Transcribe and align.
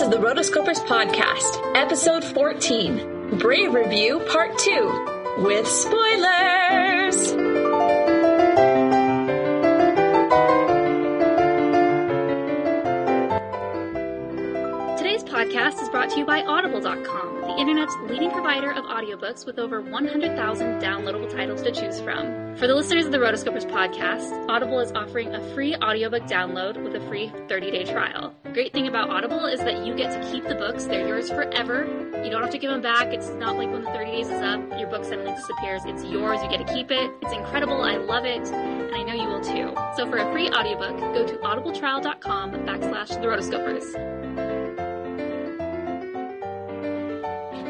This 0.00 0.08
is 0.08 0.14
the 0.14 0.26
Rotoscopers 0.26 0.80
Podcast, 0.86 1.76
Episode 1.76 2.24
14, 2.24 3.36
Brave 3.38 3.74
Review 3.74 4.18
Part 4.32 4.56
2, 4.56 5.42
with 5.44 5.68
spoilers! 5.68 7.32
Today's 14.96 15.22
podcast 15.22 15.82
is 15.82 15.90
brought 15.90 16.08
to 16.08 16.18
you 16.18 16.24
by 16.24 16.44
Audible.com, 16.44 17.40
the 17.42 17.56
internet's 17.58 17.94
leading 18.08 18.30
provider 18.30 18.70
of 18.70 18.86
audiobooks 18.86 19.44
with 19.44 19.58
over 19.58 19.82
100,000 19.82 20.80
downloadable 20.80 21.30
titles 21.30 21.60
to 21.60 21.72
choose 21.72 22.00
from. 22.00 22.56
For 22.56 22.66
the 22.66 22.74
listeners 22.74 23.04
of 23.04 23.12
the 23.12 23.18
Rotoscopers 23.18 23.70
podcast, 23.70 24.48
Audible 24.48 24.80
is 24.80 24.92
offering 24.92 25.34
a 25.34 25.54
free 25.54 25.76
audiobook 25.76 26.22
download 26.22 26.82
with 26.82 26.94
a 26.94 27.06
free 27.06 27.28
30-day 27.48 27.84
trial. 27.84 28.34
Great 28.52 28.72
thing 28.72 28.88
about 28.88 29.10
Audible 29.10 29.46
is 29.46 29.60
that 29.60 29.86
you 29.86 29.94
get 29.94 30.10
to 30.10 30.28
keep 30.32 30.42
the 30.42 30.56
books. 30.56 30.84
They're 30.84 31.06
yours 31.06 31.30
forever. 31.30 31.86
You 32.24 32.30
don't 32.30 32.42
have 32.42 32.50
to 32.50 32.58
give 32.58 32.72
them 32.72 32.82
back. 32.82 33.14
It's 33.14 33.28
not 33.30 33.56
like 33.56 33.70
when 33.70 33.84
the 33.84 33.90
30 33.92 34.10
days 34.10 34.26
is 34.26 34.42
up, 34.42 34.60
your 34.76 34.88
book 34.88 35.04
suddenly 35.04 35.32
disappears. 35.36 35.82
It's 35.84 36.02
yours. 36.02 36.42
You 36.42 36.48
get 36.48 36.66
to 36.66 36.74
keep 36.74 36.90
it. 36.90 37.12
It's 37.22 37.32
incredible. 37.32 37.80
I 37.82 37.98
love 37.98 38.24
it. 38.24 38.48
And 38.48 38.92
I 38.92 39.04
know 39.04 39.14
you 39.14 39.28
will 39.28 39.40
too. 39.40 39.72
So 39.96 40.10
for 40.10 40.16
a 40.16 40.32
free 40.32 40.50
audiobook, 40.50 40.98
go 40.98 41.24
to 41.24 41.36
audibletrial.com 41.36 42.52
backslash 42.66 43.08
the 43.10 43.28
rotoscopers. 43.28 43.86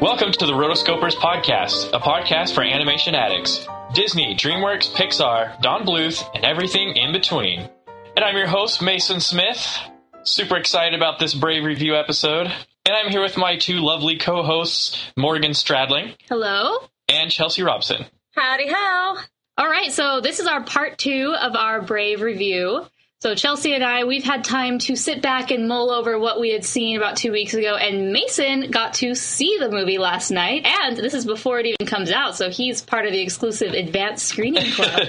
Welcome 0.01 0.31
to 0.31 0.47
the 0.47 0.53
Rotoscopers 0.53 1.13
Podcast, 1.13 1.91
a 1.93 1.99
podcast 1.99 2.55
for 2.55 2.63
animation 2.63 3.13
addicts. 3.13 3.67
Disney, 3.93 4.33
DreamWorks, 4.35 4.91
Pixar, 4.93 5.61
Don 5.61 5.85
Bluth, 5.85 6.23
and 6.33 6.43
everything 6.43 6.95
in 6.95 7.11
between. 7.11 7.69
And 8.15 8.25
I'm 8.25 8.35
your 8.35 8.47
host, 8.47 8.81
Mason 8.81 9.19
Smith. 9.19 9.77
Super 10.23 10.57
excited 10.57 10.93
about 10.93 11.19
this 11.19 11.33
Brave 11.33 11.63
Review 11.63 11.95
episode. 11.95 12.47
And 12.85 12.95
I'm 12.95 13.09
here 13.09 13.21
with 13.21 13.37
my 13.37 13.57
two 13.57 13.79
lovely 13.79 14.17
co 14.17 14.43
hosts, 14.43 15.01
Morgan 15.17 15.51
Stradling 15.51 16.15
Hello? 16.29 16.77
and 17.09 17.31
Chelsea 17.31 17.63
Robson. 17.63 18.05
Howdy 18.35 18.67
how! 18.67 19.17
All 19.57 19.67
right, 19.67 19.91
so 19.91 20.21
this 20.21 20.39
is 20.39 20.47
our 20.47 20.63
part 20.63 20.97
two 20.97 21.35
of 21.39 21.55
our 21.55 21.81
Brave 21.81 22.21
review. 22.21 22.85
So 23.21 23.35
Chelsea 23.35 23.75
and 23.75 23.83
I, 23.83 24.05
we've 24.05 24.23
had 24.23 24.43
time 24.43 24.79
to 24.79 24.95
sit 24.95 25.21
back 25.21 25.51
and 25.51 25.67
mull 25.67 25.91
over 25.91 26.17
what 26.17 26.39
we 26.39 26.49
had 26.49 26.65
seen 26.65 26.97
about 26.97 27.17
two 27.17 27.31
weeks 27.31 27.53
ago, 27.53 27.75
and 27.75 28.11
Mason 28.11 28.71
got 28.71 28.95
to 28.95 29.13
see 29.13 29.57
the 29.59 29.69
movie 29.69 29.99
last 29.99 30.31
night, 30.31 30.65
and 30.65 30.97
this 30.97 31.13
is 31.13 31.23
before 31.23 31.59
it 31.59 31.67
even 31.67 31.85
comes 31.85 32.11
out, 32.11 32.35
so 32.35 32.49
he's 32.49 32.81
part 32.81 33.05
of 33.05 33.11
the 33.11 33.21
exclusive 33.21 33.73
advanced 33.73 34.25
screening 34.25 34.71
club. 34.71 35.03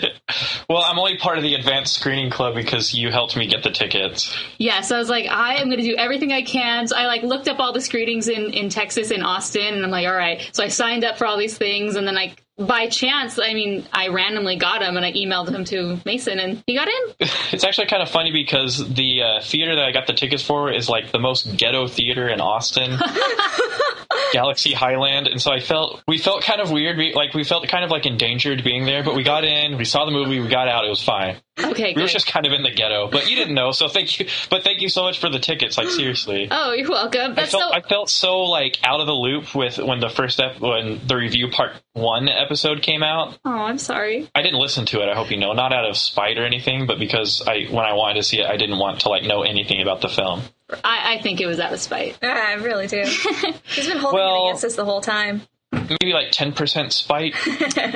Well, 0.68 0.82
I'm 0.82 0.98
only 0.98 1.16
part 1.16 1.38
of 1.38 1.42
the 1.42 1.54
advanced 1.54 1.94
screening 1.94 2.30
club 2.30 2.54
because 2.54 2.92
you 2.92 3.10
helped 3.10 3.34
me 3.34 3.46
get 3.46 3.62
the 3.62 3.70
tickets. 3.70 4.36
yeah, 4.58 4.82
so 4.82 4.96
I 4.96 4.98
was 4.98 5.08
like, 5.08 5.26
I 5.26 5.54
am 5.54 5.68
going 5.68 5.80
to 5.80 5.84
do 5.84 5.96
everything 5.96 6.32
I 6.32 6.42
can. 6.42 6.86
So 6.88 6.96
I 6.96 7.06
like 7.06 7.22
looked 7.22 7.48
up 7.48 7.60
all 7.60 7.72
the 7.72 7.80
screenings 7.80 8.28
in 8.28 8.52
in 8.52 8.68
Texas 8.68 9.10
in 9.10 9.22
Austin, 9.22 9.72
and 9.72 9.82
I'm 9.82 9.90
like, 9.90 10.06
all 10.06 10.14
right. 10.14 10.50
So 10.52 10.62
I 10.62 10.68
signed 10.68 11.02
up 11.04 11.16
for 11.16 11.26
all 11.26 11.38
these 11.38 11.56
things, 11.56 11.96
and 11.96 12.06
then 12.06 12.18
I. 12.18 12.34
By 12.58 12.88
chance, 12.88 13.38
I 13.38 13.54
mean, 13.54 13.86
I 13.92 14.08
randomly 14.08 14.56
got 14.56 14.82
him 14.82 14.96
and 14.96 15.06
I 15.06 15.12
emailed 15.12 15.48
him 15.48 15.64
to 15.66 15.98
Mason 16.04 16.38
and 16.38 16.62
he 16.66 16.74
got 16.74 16.88
in. 16.88 17.28
It's 17.52 17.64
actually 17.64 17.86
kind 17.86 18.02
of 18.02 18.08
funny 18.08 18.32
because 18.32 18.78
the 18.94 19.22
uh, 19.22 19.40
theater 19.42 19.76
that 19.76 19.84
I 19.84 19.92
got 19.92 20.06
the 20.06 20.14
tickets 20.14 20.42
for 20.42 20.72
is 20.72 20.88
like 20.88 21.12
the 21.12 21.18
most 21.18 21.56
ghetto 21.56 21.86
theater 21.86 22.28
in 22.28 22.40
Austin. 22.40 22.98
Galaxy 24.32 24.72
Highland, 24.72 25.26
and 25.26 25.40
so 25.40 25.52
I 25.52 25.60
felt 25.60 26.02
we 26.08 26.16
felt 26.16 26.42
kind 26.42 26.60
of 26.60 26.70
weird, 26.70 26.96
we, 26.96 27.12
like 27.12 27.34
we 27.34 27.44
felt 27.44 27.68
kind 27.68 27.84
of 27.84 27.90
like 27.90 28.06
endangered 28.06 28.64
being 28.64 28.86
there. 28.86 29.04
But 29.04 29.14
we 29.14 29.22
got 29.22 29.44
in, 29.44 29.76
we 29.76 29.84
saw 29.84 30.06
the 30.06 30.10
movie, 30.10 30.40
we 30.40 30.48
got 30.48 30.68
out, 30.68 30.86
it 30.86 30.88
was 30.88 31.02
fine. 31.02 31.36
Okay, 31.62 31.92
We 31.94 32.00
were 32.00 32.08
just 32.08 32.26
kind 32.26 32.46
of 32.46 32.52
in 32.52 32.62
the 32.62 32.70
ghetto, 32.70 33.08
but 33.08 33.28
you 33.28 33.36
didn't 33.36 33.54
know, 33.54 33.72
so 33.72 33.86
thank 33.86 34.18
you. 34.18 34.26
But 34.48 34.64
thank 34.64 34.80
you 34.80 34.88
so 34.88 35.02
much 35.02 35.18
for 35.18 35.28
the 35.28 35.38
tickets. 35.38 35.76
Like 35.76 35.88
seriously, 35.88 36.48
Oh, 36.50 36.72
you're 36.72 36.88
welcome. 36.88 37.32
I 37.36 37.44
felt 37.46 37.50
so. 37.50 37.72
I 37.74 37.80
felt 37.82 38.08
so 38.10 38.40
like 38.44 38.78
out 38.82 39.00
of 39.00 39.06
the 39.06 39.12
loop 39.12 39.54
with 39.54 39.76
when 39.78 40.00
the 40.00 40.08
first 40.08 40.40
ep- 40.40 40.60
when 40.60 41.00
the 41.06 41.14
review 41.14 41.50
part 41.50 41.72
one 41.92 42.28
episode 42.30 42.80
came 42.80 43.02
out. 43.02 43.38
oh, 43.44 43.50
I'm 43.50 43.76
sorry. 43.76 44.30
I 44.34 44.40
didn't 44.40 44.60
listen 44.60 44.86
to 44.86 45.02
it. 45.02 45.10
I 45.10 45.14
hope 45.14 45.30
you 45.30 45.36
know, 45.36 45.52
not 45.52 45.74
out 45.74 45.84
of 45.84 45.96
spite 45.98 46.38
or 46.38 46.44
anything, 46.46 46.86
but 46.86 46.98
because 46.98 47.42
I 47.46 47.64
when 47.70 47.84
I 47.84 47.92
wanted 47.92 48.14
to 48.14 48.22
see 48.22 48.40
it, 48.40 48.46
I 48.46 48.56
didn't 48.56 48.78
want 48.78 49.00
to 49.00 49.10
like 49.10 49.24
know 49.24 49.42
anything 49.42 49.82
about 49.82 50.00
the 50.00 50.08
film. 50.08 50.40
I, 50.82 51.16
I 51.16 51.22
think 51.22 51.42
it 51.42 51.46
was 51.46 51.60
out 51.60 51.72
of 51.74 51.80
spite. 51.80 52.16
Yeah, 52.22 52.32
I 52.48 52.54
really 52.54 52.86
do. 52.86 53.02
He's 53.66 53.88
been 53.88 53.98
holding 53.98 54.20
Well- 54.20 54.46
it 54.46 54.48
against 54.48 54.64
us 54.64 54.74
the 54.76 54.86
whole 54.86 55.02
time. 55.02 55.42
Maybe 55.72 56.12
like 56.14 56.32
ten 56.32 56.52
percent 56.52 56.92
spite, 56.94 57.34
Okay. 57.46 57.92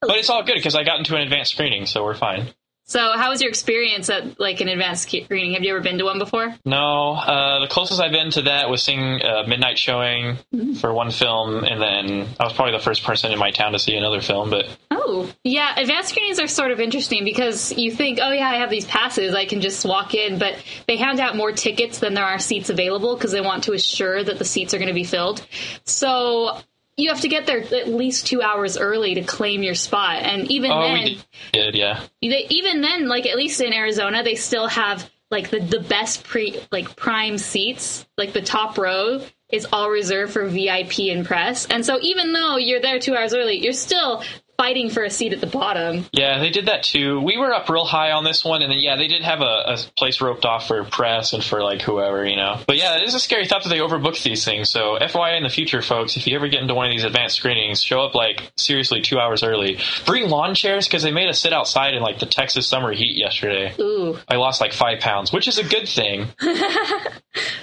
but 0.00 0.16
it's 0.18 0.28
all 0.30 0.42
good 0.42 0.56
because 0.56 0.74
I 0.74 0.84
got 0.84 0.98
into 0.98 1.14
an 1.16 1.22
advanced 1.22 1.52
screening, 1.52 1.86
so 1.86 2.02
we're 2.04 2.14
fine. 2.14 2.48
So, 2.86 3.12
how 3.16 3.30
was 3.30 3.40
your 3.40 3.48
experience 3.48 4.10
at 4.10 4.38
like 4.38 4.60
an 4.60 4.68
advanced 4.68 5.04
screening? 5.04 5.54
Have 5.54 5.62
you 5.62 5.70
ever 5.70 5.80
been 5.80 5.96
to 5.98 6.04
one 6.04 6.18
before? 6.18 6.54
No, 6.66 7.14
uh, 7.14 7.60
the 7.60 7.66
closest 7.66 7.98
I've 8.00 8.12
been 8.12 8.30
to 8.32 8.42
that 8.42 8.68
was 8.68 8.82
seeing 8.82 9.22
a 9.22 9.46
midnight 9.46 9.78
showing 9.78 10.36
for 10.80 10.92
one 10.92 11.10
film, 11.10 11.64
and 11.64 11.80
then 11.80 12.28
I 12.38 12.44
was 12.44 12.52
probably 12.52 12.72
the 12.72 12.84
first 12.84 13.02
person 13.02 13.32
in 13.32 13.38
my 13.38 13.50
town 13.50 13.72
to 13.72 13.78
see 13.78 13.96
another 13.96 14.20
film. 14.20 14.50
But 14.50 14.66
Oh, 14.90 15.32
yeah. 15.44 15.78
Advanced 15.78 16.10
screenings 16.10 16.38
are 16.40 16.46
sort 16.46 16.72
of 16.72 16.80
interesting 16.80 17.24
because 17.24 17.72
you 17.72 17.90
think, 17.90 18.18
oh 18.22 18.32
yeah, 18.32 18.48
I 18.48 18.56
have 18.56 18.70
these 18.70 18.86
passes, 18.86 19.34
I 19.34 19.46
can 19.46 19.60
just 19.60 19.84
walk 19.84 20.14
in, 20.14 20.38
but 20.38 20.56
they 20.86 20.96
hand 20.96 21.20
out 21.20 21.36
more 21.36 21.52
tickets 21.52 21.98
than 21.98 22.14
there 22.14 22.24
are 22.24 22.38
seats 22.38 22.68
available 22.68 23.14
because 23.14 23.32
they 23.32 23.40
want 23.40 23.64
to 23.64 23.72
assure 23.72 24.22
that 24.22 24.38
the 24.38 24.44
seats 24.44 24.74
are 24.74 24.78
going 24.78 24.88
to 24.88 24.94
be 24.94 25.04
filled. 25.04 25.46
So. 25.84 26.58
You 26.96 27.10
have 27.10 27.22
to 27.22 27.28
get 27.28 27.46
there 27.46 27.60
at 27.60 27.88
least 27.88 28.26
two 28.26 28.40
hours 28.40 28.78
early 28.78 29.14
to 29.16 29.22
claim 29.22 29.62
your 29.62 29.74
spot, 29.74 30.22
and 30.22 30.50
even 30.50 30.70
oh, 30.70 30.80
then, 30.80 30.94
we 30.94 31.04
did, 31.04 31.24
did, 31.52 31.74
yeah. 31.74 32.04
they, 32.22 32.46
even 32.50 32.80
then, 32.80 33.08
like 33.08 33.26
at 33.26 33.36
least 33.36 33.60
in 33.60 33.72
Arizona, 33.72 34.22
they 34.22 34.36
still 34.36 34.68
have 34.68 35.10
like 35.30 35.50
the, 35.50 35.58
the 35.58 35.80
best 35.80 36.24
pre 36.24 36.60
like 36.70 36.94
prime 36.96 37.38
seats. 37.38 38.06
Like 38.16 38.32
the 38.32 38.42
top 38.42 38.78
row 38.78 39.20
is 39.50 39.66
all 39.72 39.90
reserved 39.90 40.32
for 40.32 40.46
VIP 40.46 40.98
and 41.10 41.26
press. 41.26 41.66
And 41.66 41.84
so 41.84 41.98
even 42.00 42.32
though 42.32 42.56
you're 42.56 42.80
there 42.80 42.98
two 42.98 43.14
hours 43.14 43.34
early, 43.34 43.62
you're 43.62 43.72
still 43.72 44.22
fighting 44.56 44.90
for 44.90 45.02
a 45.02 45.10
seat 45.10 45.32
at 45.32 45.40
the 45.40 45.46
bottom. 45.46 46.06
Yeah, 46.12 46.38
they 46.38 46.50
did 46.50 46.66
that 46.66 46.82
too. 46.82 47.20
We 47.20 47.36
were 47.36 47.52
up 47.52 47.68
real 47.68 47.84
high 47.84 48.12
on 48.12 48.24
this 48.24 48.44
one, 48.44 48.62
and 48.62 48.70
then 48.70 48.78
yeah, 48.78 48.96
they 48.96 49.06
did 49.06 49.22
have 49.22 49.40
a, 49.40 49.44
a 49.44 49.78
place 49.96 50.20
roped 50.20 50.44
off 50.44 50.68
for 50.68 50.84
press 50.84 51.32
and 51.32 51.42
for 51.42 51.62
like 51.62 51.82
whoever, 51.82 52.26
you 52.26 52.36
know. 52.36 52.60
But 52.66 52.76
yeah, 52.76 52.96
it 52.96 53.02
is 53.02 53.14
a 53.14 53.20
scary 53.20 53.46
thought 53.46 53.62
that 53.64 53.68
they 53.68 53.78
overbook 53.78 54.22
these 54.22 54.44
things. 54.44 54.68
So 54.68 54.98
FYI 55.00 55.36
in 55.36 55.42
the 55.42 55.48
future, 55.48 55.82
folks, 55.82 56.16
if 56.16 56.26
you 56.26 56.36
ever 56.36 56.48
get 56.48 56.62
into 56.62 56.74
one 56.74 56.86
of 56.86 56.92
these 56.92 57.04
advanced 57.04 57.36
screenings, 57.36 57.82
show 57.82 58.00
up 58.00 58.14
like 58.14 58.52
seriously 58.56 59.00
two 59.00 59.18
hours 59.18 59.42
early. 59.42 59.78
Bring 60.06 60.28
lawn 60.28 60.54
chairs 60.54 60.86
because 60.86 61.02
they 61.02 61.12
made 61.12 61.28
us 61.28 61.40
sit 61.40 61.52
outside 61.52 61.94
in 61.94 62.02
like 62.02 62.18
the 62.18 62.26
Texas 62.26 62.66
summer 62.66 62.92
heat 62.92 63.16
yesterday. 63.16 63.74
Ooh. 63.80 64.18
I 64.28 64.36
lost 64.36 64.60
like 64.60 64.72
five 64.72 65.00
pounds, 65.00 65.32
which 65.32 65.48
is 65.48 65.58
a 65.58 65.64
good 65.64 65.88
thing. 65.88 66.28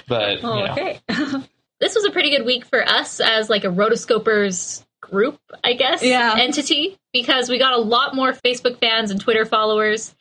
but 0.08 0.38
oh, 0.42 0.58
you 0.58 0.64
know. 0.64 0.72
Okay. 0.72 1.00
This 1.82 1.96
was 1.96 2.04
a 2.04 2.12
pretty 2.12 2.30
good 2.30 2.46
week 2.46 2.64
for 2.64 2.88
us 2.88 3.18
as 3.18 3.50
like 3.50 3.64
a 3.64 3.66
rotoscopers 3.66 4.84
group, 5.12 5.38
I 5.62 5.74
guess, 5.74 6.02
Yeah. 6.02 6.34
entity, 6.38 6.98
because 7.12 7.48
we 7.48 7.58
got 7.58 7.74
a 7.74 7.78
lot 7.80 8.14
more 8.14 8.32
Facebook 8.32 8.80
fans 8.80 9.10
and 9.10 9.20
Twitter 9.20 9.44
followers. 9.44 10.14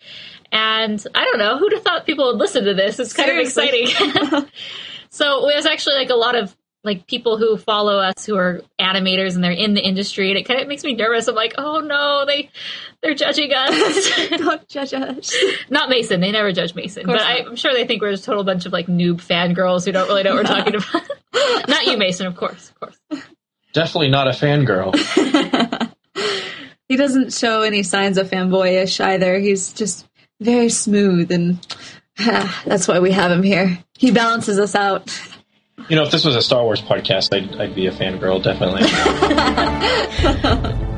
And 0.52 1.04
I 1.16 1.24
don't 1.24 1.40
know, 1.40 1.58
who'd 1.58 1.72
have 1.74 1.82
thought 1.84 2.06
people 2.06 2.26
would 2.28 2.38
listen 2.38 2.66
to 2.66 2.74
this? 2.74 3.00
It's 3.00 3.14
kind 3.14 3.30
Seriously. 3.30 3.70
of 3.70 3.90
exciting. 3.90 4.48
so 5.10 5.48
there's 5.48 5.66
actually 5.66 5.96
like 5.96 6.10
a 6.10 6.16
lot 6.16 6.36
of 6.36 6.56
like 6.84 7.06
people 7.06 7.38
who 7.38 7.58
follow 7.58 8.00
us 8.00 8.26
who 8.26 8.36
are 8.36 8.62
animators 8.80 9.36
and 9.36 9.44
they're 9.44 9.52
in 9.52 9.76
the 9.76 9.82
industry 9.82 10.30
and 10.32 10.38
it 10.40 10.44
kind 10.48 10.60
of 10.60 10.68
makes 10.68 10.84
me 10.84 10.96
nervous. 10.96 11.28
I'm 11.28 11.36
like, 11.36 11.54
oh 11.58 11.80
no, 11.80 12.26
they 12.26 12.50
they're 13.04 13.14
judging 13.14 13.52
us. 13.54 14.10
Don't 14.30 14.68
judge 14.68 14.94
us. 14.94 15.32
Not 15.70 15.90
Mason. 15.90 16.22
They 16.22 16.32
never 16.32 16.52
judge 16.52 16.74
Mason. 16.74 17.06
But 17.06 17.22
I. 17.22 17.38
I'm 17.46 17.56
sure 17.56 17.72
they 17.74 17.86
think 17.86 18.02
we're 18.02 18.12
just 18.12 18.24
a 18.24 18.26
total 18.26 18.44
bunch 18.44 18.66
of 18.66 18.74
like 18.74 18.88
noob 18.88 19.18
fangirls 19.18 19.86
who 19.86 19.92
don't 19.92 20.08
really 20.08 20.24
know 20.24 20.34
what 20.36 20.44
we're 20.44 20.56
talking 20.56 20.76
about. 21.34 21.70
not 21.70 21.86
you, 21.86 21.98
Mason, 21.98 22.26
of 22.26 22.36
course, 22.36 22.72
of 22.72 22.80
course. 22.80 23.24
Definitely 23.74 24.10
not 24.10 24.28
a 24.28 24.32
fangirl. 24.32 24.96
he 26.90 26.98
doesn't 26.98 27.34
show 27.34 27.62
any 27.62 27.84
signs 27.84 28.18
of 28.18 28.30
fanboyish 28.30 29.04
either. 29.04 29.40
He's 29.40 29.74
just 29.74 30.08
very 30.42 30.70
smooth, 30.70 31.32
and 31.32 31.60
ah, 32.20 32.62
that's 32.66 32.88
why 32.88 33.00
we 33.00 33.12
have 33.12 33.32
him 33.32 33.44
here. 33.44 33.80
He 33.98 34.12
balances 34.12 34.60
us 34.60 34.76
out. 34.76 35.10
You 35.90 35.96
know, 35.96 36.04
if 36.04 36.12
this 36.12 36.26
was 36.26 36.36
a 36.36 36.42
Star 36.42 36.64
Wars 36.64 36.82
podcast, 36.82 37.36
I'd, 37.36 37.60
I'd 37.60 37.76
be 37.76 37.88
a 37.88 37.92
fangirl, 37.92 38.44
definitely. 38.44 38.88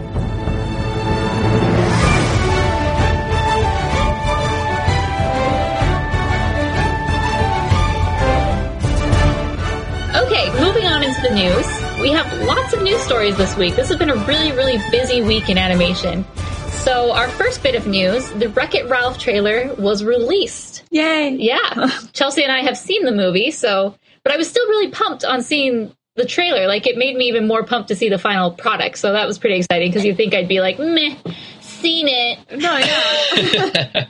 Okay, 10.16 10.46
moving 10.62 10.86
on 10.86 11.02
into 11.04 11.22
the 11.22 11.34
news. 11.34 11.83
We 12.04 12.12
have 12.12 12.34
lots 12.42 12.74
of 12.74 12.82
news 12.82 13.02
stories 13.02 13.38
this 13.38 13.56
week. 13.56 13.78
This 13.78 13.88
has 13.88 13.98
been 13.98 14.10
a 14.10 14.18
really, 14.26 14.52
really 14.52 14.78
busy 14.92 15.22
week 15.22 15.48
in 15.48 15.58
animation. 15.58 16.26
So, 16.70 17.14
our 17.14 17.30
first 17.30 17.64
bit 17.64 17.76
of 17.76 17.88
news 17.88 18.30
the 18.32 18.50
Wreck 18.50 18.76
It 18.76 18.90
Ralph 18.90 19.18
trailer 19.18 19.74
was 19.76 20.04
released. 20.04 20.84
Yay! 20.92 21.30
Yeah, 21.30 21.90
Chelsea 22.12 22.44
and 22.44 22.52
I 22.52 22.60
have 22.60 22.78
seen 22.78 23.06
the 23.06 23.14
movie, 23.14 23.52
so, 23.52 23.96
but 24.22 24.34
I 24.34 24.36
was 24.36 24.50
still 24.50 24.68
really 24.68 24.92
pumped 24.92 25.24
on 25.24 25.42
seeing 25.42 25.96
the 26.18 26.26
trailer. 26.26 26.68
Like, 26.68 26.88
it 26.88 26.98
made 26.98 27.16
me 27.16 27.30
even 27.30 27.48
more 27.48 27.64
pumped 27.64 27.88
to 27.88 27.96
see 27.96 28.10
the 28.10 28.18
final 28.18 28.52
product, 28.52 28.98
so 28.98 29.14
that 29.14 29.26
was 29.26 29.40
pretty 29.40 29.56
exciting 29.60 29.88
because 29.88 30.04
you 30.04 30.14
think 30.14 30.34
I'd 30.34 30.50
be 30.50 30.60
like, 30.60 30.80
meh, 30.80 31.16
seen 31.62 32.10
it. 32.10 32.60
No, 32.60 32.78
yeah. 32.80 34.08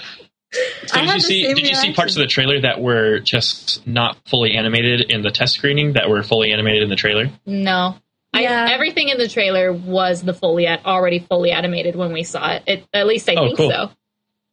So 0.52 0.58
did 1.00 1.14
you 1.14 1.20
see? 1.20 1.44
same 1.44 1.54
Did 1.56 1.68
you 1.68 1.74
see 1.74 1.92
parts 1.92 2.16
of 2.16 2.20
the 2.20 2.26
trailer 2.26 2.60
that 2.60 2.80
were 2.80 3.18
just 3.20 3.86
not 3.86 4.16
fully 4.26 4.52
animated 4.52 5.10
in 5.10 5.22
the 5.22 5.30
test 5.30 5.54
screening 5.54 5.92
that 5.94 6.08
were 6.08 6.22
fully 6.22 6.52
animated 6.52 6.82
in 6.82 6.88
the 6.88 6.96
trailer? 6.96 7.28
No. 7.46 7.96
Yeah. 8.34 8.66
I, 8.68 8.72
everything 8.72 9.08
in 9.08 9.18
the 9.18 9.28
trailer 9.28 9.72
was 9.72 10.22
the 10.22 10.34
fully 10.34 10.68
already 10.68 11.18
fully 11.18 11.50
animated 11.50 11.96
when 11.96 12.12
we 12.12 12.22
saw 12.22 12.52
it. 12.52 12.62
it 12.66 12.84
at 12.94 13.06
least 13.06 13.28
I 13.28 13.34
Oh, 13.34 13.46
think 13.46 13.56
cool. 13.56 13.70
so. 13.70 13.90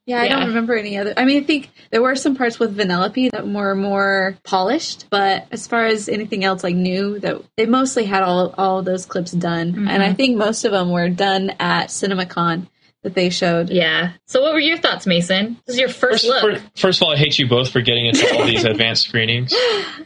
Yeah, 0.07 0.21
I 0.21 0.27
don't 0.27 0.47
remember 0.49 0.75
any 0.75 0.97
other. 0.99 1.15
I 1.17 1.25
mean, 1.25 1.41
I 1.41 1.45
think 1.47 1.71
there 1.89 2.01
were 2.01 2.15
some 2.15 2.35
parts 2.35 2.59
with 2.59 2.77
Vanellope 2.77 3.31
that 3.31 3.47
were 3.47 3.73
more 3.73 4.37
polished, 4.43 5.07
but 5.09 5.47
as 5.51 5.65
far 5.65 5.87
as 5.87 6.07
anything 6.07 6.43
else 6.43 6.63
like 6.63 6.75
new, 6.75 7.17
that 7.21 7.41
they 7.57 7.65
mostly 7.65 8.05
had 8.05 8.21
all 8.21 8.53
all 8.55 8.83
those 8.83 9.07
clips 9.07 9.31
done, 9.31 9.71
Mm-hmm. 9.71 9.87
and 9.87 10.03
I 10.03 10.13
think 10.13 10.37
most 10.37 10.63
of 10.63 10.71
them 10.73 10.91
were 10.91 11.09
done 11.09 11.49
at 11.59 11.87
CinemaCon 11.87 12.67
that 13.05 13.13
they 13.13 13.29
showed. 13.29 13.69
Yeah. 13.69 14.13
So 14.25 14.41
what 14.41 14.53
were 14.53 14.59
your 14.59 14.77
thoughts, 14.77 15.05
Mason? 15.07 15.57
This 15.65 15.75
is 15.75 15.79
your 15.79 15.89
first, 15.89 16.25
First, 16.25 16.43
look. 16.43 16.59
fir- 16.59 16.63
first 16.75 16.99
of 17.01 17.05
all, 17.07 17.13
I 17.13 17.17
hate 17.17 17.37
you 17.39 17.47
both 17.47 17.69
for 17.71 17.79
getting 17.81 18.07
into 18.07 18.35
all 18.35 18.45
these 18.45 18.63
advanced 18.65 19.07
screenings. 19.07 19.53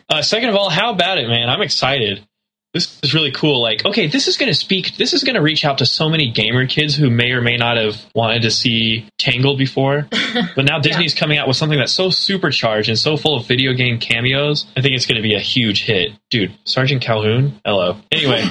Uh, 0.10 0.22
second 0.22 0.50
of 0.50 0.56
all, 0.56 0.70
how 0.70 0.92
about 0.92 1.18
it, 1.18 1.28
man? 1.28 1.50
I'm 1.50 1.62
excited. 1.62 2.28
This 2.74 3.00
is 3.02 3.16
really 3.16 3.32
cool. 3.32 3.62
Like, 3.62 3.84
okay, 3.84 4.06
this 4.06 4.28
is 4.28 4.38
going 4.38 4.52
to 4.52 4.58
speak, 4.58 4.96
this 4.98 5.14
is 5.14 5.24
going 5.24 5.36
to 5.36 5.42
reach 5.42 5.66
out 5.66 5.80
to 5.80 5.88
so 5.88 6.08
many 6.08 6.30
gamer 6.30 6.68
kids 6.68 6.96
who 6.96 7.10
may 7.10 7.32
or 7.32 7.42
may 7.42 7.58
not 7.58 7.78
have 7.78 7.96
wanted 8.14 8.44
to 8.44 8.52
see 8.52 9.08
Tangled 9.18 9.58
before. 9.58 10.08
But 10.56 10.66
now 10.66 10.80
Disney's 10.80 11.16
coming 11.16 11.40
out 11.40 11.48
with 11.48 11.58
something 11.58 11.80
that's 11.80 11.92
so 11.92 12.12
supercharged 12.12 12.88
and 12.88 12.98
so 12.98 13.18
full 13.18 13.36
of 13.36 13.48
video 13.48 13.74
game 13.74 14.00
cameos. 14.00 14.68
I 14.78 14.82
think 14.82 14.94
it's 14.94 15.08
going 15.08 15.16
to 15.16 15.24
be 15.24 15.34
a 15.34 15.40
huge 15.40 15.84
hit. 15.84 16.12
Dude, 16.30 16.54
Sergeant 16.66 17.02
Calhoun? 17.02 17.60
Hello. 17.66 17.98
Anyway, 18.12 18.44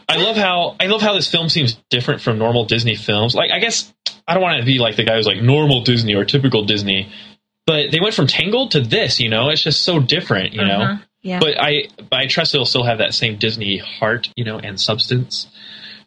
I 0.08 0.16
love 0.16 0.36
how, 0.36 0.76
I 0.78 0.86
love 0.86 1.00
how 1.00 1.14
this 1.14 1.30
film 1.30 1.48
seems 1.48 1.80
different 1.88 2.20
from 2.20 2.38
normal 2.38 2.66
Disney 2.66 2.96
films. 2.96 3.34
Like, 3.34 3.50
I 3.50 3.60
guess 3.60 3.92
I 4.28 4.34
don't 4.34 4.42
want 4.42 4.60
to 4.60 4.66
be 4.66 4.78
like 4.78 4.96
the 4.96 5.04
guy 5.04 5.16
who's 5.16 5.26
like 5.26 5.40
normal 5.42 5.82
Disney 5.82 6.14
or 6.14 6.26
typical 6.26 6.64
Disney, 6.66 7.10
but 7.66 7.90
they 7.90 8.00
went 8.00 8.14
from 8.14 8.26
Tangled 8.26 8.72
to 8.72 8.80
this, 8.80 9.20
you 9.20 9.30
know? 9.30 9.48
It's 9.48 9.62
just 9.62 9.82
so 9.82 9.98
different, 9.98 10.52
you 10.52 10.64
know? 10.64 10.82
Uh-huh. 10.82 11.02
Yeah, 11.22 11.38
But 11.38 11.60
I, 11.60 11.88
but 11.98 12.18
I 12.18 12.26
trust 12.26 12.54
it'll 12.54 12.66
still 12.66 12.84
have 12.84 12.98
that 12.98 13.14
same 13.14 13.38
Disney 13.38 13.78
heart, 13.78 14.30
you 14.36 14.44
know, 14.44 14.58
and 14.58 14.80
substance 14.80 15.46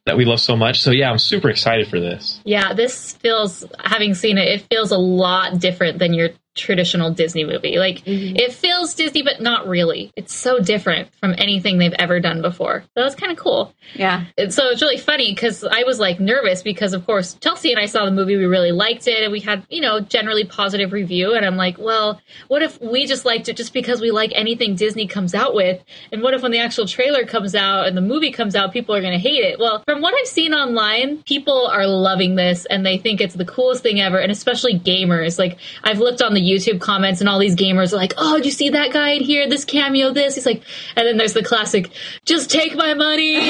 that 0.05 0.17
we 0.17 0.25
love 0.25 0.39
so 0.39 0.55
much. 0.55 0.81
So 0.81 0.91
yeah, 0.91 1.09
I'm 1.09 1.19
super 1.19 1.49
excited 1.49 1.87
for 1.87 1.99
this. 1.99 2.41
Yeah, 2.45 2.73
this 2.73 3.13
feels 3.13 3.65
having 3.83 4.13
seen 4.13 4.37
it, 4.37 4.47
it 4.47 4.65
feels 4.69 4.91
a 4.91 4.97
lot 4.97 5.59
different 5.59 5.99
than 5.99 6.13
your 6.13 6.29
traditional 6.55 7.11
Disney 7.11 7.45
movie. 7.45 7.77
Like 7.77 7.97
mm-hmm. 7.99 8.35
it 8.35 8.53
feels 8.53 8.93
Disney 8.93 9.21
but 9.21 9.41
not 9.41 9.67
really. 9.67 10.11
It's 10.15 10.33
so 10.33 10.59
different 10.59 11.13
from 11.15 11.35
anything 11.37 11.77
they've 11.77 11.93
ever 11.93 12.19
done 12.19 12.41
before. 12.41 12.83
So 12.95 13.03
was 13.05 13.15
kind 13.15 13.31
of 13.31 13.37
cool. 13.37 13.73
yeah, 13.93 14.25
And 14.37 14.53
so 14.53 14.69
it's 14.69 14.81
really 14.81 14.97
funny 14.97 15.33
because 15.33 15.63
I 15.63 15.83
was 15.83 15.99
like 15.99 16.19
nervous 16.19 16.63
because 16.63 16.93
of 16.93 17.05
course 17.05 17.35
Chelsea 17.35 17.71
and 17.71 17.79
I 17.79 17.85
saw 17.85 18.05
the 18.05 18.11
movie, 18.11 18.35
we 18.35 18.45
really 18.45 18.71
liked 18.71 19.07
it, 19.07 19.23
and 19.23 19.31
we 19.31 19.39
had 19.39 19.65
you 19.69 19.81
know 19.81 19.99
generally 20.01 20.43
positive 20.43 20.91
review. 20.91 21.33
And 21.33 21.45
I'm 21.45 21.55
like, 21.55 21.77
well, 21.77 22.19
what 22.47 22.61
if 22.61 22.81
we 22.81 23.05
just 23.05 23.25
liked 23.25 23.47
it 23.49 23.57
just 23.57 23.73
because 23.73 24.01
we 24.01 24.11
like 24.11 24.31
anything 24.33 24.75
Disney 24.75 25.07
comes 25.07 25.33
out 25.33 25.53
with? 25.55 25.81
And 26.11 26.21
what 26.21 26.33
if 26.33 26.41
when 26.41 26.51
the 26.51 26.59
actual 26.59 26.87
trailer 26.87 27.25
comes 27.25 27.55
out 27.55 27.87
and 27.87 27.95
the 27.95 28.01
movie 28.01 28.31
comes 28.31 28.55
out, 28.55 28.73
people 28.73 28.95
are 28.95 29.01
going 29.01 29.13
to 29.13 29.19
hate 29.19 29.43
it? 29.43 29.59
Well, 29.59 29.83
from 29.85 30.01
what 30.01 30.13
I've 30.19 30.27
seen 30.27 30.53
online, 30.53 31.23
people 31.23 31.67
are 31.67 31.87
loving 31.87 32.35
this 32.35 32.65
and 32.65 32.85
they 32.85 32.97
think 32.97 33.21
it's 33.21 33.35
the 33.35 33.45
coolest 33.45 33.83
thing 33.83 34.01
ever, 34.01 34.17
and 34.17 34.31
especially 34.31 34.79
gamers. 34.79 35.37
Like 35.37 35.57
I've 35.83 35.99
looked 35.99 36.21
on 36.21 36.33
the 36.33 36.41
YouTube 36.45 36.79
comments 36.81 37.19
and 37.19 37.29
all 37.29 37.39
these 37.39 37.55
gamers 37.55 37.91
are 37.93 37.97
like, 37.97 38.13
oh, 38.17 38.37
did 38.37 38.45
you 38.45 38.51
see 38.51 38.69
that 38.69 38.93
guy 38.93 39.11
in 39.11 39.23
here? 39.23 39.47
This 39.49 39.65
cameo, 39.65 40.11
this. 40.11 40.35
He's 40.35 40.45
like, 40.45 40.63
and 40.95 41.07
then 41.07 41.17
there's 41.17 41.33
the 41.33 41.43
classic, 41.43 41.91
just 42.25 42.49
take 42.49 42.75
my 42.75 42.93
money. 42.93 43.35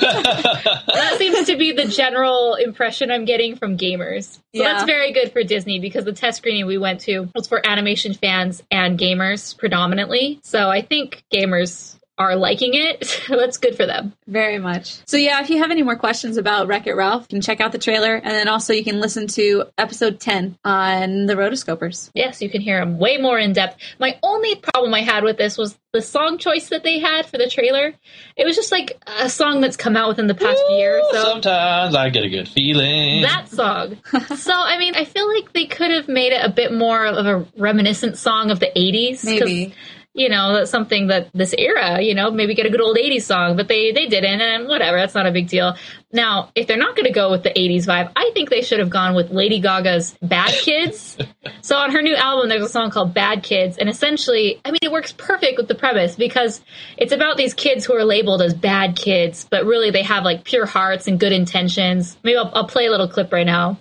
that 0.00 1.14
seems 1.18 1.46
to 1.46 1.56
be 1.56 1.72
the 1.72 1.86
general 1.86 2.54
impression 2.54 3.10
I'm 3.10 3.24
getting 3.24 3.56
from 3.56 3.76
gamers. 3.78 4.34
So 4.34 4.40
Yeah. 4.52 4.72
that's 4.72 4.84
very 4.84 5.12
good 5.12 5.32
for 5.32 5.42
Disney 5.42 5.78
because 5.80 6.04
the 6.04 6.12
test 6.12 6.38
screening 6.38 6.66
we 6.66 6.78
went 6.78 7.00
to 7.02 7.28
was 7.34 7.46
for 7.48 7.60
animation 7.66 8.14
fans 8.14 8.62
and 8.70 8.98
gamers 8.98 9.56
predominantly. 9.56 10.40
So 10.42 10.68
I 10.70 10.82
think 10.82 11.22
gamers 11.32 11.95
are 12.18 12.36
liking 12.36 12.72
it. 12.74 13.04
So 13.26 13.36
that's 13.36 13.58
good 13.58 13.76
for 13.76 13.86
them. 13.86 14.12
very 14.28 14.58
much. 14.58 14.98
So 15.06 15.16
yeah, 15.16 15.40
if 15.40 15.50
you 15.50 15.58
have 15.58 15.70
any 15.72 15.82
more 15.82 15.96
questions 15.96 16.36
about 16.36 16.68
Wreck 16.68 16.86
It 16.86 16.94
Ralph, 16.94 17.22
you 17.22 17.26
can 17.36 17.40
check 17.40 17.60
out 17.60 17.72
the 17.72 17.78
trailer, 17.78 18.14
and 18.14 18.24
then 18.26 18.46
also 18.48 18.72
you 18.72 18.84
can 18.84 19.00
listen 19.00 19.26
to 19.28 19.64
episode 19.76 20.20
ten 20.20 20.56
on 20.64 21.26
the 21.26 21.34
Rotoscopers. 21.34 22.10
Yes, 22.14 22.40
you 22.40 22.48
can 22.48 22.60
hear 22.60 22.78
them 22.78 22.98
way 22.98 23.16
more 23.16 23.36
in 23.38 23.52
depth. 23.52 23.78
My 23.98 24.18
only 24.22 24.54
problem 24.54 24.94
I 24.94 25.00
had 25.02 25.24
with 25.24 25.38
this 25.38 25.58
was 25.58 25.76
the 25.92 26.00
song 26.02 26.38
choice 26.38 26.68
that 26.68 26.84
they 26.84 27.00
had 27.00 27.26
for 27.26 27.36
the 27.38 27.48
trailer. 27.48 27.94
It 28.36 28.44
was 28.44 28.54
just 28.54 28.70
like 28.70 29.02
a 29.06 29.28
song 29.28 29.60
that's 29.60 29.76
come 29.76 29.96
out 29.96 30.08
within 30.08 30.26
the 30.28 30.34
past 30.34 30.60
year. 30.70 31.00
So 31.10 31.22
Sometimes 31.22 31.94
I 31.96 32.10
get 32.10 32.22
a 32.24 32.28
good 32.28 32.48
feeling. 32.48 33.22
that 33.22 33.48
song. 33.48 33.96
so 34.36 34.52
I 34.54 34.78
mean, 34.78 34.94
I 34.94 35.04
feel 35.04 35.26
like 35.34 35.52
they 35.52 35.66
could 35.66 35.90
have 35.90 36.06
made 36.06 36.32
it 36.32 36.44
a 36.44 36.50
bit 36.50 36.72
more 36.72 37.04
of 37.06 37.26
a 37.26 37.44
reminiscent 37.56 38.18
song 38.18 38.50
of 38.52 38.60
the 38.60 38.70
80s. 38.76 39.24
Maybe. 39.24 39.74
You 40.16 40.30
know, 40.30 40.54
that's 40.54 40.70
something 40.70 41.08
that 41.08 41.28
this 41.34 41.54
era, 41.58 42.00
you 42.00 42.14
know, 42.14 42.30
maybe 42.30 42.54
get 42.54 42.64
a 42.64 42.70
good 42.70 42.80
old 42.80 42.96
80s 42.96 43.22
song, 43.22 43.54
but 43.54 43.68
they 43.68 43.92
they 43.92 44.06
didn't, 44.06 44.40
and 44.40 44.66
whatever, 44.66 44.96
that's 44.96 45.14
not 45.14 45.26
a 45.26 45.30
big 45.30 45.48
deal. 45.48 45.76
Now, 46.10 46.50
if 46.54 46.66
they're 46.66 46.78
not 46.78 46.96
going 46.96 47.04
to 47.04 47.12
go 47.12 47.30
with 47.30 47.42
the 47.42 47.50
80s 47.50 47.86
vibe, 47.86 48.12
I 48.16 48.30
think 48.32 48.48
they 48.48 48.62
should 48.62 48.78
have 48.78 48.88
gone 48.88 49.14
with 49.14 49.30
Lady 49.30 49.60
Gaga's 49.60 50.16
Bad 50.22 50.50
Kids. 50.52 51.18
so 51.60 51.76
on 51.76 51.90
her 51.90 52.00
new 52.00 52.14
album, 52.14 52.48
there's 52.48 52.64
a 52.64 52.68
song 52.68 52.90
called 52.90 53.12
Bad 53.12 53.42
Kids, 53.42 53.76
and 53.76 53.90
essentially, 53.90 54.58
I 54.64 54.70
mean, 54.70 54.80
it 54.80 54.90
works 54.90 55.12
perfect 55.12 55.58
with 55.58 55.68
the 55.68 55.74
premise 55.74 56.16
because 56.16 56.62
it's 56.96 57.12
about 57.12 57.36
these 57.36 57.52
kids 57.52 57.84
who 57.84 57.94
are 57.94 58.04
labeled 58.04 58.40
as 58.40 58.54
bad 58.54 58.96
kids, 58.96 59.46
but 59.50 59.66
really 59.66 59.90
they 59.90 60.02
have 60.02 60.24
like 60.24 60.44
pure 60.44 60.64
hearts 60.64 61.06
and 61.06 61.20
good 61.20 61.32
intentions. 61.32 62.16
Maybe 62.22 62.38
I'll, 62.38 62.50
I'll 62.54 62.68
play 62.68 62.86
a 62.86 62.90
little 62.90 63.08
clip 63.08 63.32
right 63.32 63.46
now. 63.46 63.78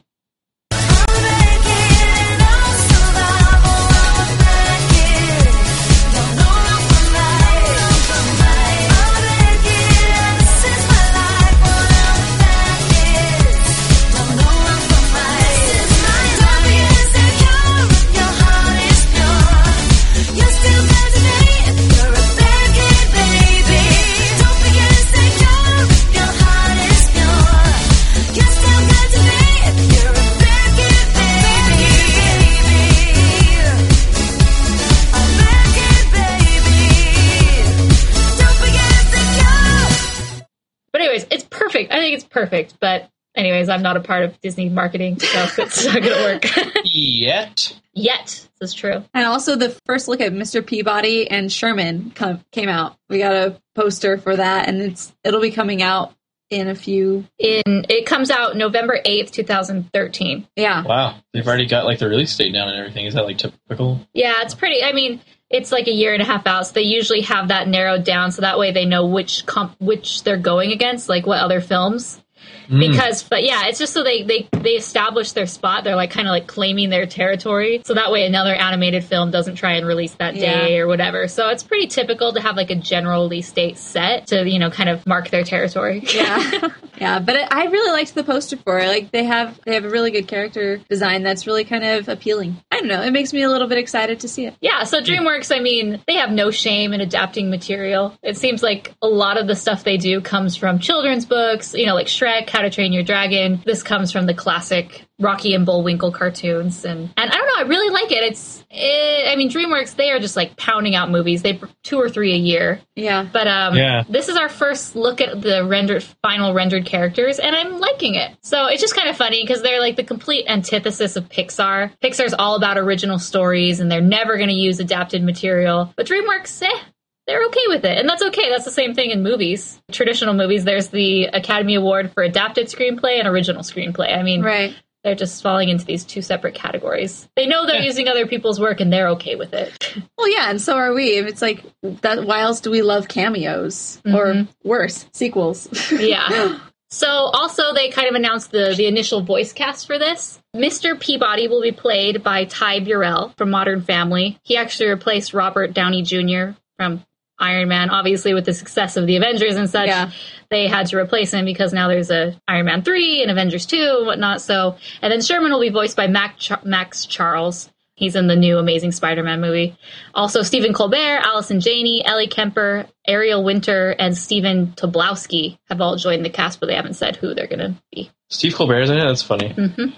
Think 42.05 42.15
it's 42.15 42.23
perfect. 42.23 42.79
But 42.79 43.09
anyways, 43.35 43.69
I'm 43.69 43.81
not 43.81 43.97
a 43.97 43.99
part 44.01 44.23
of 44.23 44.39
Disney 44.41 44.69
marketing, 44.69 45.19
so 45.19 45.27
it's 45.63 45.85
not 45.85 46.01
gonna 46.01 46.15
work 46.23 46.45
Yet. 46.83 47.79
yet. 47.93 48.47
This 48.59 48.69
is 48.69 48.73
true. 48.73 49.03
And 49.13 49.25
also, 49.25 49.55
the 49.55 49.69
first 49.85 50.07
look 50.07 50.21
at 50.21 50.31
Mr. 50.31 50.65
Peabody 50.65 51.29
and 51.29 51.51
Sherman 51.51 52.11
come, 52.15 52.41
came 52.51 52.69
out. 52.69 52.95
We 53.09 53.19
got 53.19 53.33
a 53.33 53.61
poster 53.75 54.17
for 54.17 54.35
that, 54.35 54.67
and 54.69 54.81
it's 54.81 55.13
it'll 55.23 55.41
be 55.41 55.51
coming 55.51 55.81
out 55.81 56.13
in 56.49 56.67
a 56.69 56.75
few. 56.75 57.25
In 57.39 57.61
it 57.89 58.05
comes 58.05 58.29
out 58.31 58.55
November 58.55 58.99
eighth, 59.03 59.31
two 59.31 59.43
thousand 59.43 59.91
thirteen. 59.91 60.47
Yeah, 60.55 60.83
Wow. 60.83 61.15
They've 61.33 61.45
already 61.45 61.67
got 61.67 61.85
like 61.85 61.99
the 61.99 62.07
release 62.07 62.35
date 62.37 62.53
down 62.53 62.69
and 62.69 62.77
everything. 62.79 63.05
Is 63.07 63.15
that 63.15 63.25
like 63.25 63.37
typical? 63.39 63.99
Yeah, 64.13 64.35
it's 64.41 64.55
pretty. 64.55 64.83
I 64.83 64.93
mean, 64.93 65.19
it's 65.49 65.71
like 65.71 65.87
a 65.87 65.91
year 65.93 66.13
and 66.13 66.21
a 66.21 66.25
half 66.25 66.45
out, 66.47 66.67
so 66.67 66.73
they 66.73 66.81
usually 66.81 67.21
have 67.21 67.49
that 67.49 67.67
narrowed 67.67 68.03
down, 68.03 68.31
so 68.31 68.41
that 68.41 68.57
way 68.59 68.71
they 68.71 68.85
know 68.85 69.05
which 69.05 69.45
comp 69.45 69.75
which 69.79 70.23
they're 70.23 70.37
going 70.37 70.71
against, 70.71 71.07
like 71.09 71.25
what 71.25 71.39
other 71.39 71.61
films. 71.61 72.21
Mm. 72.67 72.79
Because, 72.91 73.21
but 73.23 73.43
yeah, 73.43 73.67
it's 73.67 73.77
just 73.77 73.93
so 73.93 74.03
they 74.03 74.23
they 74.23 74.47
they 74.51 74.71
establish 74.71 75.31
their 75.33 75.45
spot. 75.45 75.83
They're 75.83 75.95
like 75.95 76.09
kind 76.09 76.27
of 76.27 76.31
like 76.31 76.47
claiming 76.47 76.89
their 76.89 77.05
territory, 77.05 77.81
so 77.85 77.93
that 77.93 78.11
way 78.11 78.25
another 78.25 78.53
animated 78.55 79.03
film 79.03 79.29
doesn't 79.29 79.55
try 79.55 79.73
and 79.73 79.85
release 79.85 80.13
that 80.15 80.33
day 80.33 80.75
Yeah. 80.75 80.81
or 80.81 80.87
whatever. 80.87 81.27
So 81.27 81.49
it's 81.49 81.61
pretty 81.63 81.87
typical 81.87 82.33
to 82.33 82.41
have 82.41 82.55
like 82.55 82.71
a 82.71 82.75
general 82.75 83.23
release 83.23 83.51
date 83.51 83.77
set 83.77 84.27
to 84.27 84.47
you 84.49 84.57
know 84.57 84.71
kind 84.71 84.89
of 84.89 85.05
mark 85.05 85.29
their 85.29 85.43
territory. 85.43 86.03
yeah, 86.13 86.69
yeah. 86.99 87.19
But 87.19 87.35
I, 87.35 87.47
I 87.51 87.65
really 87.65 87.91
liked 87.91 88.15
the 88.15 88.23
poster 88.23 88.57
for 88.57 88.79
it. 88.79 88.87
Like 88.87 89.11
they 89.11 89.23
have 89.25 89.59
they 89.63 89.75
have 89.75 89.85
a 89.85 89.89
really 89.89 90.09
good 90.09 90.27
character 90.27 90.77
design 90.89 91.21
that's 91.21 91.45
really 91.45 91.65
kind 91.65 91.83
of 91.83 92.09
appealing. 92.09 92.57
Don't 92.87 92.99
know. 92.99 93.03
It 93.03 93.11
makes 93.11 93.33
me 93.33 93.41
a 93.41 93.49
little 93.49 93.67
bit 93.67 93.79
excited 93.79 94.19
to 94.19 94.27
see 94.27 94.45
it. 94.45 94.55
Yeah, 94.61 94.83
so 94.83 95.01
DreamWorks, 95.01 95.55
I 95.55 95.59
mean, 95.59 96.03
they 96.05 96.15
have 96.15 96.29
no 96.29 96.51
shame 96.51 96.93
in 96.93 97.01
adapting 97.01 97.49
material. 97.49 98.15
It 98.21 98.37
seems 98.37 98.61
like 98.61 98.93
a 99.01 99.07
lot 99.07 99.37
of 99.37 99.47
the 99.47 99.55
stuff 99.55 99.83
they 99.83 99.97
do 99.97 100.21
comes 100.21 100.55
from 100.55 100.77
children's 100.77 101.25
books, 101.25 101.73
you 101.73 101.87
know, 101.87 101.95
like 101.95 102.07
Shrek, 102.07 102.47
How 102.49 102.61
to 102.61 102.69
Train 102.69 102.93
Your 102.93 103.01
Dragon. 103.01 103.61
This 103.65 103.81
comes 103.81 104.11
from 104.11 104.27
the 104.27 104.35
classic 104.35 105.04
Rocky 105.19 105.53
and 105.53 105.65
Bullwinkle 105.65 106.11
cartoons. 106.11 106.83
And, 106.83 107.09
and 107.15 107.31
I 107.31 107.35
don't 107.35 107.45
know, 107.47 107.53
know. 107.55 107.65
I 107.65 107.69
really 107.69 107.89
like 107.89 108.11
it. 108.11 108.23
It's, 108.23 108.65
it, 108.69 109.31
I 109.31 109.35
mean, 109.37 109.49
DreamWorks 109.49 109.95
they 109.95 110.11
are 110.11 110.19
just 110.19 110.35
like 110.35 110.57
pounding 110.57 110.93
out 110.95 111.09
movies. 111.09 111.41
They 111.41 111.59
two 111.83 111.97
or 111.99 112.09
three 112.09 112.33
a 112.33 112.37
year. 112.37 112.81
Yeah. 112.95 113.25
But 113.31 113.47
um, 113.47 113.75
Yeah. 113.75 114.03
this 114.09 114.27
is 114.27 114.35
our 114.35 114.49
first 114.49 114.95
look 114.95 115.21
at 115.21 115.41
the 115.41 115.63
rendered 115.65 116.03
final 116.21 116.53
rendered 116.53 116.85
characters, 116.85 117.39
and 117.39 117.55
I'm 117.55 117.79
liking 117.79 118.15
it. 118.15 118.35
So 118.41 118.65
it's 118.67 118.81
just 118.81 118.95
kind 118.95 119.07
of 119.09 119.15
funny 119.15 119.41
because 119.43 119.61
they're 119.61 119.79
like 119.79 119.95
the 119.95 120.03
complete 120.03 120.45
antithesis 120.49 121.15
of 121.15 121.29
Pixar. 121.29 121.91
Pixar's 122.03 122.33
all 122.37 122.55
about 122.55 122.77
original 122.77 123.19
stories, 123.19 123.79
and 123.79 123.89
they're 123.91 124.01
never 124.01 124.35
going 124.37 124.49
to 124.49 124.55
use 124.55 124.79
adapted 124.79 125.23
material. 125.23 125.93
But 125.95 126.07
DreamWorks, 126.07 126.61
eh, 126.63 126.79
they're 127.27 127.45
okay 127.45 127.63
with 127.67 127.85
it, 127.85 127.97
and 127.97 128.07
that's 128.07 128.21
okay. 128.21 128.49
That's 128.49 128.65
the 128.65 128.71
same 128.71 128.93
thing 128.93 129.11
in 129.11 129.23
movies. 129.23 129.81
Traditional 129.91 130.33
movies, 130.33 130.63
there's 130.63 130.89
the 130.89 131.25
Academy 131.25 131.75
Award 131.75 132.11
for 132.11 132.21
adapted 132.21 132.67
screenplay 132.67 133.17
and 133.19 133.27
original 133.27 133.63
screenplay. 133.63 134.15
I 134.15 134.21
mean, 134.23 134.41
Right. 134.43 134.75
They're 135.05 135.15
just 135.15 135.43
falling 135.43 135.69
into 135.69 135.85
these 135.85 136.03
two 136.03 136.23
separate 136.23 136.55
categories. 136.55 137.29
They 137.35 137.45
know 137.45 137.67
they're 137.67 137.75
Yeah. 137.75 137.85
using 137.85 138.07
other 138.07 138.25
people's 138.25 138.59
work, 138.59 138.81
and 138.81 138.91
they're 138.91 139.09
okay 139.09 139.35
with 139.35 139.53
it. 139.53 139.71
Well, 140.17 140.31
yeah, 140.31 140.49
and 140.49 140.59
so 140.59 140.75
are 140.75 140.93
we. 140.93 141.17
If 141.17 141.27
It's 141.27 141.41
like 141.41 141.63
that. 142.01 142.25
Why 142.25 142.41
else 142.41 142.61
do 142.61 142.71
we 142.71 142.81
love 142.81 143.07
cameos 143.07 144.01
or 144.05 144.25
mm-hmm. 144.33 144.67
worse 144.67 145.05
sequels? 145.13 145.69
Yeah. 145.91 146.57
So 146.89 147.07
also 147.07 147.73
they 147.73 147.89
kind 147.89 148.07
of 148.07 148.15
announced 148.15 148.51
the 148.51 148.73
the 148.75 148.87
initial 148.87 149.21
voice 149.21 149.53
cast 149.53 149.85
for 149.85 149.99
this. 149.99 150.39
Mr. 150.55 150.99
Peabody 150.99 151.47
will 151.47 151.61
be 151.61 151.71
played 151.71 152.23
by 152.23 152.45
Ty 152.45 152.79
Burrell 152.79 153.33
from 153.37 153.51
Modern 153.51 153.81
Family. 153.81 154.39
He 154.43 154.57
actually 154.57 154.89
replaced 154.89 155.33
Robert 155.33 155.73
Downey 155.73 156.01
Jr. 156.01 156.57
from 156.77 157.03
Iron 157.39 157.67
Man. 157.69 157.89
Obviously, 157.89 158.33
with 158.33 158.45
the 158.45 158.53
success 158.53 158.97
of 158.97 159.07
the 159.07 159.15
Avengers 159.17 159.55
and 159.55 159.69
such, 159.69 159.87
Yeah. 159.87 160.11
they 160.49 160.67
had 160.67 160.87
to 160.87 160.97
replace 160.97 161.33
him 161.33 161.45
because 161.45 161.73
now 161.73 161.87
there's 161.87 162.11
a 162.11 162.39
Iron 162.47 162.65
Man 162.65 162.81
three 162.81 163.21
and 163.21 163.31
Avengers 163.31 163.65
two 163.65 163.95
and 163.97 164.07
whatnot. 164.07 164.41
So, 164.41 164.77
and 165.01 165.11
then 165.11 165.21
Sherman 165.21 165.51
will 165.51 165.61
be 165.61 165.69
voiced 165.69 165.97
by 165.97 166.07
Mac 166.07 166.37
Char- 166.37 166.61
Max 166.63 167.05
Charles. 167.05 167.69
He's 167.97 168.17
in 168.17 168.27
the 168.27 168.35
new 168.35 168.57
Amazing 168.57 168.91
Spider-Man 168.91 169.39
movie. 169.39 169.77
Also, 170.13 170.41
Stephen 170.41 170.73
Colbert, 170.73 171.21
Allison 171.23 171.61
Janney, 171.61 172.03
Ellie 172.05 172.27
Kemper, 172.27 172.87
Ariel 173.07 173.41
Winter, 173.41 173.91
and 173.97 174.17
Stephen 174.17 174.73
Tobolowsky 174.75 175.57
have 175.69 175.79
all 175.79 175.95
joined 175.95 176.25
the 176.25 176.29
cast, 176.29 176.59
but 176.59 176.65
they 176.65 176.75
haven't 176.75 176.95
said 176.95 177.15
who 177.15 177.33
they're 177.33 177.47
going 177.47 177.59
to 177.59 177.75
be. 177.93 178.11
Steve 178.29 178.53
Colbert's 178.53 178.89
in 178.89 178.97
it. 178.97 179.05
That's 179.07 179.23
funny. 179.23 179.53
hmm 179.53 179.67
Did 179.69 179.93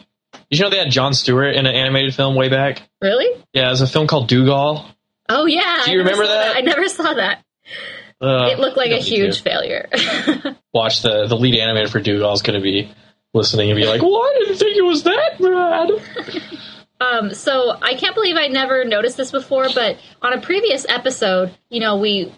you 0.52 0.60
know 0.64 0.70
they 0.70 0.78
had 0.78 0.92
Jon 0.92 1.14
Stewart 1.16 1.56
in 1.56 1.66
an 1.66 1.74
animated 1.74 2.14
film 2.14 2.36
way 2.36 2.50
back? 2.50 2.84
Really? 3.02 3.44
Yeah, 3.54 3.66
it 3.66 3.72
was 3.72 3.82
a 3.82 3.88
film 3.88 4.06
called 4.06 4.30
Doogal. 4.30 4.86
Oh 5.30 5.46
yeah. 5.46 5.84
Do 5.86 5.92
you 5.92 5.98
I 6.00 6.04
remember 6.04 6.26
saw 6.26 6.32
that? 6.32 6.56
I 6.58 6.62
never 6.62 6.88
saw 6.88 7.14
that. 7.14 7.44
Uh, 8.22 8.50
It 8.52 8.60
looked 8.60 8.78
like 8.78 8.92
a 8.92 8.98
huge 9.00 9.42
failure. 9.42 9.88
Watch 10.74 11.02
the 11.02 11.28
the 11.28 11.36
lead 11.38 11.54
animator 11.56 11.90
for 11.90 12.00
Doogal 12.00 12.34
is 12.34 12.42
going 12.42 12.60
to 12.60 12.64
be 12.64 12.90
listening 13.34 13.70
and 13.70 13.78
be 13.78 13.86
like, 13.86 14.02
"Well, 14.02 14.16
I 14.16 14.36
didn't 14.40 14.58
think 14.58 14.78
it 14.78 14.82
was 14.84 15.04
that 15.04 15.38
bad." 15.40 16.52
Um, 17.00 17.32
so 17.34 17.78
I 17.80 17.94
can't 17.94 18.16
believe 18.16 18.38
I 18.38 18.48
never 18.48 18.84
noticed 18.84 19.18
this 19.18 19.30
before, 19.30 19.68
but 19.76 19.98
on 20.24 20.34
a 20.34 20.42
previous 20.42 20.84
episode, 20.90 21.56
you 21.70 21.80
know, 21.80 21.98
we 21.98 22.34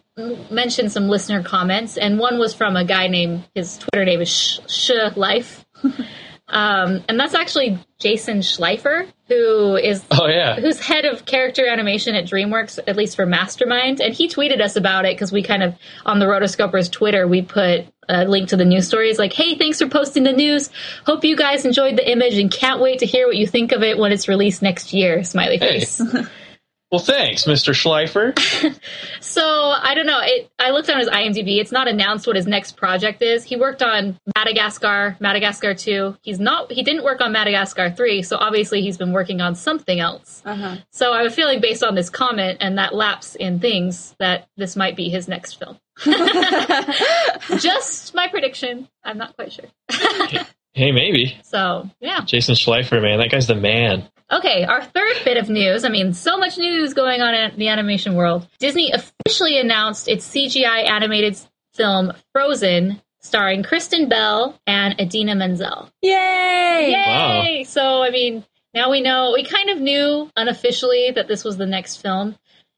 mentioned 0.51 0.91
some 0.91 1.07
listener 1.07 1.43
comments, 1.43 1.95
and 1.97 2.19
one 2.19 2.39
was 2.39 2.53
from 2.53 2.75
a 2.75 2.83
guy 2.83 3.07
named 3.07 3.45
his 3.55 3.77
Twitter 3.77 4.03
name 4.03 4.19
is 4.19 4.27
Sh, 4.29 4.59
Sh 4.67 4.91
Life, 5.15 5.65
um, 6.49 7.03
and 7.07 7.19
that's 7.19 7.33
actually 7.33 7.79
Jason 7.99 8.39
Schleifer, 8.39 9.07
who 9.27 9.75
is 9.75 10.03
Oh 10.11 10.27
yeah, 10.27 10.59
who's 10.59 10.79
head 10.79 11.05
of 11.05 11.25
character 11.25 11.67
animation 11.67 12.15
at 12.15 12.25
DreamWorks, 12.25 12.79
at 12.87 12.95
least 12.95 13.15
for 13.15 13.25
Mastermind, 13.25 14.01
and 14.01 14.13
he 14.13 14.27
tweeted 14.27 14.61
us 14.61 14.75
about 14.75 15.05
it 15.05 15.15
because 15.15 15.31
we 15.31 15.43
kind 15.43 15.63
of 15.63 15.75
on 16.05 16.19
the 16.19 16.25
Rotoscopers 16.25 16.91
Twitter 16.91 17.27
we 17.27 17.41
put 17.41 17.85
a 18.09 18.25
link 18.25 18.49
to 18.49 18.57
the 18.57 18.65
news 18.65 18.87
story. 18.87 19.09
It's 19.09 19.19
like, 19.19 19.33
hey, 19.33 19.55
thanks 19.55 19.79
for 19.79 19.87
posting 19.87 20.23
the 20.23 20.33
news. 20.33 20.69
Hope 21.05 21.23
you 21.23 21.35
guys 21.35 21.63
enjoyed 21.65 21.95
the 21.95 22.11
image 22.11 22.37
and 22.37 22.51
can't 22.51 22.81
wait 22.81 22.99
to 22.99 23.05
hear 23.05 23.27
what 23.27 23.35
you 23.35 23.45
think 23.45 23.71
of 23.71 23.83
it 23.83 23.97
when 23.97 24.11
it's 24.11 24.27
released 24.27 24.61
next 24.61 24.93
year. 24.93 25.23
Smiley 25.23 25.57
Hey. 25.59 25.85
face. 26.89 26.91
well, 26.91 26.99
thanks, 26.99 27.45
Mr. 27.45 27.73
Schleifer. 27.73 28.35
So 29.21 29.43
I 29.43 29.93
don't 29.93 30.07
know. 30.07 30.19
It. 30.21 30.49
I 30.57 30.71
looked 30.71 30.89
on 30.89 30.97
his 30.99 31.07
IMDb. 31.07 31.59
It's 31.59 31.71
not 31.71 31.87
announced 31.87 32.25
what 32.25 32.35
his 32.35 32.47
next 32.47 32.75
project 32.77 33.21
is. 33.21 33.43
He 33.43 33.55
worked 33.55 33.83
on 33.83 34.17
Madagascar, 34.35 35.15
Madagascar 35.19 35.73
two. 35.75 36.17
He's 36.23 36.39
not. 36.39 36.71
He 36.71 36.81
didn't 36.83 37.03
work 37.03 37.21
on 37.21 37.31
Madagascar 37.31 37.91
three. 37.91 38.23
So 38.23 38.37
obviously 38.37 38.81
he's 38.81 38.97
been 38.97 39.13
working 39.13 39.39
on 39.39 39.55
something 39.55 39.99
else. 39.99 40.41
Uh-huh. 40.45 40.77
So 40.91 41.13
I 41.13 41.21
have 41.21 41.31
a 41.31 41.35
feeling, 41.35 41.61
based 41.61 41.83
on 41.83 41.95
this 41.95 42.09
comment 42.09 42.57
and 42.59 42.77
that 42.79 42.95
lapse 42.95 43.35
in 43.35 43.59
things, 43.59 44.15
that 44.19 44.47
this 44.57 44.75
might 44.75 44.95
be 44.95 45.09
his 45.09 45.27
next 45.27 45.59
film. 45.59 45.77
Just 47.59 48.15
my 48.15 48.27
prediction. 48.29 48.87
I'm 49.03 49.17
not 49.17 49.35
quite 49.35 49.53
sure. 49.53 49.65
Hey, 50.73 50.91
maybe 50.91 51.37
So 51.43 51.89
yeah. 51.99 52.21
Jason 52.21 52.55
Schleifer, 52.55 53.01
man, 53.01 53.19
that 53.19 53.29
guy's 53.31 53.47
the 53.47 53.55
man. 53.55 54.09
Okay, 54.31 54.63
our 54.63 54.83
third 54.83 55.15
bit 55.25 55.37
of 55.37 55.49
news. 55.49 55.83
I 55.85 55.89
mean, 55.89 56.13
so 56.13 56.37
much 56.37 56.57
news 56.57 56.93
going 56.93 57.21
on 57.21 57.33
in 57.33 57.57
the 57.57 57.69
animation 57.69 58.15
world. 58.15 58.47
Disney 58.59 58.91
officially 58.91 59.59
announced 59.59 60.07
its 60.07 60.27
CGI 60.27 60.87
animated 60.87 61.37
film 61.73 62.13
Frozen, 62.33 63.01
starring 63.21 63.63
Kristen 63.63 64.07
Bell 64.07 64.59
and 64.67 64.99
Idina 64.99 65.35
Menzel. 65.35 65.89
Yay! 66.03 66.91
Yay! 66.91 67.63
So, 67.63 68.03
I 68.03 68.11
mean, 68.11 68.45
now 68.73 68.91
we 68.91 69.01
know. 69.01 69.31
We 69.33 69.43
kind 69.43 69.69
of 69.71 69.79
knew 69.79 70.29
unofficially 70.37 71.11
that 71.15 71.27
this 71.27 71.43
was 71.43 71.57
the 71.57 71.65
next 71.65 71.97
film. 71.97 72.35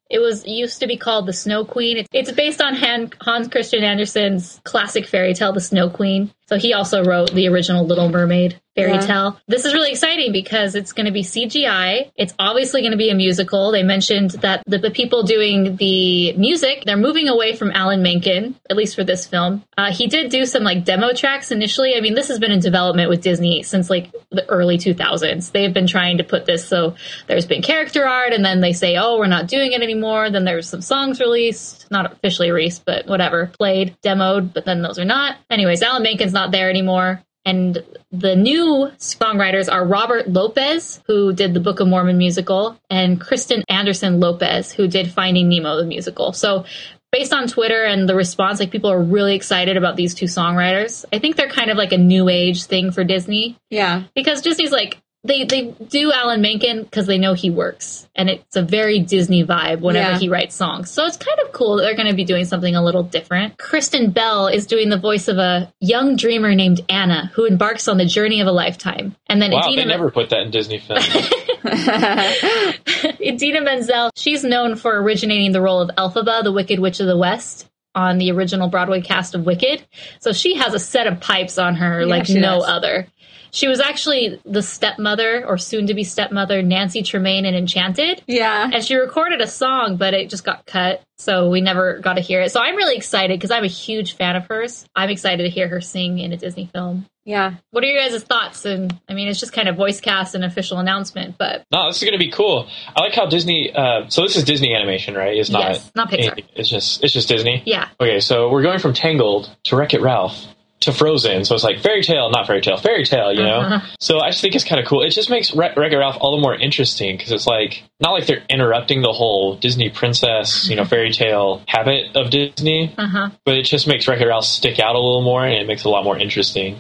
It 0.10 0.20
was 0.20 0.46
used 0.46 0.82
to 0.82 0.88
be 0.88 0.98
called 0.98 1.26
The 1.26 1.34
Snow 1.34 1.64
Queen. 1.64 1.98
It's, 1.98 2.10
it's 2.12 2.32
based 2.32 2.62
on 2.62 2.76
Han, 2.76 3.12
Hans 3.22 3.48
Christian 3.48 3.84
Andersen's 3.84 4.60
classic 4.66 5.06
fairy 5.06 5.34
tale, 5.34 5.54
The 5.54 5.62
Snow 5.62 5.90
Queen. 5.90 6.34
So 6.52 6.58
he 6.58 6.74
also 6.74 7.06
wrote 7.06 7.32
the 7.32 7.48
original 7.48 7.86
Little 7.86 8.10
Mermaid 8.10 8.60
fairy 8.76 8.94
Yeah. 8.94 9.00
tale. 9.00 9.42
This 9.48 9.66
is 9.66 9.74
really 9.74 9.92
exciting 9.92 10.32
because 10.32 10.76
it's 10.76 10.94
going 10.94 11.06
to 11.06 11.12
be 11.12 11.24
CGI. 11.24 12.12
It's 12.16 12.34
obviously 12.40 12.82
going 12.82 12.92
to 12.92 12.98
be 12.98 13.10
a 13.10 13.16
musical. 13.16 13.72
They 13.72 13.84
mentioned 13.84 14.32
that 14.42 14.64
the, 14.66 14.78
the 14.78 14.92
people 14.92 15.24
doing 15.24 15.76
the 15.76 16.34
music, 16.34 16.84
they're 16.86 16.98
moving 16.98 17.28
away 17.28 17.56
from 17.56 17.72
Alan 17.72 18.02
Menken, 18.02 18.56
at 18.70 18.78
least 18.78 18.96
for 18.96 19.04
this 19.04 19.26
film. 19.28 19.64
Uh, 19.78 19.92
he 19.94 20.08
did 20.08 20.30
do 20.32 20.46
some 20.46 20.64
like 20.64 20.86
demo 20.86 21.14
tracks 21.14 21.52
initially. 21.52 21.96
I 21.96 22.02
mean, 22.02 22.16
this 22.16 22.30
has 22.30 22.40
been 22.40 22.52
in 22.52 22.60
development 22.60 23.10
with 23.10 23.22
Disney 23.22 23.64
since 23.64 23.90
like 23.90 24.12
the 24.32 24.48
early 24.50 24.78
2000s. 24.78 25.52
They've 25.52 25.74
been 25.74 25.88
trying 25.88 26.18
to 26.18 26.24
put 26.24 26.46
this 26.46 26.66
so 26.66 26.96
there's 27.28 27.46
been 27.46 27.62
character 27.62 28.06
art 28.06 28.32
and 28.32 28.44
then 28.44 28.62
they 28.62 28.74
say, 28.74 28.96
oh, 28.98 29.18
we're 29.18 29.28
not 29.28 29.48
doing 29.48 29.74
it 29.74 29.82
anymore. 29.82 30.30
Then 30.30 30.46
there's 30.46 30.70
some 30.70 30.82
songs 30.82 31.20
released, 31.20 31.92
not 31.92 32.12
officially 32.12 32.52
released, 32.52 32.86
but 32.86 33.06
whatever, 33.08 33.48
played, 33.48 33.98
demoed, 34.02 34.54
but 34.54 34.64
then 34.66 34.82
those 34.82 34.98
are 34.98 35.06
not. 35.06 35.38
Anyways, 35.50 35.82
Alan 35.82 36.04
Menken's 36.04 36.32
not 36.32 36.41
there 36.50 36.70
anymore. 36.72 37.22
And 37.46 37.84
the 38.12 38.36
new 38.36 38.92
songwriters 38.98 39.72
are 39.72 39.86
Robert 39.86 40.28
Lopez, 40.30 41.02
who 41.08 41.34
did 41.34 41.54
the 41.54 41.60
Book 41.60 41.80
of 41.80 41.88
Mormon 41.88 42.18
musical, 42.18 42.78
and 42.90 43.20
Kristen 43.22 43.64
Anderson 43.70 44.20
Lopez, 44.20 44.72
who 44.72 44.88
did 44.88 45.12
Finding 45.12 45.50
Nemo, 45.50 45.78
the 45.78 45.86
musical. 45.86 46.34
So, 46.34 46.66
based 47.12 47.34
on 47.34 47.48
Twitter 47.48 47.84
and 47.84 48.08
the 48.08 48.16
response, 48.16 48.60
like 48.60 48.72
people 48.72 48.92
are 48.92 49.02
really 49.02 49.36
excited 49.36 49.76
about 49.76 49.96
these 49.98 50.14
two 50.14 50.28
songwriters. 50.28 51.04
I 51.12 51.20
think 51.20 51.36
they're 51.36 51.50
kind 51.50 51.70
of 51.72 51.78
like 51.78 51.92
a 51.92 51.98
new 51.98 52.30
age 52.30 52.64
thing 52.66 52.92
for 52.92 53.04
Disney 53.04 53.58
Yeah. 53.70 54.04
because 54.16 54.42
Disney's 54.42 54.72
like 54.72 54.98
they 55.24 55.44
they 55.46 55.76
do 55.88 56.12
Alan 56.12 56.42
Menken 56.42 56.84
because 56.84 57.06
they 57.06 57.18
know 57.20 57.34
he 57.34 57.50
works, 57.52 58.10
and 58.16 58.28
it's 58.30 58.56
a 58.56 58.62
very 58.64 59.00
Disney 59.00 59.44
vibe 59.46 59.82
whenever 59.82 60.12
Yeah. 60.14 60.18
he 60.18 60.30
writes 60.30 60.56
songs. 60.56 60.90
So 60.90 61.06
it's 61.06 61.18
kind 61.18 61.38
of 61.46 61.52
cool 61.52 61.76
that 61.76 61.84
they're 61.84 61.96
going 61.96 62.08
to 62.08 62.16
be 62.16 62.24
doing 62.24 62.46
something 62.46 62.76
a 62.76 62.84
little 62.84 63.04
different. 63.04 63.58
Kristen 63.60 64.10
Bell 64.12 64.48
is 64.48 64.66
doing 64.66 64.90
the 64.90 64.98
voice 64.98 65.28
of 65.28 65.38
a 65.38 65.72
young 65.80 66.16
dreamer 66.16 66.56
named 66.56 66.82
Anna 66.90 67.30
who 67.36 67.46
embarks 67.46 67.88
on 67.88 67.98
the 67.98 68.06
journey 68.06 68.42
of 68.42 68.48
a 68.48 68.52
lifetime, 68.52 69.16
and 69.28 69.40
then 69.42 69.52
Wow, 69.52 69.60
Idina 69.68 69.82
they 69.84 69.88
never 69.88 70.10
put 70.10 70.32
that 70.32 70.42
in 70.42 70.50
Disney 70.52 70.80
films. 70.80 71.08
Idina 73.22 73.62
Menzel, 73.62 74.10
she's 74.16 74.44
known 74.44 74.76
for 74.76 74.96
originating 75.02 75.52
the 75.52 75.62
role 75.62 75.82
of 75.82 75.90
Elphaba, 75.96 76.44
the 76.44 76.52
Wicked 76.52 76.80
Witch 76.80 77.00
of 77.00 77.08
the 77.08 77.18
West, 77.18 77.70
on 77.94 78.18
the 78.18 78.32
original 78.32 78.70
Broadway 78.70 79.02
cast 79.02 79.36
of 79.36 79.46
Wicked. 79.46 79.86
So 80.20 80.34
she 80.34 80.56
has 80.56 80.74
a 80.74 80.80
set 80.80 81.08
of 81.08 81.20
pipes 81.20 81.58
on 81.58 81.76
her 81.76 82.06
like 82.06 82.30
no 82.30 82.60
does. 82.60 82.64
other. 82.68 83.08
She 83.52 83.68
was 83.68 83.80
actually 83.80 84.40
the 84.46 84.62
stepmother, 84.64 85.46
or 85.46 85.58
soon 85.58 85.88
to 85.88 85.94
be 85.94 86.04
stepmother, 86.04 86.62
Nancy 86.62 87.04
Tremaine 87.04 87.46
in 87.46 87.54
Enchanted. 87.56 88.24
yeah. 88.28 88.70
And 88.72 88.84
she 88.84 88.96
recorded 88.96 89.42
a 89.42 89.48
song, 89.48 89.98
but 89.98 90.14
it 90.14 90.30
just 90.30 90.44
got 90.44 90.66
cut. 90.66 91.02
So 91.18 91.50
we 91.50 91.62
never 91.62 92.00
got 92.00 92.14
to 92.16 92.22
hear 92.22 92.42
it. 92.42 92.52
So 92.52 92.60
I'm 92.60 92.76
really 92.76 92.96
excited 92.96 93.38
because 93.40 93.52
I'm 93.52 93.64
a 93.64 93.68
huge 93.68 94.16
fan 94.16 94.36
of 94.36 94.48
hers. 94.48 94.86
I'm 94.96 95.10
excited 95.12 95.44
to 95.44 95.50
hear 95.50 95.68
her 95.68 95.80
sing 95.80 96.18
in 96.18 96.32
a 96.34 96.38
Disney 96.38 96.68
film. 96.74 97.06
Yeah. 97.26 97.56
What 97.70 97.84
are 97.84 97.88
your 97.88 98.02
guys' 98.02 98.24
thoughts? 98.24 98.66
And 98.66 99.00
I 99.08 99.14
mean, 99.14 99.28
it's 99.28 99.40
just 99.40 99.54
kind 99.54 99.68
of 99.68 99.76
voice 99.76 100.02
cast 100.02 100.34
and 100.34 100.44
official 100.44 100.80
announcement, 100.80 101.38
but 101.38 101.64
no, 101.72 101.86
this 101.88 101.98
is 101.98 102.04
going 102.04 102.18
to 102.20 102.26
be 102.26 102.32
cool. 102.32 102.68
I 102.96 103.02
like 103.02 103.14
how 103.14 103.28
Disney. 103.28 103.72
Uh, 103.72 104.10
so 104.10 104.24
this 104.24 104.36
is 104.36 104.44
Disney 104.46 104.74
animation, 104.74 105.14
right? 105.14 105.38
It's 105.38 105.52
not. 105.52 105.62
Yes, 105.74 105.92
not 105.94 106.10
Pixar. 106.10 106.32
anything- 106.32 106.46
It's 106.56 106.70
just. 106.70 107.04
It's 107.04 107.14
just 107.14 107.30
Disney. 107.30 107.62
yeah. 107.68 107.90
Okay, 108.00 108.20
so 108.22 108.50
we're 108.50 108.64
going 108.64 108.80
from 108.80 108.96
Tangled 108.96 109.56
to 109.66 109.76
Wreck 109.76 109.94
It 109.94 110.02
Ralph 110.02 110.44
to 110.82 110.92
Frozen. 110.92 111.46
So 111.46 111.56
it's 111.56 111.64
like 111.64 111.80
fairy 111.82 112.04
tale, 112.04 112.30
not 112.32 112.48
fairy 112.48 112.62
tale, 112.62 112.78
fairy 112.78 113.06
tale, 113.06 113.32
you 113.32 113.44
know? 113.44 113.60
Uh-huh. 113.62 113.88
So 114.00 114.20
I 114.20 114.30
just 114.32 114.42
think 114.42 114.56
it's 114.56 114.64
kind 114.64 114.82
of 114.82 114.88
cool. 114.88 115.04
It 115.04 115.12
just 115.12 115.30
makes 115.30 115.54
Wreck 115.56 115.78
It 115.78 115.96
Ralph 115.96 116.18
all 116.20 116.36
the 116.36 116.42
more 116.42 116.56
interesting 116.56 117.16
because 117.18 117.32
it's 117.32 117.48
like, 117.48 117.84
not 118.00 118.12
like 118.12 118.26
they're 118.26 118.44
interrupting 118.50 119.02
the 119.02 119.12
whole 119.12 119.56
Disney 119.56 119.90
princess, 119.90 120.68
you 120.70 120.76
know, 120.76 120.86
fairy 120.86 121.12
tale 121.12 121.64
habit 121.68 122.16
of 122.16 122.30
Disney, 122.30 122.94
Uh 122.98 123.08
huh. 123.08 123.30
but 123.46 123.56
it 123.58 123.64
just 123.64 123.88
makes 123.88 124.08
Wreck 124.08 124.22
It 124.22 124.28
Ralph 124.28 124.46
stick 124.46 124.80
out 124.80 124.96
a 124.96 125.00
little 125.00 125.22
more 125.24 125.46
and 125.46 125.54
it 125.56 125.68
makes 125.68 125.82
it 125.82 125.88
a 125.88 125.90
lot 125.92 126.04
more 126.04 126.18
interesting. 126.18 126.78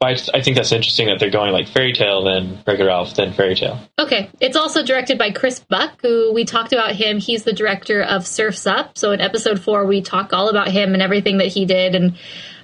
But 0.00 0.28
I, 0.34 0.38
I 0.38 0.42
think 0.42 0.56
that's 0.56 0.72
interesting 0.72 1.06
that 1.06 1.20
they're 1.20 1.30
going 1.30 1.52
like 1.52 1.68
fairy 1.68 1.92
tale, 1.92 2.24
then 2.24 2.58
Wreck-It 2.66 2.82
Ralph, 2.84 3.14
then 3.14 3.32
fairy 3.32 3.54
tale. 3.54 3.78
Okay. 3.96 4.28
It's 4.40 4.56
also 4.56 4.82
directed 4.84 5.16
by 5.18 5.30
Chris 5.30 5.60
Buck, 5.60 6.02
who 6.02 6.32
we 6.34 6.44
talked 6.44 6.72
about 6.72 6.96
him. 6.96 7.18
He's 7.20 7.44
the 7.44 7.52
director 7.52 8.02
of 8.02 8.26
Surf's 8.26 8.66
Up. 8.66 8.98
So 8.98 9.12
in 9.12 9.20
episode 9.20 9.60
four, 9.60 9.86
we 9.86 10.02
talk 10.02 10.32
all 10.32 10.48
about 10.48 10.68
him 10.68 10.94
and 10.94 11.02
everything 11.02 11.38
that 11.38 11.46
he 11.46 11.64
did. 11.64 11.94
And 11.94 12.16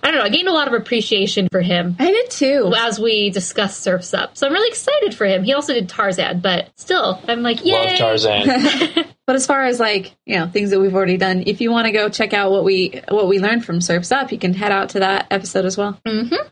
I 0.02 0.10
don't 0.10 0.18
know, 0.18 0.24
I 0.24 0.28
gained 0.28 0.48
a 0.48 0.52
lot 0.52 0.68
of 0.68 0.74
appreciation 0.74 1.48
for 1.50 1.60
him 1.60 1.96
I 1.98 2.10
did 2.10 2.30
too. 2.30 2.72
as 2.76 2.98
we 2.98 3.30
discussed 3.30 3.80
Surf's 3.82 4.14
Up. 4.14 4.36
So 4.36 4.46
I'm 4.46 4.52
really 4.52 4.68
excited 4.68 5.14
for 5.14 5.26
him. 5.26 5.44
He 5.44 5.52
also 5.52 5.74
did 5.74 5.88
Tarzan, 5.88 6.40
but 6.40 6.70
still, 6.76 7.20
I'm 7.28 7.42
like, 7.42 7.64
yeah. 7.64 7.74
Love 7.74 7.98
Tarzan. 7.98 9.04
But 9.30 9.36
as 9.36 9.46
far 9.46 9.62
as 9.62 9.78
like 9.78 10.16
you 10.26 10.36
know 10.36 10.48
things 10.48 10.70
that 10.70 10.80
we've 10.80 10.92
already 10.92 11.16
done, 11.16 11.44
if 11.46 11.60
you 11.60 11.70
want 11.70 11.86
to 11.86 11.92
go 11.92 12.08
check 12.08 12.34
out 12.34 12.50
what 12.50 12.64
we 12.64 13.00
what 13.10 13.28
we 13.28 13.38
learned 13.38 13.64
from 13.64 13.80
Surfs 13.80 14.10
Up, 14.10 14.32
you 14.32 14.38
can 14.38 14.54
head 14.54 14.72
out 14.72 14.88
to 14.88 14.98
that 14.98 15.28
episode 15.30 15.66
as 15.66 15.76
well. 15.76 16.00
Mm-hmm. 16.04 16.48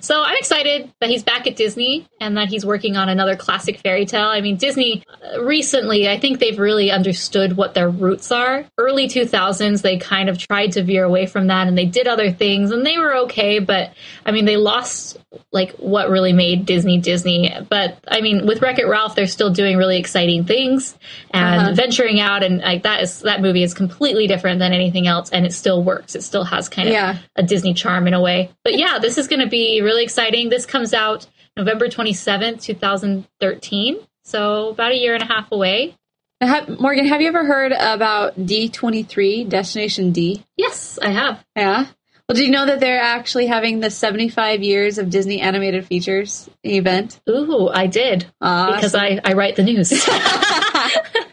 So 0.00 0.22
I'm 0.22 0.36
excited 0.38 0.90
that 1.00 1.10
he's 1.10 1.22
back 1.22 1.46
at 1.46 1.56
Disney 1.56 2.06
and 2.20 2.36
that 2.36 2.48
he's 2.48 2.64
working 2.64 2.96
on 2.96 3.08
another 3.08 3.36
classic 3.36 3.78
fairy 3.80 4.06
tale. 4.06 4.22
I 4.28 4.40
mean, 4.40 4.56
Disney 4.56 5.02
uh, 5.22 5.42
recently, 5.44 6.08
I 6.08 6.18
think 6.18 6.38
they've 6.38 6.58
really 6.58 6.90
understood 6.90 7.56
what 7.56 7.74
their 7.74 7.90
roots 7.90 8.32
are. 8.32 8.64
Early 8.78 9.08
2000s, 9.08 9.82
they 9.82 9.98
kind 9.98 10.28
of 10.28 10.38
tried 10.38 10.72
to 10.72 10.82
veer 10.82 11.04
away 11.04 11.26
from 11.26 11.48
that 11.48 11.68
and 11.68 11.76
they 11.76 11.84
did 11.84 12.06
other 12.08 12.30
things 12.32 12.70
and 12.70 12.84
they 12.84 12.96
were 12.98 13.14
okay, 13.24 13.58
but 13.58 13.92
I 14.24 14.32
mean, 14.32 14.46
they 14.46 14.56
lost 14.56 15.18
like 15.52 15.72
what 15.72 16.08
really 16.08 16.32
made 16.32 16.64
Disney 16.64 16.98
Disney. 16.98 17.52
But 17.68 17.98
I 18.08 18.22
mean, 18.22 18.46
with 18.46 18.62
Wreck 18.62 18.78
It 18.78 18.86
Ralph, 18.86 19.14
they're 19.14 19.26
still 19.26 19.50
doing 19.50 19.76
really 19.76 19.98
exciting 19.98 20.44
things 20.44 20.96
and 21.30 21.60
Uh-huh. 21.60 21.74
venturing 21.74 22.20
out 22.20 22.42
and 22.42 22.58
like 22.60 22.84
that 22.84 23.02
is 23.02 23.20
that 23.20 23.42
movie 23.42 23.62
is 23.62 23.74
completely 23.74 24.26
different 24.26 24.58
than 24.60 24.72
anything 24.72 25.06
else 25.06 25.28
and 25.30 25.44
it 25.44 25.52
still 25.52 25.82
works. 25.84 26.14
It 26.14 26.22
still 26.22 26.44
has 26.44 26.68
kind 26.70 26.88
of 26.88 26.94
Yeah. 26.94 27.18
a 27.36 27.42
Disney 27.42 27.74
charm 27.74 28.06
in 28.06 28.14
a 28.14 28.20
way. 28.20 28.50
But 28.64 28.78
yeah, 28.78 28.98
this 28.98 29.18
is 29.18 29.28
going 29.28 29.40
to 29.40 29.46
be 29.48 29.57
really 29.82 30.04
exciting. 30.04 30.48
This 30.48 30.66
comes 30.66 30.94
out 30.94 31.26
November 31.56 31.88
27th, 31.88 32.62
2013. 32.62 33.98
So 34.24 34.68
about 34.68 34.92
a 34.92 34.96
year 34.96 35.14
and 35.14 35.22
a 35.22 35.26
half 35.26 35.50
away. 35.52 35.96
Have, 36.40 36.68
Morgan, 36.80 37.06
have 37.06 37.20
you 37.20 37.28
ever 37.28 37.44
heard 37.44 37.72
about 37.72 38.46
D 38.46 38.68
twenty 38.68 39.02
three 39.02 39.42
Destination 39.42 40.12
D? 40.12 40.44
Yes, 40.56 40.98
I 41.02 41.10
have. 41.10 41.44
Yeah. 41.56 41.86
Well, 42.28 42.36
do 42.36 42.44
you 42.44 42.50
know 42.50 42.66
that 42.66 42.78
they're 42.78 43.00
actually 43.00 43.46
having 43.46 43.80
the 43.80 43.90
seventy 43.90 44.28
five 44.28 44.62
years 44.62 44.98
of 44.98 45.10
Disney 45.10 45.40
animated 45.40 45.86
features 45.86 46.48
event? 46.62 47.18
Ooh, 47.28 47.68
I 47.68 47.88
did. 47.88 48.26
Awesome. 48.40 48.74
Because 48.76 48.94
I, 48.94 49.20
I 49.24 49.32
write 49.32 49.56
the 49.56 49.64
news. 49.64 49.90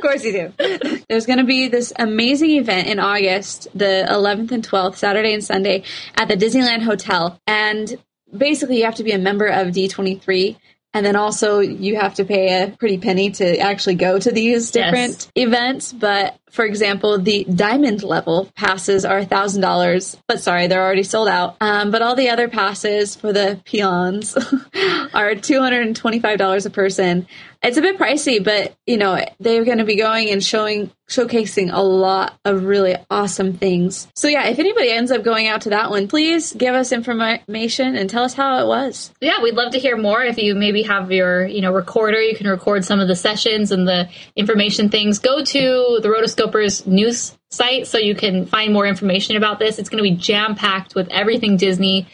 of 0.00 0.10
course 0.10 0.24
you 0.24 0.32
do. 0.32 1.02
There's 1.08 1.26
going 1.26 1.38
to 1.38 1.44
be 1.44 1.68
this 1.68 1.92
amazing 1.98 2.52
event 2.52 2.88
in 2.88 2.98
August, 2.98 3.68
the 3.74 4.06
11th 4.08 4.50
and 4.50 4.66
12th, 4.66 4.96
Saturday 4.96 5.34
and 5.34 5.44
Sunday, 5.44 5.84
at 6.14 6.28
the 6.28 6.36
Disneyland 6.36 6.82
Hotel. 6.82 7.38
And 7.46 7.98
basically, 8.34 8.78
you 8.78 8.84
have 8.84 8.96
to 8.96 9.04
be 9.04 9.12
a 9.12 9.18
member 9.18 9.46
of 9.46 9.68
D23. 9.68 10.56
And 10.92 11.06
then 11.06 11.14
also, 11.14 11.60
you 11.60 12.00
have 12.00 12.14
to 12.14 12.24
pay 12.24 12.64
a 12.64 12.70
pretty 12.76 12.98
penny 12.98 13.30
to 13.32 13.58
actually 13.58 13.94
go 13.94 14.18
to 14.18 14.32
these 14.32 14.72
different 14.72 15.30
events. 15.36 15.92
But 15.92 16.36
for 16.50 16.64
example, 16.64 17.16
the 17.18 17.44
diamond 17.44 18.02
level 18.02 18.50
passes 18.56 19.04
are 19.04 19.20
$1,000. 19.20 20.16
But 20.26 20.40
sorry, 20.40 20.66
they're 20.66 20.82
already 20.82 21.04
sold 21.04 21.28
out. 21.28 21.56
Um, 21.60 21.92
but 21.92 22.02
all 22.02 22.16
the 22.16 22.30
other 22.30 22.48
passes 22.48 23.14
for 23.14 23.32
the 23.32 23.60
peons 23.64 24.36
are 25.14 25.34
$225 25.36 26.66
a 26.66 26.70
person. 26.70 27.28
It's 27.62 27.76
a 27.76 27.82
bit 27.82 27.98
pricey, 27.98 28.42
but 28.42 28.74
you 28.86 28.96
know, 28.96 29.22
they're 29.38 29.64
going 29.64 29.78
to 29.78 29.84
be 29.84 29.96
going 29.96 30.30
and 30.30 30.42
showing, 30.42 30.90
showcasing 31.10 31.70
a 31.72 31.82
lot 31.82 32.38
of 32.44 32.64
really 32.64 32.96
awesome 33.10 33.52
things. 33.52 34.08
So 34.14 34.28
yeah, 34.28 34.46
if 34.48 34.58
anybody 34.58 34.90
ends 34.90 35.10
up 35.10 35.22
going 35.22 35.46
out 35.46 35.62
to 35.62 35.70
that 35.70 35.90
one, 35.90 36.08
please 36.08 36.54
give 36.54 36.74
us 36.74 36.90
information 36.90 37.96
and 37.96 38.08
tell 38.08 38.24
us 38.24 38.32
how 38.32 38.62
it 38.62 38.66
was. 38.66 39.12
yeah, 39.20 39.42
we'd 39.42 39.54
love 39.54 39.72
to 39.72 39.78
hear 39.78 39.98
more. 39.98 40.22
If 40.22 40.38
you 40.38 40.54
maybe 40.54 40.82
have 40.84 41.12
your, 41.12 41.46
you 41.46 41.60
know, 41.60 41.72
recorder, 41.72 42.20
you 42.20 42.34
can 42.34 42.46
record 42.46 42.84
some 42.84 42.98
of 42.98 43.08
the 43.08 43.16
sessions 43.16 43.72
and 43.72 43.86
the 43.86 44.08
information 44.36 44.88
things. 44.88 45.18
Go 45.18 45.44
to 45.44 45.98
the 46.02 46.08
Rotoscopers 46.08 46.86
news 46.86 47.36
site 47.50 47.86
so 47.86 47.98
you 47.98 48.14
can 48.14 48.46
find 48.46 48.72
more 48.72 48.86
information 48.86 49.36
about 49.36 49.58
this. 49.58 49.78
It's 49.78 49.90
going 49.90 50.02
to 50.02 50.08
be 50.08 50.16
jam 50.16 50.54
packed 50.54 50.94
with 50.94 51.08
everything 51.08 51.56
Disney. 51.56 52.06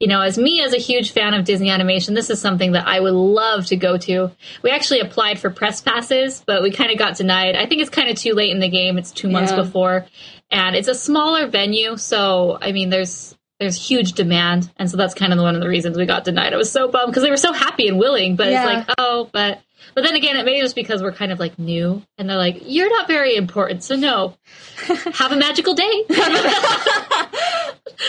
You 0.00 0.08
know, 0.08 0.20
as 0.20 0.36
me 0.38 0.62
as 0.62 0.72
a 0.72 0.78
huge 0.78 1.12
fan 1.12 1.34
of 1.34 1.44
Disney 1.44 1.70
animation, 1.70 2.14
this 2.14 2.30
is 2.30 2.40
something 2.40 2.72
that 2.72 2.86
I 2.86 3.00
would 3.00 3.12
love 3.14 3.66
to 3.66 3.76
go 3.76 3.96
to. 3.98 4.30
We 4.62 4.70
actually 4.70 5.00
applied 5.00 5.38
for 5.38 5.50
press 5.50 5.80
passes, 5.80 6.42
but 6.46 6.62
we 6.62 6.70
kind 6.70 6.90
of 6.90 6.98
got 6.98 7.16
denied. 7.16 7.56
I 7.56 7.66
think 7.66 7.80
it's 7.80 7.90
kind 7.90 8.08
of 8.10 8.16
too 8.16 8.34
late 8.34 8.50
in 8.50 8.60
the 8.60 8.68
game. 8.68 8.98
It's 8.98 9.12
two 9.12 9.28
months 9.28 9.52
Yeah. 9.52 9.62
before, 9.62 10.06
and 10.50 10.74
it's 10.76 10.88
a 10.88 10.94
smaller 10.94 11.46
venue, 11.46 11.96
so 11.96 12.58
I 12.60 12.72
mean, 12.72 12.90
there's 12.90 13.36
there's 13.60 13.76
huge 13.88 14.12
demand, 14.14 14.70
and 14.78 14.90
so 14.90 14.96
that's 14.96 15.14
kind 15.14 15.32
of 15.32 15.38
one 15.38 15.54
of 15.54 15.60
the 15.60 15.68
reasons 15.68 15.96
we 15.96 16.06
got 16.06 16.24
denied. 16.24 16.52
I 16.52 16.56
was 16.56 16.72
so 16.72 16.88
bummed 16.88 17.12
because 17.12 17.22
they 17.22 17.30
were 17.30 17.36
so 17.36 17.52
happy 17.52 17.86
and 17.86 17.98
willing, 18.00 18.34
but 18.34 18.48
Yeah. 18.50 18.78
it's 18.78 18.88
like, 18.88 18.96
oh, 18.98 19.30
but 19.32 19.60
but 19.94 20.02
then 20.02 20.14
again, 20.14 20.36
it 20.36 20.44
may 20.44 20.60
just 20.60 20.74
because 20.74 21.02
we're 21.02 21.12
kind 21.12 21.32
of 21.32 21.40
like 21.40 21.58
new, 21.58 22.02
and 22.18 22.28
they're 22.28 22.36
like, 22.36 22.62
you're 22.64 22.90
not 22.90 23.06
very 23.08 23.36
important, 23.36 23.82
so 23.82 23.96
no. 23.96 24.34
Have 25.14 25.32
a 25.32 25.36
magical 25.36 25.74
day. 25.74 26.04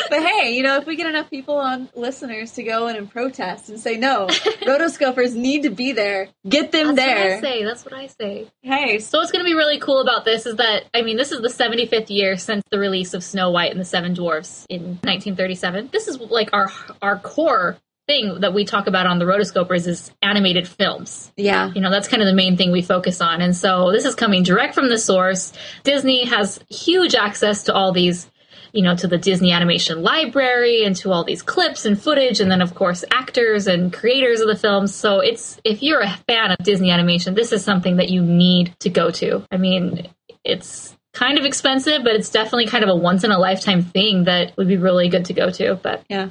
But 0.09 0.23
hey, 0.23 0.55
you 0.55 0.63
know, 0.63 0.77
if 0.77 0.85
we 0.85 0.95
get 0.95 1.07
enough 1.07 1.29
people 1.29 1.55
on 1.57 1.89
listeners 1.95 2.51
to 2.53 2.63
go 2.63 2.87
in 2.87 2.95
and 2.95 3.09
protest 3.09 3.69
and 3.69 3.79
say 3.79 3.97
no, 3.97 4.27
rotoscopers 4.27 5.35
need 5.35 5.63
to 5.63 5.69
be 5.69 5.91
there, 5.91 6.29
get 6.47 6.71
them 6.71 6.95
there. 6.95 7.05
That's 7.05 7.17
what 7.17 7.17
I 7.17 7.29
there. 7.29 7.41
say. 7.41 7.63
That's 7.63 7.85
what 7.85 7.93
I 7.93 8.07
say. 8.07 8.47
Hey, 8.61 8.99
So 8.99 9.19
what's 9.19 9.31
going 9.31 9.43
to 9.43 9.49
be 9.49 9.55
really 9.55 9.79
cool 9.79 10.01
about 10.01 10.25
this 10.25 10.45
is 10.45 10.55
that 10.57 10.85
I 10.93 11.01
mean 11.01 11.17
this 11.17 11.31
is 11.31 11.41
the 11.41 11.49
75th 11.49 12.09
year 12.09 12.37
since 12.37 12.63
the 12.71 12.79
release 12.79 13.13
of 13.13 13.23
Snow 13.23 13.51
White 13.51 13.71
and 13.71 13.79
the 13.79 13.85
Seven 13.85 14.13
Dwarfs 14.13 14.65
in 14.69 14.81
1937. 15.03 15.89
This 15.91 16.07
is 16.07 16.19
like 16.19 16.49
our 16.53 16.71
our 17.01 17.17
core 17.19 17.77
thing 18.07 18.39
that 18.41 18.53
we 18.53 18.65
talk 18.65 18.87
about 18.87 19.07
on 19.07 19.19
the 19.19 19.25
Rotoscopers 19.25 19.87
is 19.87 20.11
animated 20.21 20.67
films. 20.67 21.31
yeah, 21.37 21.71
You 21.73 21.81
know, 21.81 21.89
that's 21.89 22.07
kind 22.07 22.21
of 22.21 22.27
the 22.27 22.33
main 22.33 22.57
thing 22.57 22.71
we 22.71 22.81
focus 22.81 23.21
on. 23.21 23.41
And 23.41 23.55
so 23.55 23.91
this 23.91 24.05
is 24.05 24.15
coming 24.15 24.43
direct 24.43 24.75
from 24.75 24.89
the 24.89 24.97
source. 24.97 25.53
Disney 25.83 26.25
has 26.25 26.59
huge 26.69 27.15
access 27.15 27.63
to 27.63 27.73
all 27.73 27.91
these 27.91 28.29
you 28.75 28.81
know, 28.81 28.93
to 28.93 29.07
the 29.07 29.17
Disney 29.17 29.53
Animation 29.53 30.03
Library 30.03 30.83
and 30.83 30.97
to 30.97 31.13
all 31.13 31.23
these 31.23 31.41
clips 31.41 31.85
and 31.85 31.99
footage, 31.99 32.41
and 32.41 32.51
then 32.51 32.61
of 32.61 32.75
course 32.75 33.05
actors 33.09 33.67
and 33.67 33.91
creators 33.91 34.41
of 34.41 34.49
the 34.49 34.57
films. 34.57 34.93
So 34.93 35.21
it's 35.21 35.59
if 35.63 35.81
you're 35.81 36.01
a 36.01 36.09
fan 36.27 36.51
of 36.51 36.57
Disney 36.57 36.91
animation, 36.91 37.35
this 37.35 37.53
is 37.53 37.63
something 37.63 37.95
that 37.97 38.09
you 38.09 38.21
need 38.21 38.77
to 38.79 38.89
go 38.89 39.11
to. 39.11 39.45
I 39.49 39.55
mean, 39.55 40.09
it's 40.43 40.95
kind 41.13 41.37
of 41.37 41.45
expensive, 41.45 42.03
but 42.03 42.15
it's 42.15 42.29
definitely 42.29 42.67
kind 42.67 42.83
of 42.83 42.89
a 42.89 42.95
once 42.95 43.23
in 43.23 43.31
a 43.31 43.39
lifetime 43.39 43.81
thing 43.81 44.25
that 44.25 44.57
would 44.57 44.67
be 44.67 44.77
really 44.77 45.07
good 45.07 45.25
to 45.25 45.33
go 45.33 45.49
to. 45.51 45.75
But 45.75 46.03
yeah. 46.09 46.29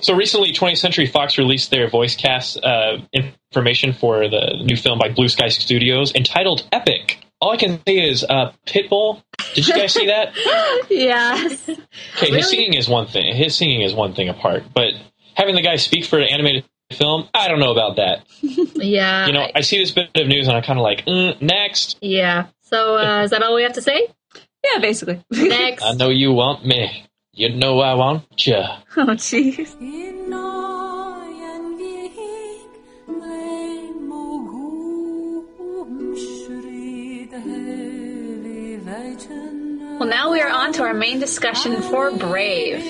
So 0.00 0.14
recently, 0.14 0.52
20th 0.52 0.78
Century 0.78 1.06
Fox 1.06 1.36
released 1.38 1.70
their 1.70 1.88
voice 1.90 2.14
cast 2.16 2.62
uh, 2.62 2.98
information 3.12 3.92
for 3.92 4.28
the 4.28 4.60
new 4.64 4.76
film 4.76 4.98
by 4.98 5.08
Blue 5.08 5.28
Sky 5.28 5.48
Studios 5.48 6.14
entitled 6.14 6.66
Epic. 6.72 7.18
All 7.40 7.50
I 7.52 7.56
can 7.56 7.80
say 7.86 7.98
is 8.08 8.24
uh, 8.24 8.52
Pitbull. 8.66 9.22
Did 9.54 9.66
you 9.68 9.74
guys 9.74 9.92
see 9.92 10.06
that? 10.06 10.32
Yes. 10.90 11.68
Okay, 11.68 11.76
Really? 12.22 12.36
his 12.38 12.50
singing 12.50 12.74
is 12.74 12.88
one 12.88 13.06
thing. 13.06 13.34
His 13.34 13.54
singing 13.56 13.82
is 13.82 13.92
one 13.94 14.14
thing 14.14 14.28
apart, 14.28 14.62
but 14.74 14.92
having 15.34 15.54
the 15.54 15.62
guy 15.62 15.76
speak 15.76 16.04
for 16.04 16.18
an 16.18 16.28
animated 16.30 16.64
film, 16.92 17.28
I 17.34 17.48
don't 17.48 17.58
know 17.60 17.72
about 17.72 17.96
that. 17.96 18.24
yeah, 18.76 19.26
You 19.26 19.32
know, 19.32 19.46
I 19.54 19.62
see 19.62 19.78
this 19.78 19.90
bit 19.90 20.10
of 20.14 20.28
news 20.28 20.46
and 20.46 20.56
I'm 20.56 20.62
kind 20.62 20.78
of 20.78 20.82
like, 20.82 21.04
mm, 21.06 21.40
next. 21.42 21.98
yeah. 22.00 22.46
So 22.62 22.96
uh, 22.96 23.22
is 23.24 23.30
that 23.30 23.42
all 23.42 23.54
we 23.54 23.62
have 23.62 23.72
to 23.74 23.82
say? 23.82 24.08
Yeah, 24.64 24.78
basically. 24.80 25.22
Next. 25.30 25.82
I 25.82 25.92
know 25.92 26.08
you 26.10 26.32
want 26.32 26.64
me. 26.64 27.03
You 27.36 27.48
know 27.48 27.80
I 27.80 27.94
want 27.94 28.46
you. 28.46 28.54
oh, 28.96 29.16
jeez. 29.18 29.74
Innajen 29.80 31.64
vik 31.78 32.16
mig 33.08 33.90
mogum 34.08 35.90
shrid 36.14 37.32
heli 37.32 38.78
vejten 38.86 39.98
Well, 39.98 40.08
now 40.08 40.30
we 40.30 40.40
are 40.40 40.50
on 40.50 40.72
to 40.74 40.82
our 40.84 40.94
main 40.94 41.18
discussion 41.18 41.82
for 41.82 42.10
Brave. 42.12 42.82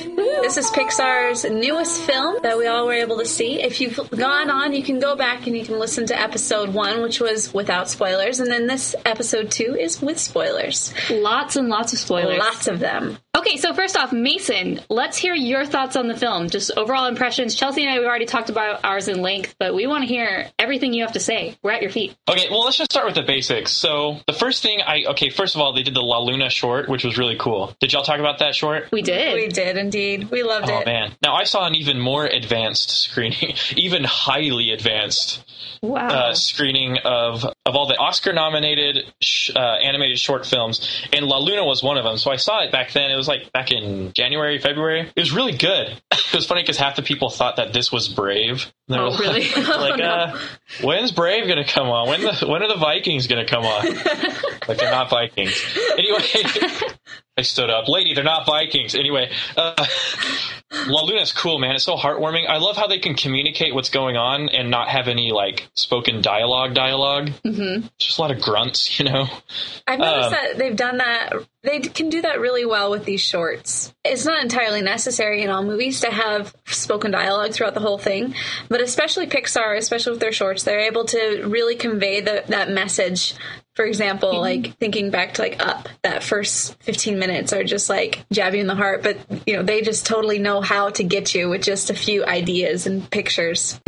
This 0.42 0.56
is 0.58 0.70
Pixar's 0.70 1.44
newest 1.44 2.02
film 2.02 2.36
that 2.42 2.58
we 2.58 2.66
all 2.66 2.86
were 2.86 2.94
able 2.94 3.18
to 3.18 3.26
see. 3.26 3.62
If 3.62 3.80
you've 3.80 3.98
gone 4.10 4.50
on, 4.50 4.72
you 4.74 4.82
can 4.82 5.00
go 5.00 5.14
back 5.16 5.46
and 5.46 5.56
you 5.56 5.64
can 5.64 5.78
listen 5.78 6.06
to 6.06 6.20
episode 6.20 6.70
one, 6.74 7.00
which 7.02 7.20
was 7.20 7.52
without 7.54 7.88
spoilers, 7.90 8.40
and 8.40 8.50
then 8.50 8.66
this 8.66 8.94
episode 9.06 9.50
two 9.50 9.76
is 9.78 10.00
with 10.02 10.18
spoilers. 10.18 10.92
Lots 11.10 11.56
and 11.56 11.68
lots 11.68 11.92
of 11.94 11.98
spoilers. 11.98 12.38
Lots 12.38 12.68
of 12.68 12.78
them. 12.80 13.18
Okay, 13.46 13.58
so 13.58 13.74
first 13.74 13.94
off, 13.94 14.10
Mason, 14.10 14.80
let's 14.88 15.18
hear 15.18 15.34
your 15.34 15.66
thoughts 15.66 15.96
on 15.96 16.08
the 16.08 16.16
film. 16.16 16.48
Just 16.48 16.70
overall 16.78 17.04
impressions. 17.04 17.54
Chelsea 17.54 17.82
and 17.84 17.92
I, 17.92 17.98
we 17.98 18.06
already 18.06 18.24
talked 18.24 18.48
about 18.48 18.82
ours 18.86 19.06
in 19.06 19.20
length, 19.20 19.54
but 19.58 19.74
we 19.74 19.86
want 19.86 20.00
to 20.00 20.08
hear 20.08 20.48
everything 20.58 20.94
you 20.94 21.02
have 21.02 21.12
to 21.12 21.20
say. 21.20 21.58
We're 21.62 21.72
at 21.72 21.82
your 21.82 21.90
feet. 21.90 22.16
Okay, 22.26 22.48
well, 22.48 22.64
let's 22.64 22.78
just 22.78 22.90
start 22.90 23.04
with 23.04 23.16
the 23.16 23.22
basics. 23.22 23.70
So, 23.70 24.18
the 24.26 24.32
first 24.32 24.62
thing 24.62 24.80
I, 24.80 25.04
okay, 25.08 25.28
first 25.28 25.56
of 25.56 25.60
all, 25.60 25.74
they 25.74 25.82
did 25.82 25.92
the 25.92 26.00
La 26.00 26.20
Luna 26.20 26.48
short, 26.48 26.88
which 26.88 27.04
was 27.04 27.18
really 27.18 27.36
cool. 27.38 27.76
Did 27.80 27.92
y'all 27.92 28.02
talk 28.02 28.18
about 28.18 28.38
that 28.38 28.54
short? 28.54 28.88
We 28.90 29.02
did. 29.02 29.34
We 29.34 29.48
did 29.48 29.76
indeed. 29.76 30.30
We 30.30 30.42
loved 30.42 30.70
Oh 30.70 30.78
it. 30.78 30.82
Oh 30.82 30.90
man! 30.90 31.12
Now 31.22 31.34
I 31.34 31.44
saw 31.44 31.66
an 31.66 31.74
even 31.74 32.00
more 32.00 32.24
advanced 32.24 32.88
screening, 32.92 33.56
even 33.76 34.04
highly 34.04 34.70
advanced 34.70 35.44
wow. 35.82 36.08
uh, 36.08 36.34
screening 36.34 36.98
of 37.04 37.44
of 37.44 37.76
all 37.76 37.86
the 37.86 37.96
Oscar-nominated 37.96 39.12
sh- 39.20 39.50
uh, 39.54 39.58
animated 39.58 40.18
short 40.18 40.46
films, 40.46 41.06
and 41.12 41.26
La 41.26 41.38
Luna 41.38 41.64
was 41.64 41.82
one 41.82 41.98
of 41.98 42.04
them. 42.04 42.18
So 42.18 42.30
I 42.30 42.36
saw 42.36 42.62
it 42.62 42.72
back 42.72 42.92
then. 42.92 43.10
It 43.10 43.16
was 43.16 43.28
like 43.28 43.33
like 43.38 43.52
back 43.52 43.70
in 43.70 44.12
January, 44.12 44.58
February. 44.58 45.10
It 45.14 45.20
was 45.20 45.32
really 45.32 45.56
good. 45.56 45.88
it 46.12 46.34
was 46.34 46.46
funny 46.46 46.62
because 46.62 46.76
half 46.78 46.96
the 46.96 47.02
people 47.02 47.30
thought 47.30 47.56
that 47.56 47.72
this 47.72 47.90
was 47.90 48.08
Brave. 48.08 48.72
They 48.88 48.98
were 48.98 49.06
Oh, 49.06 49.18
really? 49.18 49.48
Like, 49.50 49.66
like, 49.68 50.00
uh, 50.00 50.38
when's 50.82 51.12
Brave 51.12 51.46
gonna 51.48 51.66
come 51.66 51.88
on? 51.88 52.08
When 52.08 52.20
the 52.22 52.46
when 52.46 52.62
are 52.62 52.68
the 52.68 52.78
Vikings 52.78 53.26
gonna 53.26 53.46
come 53.46 53.64
on? 53.64 53.86
like 54.68 54.78
they're 54.78 54.90
not 54.90 55.10
Vikings. 55.10 55.62
Anyway, 55.98 56.22
I 57.36 57.42
stood 57.42 57.68
up, 57.68 57.88
lady. 57.88 58.14
They're 58.14 58.22
not 58.22 58.46
Vikings. 58.46 58.94
Anyway, 58.94 59.28
uh, 59.56 59.74
La 60.86 61.02
Luna's 61.02 61.32
cool, 61.32 61.58
man. 61.58 61.74
It's 61.74 61.84
so 61.84 61.96
heartwarming. 61.96 62.48
I 62.48 62.58
love 62.58 62.76
how 62.76 62.86
they 62.86 63.00
can 63.00 63.14
communicate 63.14 63.74
what's 63.74 63.90
going 63.90 64.16
on 64.16 64.48
and 64.50 64.70
not 64.70 64.88
have 64.88 65.08
any 65.08 65.32
like 65.32 65.68
spoken 65.74 66.22
dialogue. 66.22 66.74
Dialogue. 66.74 67.30
Mm-hmm. 67.44 67.86
Just 67.98 68.18
a 68.18 68.20
lot 68.20 68.30
of 68.30 68.40
grunts, 68.40 68.98
you 69.00 69.04
know. 69.06 69.26
I've 69.86 69.98
noticed 69.98 70.26
Um, 70.26 70.30
that 70.32 70.58
they've 70.58 70.76
done 70.76 70.98
that. 70.98 71.32
They 71.62 71.80
can 71.80 72.08
do 72.08 72.22
that 72.22 72.40
really 72.40 72.64
well 72.66 72.90
with 72.90 73.04
these 73.04 73.22
shorts. 73.22 73.92
It's 74.04 74.24
not 74.24 74.42
entirely 74.42 74.82
necessary 74.82 75.42
in 75.42 75.50
all 75.50 75.64
movies 75.64 76.00
to 76.00 76.10
have 76.10 76.54
spoken 76.66 77.10
dialogue 77.10 77.52
throughout 77.52 77.74
the 77.74 77.80
whole 77.80 77.98
thing, 77.98 78.34
but 78.68 78.80
especially 78.80 79.26
Pixar, 79.26 79.76
especially 79.76 80.12
with 80.12 80.20
their 80.20 80.32
shorts, 80.32 80.62
they're 80.62 80.80
able 80.80 81.04
to 81.06 81.46
really 81.46 81.74
convey 81.74 82.20
the, 82.20 82.44
that 82.48 82.70
message. 82.70 83.34
For 83.74 83.84
example, 83.84 84.40
like 84.40 84.78
thinking 84.78 85.10
back 85.10 85.34
to 85.34 85.42
like 85.42 85.64
Up, 85.64 85.88
that 86.02 86.22
first 86.22 86.80
15 86.82 87.18
minutes 87.18 87.52
are 87.52 87.64
just 87.64 87.90
like 87.90 88.24
jab 88.30 88.54
you 88.54 88.60
in 88.60 88.68
the 88.68 88.74
heart, 88.74 89.02
but 89.02 89.16
you 89.46 89.56
know, 89.56 89.62
they 89.64 89.82
just 89.82 90.06
totally 90.06 90.38
know 90.38 90.60
how 90.60 90.90
to 90.90 91.02
get 91.02 91.34
you 91.34 91.48
with 91.48 91.62
just 91.62 91.90
a 91.90 91.94
few 91.94 92.24
ideas 92.24 92.86
and 92.86 93.10
pictures. 93.10 93.80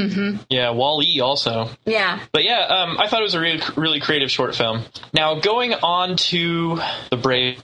Yeah, 0.50 0.70
Wall-E 0.70 1.20
also. 1.20 1.70
Yeah. 1.84 2.20
But 2.32 2.44
yeah, 2.44 2.60
um, 2.60 2.98
I 2.98 3.06
thought 3.06 3.20
it 3.20 3.24
was 3.24 3.34
a 3.34 3.40
really, 3.40 3.62
really 3.76 4.00
creative 4.00 4.30
short 4.30 4.56
film. 4.56 4.82
Now, 5.12 5.38
going 5.38 5.72
on 5.74 6.16
to 6.16 6.80
the 7.10 7.16
Brave 7.16 7.62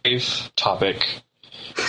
topic. 0.57 1.05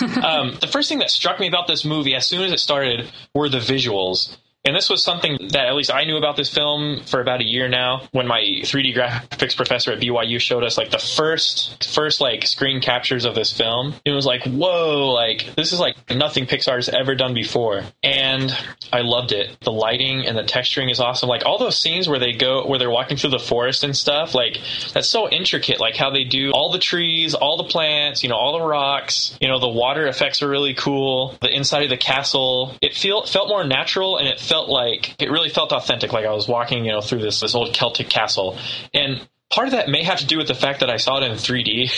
um, 0.22 0.56
the 0.60 0.68
first 0.70 0.88
thing 0.88 0.98
that 0.98 1.10
struck 1.10 1.38
me 1.38 1.46
about 1.46 1.66
this 1.66 1.84
movie 1.84 2.14
as 2.14 2.26
soon 2.26 2.42
as 2.42 2.52
it 2.52 2.58
started 2.58 3.10
were 3.34 3.48
the 3.48 3.58
visuals. 3.58 4.36
And 4.66 4.74
this 4.74 4.88
was 4.88 5.04
something 5.04 5.36
that 5.50 5.66
at 5.66 5.74
least 5.74 5.92
I 5.92 6.04
knew 6.04 6.16
about 6.16 6.36
this 6.36 6.52
film 6.52 7.02
for 7.04 7.20
about 7.20 7.42
a 7.42 7.44
year 7.44 7.68
now 7.68 8.08
when 8.12 8.26
my 8.26 8.40
3D 8.40 8.96
graphics 8.96 9.54
professor 9.54 9.92
at 9.92 10.00
BYU 10.00 10.40
showed 10.40 10.64
us 10.64 10.78
like 10.78 10.90
the 10.90 10.98
first 10.98 11.84
first 11.92 12.18
like 12.22 12.46
screen 12.46 12.80
captures 12.80 13.26
of 13.26 13.34
this 13.34 13.52
film. 13.52 13.94
It 14.06 14.12
was 14.12 14.24
like, 14.24 14.44
"Whoa, 14.44 15.10
like 15.10 15.54
this 15.54 15.74
is 15.74 15.80
like 15.80 15.96
nothing 16.10 16.46
Pixar's 16.46 16.88
ever 16.88 17.14
done 17.14 17.34
before." 17.34 17.82
And 18.02 18.56
I 18.90 19.02
loved 19.02 19.32
it. 19.32 19.54
The 19.60 19.70
lighting 19.70 20.24
and 20.26 20.38
the 20.38 20.42
texturing 20.42 20.90
is 20.90 20.98
awesome. 20.98 21.28
Like 21.28 21.44
all 21.44 21.58
those 21.58 21.78
scenes 21.78 22.08
where 22.08 22.18
they 22.18 22.32
go 22.32 22.66
where 22.66 22.78
they're 22.78 22.90
walking 22.90 23.18
through 23.18 23.30
the 23.30 23.38
forest 23.38 23.84
and 23.84 23.94
stuff, 23.94 24.34
like 24.34 24.58
that's 24.94 25.10
so 25.10 25.28
intricate 25.28 25.78
like 25.78 25.94
how 25.94 26.08
they 26.08 26.24
do 26.24 26.52
all 26.52 26.72
the 26.72 26.78
trees, 26.78 27.34
all 27.34 27.58
the 27.58 27.64
plants, 27.64 28.22
you 28.22 28.30
know, 28.30 28.36
all 28.36 28.58
the 28.58 28.64
rocks, 28.64 29.36
you 29.42 29.48
know, 29.48 29.58
the 29.58 29.68
water 29.68 30.06
effects 30.06 30.42
are 30.42 30.48
really 30.48 30.72
cool. 30.72 31.36
The 31.42 31.54
inside 31.54 31.82
of 31.82 31.90
the 31.90 31.98
castle, 31.98 32.78
it 32.80 32.94
feel 32.94 33.26
felt 33.26 33.48
more 33.48 33.62
natural 33.64 34.16
and 34.16 34.26
it 34.26 34.40
felt 34.40 34.53
like 34.62 35.20
it 35.20 35.30
really 35.30 35.48
felt 35.50 35.72
authentic 35.72 36.12
like 36.12 36.24
I 36.24 36.32
was 36.32 36.48
walking, 36.48 36.84
you 36.84 36.92
know, 36.92 37.00
through 37.00 37.20
this 37.20 37.40
this 37.40 37.54
old 37.54 37.74
Celtic 37.74 38.08
castle. 38.08 38.58
And 38.92 39.26
part 39.50 39.68
of 39.68 39.72
that 39.72 39.88
may 39.88 40.02
have 40.02 40.18
to 40.18 40.26
do 40.26 40.38
with 40.38 40.48
the 40.48 40.54
fact 40.54 40.80
that 40.80 40.90
I 40.90 40.96
saw 40.96 41.18
it 41.18 41.24
in 41.24 41.32
3D. 41.32 41.90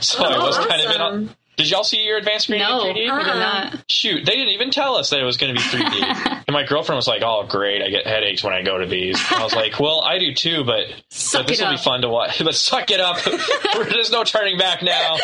so 0.02 0.24
I 0.24 0.38
was 0.38 0.58
kind 0.58 0.82
of 0.82 0.94
in 0.94 1.00
on. 1.00 1.36
Did 1.58 1.70
y'all 1.70 1.84
see 1.84 1.98
your 2.02 2.16
advanced 2.16 2.44
screening 2.46 2.66
No, 2.66 2.82
in 2.86 2.96
3D? 2.96 3.10
I 3.10 3.22
did 3.22 3.32
Uh-uh. 3.32 3.76
Shoot, 3.86 4.24
they 4.24 4.32
didn't 4.32 4.54
even 4.54 4.70
tell 4.70 4.96
us 4.96 5.10
that 5.10 5.20
it 5.20 5.24
was 5.24 5.36
going 5.36 5.54
to 5.54 5.60
be 5.60 5.64
3D. 5.66 6.42
and 6.48 6.54
my 6.54 6.64
girlfriend 6.64 6.96
was 6.96 7.06
like, 7.06 7.22
"Oh, 7.22 7.46
great! 7.46 7.82
I 7.82 7.90
get 7.90 8.06
headaches 8.06 8.42
when 8.42 8.54
I 8.54 8.62
go 8.62 8.78
to 8.78 8.86
these." 8.86 9.20
And 9.30 9.40
I 9.40 9.44
was 9.44 9.54
like, 9.54 9.78
"Well, 9.78 10.00
I 10.00 10.18
do 10.18 10.32
too, 10.32 10.64
but, 10.64 10.86
but 11.32 11.46
this 11.46 11.60
will 11.60 11.70
be 11.70 11.76
fun 11.76 12.00
to 12.02 12.08
watch." 12.08 12.38
But 12.42 12.54
suck 12.54 12.90
it 12.90 13.00
up. 13.00 13.18
There's 13.22 14.10
no 14.10 14.24
turning 14.24 14.56
back 14.56 14.82
now. 14.82 15.18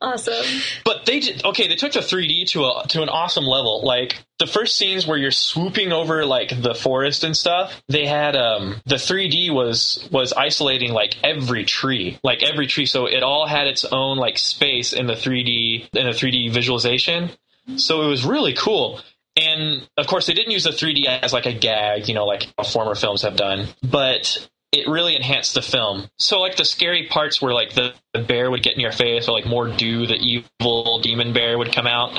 Awesome. 0.00 0.44
But 0.84 1.06
they 1.06 1.20
did 1.20 1.44
okay. 1.44 1.66
They 1.68 1.76
took 1.76 1.92
the 1.92 2.00
3D 2.00 2.48
to 2.50 2.64
a 2.64 2.84
to 2.88 3.02
an 3.02 3.08
awesome 3.08 3.44
level. 3.44 3.82
Like 3.84 4.22
the 4.38 4.46
first 4.46 4.76
scenes 4.76 5.06
where 5.06 5.18
you're 5.18 5.30
swooping 5.30 5.92
over 5.92 6.24
like 6.24 6.50
the 6.62 6.74
forest 6.74 7.24
and 7.24 7.36
stuff. 7.36 7.82
They 7.88 8.06
had 8.06 8.36
um 8.36 8.80
the 8.86 8.96
3D 8.96 9.52
was 9.52 10.08
was 10.12 10.32
isolating 10.32 10.92
like 10.92 11.16
every 11.22 11.64
tree, 11.64 12.18
like 12.22 12.42
every 12.42 12.66
tree. 12.66 12.86
So 12.86 13.06
it 13.06 13.22
all 13.22 13.46
had 13.46 13.66
its 13.66 13.84
own 13.84 14.16
like 14.16 14.38
space 14.38 14.92
in 14.92 15.06
the 15.06 15.14
3D 15.14 15.88
in 15.92 16.06
the 16.06 16.12
3D 16.12 16.52
visualization. 16.52 17.30
So 17.76 18.02
it 18.02 18.08
was 18.08 18.24
really 18.24 18.54
cool. 18.54 19.00
And 19.36 19.86
of 19.96 20.06
course, 20.06 20.26
they 20.26 20.34
didn't 20.34 20.52
use 20.52 20.64
the 20.64 20.70
3D 20.70 21.06
as 21.06 21.32
like 21.32 21.46
a 21.46 21.52
gag, 21.52 22.08
you 22.08 22.14
know, 22.14 22.24
like 22.24 22.48
former 22.64 22.94
films 22.94 23.22
have 23.22 23.36
done. 23.36 23.66
But 23.82 24.48
it 24.72 24.86
really 24.88 25.16
enhanced 25.16 25.54
the 25.54 25.62
film. 25.62 26.08
So 26.18 26.40
like 26.40 26.56
the 26.56 26.64
scary 26.64 27.06
parts 27.06 27.40
where 27.40 27.54
like 27.54 27.72
the, 27.74 27.94
the 28.12 28.20
bear 28.20 28.50
would 28.50 28.62
get 28.62 28.74
in 28.74 28.80
your 28.80 28.92
face 28.92 29.28
or 29.28 29.32
like 29.32 29.46
more 29.46 29.68
do 29.68 30.06
the 30.06 30.14
evil 30.16 31.00
demon 31.00 31.32
bear 31.32 31.56
would 31.56 31.72
come 31.72 31.86
out. 31.86 32.12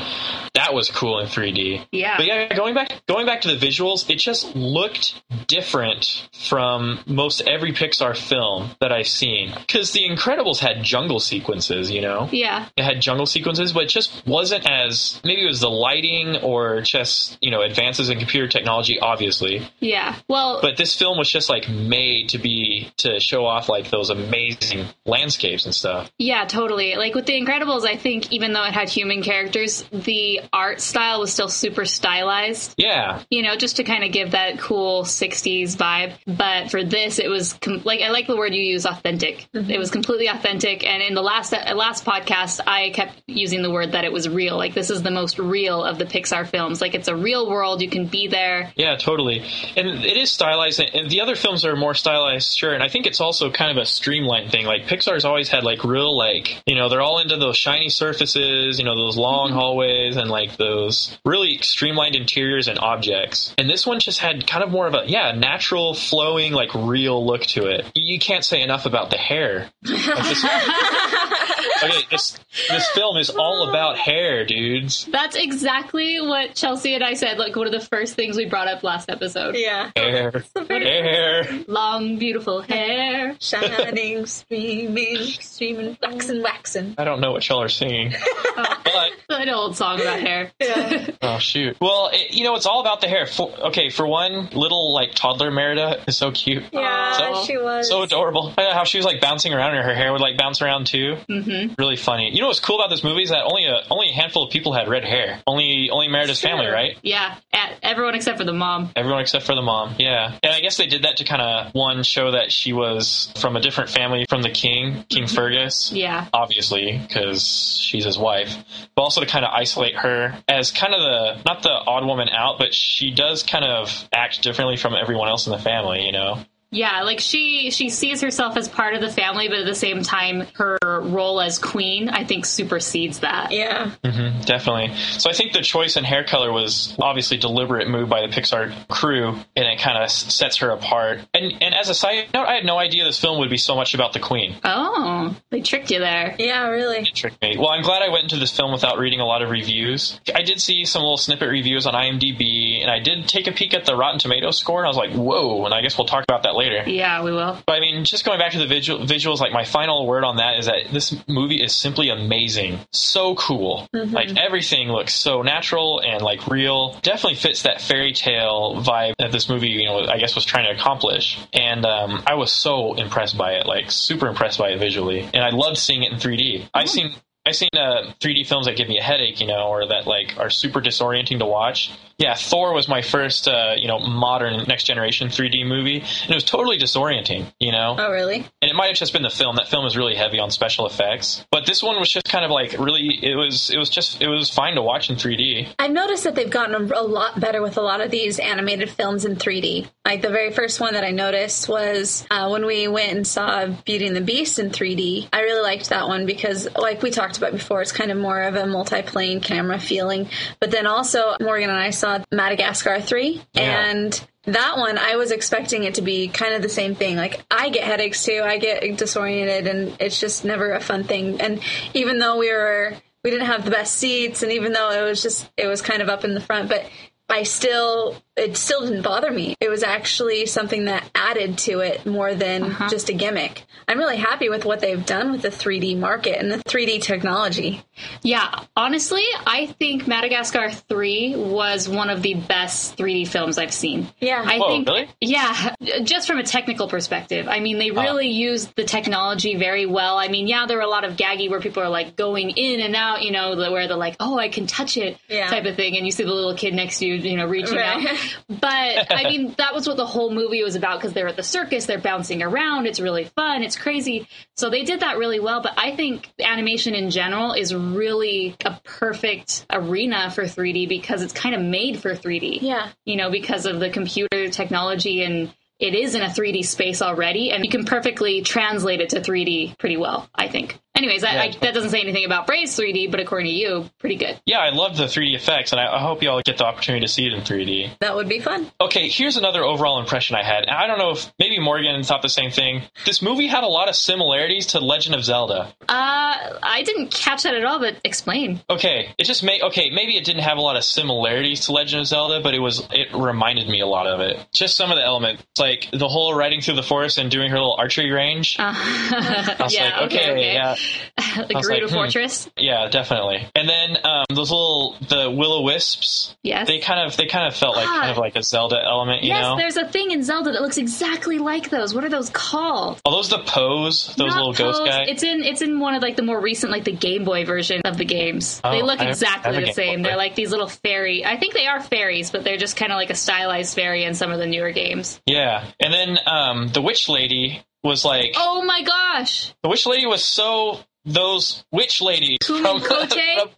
That 0.56 0.74
was 0.74 0.90
cool 0.90 1.20
in 1.20 1.28
3D. 1.28 1.88
Yeah. 1.92 2.18
But 2.18 2.26
yeah, 2.26 2.56
going 2.56 2.74
back 2.74 3.02
going 3.08 3.26
back 3.28 3.42
to 3.42 3.56
the 3.56 3.66
visuals, 3.68 4.10
it 4.10 4.16
just 4.16 4.56
looked 4.56 5.22
different 5.48 6.28
from 6.48 7.00
most 7.06 7.42
every 7.42 7.72
Pixar 7.72 8.18
film 8.18 8.72
that 8.82 8.92
I've 8.92 9.08
seen. 9.08 9.54
Because 9.56 9.92
The 9.92 10.08
Incredibles 10.10 10.58
had 10.60 10.84
jungle 10.84 11.20
sequences, 11.20 11.92
you 11.92 12.02
know? 12.02 12.30
Yeah. 12.32 12.68
it 12.76 12.84
had 12.84 13.00
jungle 13.02 13.26
sequences, 13.26 13.74
but 13.74 13.84
it 13.84 13.90
just 13.90 14.26
wasn't 14.26 14.68
as 14.70 15.22
maybe 15.24 15.44
it 15.44 15.48
was 15.48 15.60
the 15.60 15.70
lighting 15.70 16.38
or 16.38 16.82
just 16.82 17.38
you 17.42 17.52
know 17.52 17.62
advances 17.62 18.10
in 18.10 18.18
computer 18.18 18.48
technology, 18.48 19.00
obviously. 19.00 19.68
Yeah. 19.80 20.16
Well, 20.28 20.60
But 20.62 20.78
this 20.78 20.96
film 20.96 21.18
was 21.18 21.30
just 21.30 21.48
like 21.50 21.70
made 21.70 22.30
to 22.30 22.39
be 22.40 22.92
to 22.98 23.20
show 23.20 23.46
off 23.46 23.70
like 23.70 23.90
those 23.90 24.10
amazing 24.10 24.86
landscapes 25.06 25.66
and 25.66 25.74
stuff. 25.74 26.12
yeah, 26.18 26.46
totally. 26.46 26.96
Like 26.96 27.16
with 27.16 27.26
The 27.26 27.34
Incredibles, 27.40 27.86
I 27.88 27.96
think 27.96 28.32
even 28.32 28.54
though 28.54 28.64
it 28.64 28.74
had 28.74 28.90
human 28.90 29.22
characters, 29.24 29.84
the 29.92 30.42
art 30.54 30.82
style 30.82 31.20
was 31.20 31.32
still 31.34 31.50
super 31.50 31.86
stylized. 31.86 32.76
Yeah, 32.78 33.24
you 33.30 33.42
know, 33.42 33.56
just 33.56 33.78
to 33.78 33.84
kind 33.84 34.04
of 34.04 34.12
give 34.12 34.32
that 34.32 34.60
cool 34.60 35.04
60s 35.04 35.76
vibe. 35.76 36.14
But 36.26 36.72
for 36.72 36.84
this, 36.84 37.20
it 37.20 37.30
was 37.30 37.54
com- 37.54 37.82
like, 37.84 38.02
I 38.02 38.10
like 38.10 38.28
the 38.28 38.38
word 38.38 38.54
you 38.54 38.62
use, 38.62 38.86
authentic. 38.86 39.48
It 39.54 39.78
was 39.80 39.92
completely 39.92 40.28
authentic. 40.28 40.86
And 40.86 41.02
in 41.02 41.14
the 41.14 41.22
last, 41.22 41.54
uh, 41.54 41.76
last 41.76 42.06
podcast, 42.06 42.60
I 42.66 42.92
kept 42.92 43.22
using 43.28 43.62
the 43.62 43.72
word 43.72 43.92
that 43.94 44.04
it 44.06 44.12
was 44.12 44.28
real. 44.30 44.58
Like, 44.58 44.74
this 44.74 44.90
is 44.90 45.04
the 45.04 45.12
most 45.12 45.40
real 45.40 45.84
of 45.84 45.98
the 45.98 46.06
Pixar 46.06 46.48
films. 46.48 46.82
Like, 46.82 46.96
it's 46.96 47.08
a 47.08 47.16
real 47.16 47.50
world. 47.50 47.82
You 47.82 47.90
can 47.90 48.08
be 48.08 48.28
there. 48.28 48.72
yeah, 48.76 48.96
totally. 48.96 49.40
And 49.76 49.88
it 49.88 50.18
is 50.18 50.32
stylized, 50.32 50.80
and 50.80 51.10
the 51.10 51.22
other 51.22 51.36
films 51.36 51.66
are 51.66 51.76
more 51.76 51.94
stylized, 51.94 52.20
sure. 52.38 52.74
And 52.74 52.84
I 52.84 52.88
think 52.88 53.06
it's 53.06 53.20
also 53.20 53.52
kind 53.52 53.72
of 53.72 53.82
a 53.82 53.86
streamlined 53.86 54.52
thing. 54.52 54.66
Like 54.66 54.84
Pixar's 54.84 55.26
always 55.26 55.50
had 55.50 55.64
like 55.64 55.84
real 55.84 56.18
like 56.18 56.62
you 56.66 56.76
know 56.76 56.90
they're 56.90 57.02
all 57.02 57.20
into 57.20 57.38
those 57.38 57.58
shiny 57.58 57.90
surfaces, 57.90 58.80
you 58.80 58.86
know 58.86 58.96
those 58.96 59.18
long 59.18 59.50
mm-hmm. 59.50 59.60
hallways 59.60 60.18
and 60.18 60.30
like 60.30 60.58
those 60.58 61.18
really 61.26 61.58
streamlined 61.62 62.16
interiors 62.16 62.68
and 62.68 62.78
objects. 62.80 63.54
And 63.58 63.70
this 63.70 63.86
one 63.86 64.00
just 64.00 64.20
had 64.20 64.46
kind 64.48 64.64
of 64.64 64.72
more 64.72 64.88
of 64.88 64.94
a 64.94 65.04
yeah 65.08 65.32
natural 65.32 65.94
flowing 65.94 66.54
like 66.54 66.74
real 66.76 67.26
look 67.26 67.42
to 67.48 67.68
it. 67.68 67.92
You 67.96 68.20
can't 68.20 68.46
say 68.46 68.62
enough 68.62 68.86
about 68.86 69.10
the 69.10 69.18
hair. 69.18 69.70
Like, 69.84 70.24
this- 70.24 70.46
okay, 71.84 72.06
this 72.12 72.40
this 72.70 72.90
film 72.90 73.18
is 73.18 73.30
all 73.30 73.70
about 73.70 73.98
hair, 73.98 74.46
dudes. 74.46 75.06
That's 75.06 75.36
exactly 75.36 76.20
what 76.20 76.56
Chelsea 76.56 76.96
and 76.96 77.04
I 77.04 77.14
said. 77.14 77.38
Like, 77.38 77.56
one 77.56 77.68
of 77.68 77.74
the 77.74 77.80
first 77.80 78.16
things 78.16 78.38
we 78.38 78.46
brought 78.46 78.68
up 78.68 78.84
last 78.84 79.10
episode. 79.10 79.56
Yeah. 79.56 79.92
Hair, 79.96 80.44
hair. 80.68 81.64
Long, 81.68 82.18
beautiful 82.20 82.62
hair. 82.62 83.36
Shining, 83.40 84.26
streaming, 84.26 85.18
streaming, 85.18 85.98
waxing, 86.02 86.44
waxing. 86.44 86.96
I 86.98 87.04
don't 87.04 87.22
know 87.22 87.32
what 87.32 87.48
y'all 87.48 87.62
are 87.62 87.70
singing, 87.70 88.14
but 88.56 89.12
An 89.30 89.50
old 89.50 89.76
song 89.76 90.02
about 90.02 90.20
hair. 90.20 90.52
oh 91.22 91.40
shoot. 91.40 91.78
Well, 91.80 92.10
it, 92.14 92.32
you 92.32 92.44
know, 92.44 92.56
it's 92.56 92.66
all 92.66 92.82
about 92.82 93.02
the 93.02 93.08
hair. 93.08 93.26
For, 93.26 93.52
okay, 93.68 93.90
for 93.90 94.06
one, 94.06 94.50
little 94.54 94.94
like 94.94 95.16
toddler 95.16 95.50
Merida 95.50 96.04
is 96.08 96.18
so 96.18 96.32
cute. 96.32 96.64
Yeah, 96.72 96.82
So- 97.18 97.44
she 97.46 97.58
was. 97.58 97.90
So 97.90 98.02
adorable. 98.04 98.54
How 98.58 98.84
she 98.84 98.98
was 98.98 99.06
like 99.06 99.22
bouncing 99.22 99.54
around 99.54 99.76
and 99.76 99.86
her 99.86 99.96
hair 99.96 100.12
would 100.12 100.22
like 100.22 100.38
bounce 100.38 100.62
around 100.62 100.88
too. 100.88 101.18
Mm-hmm. 101.30 101.74
Really 101.78 101.96
funny. 101.96 102.32
You 102.34 102.42
know 102.42 102.48
what's 102.48 102.60
cool 102.60 102.78
about 102.80 102.90
this 102.90 103.04
movie 103.04 103.24
is 103.24 103.30
that 103.30 103.44
only 103.44 103.66
a 103.66 103.82
only 103.90 104.10
a 104.10 104.14
handful 104.14 104.44
of 104.44 104.52
people 104.52 104.74
had 104.74 104.88
red 104.88 105.04
hair. 105.04 105.42
Only 105.48 105.90
only 105.92 106.10
Sure. 106.10 106.36
family, 106.36 106.68
right? 106.68 106.98
Yeah. 107.02 107.36
At, 107.54 107.80
everyone 107.82 108.16
except 108.16 108.38
for 108.38 108.44
the 108.44 108.54
mom. 108.54 108.90
Everyone 108.96 109.22
except 109.22 109.46
for 109.46 109.56
the 109.56 109.62
mom. 109.62 109.96
Yeah. 110.00 110.38
And 110.44 110.54
I 110.54 110.60
guess 110.60 110.78
they 110.78 110.88
did 110.88 111.04
that 111.04 111.18
to 111.18 111.24
kind 111.24 111.42
of 111.42 111.74
one 111.74 112.04
show 112.04 112.32
that 112.32 112.52
she 112.52 112.74
was 112.74 113.32
from 113.40 113.56
a 113.56 113.62
different 113.62 113.90
family 113.90 114.26
from 114.30 114.42
the 114.42 114.50
king, 114.50 115.06
King 115.10 115.28
Fergus. 115.28 115.92
Yeah. 115.94 116.28
Obviously, 116.34 116.98
because 116.98 117.78
she's 117.80 118.06
his 118.06 118.18
wife, 118.18 118.56
but 118.96 119.02
also 119.02 119.22
to 119.22 119.28
kind 119.28 119.46
of 119.46 119.52
isolate 119.54 119.96
her 119.96 120.38
as 120.48 120.72
kind 120.72 120.94
of 120.94 121.00
the 121.02 121.42
not 121.46 121.64
the 121.64 121.70
odd 121.72 122.06
woman 122.06 122.30
out, 122.30 122.58
but 122.60 122.74
she 122.74 123.12
does 123.12 123.44
kind 123.44 123.66
of 123.66 124.08
act 124.14 124.42
differently 124.42 124.78
from 124.78 124.94
everyone 124.96 125.30
else 125.30 125.48
in 125.48 125.52
the 125.52 125.60
family. 125.60 126.06
You 126.06 126.12
know. 126.12 126.40
Yeah, 126.72 127.02
like 127.02 127.20
she 127.20 127.72
she 127.72 127.90
sees 127.90 128.22
herself 128.22 128.56
as 128.56 128.68
part 128.70 128.94
of 128.94 129.02
the 129.02 129.10
family, 129.12 129.48
but 129.48 129.58
at 129.60 129.66
the 129.66 129.76
same 129.76 130.04
time, 130.04 130.46
her 130.54 130.78
role 130.84 131.42
as 131.42 131.58
queen, 131.58 132.10
I 132.10 132.24
think, 132.24 132.46
supersedes 132.46 133.20
that. 133.20 133.52
Yeah. 133.52 133.92
hmm 134.06 134.42
definitely. 134.42 134.96
So 135.18 135.30
I 135.30 135.34
think 135.34 135.54
the 135.54 135.62
choice 135.62 135.98
in 135.98 136.04
hair 136.04 136.24
color 136.24 136.52
was 136.52 136.96
obviously 137.00 137.38
deliberate 137.38 137.88
move 137.90 138.10
by 138.10 138.22
the 138.22 138.28
Pixar 138.28 138.88
crew, 138.88 139.30
and 139.56 139.68
it 139.68 139.80
kind 139.80 139.98
of 140.04 140.12
sets 140.12 140.58
her 140.58 140.70
apart. 140.70 141.22
And 141.34 141.54
and 141.62 141.74
as 141.74 141.90
a 141.90 141.96
side 141.96 142.28
note, 142.34 142.46
I 142.48 142.54
had 142.56 142.66
no 142.66 142.78
idea 142.78 143.04
this 143.04 143.20
film 143.20 143.40
would 143.40 143.50
be 143.50 143.58
so 143.58 143.76
much 143.76 143.94
about 143.96 144.14
the 144.14 144.20
Queen. 144.20 144.56
Oh, 144.64 145.36
they 145.50 145.62
tricked 145.62 145.90
you 145.90 146.00
there. 146.00 146.36
Yeah, 146.38 146.68
really. 146.68 147.00
It 147.00 147.16
tricked 147.16 147.42
me. 147.42 147.56
Well, 147.58 147.70
I'm 147.70 147.82
glad 147.84 148.04
I 148.04 148.10
went 148.10 148.24
into 148.24 148.38
this 148.38 148.56
film 148.56 148.72
without 148.72 149.00
reading 149.00 149.20
a 149.20 149.26
lot 149.26 149.42
of 149.42 149.50
reviews. 149.50 150.20
I 150.36 150.44
did 150.44 150.62
see 150.62 150.86
some 150.86 151.02
little 151.02 151.18
snippet 151.18 151.50
reviews 151.50 151.88
on 151.88 151.94
IMDb, 151.96 152.82
and 152.82 152.92
I 152.92 153.00
did 153.00 153.28
take 153.28 153.48
a 153.48 153.52
peek 153.52 153.74
at 153.74 153.86
the 153.86 153.96
Rotten 153.96 154.20
Tomatoes 154.20 154.58
score, 154.60 154.80
and 154.80 154.86
I 154.86 154.90
was 154.90 154.98
like, 154.98 155.12
whoa, 155.12 155.66
and 155.66 155.74
I 155.74 155.82
guess 155.82 155.98
we'll 155.98 156.08
talk 156.08 156.24
about 156.24 156.44
that 156.44 156.56
later. 156.60 156.84
Yeah, 156.90 157.24
we 157.24 157.32
will. 157.32 157.58
But 157.66 157.74
I 157.74 157.80
mean, 157.80 158.06
just 158.06 158.26
going 158.26 158.40
back 158.40 158.52
to 158.52 158.60
the 158.60 158.68
visual, 158.68 159.06
visuals, 159.06 159.40
like 159.40 159.52
my 159.52 159.64
final 159.64 160.06
word 160.06 160.24
on 160.24 160.38
that 160.38 160.60
is 160.60 160.66
that 160.66 160.92
this 160.92 161.16
movie 161.28 161.62
is 161.62 161.74
simply 161.74 162.10
amazing. 162.10 162.80
So 162.92 163.36
cool. 163.36 163.88
Like 163.94 164.38
everything 164.38 164.90
looks 164.90 165.14
so 165.14 165.42
natural 165.42 166.02
and 166.06 166.22
like 166.22 166.48
real. 166.48 167.00
Definitely 167.02 167.36
fits 167.36 167.64
that 167.64 167.82
fairy 167.82 168.14
tale 168.14 168.76
vibe 168.84 169.14
that 169.20 169.32
this 169.32 169.50
movie, 169.50 169.70
you 169.70 169.86
know, 169.86 170.06
I 170.06 170.18
guess 170.18 170.36
was 170.36 170.46
trying 170.46 170.66
to 170.66 170.80
accomplish. 170.80 171.40
And 171.54 171.86
um, 171.86 172.24
I 172.28 172.36
was 172.36 172.52
so 172.52 172.96
impressed 172.96 173.38
by 173.38 173.54
it, 173.54 173.66
like 173.66 173.90
super 173.90 174.28
impressed 174.28 174.60
by 174.60 174.70
it 174.70 174.80
visually. 174.80 175.22
And 175.22 175.44
I 175.44 175.50
loved 175.50 175.78
seeing 175.78 176.04
it 176.04 176.12
in 176.12 176.20
3D. 176.20 176.70
I've 176.74 176.90
seen. 176.90 177.14
I've 177.46 177.56
seen 177.56 177.70
uh, 177.74 178.14
3D 178.20 178.46
films 178.46 178.68
that 178.68 178.76
give 178.76 178.90
me 178.90 179.00
a 179.00 179.02
headache, 179.02 179.40
you 179.42 179.48
know, 179.48 179.70
or 179.70 179.88
that 179.88 180.06
like 180.06 180.36
are 180.38 180.50
super 180.52 180.82
disorienting 180.82 181.40
to 181.40 181.46
watch. 181.46 181.90
Yeah, 182.20 182.36
Thor 182.36 182.74
was 182.74 182.90
my 182.90 183.02
first, 183.02 183.48
uh, 183.48 183.76
you 183.78 183.88
know, 183.88 183.98
modern 183.98 184.66
next 184.68 184.84
generation 184.84 185.30
3D 185.30 185.66
movie, 185.66 186.02
and 186.02 186.30
it 186.30 186.36
was 186.36 186.44
totally 186.44 186.78
disorienting, 186.78 187.52
you 187.62 187.72
know. 187.72 187.96
Oh, 187.98 188.12
really? 188.12 188.46
And 188.62 188.70
it 188.70 188.76
might 188.76 188.88
have 188.88 188.98
just 188.98 189.14
been 189.14 189.22
the 189.22 189.30
film. 189.30 189.56
That 189.56 189.70
film 189.70 189.86
is 189.86 189.96
really 189.96 190.16
heavy 190.16 190.38
on 190.38 190.52
special 190.52 190.86
effects, 190.86 191.46
but 191.50 191.66
this 191.66 191.82
one 191.82 191.98
was 191.98 192.12
just 192.12 192.26
kind 192.26 192.44
of 192.44 192.52
like 192.52 192.74
really. 192.74 193.08
It 193.24 193.36
was. 193.36 193.70
It 193.70 193.78
was 193.78 193.90
just. 193.90 194.22
It 194.22 194.28
was 194.28 194.50
fine 194.50 194.76
to 194.76 194.82
watch 194.82 195.10
in 195.10 195.16
3D. 195.16 195.70
I've 195.80 195.92
noticed 195.92 196.26
that 196.26 196.36
they've 196.36 196.50
gotten 196.50 196.92
a, 196.92 197.02
lot 197.02 197.40
better 197.40 197.62
with 197.62 197.78
a 197.78 197.82
lot 197.82 198.02
of 198.02 198.12
these 198.12 198.38
animated 198.38 198.90
films 198.90 199.24
in 199.24 199.38
3D. 199.38 199.90
Like 200.06 200.22
the 200.22 200.30
very 200.30 200.52
first 200.52 200.82
one 200.82 200.96
that 200.96 201.06
I 201.06 201.12
noticed 201.12 201.70
was 201.70 202.26
uh, 202.30 202.50
when 202.50 202.66
we 202.66 202.90
went 202.90 203.14
and 203.14 203.26
saw 203.26 203.66
Beauty 203.86 204.06
and 204.08 204.16
the 204.16 204.22
Beast 204.22 204.60
in 204.60 204.72
3D. 204.72 205.30
I 205.32 205.42
really 205.42 205.62
liked 205.62 205.90
that 205.90 206.10
one 206.10 206.26
because, 206.26 206.68
like 206.78 207.02
we 207.02 207.12
talked 207.12 207.38
about 207.38 207.54
before, 207.54 207.82
it's 207.82 207.94
kind 207.94 208.12
of 208.12 208.18
more 208.18 208.42
of 208.42 208.56
a 208.56 208.68
multi-plane 208.68 209.40
camera 209.40 209.80
feeling. 209.80 210.28
But 210.60 210.72
then 210.72 210.86
also 210.86 211.38
Morgan 211.40 211.70
and 211.70 211.80
I 211.80 211.92
saw 211.92 212.09
Madagascar 212.32 213.02
3 213.02 213.42
Yeah. 213.54 213.86
and 213.90 214.28
that 214.46 214.78
one 214.78 214.98
I 214.98 215.16
was 215.16 215.32
expecting 215.32 215.84
it 215.84 215.96
to 215.96 216.02
be 216.02 216.28
kind 216.28 216.54
of 216.54 216.62
the 216.62 216.70
same 216.70 216.96
thing. 216.96 217.16
Like 217.16 217.42
I 217.52 217.70
get 217.70 217.84
headaches 217.84 218.24
too. 218.24 218.42
I 218.44 218.58
get 218.58 218.98
disoriented 218.98 219.68
and 219.68 219.96
it's 220.00 220.20
just 220.20 220.44
never 220.46 220.72
a 220.74 220.80
fun 220.80 221.04
thing. 221.04 221.40
And 221.42 221.62
even 221.94 222.20
though 222.20 222.38
we 222.38 222.52
were 222.52 222.94
we 223.24 223.30
didn't 223.32 223.48
have 223.48 223.66
the 223.66 223.72
best 223.72 223.96
seats 223.98 224.42
and 224.44 224.52
even 224.52 224.72
though 224.74 224.92
it 224.92 225.04
was 225.04 225.22
just 225.22 225.50
it 225.58 225.68
was 225.68 225.82
kind 225.82 226.02
of 226.02 226.10
up 226.10 226.24
in 226.24 226.34
the 226.34 226.42
front, 226.42 226.70
but 226.70 226.86
I 227.30 227.44
still 227.44 228.16
it 228.40 228.58
still 228.58 228.82
didn't 228.82 229.02
bother 229.02 229.32
me. 229.32 229.56
It 229.60 229.70
was 229.70 229.84
actually 229.84 230.46
something 230.46 230.86
that 230.86 231.10
added 231.14 231.58
to 231.60 231.80
it 231.80 232.06
more 232.06 232.34
than 232.34 232.64
uh-huh. 232.64 232.90
just 232.90 233.10
a 233.10 233.14
gimmick. 233.14 233.66
I'm 233.88 233.98
really 233.98 234.18
happy 234.18 234.50
with 234.50 234.66
what 234.66 234.80
they've 234.80 235.04
done 235.04 235.32
with 235.32 235.42
the 235.42 235.50
3D 235.50 235.98
market 235.98 236.38
and 236.38 236.52
the 236.52 236.58
3D 236.58 237.02
technology. 237.02 237.84
Yeah, 238.22 238.64
honestly, 238.76 239.24
I 239.46 239.66
think 239.80 240.08
Madagascar 240.08 240.72
3 240.72 241.36
was 241.36 241.90
one 241.90 242.10
of 242.10 242.22
the 242.22 242.36
best 242.36 242.98
3D 242.98 243.28
films 243.28 243.58
I've 243.58 243.74
seen. 243.74 244.08
Yeah. 244.20 244.44
I 244.46 244.60
Whoa, 244.60 244.68
think 244.68 244.88
really? 244.88 245.10
yeah, 245.20 245.76
just 246.04 246.28
from 246.28 246.38
a 246.38 246.44
technical 246.44 246.88
perspective. 246.88 247.48
I 247.48 247.60
mean, 247.60 247.78
they 247.78 247.92
oh. 247.92 248.02
really 248.02 248.30
used 248.30 248.76
the 248.76 248.84
technology 248.84 249.56
very 249.56 249.86
well. 249.86 250.18
I 250.18 250.28
mean, 250.28 250.48
yeah, 250.48 250.66
there 250.68 250.78
were 250.78 250.84
a 250.84 250.90
lot 250.90 251.04
of 251.04 251.18
gaggy 251.18 251.50
where 251.50 251.60
people 251.60 251.84
are 251.84 251.90
like 251.90 252.16
going 252.16 252.52
in 252.52 252.80
and 252.82 252.96
out, 252.96 253.24
you 253.24 253.32
know, 253.32 253.56
where 253.72 253.88
they're 253.88 253.98
like, 253.98 254.16
"Oh, 254.20 254.38
I 254.38 254.50
can 254.50 254.68
touch 254.68 254.98
it," 254.98 255.18
Yeah. 255.28 255.50
type 255.50 255.66
of 255.66 255.76
thing, 255.76 255.98
and 255.98 256.06
you 256.06 256.12
see 256.12 256.24
the 256.24 256.34
little 256.34 256.56
kid 256.56 256.74
next 256.74 257.00
to 257.00 257.06
you, 257.06 257.19
you 257.26 257.38
know, 257.38 257.46
reaching 257.48 257.76
Right. 257.78 258.08
out. 258.08 258.18
But 258.62 259.12
I 259.12 259.24
mean, 259.30 259.54
that 259.58 259.74
was 259.74 259.88
what 259.88 259.98
the 259.98 260.06
whole 260.06 260.32
movie 260.32 260.64
was 260.64 260.76
about 260.76 261.00
because 261.00 261.14
they're 261.14 261.28
at 261.28 261.36
the 261.36 261.44
circus, 261.44 261.86
they're 261.86 262.00
bouncing 262.00 262.42
around, 262.44 262.88
it's 262.88 263.00
really 263.00 263.26
fun, 263.26 263.64
it's 263.64 263.78
crazy. 263.78 264.28
So 264.58 264.70
they 264.70 264.84
did 264.84 265.00
that 265.02 265.18
really 265.18 265.40
well. 265.40 265.62
But 265.62 265.74
I 265.78 265.96
think 265.96 266.30
animation 266.40 266.96
in 266.96 267.10
general 267.10 267.54
is 267.54 267.74
really 267.74 268.56
a 268.66 268.80
perfect 268.84 269.66
arena 269.72 270.30
for 270.32 270.44
3D 270.44 270.88
because 270.90 271.22
it's 271.22 271.34
kind 271.34 271.56
of 271.56 271.62
made 271.62 272.00
for 272.00 272.14
3D 272.16 272.60
Yeah. 272.62 272.90
you 273.06 273.16
know, 273.16 273.30
because 273.32 273.66
of 273.66 273.80
the 273.80 273.90
computer 273.90 274.50
technology 274.50 275.24
and 275.24 275.54
it 275.80 275.96
is 275.96 276.14
in 276.14 276.22
a 276.22 276.26
3D 276.28 276.66
space 276.66 277.02
already, 277.02 277.52
and 277.52 277.64
you 277.64 277.72
can 277.72 277.86
perfectly 277.86 278.42
translate 278.42 279.00
it 279.00 279.12
to 279.12 279.22
3D 279.22 279.78
pretty 279.78 279.96
well, 279.96 280.30
I 280.36 280.50
think. 280.50 280.78
Anyways, 281.00 281.24
I, 281.24 281.30
I, 281.30 281.44
Yeah. 281.46 281.60
that 281.62 281.74
doesn't 281.74 281.92
say 281.92 282.02
anything 282.02 282.26
about 282.26 282.46
Brave's 282.46 282.78
3D, 282.78 283.10
but 283.10 283.22
according 283.22 283.48
to 283.48 283.54
you, 283.54 283.90
pretty 284.00 284.18
good. 284.18 284.38
Yeah, 284.46 284.60
I 284.60 284.72
love 284.72 284.98
the 284.98 285.06
3D 285.06 285.34
effects, 285.34 285.72
and 285.72 285.80
I, 285.80 285.96
I 285.96 286.00
hope 286.02 286.22
y'all 286.22 286.42
get 286.44 286.58
the 286.58 286.66
opportunity 286.66 287.06
to 287.06 287.08
see 287.12 287.26
it 287.26 287.32
in 287.32 287.40
3D. 287.40 288.00
That 288.02 288.16
would 288.16 288.28
be 288.28 288.40
fun. 288.42 288.70
Okay, 288.82 289.08
here's 289.08 289.38
another 289.38 289.64
overall 289.64 290.02
impression 290.02 290.36
I 290.36 290.44
had. 290.44 290.66
I 290.68 290.88
don't 290.88 290.98
know 290.98 291.12
if 291.12 291.32
maybe 291.40 291.58
Morgan 291.58 292.04
thought 292.04 292.22
the 292.22 292.28
same 292.28 292.52
thing. 292.52 292.82
This 293.06 293.22
movie 293.22 293.48
had 293.48 293.64
a 293.64 293.68
lot 293.68 293.88
of 293.88 293.96
similarities 293.96 294.68
to 294.68 294.82
Legend 294.82 295.16
of 295.16 295.24
Zelda. 295.24 295.74
Uh, 295.88 296.60
I 296.62 296.84
didn't 296.86 297.14
catch 297.14 297.44
that 297.44 297.54
at 297.54 297.64
all, 297.64 297.80
but 297.80 297.96
explain. 298.04 298.60
Okay, 298.70 299.14
it 299.18 299.24
just 299.24 299.42
made 299.42 299.62
okay. 299.62 299.92
Maybe 299.92 300.18
it 300.18 300.26
didn't 300.26 300.44
have 300.44 300.58
a 300.58 300.62
lot 300.62 300.76
of 300.76 300.84
similarities 300.84 301.62
to 301.68 301.72
Legend 301.72 302.02
of 302.02 302.08
Zelda, 302.08 302.42
but 302.42 302.54
it 302.54 302.60
was 302.60 302.86
it 302.92 303.08
reminded 303.14 303.70
me 303.70 303.80
a 303.80 303.88
lot 303.88 304.06
of 304.06 304.20
it. 304.20 304.38
Just 304.54 304.76
some 304.76 304.92
of 304.92 304.98
the 304.98 305.04
elements, 305.06 305.44
like 305.58 305.88
the 305.94 306.10
whole 306.10 306.34
riding 306.34 306.60
through 306.60 306.76
the 306.76 306.84
forest 306.84 307.18
and 307.18 307.32
doing 307.32 307.52
her 307.52 307.58
little 307.58 307.76
archery 307.80 308.12
range. 308.12 308.58
I 308.60 309.56
was 309.60 309.74
yeah, 309.74 310.00
like, 310.00 310.12
okay, 310.12 310.32
okay. 310.32 310.54
yeah, 310.54 310.76
the 311.18 311.54
Gerudo 311.56 311.82
like, 311.82 311.90
hmm. 311.90 311.94
Fortress. 311.96 312.50
yeah, 312.58 312.88
definitely. 312.90 313.48
And 313.56 313.68
then 313.68 313.98
um, 314.04 314.26
those 314.34 314.52
little 314.52 314.96
the 315.08 315.30
will 315.30 315.54
o 315.54 315.62
wisps. 315.64 316.36
Yes. 316.44 316.68
They 316.68 316.80
kind 316.80 317.06
of 317.06 317.18
they 317.18 317.26
kind 317.28 317.48
of 317.48 317.56
felt 317.56 317.76
like 317.76 317.88
Ah. 317.88 318.00
kind 318.00 318.12
of 318.12 318.18
like 318.18 318.36
a 318.36 318.44
Zelda 318.44 318.82
element, 318.84 319.24
you 319.24 319.30
yes, 319.30 319.44
know. 319.44 319.58
there's 319.58 319.78
a 319.78 319.88
thing 319.88 320.12
in 320.12 320.24
Zelda 320.24 320.52
that 320.52 320.62
looks 320.62 320.78
exactly 320.78 321.38
like 321.40 321.70
those. 321.70 321.94
What 321.94 322.04
are 322.04 322.10
those 322.10 322.30
called? 322.30 323.02
Are 323.06 323.12
those 323.12 323.30
the 323.30 323.40
pose? 323.40 324.14
Those 324.16 324.30
Not 324.30 324.38
little 324.38 324.54
ghost 324.54 324.80
Pose. 324.80 324.88
guys. 324.90 325.08
It's 325.10 325.24
in 325.24 325.44
it's 325.44 325.62
in 325.62 325.80
one 325.80 325.96
of 325.96 326.02
like 326.02 326.16
the 326.16 326.24
more 326.24 326.40
recent 326.42 326.72
like 326.72 326.84
the 326.84 326.92
Game 326.92 327.24
Boy 327.24 327.46
version 327.46 327.82
of 327.86 327.98
the 327.98 328.06
games. 328.06 328.60
they 328.62 328.82
Oh, 328.82 328.86
look 328.86 329.00
have- 329.00 329.08
I 329.08 329.12
exactly 329.12 329.66
the 329.66 329.74
same. 329.74 330.02
They're 330.02 330.18
like 330.18 330.36
these 330.36 330.52
little 330.52 330.68
fairy. 330.68 331.26
I 331.26 331.38
think 331.38 331.54
they 331.54 331.68
are 331.68 331.82
fairies, 331.82 332.32
but 332.32 332.44
they're 332.44 332.58
just 332.58 332.76
kind 332.78 332.92
of 332.92 332.96
like 332.98 333.10
a 333.10 333.16
stylized 333.16 333.76
fairy 333.76 334.04
in 334.04 334.14
some 334.16 334.32
of 334.32 334.40
the 334.40 334.48
newer 334.48 334.72
games. 334.72 335.20
Yeah, 335.26 335.66
and 335.80 335.94
then 335.94 336.18
um, 336.26 336.68
the 336.70 336.82
witch 336.82 337.10
lady 337.10 337.62
was 337.84 338.04
like 338.06 338.34
Oh 338.36 338.64
my 338.64 338.82
gosh! 338.84 339.54
the 339.64 339.70
witch 339.70 339.86
lady 339.86 340.06
was 340.06 340.24
so 340.24 340.80
those 341.06 341.64
witch 341.72 342.02
ladies 342.02 342.38
Koume 342.44 342.62
from, 342.62 342.82
Kote? 342.84 343.14
from- 343.14 343.50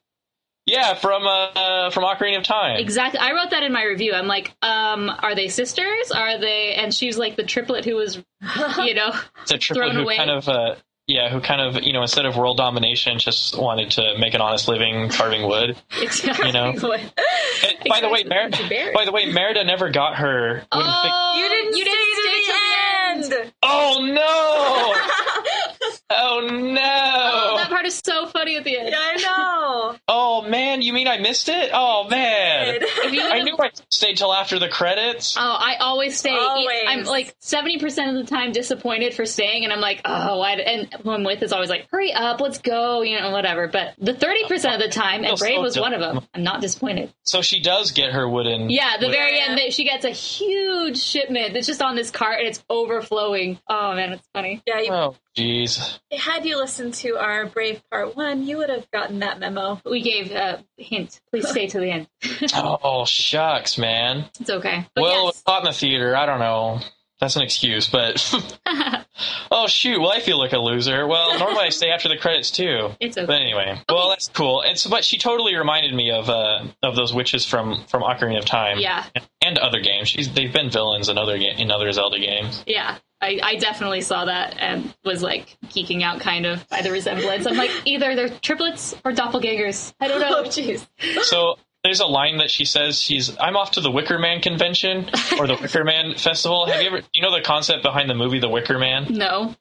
yeah 0.67 0.93
from 0.93 1.25
uh, 1.25 1.89
from 1.89 2.03
Ocarina 2.03 2.37
of 2.37 2.43
Time. 2.43 2.77
Exactly. 2.77 3.19
I 3.19 3.31
wrote 3.33 3.49
that 3.49 3.63
in 3.63 3.73
my 3.73 3.83
review. 3.83 4.13
I'm 4.13 4.27
like, 4.27 4.53
um, 4.61 5.09
are 5.09 5.33
they 5.35 5.47
sisters? 5.47 6.11
Are 6.11 6.39
they? 6.39 6.75
And 6.75 6.93
she's 6.93 7.17
like 7.17 7.35
the 7.35 7.43
triplet 7.43 7.83
who 7.83 7.95
was, 7.95 8.15
you 8.77 8.93
know, 8.93 9.11
It's 9.41 9.51
a 9.51 9.57
triplet 9.57 9.87
thrown 9.87 9.95
who 9.95 10.03
away. 10.03 10.17
kind 10.17 10.29
of 10.29 10.47
uh, 10.47 10.75
yeah 11.07 11.29
who 11.29 11.41
kind 11.41 11.61
of 11.61 11.83
you 11.83 11.93
know 11.93 12.01
instead 12.01 12.25
of 12.25 12.37
world 12.37 12.57
domination 12.57 13.19
just 13.19 13.57
wanted 13.57 13.91
to 13.91 14.17
make 14.17 14.33
an 14.33 14.41
honest 14.41 14.67
living 14.67 15.09
carving 15.09 15.47
wood. 15.47 15.75
exactly. 16.01 16.47
You 16.47 16.53
know. 16.53 16.69
And 16.71 17.89
by 17.89 18.01
the 18.01 18.09
way, 18.09 18.23
Mer- 18.23 18.47
It's 18.47 18.59
a 18.59 18.67
bear. 18.67 18.93
by 18.93 19.05
the 19.05 19.11
way, 19.11 19.25
Merida 19.31 19.63
never 19.63 19.89
got 19.89 20.15
her. 20.15 20.63
wooden 20.73 20.91
fig- 21.03 21.11
Oh, 21.13 21.33
You 21.37 21.49
didn't, 21.49 21.77
you 21.77 21.85
didn't 21.85 22.15
stay 22.15 22.41
till 22.45 23.33
the 23.33 23.43
end. 23.43 23.51
oh 23.63 23.99
no! 24.11 24.95
oh 26.11 26.47
no! 26.51 26.81
Oh, 26.81 27.57
that 27.57 27.69
part 27.69 27.85
is 27.85 28.01
so 28.05 28.27
funny 28.27 28.57
at 28.57 28.63
the 28.63 28.77
end. 28.77 28.89
Yeah, 28.89 28.97
I 28.99 29.15
know. 29.17 29.95
Oh 30.07 30.41
man, 30.41 30.81
you 30.81 30.91
mean 30.93 31.07
I 31.07 31.19
missed 31.19 31.47
it? 31.49 31.69
Oh 31.73 32.07
man, 32.09 32.79
If 32.81 33.13
you 33.13 33.21
I 33.21 33.41
knew 33.43 33.55
I 33.59 33.69
stayed 33.89 34.17
till 34.17 34.33
after 34.33 34.59
the 34.59 34.67
credits. 34.67 35.35
Oh, 35.37 35.41
I 35.41 35.75
always 35.79 36.17
stay. 36.17 36.35
Always. 36.37 36.67
I'm 36.87 37.03
like 37.05 37.35
seventy 37.39 37.79
percent 37.79 38.15
of 38.17 38.25
the 38.25 38.29
time 38.29 38.51
disappointed 38.51 39.13
for 39.13 39.25
staying, 39.25 39.63
and 39.63 39.71
I'm 39.71 39.79
like, 39.79 40.01
oh, 40.05 40.39
why? 40.39 40.53
And 40.53 40.93
who 41.03 41.11
I'm 41.11 41.23
with 41.23 41.41
is 41.43 41.53
always 41.53 41.69
like, 41.69 41.87
hurry 41.91 42.11
up, 42.13 42.41
let's 42.41 42.59
go, 42.59 43.01
you 43.03 43.19
know, 43.19 43.31
whatever. 43.31 43.67
But 43.67 43.93
the 43.99 44.13
thirty 44.13 44.45
percent 44.47 44.75
of 44.75 44.81
the 44.81 44.93
time, 44.93 45.19
and 45.23 45.27
Feels 45.27 45.39
Brave 45.39 45.55
so 45.55 45.61
was 45.61 45.73
dumb. 45.75 45.81
one 45.83 45.93
of 45.93 45.99
them. 46.01 46.27
I'm 46.33 46.43
not 46.43 46.61
disappointed. 46.61 47.13
So 47.23 47.41
she 47.41 47.61
does 47.61 47.91
get 47.91 48.11
her 48.11 48.27
wooden. 48.27 48.69
Yeah, 48.69 48.97
the 48.97 49.07
wooden- 49.07 49.11
very 49.19 49.39
end, 49.39 49.57
that 49.57 49.73
she 49.73 49.83
gets 49.85 50.03
a 50.05 50.09
huge 50.11 50.97
shipment 51.01 51.53
that's 51.53 51.67
just 51.67 51.81
on 51.81 51.95
this 51.95 52.11
cart 52.11 52.39
and 52.39 52.47
it's 52.47 52.63
overflowing. 52.69 53.59
Oh 53.67 53.95
man, 53.95 54.13
it's 54.13 54.27
funny. 54.33 54.61
Yeah, 54.67 54.79
you, 54.81 54.91
Oh 54.91 55.15
jeez. 55.37 55.99
had 56.11 56.45
you 56.45 56.57
listened 56.57 56.93
to 56.95 57.17
our 57.17 57.45
Brave 57.45 57.81
Part 57.89 58.15
1, 58.15 58.45
you 58.47 58.57
would 58.57 58.69
have 58.69 58.89
gotten 58.91 59.19
that 59.19 59.39
memo. 59.39 59.81
We 59.85 60.01
gave 60.01 60.31
a 60.31 60.63
hint. 60.77 61.21
Please 61.29 61.47
stay 61.49 61.67
to 61.67 61.79
the 61.79 61.91
end. 61.91 62.07
Oh 62.53 63.05
shucks, 63.05 63.77
man. 63.77 64.25
It's 64.39 64.49
okay. 64.49 64.85
But 64.95 65.01
well, 65.01 65.25
yes. 65.25 65.35
it's 65.35 65.43
hot 65.45 65.59
in 65.61 65.65
the 65.65 65.73
theater. 65.73 66.15
I 66.15 66.25
don't 66.25 66.39
know. 66.39 66.79
That's 67.19 67.35
an 67.35 67.43
excuse, 67.43 67.87
but 67.87 68.33
oh 69.51 69.67
shoot. 69.67 69.99
Well, 70.01 70.11
I 70.11 70.21
feel 70.21 70.39
like 70.39 70.53
a 70.53 70.57
loser. 70.57 71.05
Well, 71.07 71.37
normally 71.37 71.65
I 71.65 71.69
stay 71.69 71.91
after 71.91 72.09
the 72.09 72.17
credits 72.17 72.49
too. 72.49 72.89
It's 72.99 73.15
okay. 73.17 73.27
But 73.27 73.41
anyway, 73.41 73.79
well, 73.87 74.09
that's 74.09 74.27
cool. 74.27 74.61
And 74.61 74.77
so, 74.77 74.89
but 74.89 75.05
she 75.05 75.17
totally 75.19 75.55
reminded 75.55 75.93
me 75.93 76.11
of 76.11 76.29
uh, 76.29 76.63
of 76.81 76.95
those 76.95 77.13
witches 77.13 77.45
from 77.45 77.83
from 77.87 78.01
Ocarina 78.01 78.39
of 78.39 78.45
Time. 78.45 78.79
Yeah. 78.79 79.05
and, 79.13 79.27
and 79.41 79.57
other 79.59 79.81
games. 79.81 80.09
She's 80.09 80.33
they've 80.33 80.51
been 80.51 80.71
villains 80.71 81.09
in 81.09 81.17
other 81.19 81.37
ga- 81.37 81.55
in 81.57 81.69
other 81.69 81.91
Zelda 81.91 82.19
games. 82.19 82.63
Yeah. 82.65 82.97
I, 83.21 83.39
I 83.43 83.55
definitely 83.57 84.01
saw 84.01 84.25
that 84.25 84.55
and 84.59 84.93
was 85.05 85.21
like 85.21 85.57
geeking 85.65 86.01
out 86.03 86.19
kind 86.21 86.45
of 86.45 86.67
by 86.69 86.81
the 86.81 86.91
resemblance. 86.91 87.45
I'm 87.45 87.55
like, 87.55 87.71
either 87.85 88.15
they're 88.15 88.29
triplets 88.29 88.95
or 89.05 89.11
doppelgangers. 89.11 89.93
I 89.99 90.07
don't 90.07 90.19
know. 90.19 90.29
Oh, 90.41 90.43
jeez. 90.45 90.87
So 91.23 91.57
there's 91.83 91.99
a 91.99 92.05
line 92.05 92.37
that 92.37 92.49
she 92.49 92.65
says 92.65 92.99
she's 92.99 93.35
I'm 93.39 93.55
off 93.57 93.71
to 93.71 93.81
the 93.81 93.91
Wicker 93.91 94.17
Man 94.17 94.41
convention 94.41 95.09
or 95.37 95.45
the 95.47 95.57
Wicker 95.61 95.83
Man 95.83 96.15
festival. 96.15 96.65
Have 96.67 96.81
you 96.81 96.87
ever 96.87 97.01
you 97.13 97.21
know 97.21 97.31
the 97.35 97.43
concept 97.43 97.83
behind 97.83 98.09
the 98.09 98.15
movie 98.15 98.39
The 98.39 98.49
Wicker 98.49 98.79
Man? 98.79 99.07
No. 99.09 99.55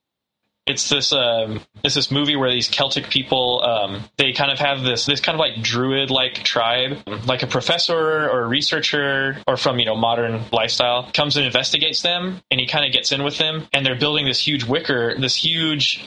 It's 0.71 0.89
this 0.89 1.13
um 1.13 1.61
it's 1.83 1.97
this 1.97 2.11
movie 2.13 2.37
where 2.37 2.53
these 2.53 2.69
Celtic 2.69 3.09
people 3.09 3.63
um 3.65 4.05
they 4.19 4.33
kind 4.33 4.53
of 4.53 4.59
have 4.61 4.83
this 4.83 5.05
this 5.05 5.21
kind 5.21 5.35
of 5.35 5.41
like 5.41 5.63
druid 5.63 6.11
like 6.11 6.35
tribe. 6.35 6.99
Like 7.27 7.43
a 7.43 7.49
professor 7.49 7.99
or 7.99 8.43
a 8.43 8.47
researcher 8.47 9.43
or 9.49 9.57
from 9.57 9.79
you 9.81 9.87
know 9.87 9.97
modern 9.97 10.45
lifestyle 10.53 11.11
comes 11.13 11.37
and 11.37 11.45
investigates 11.45 12.03
them 12.03 12.41
and 12.51 12.61
he 12.61 12.67
kind 12.67 12.85
of 12.85 12.93
gets 12.93 13.11
in 13.11 13.25
with 13.25 13.37
them 13.39 13.67
and 13.73 13.85
they're 13.85 13.99
building 13.99 14.27
this 14.27 14.47
huge 14.47 14.65
wicker 14.65 15.15
this 15.19 15.35
huge 15.35 16.05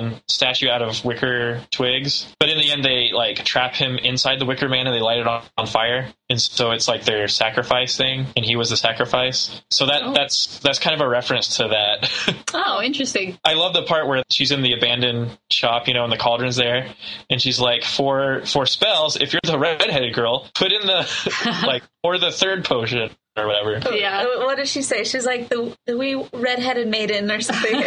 man 0.00 0.20
statue 0.28 0.68
out 0.68 0.82
of 0.82 1.04
wicker 1.04 1.60
twigs. 1.70 2.32
But 2.38 2.48
in 2.48 2.58
the 2.58 2.70
end 2.70 2.84
they 2.84 3.10
like 3.12 3.44
trap 3.44 3.74
him 3.74 3.98
inside 3.98 4.38
the 4.38 4.46
wicker 4.46 4.68
man 4.68 4.86
and 4.86 4.94
they 4.94 5.00
light 5.00 5.18
it 5.18 5.26
on, 5.26 5.44
on 5.56 5.66
fire. 5.66 6.08
And 6.28 6.40
so 6.40 6.70
it's 6.70 6.86
like 6.86 7.04
their 7.04 7.28
sacrifice 7.28 7.96
thing. 7.96 8.26
And 8.36 8.44
he 8.44 8.56
was 8.56 8.70
the 8.70 8.76
sacrifice. 8.76 9.62
So 9.70 9.86
that 9.86 10.02
oh. 10.02 10.12
that's 10.12 10.58
that's 10.60 10.78
kind 10.78 10.94
of 10.94 11.00
a 11.00 11.08
reference 11.08 11.56
to 11.56 11.68
that. 11.68 12.10
Oh, 12.52 12.82
interesting. 12.82 13.38
I 13.44 13.54
love 13.54 13.74
the 13.74 13.84
part 13.84 14.08
where 14.08 14.24
she's 14.30 14.50
in 14.50 14.62
the 14.62 14.72
abandoned 14.72 15.38
shop, 15.50 15.86
you 15.86 15.94
know, 15.94 16.02
and 16.02 16.12
the 16.12 16.16
cauldron's 16.16 16.56
there, 16.56 16.88
and 17.28 17.40
she's 17.40 17.60
like, 17.60 17.84
"For 17.84 18.42
for 18.44 18.66
spells, 18.66 19.16
if 19.16 19.32
you're 19.32 19.40
the 19.44 19.58
redheaded 19.58 20.14
girl, 20.14 20.48
put 20.54 20.72
in 20.72 20.86
the 20.86 21.62
like 21.66 21.84
or 22.02 22.18
the 22.18 22.32
third 22.32 22.64
potion 22.64 23.10
or 23.40 23.46
whatever." 23.46 23.94
Yeah. 23.96 24.20
Uh, 24.22 24.44
What 24.44 24.56
does 24.58 24.70
she 24.70 24.82
say? 24.82 25.04
She's 25.04 25.26
like 25.26 25.48
the 25.48 25.76
the 25.86 25.96
wee 25.96 26.14
redheaded 26.32 26.88
maiden 26.88 27.30
or 27.30 27.40
something, 27.40 27.82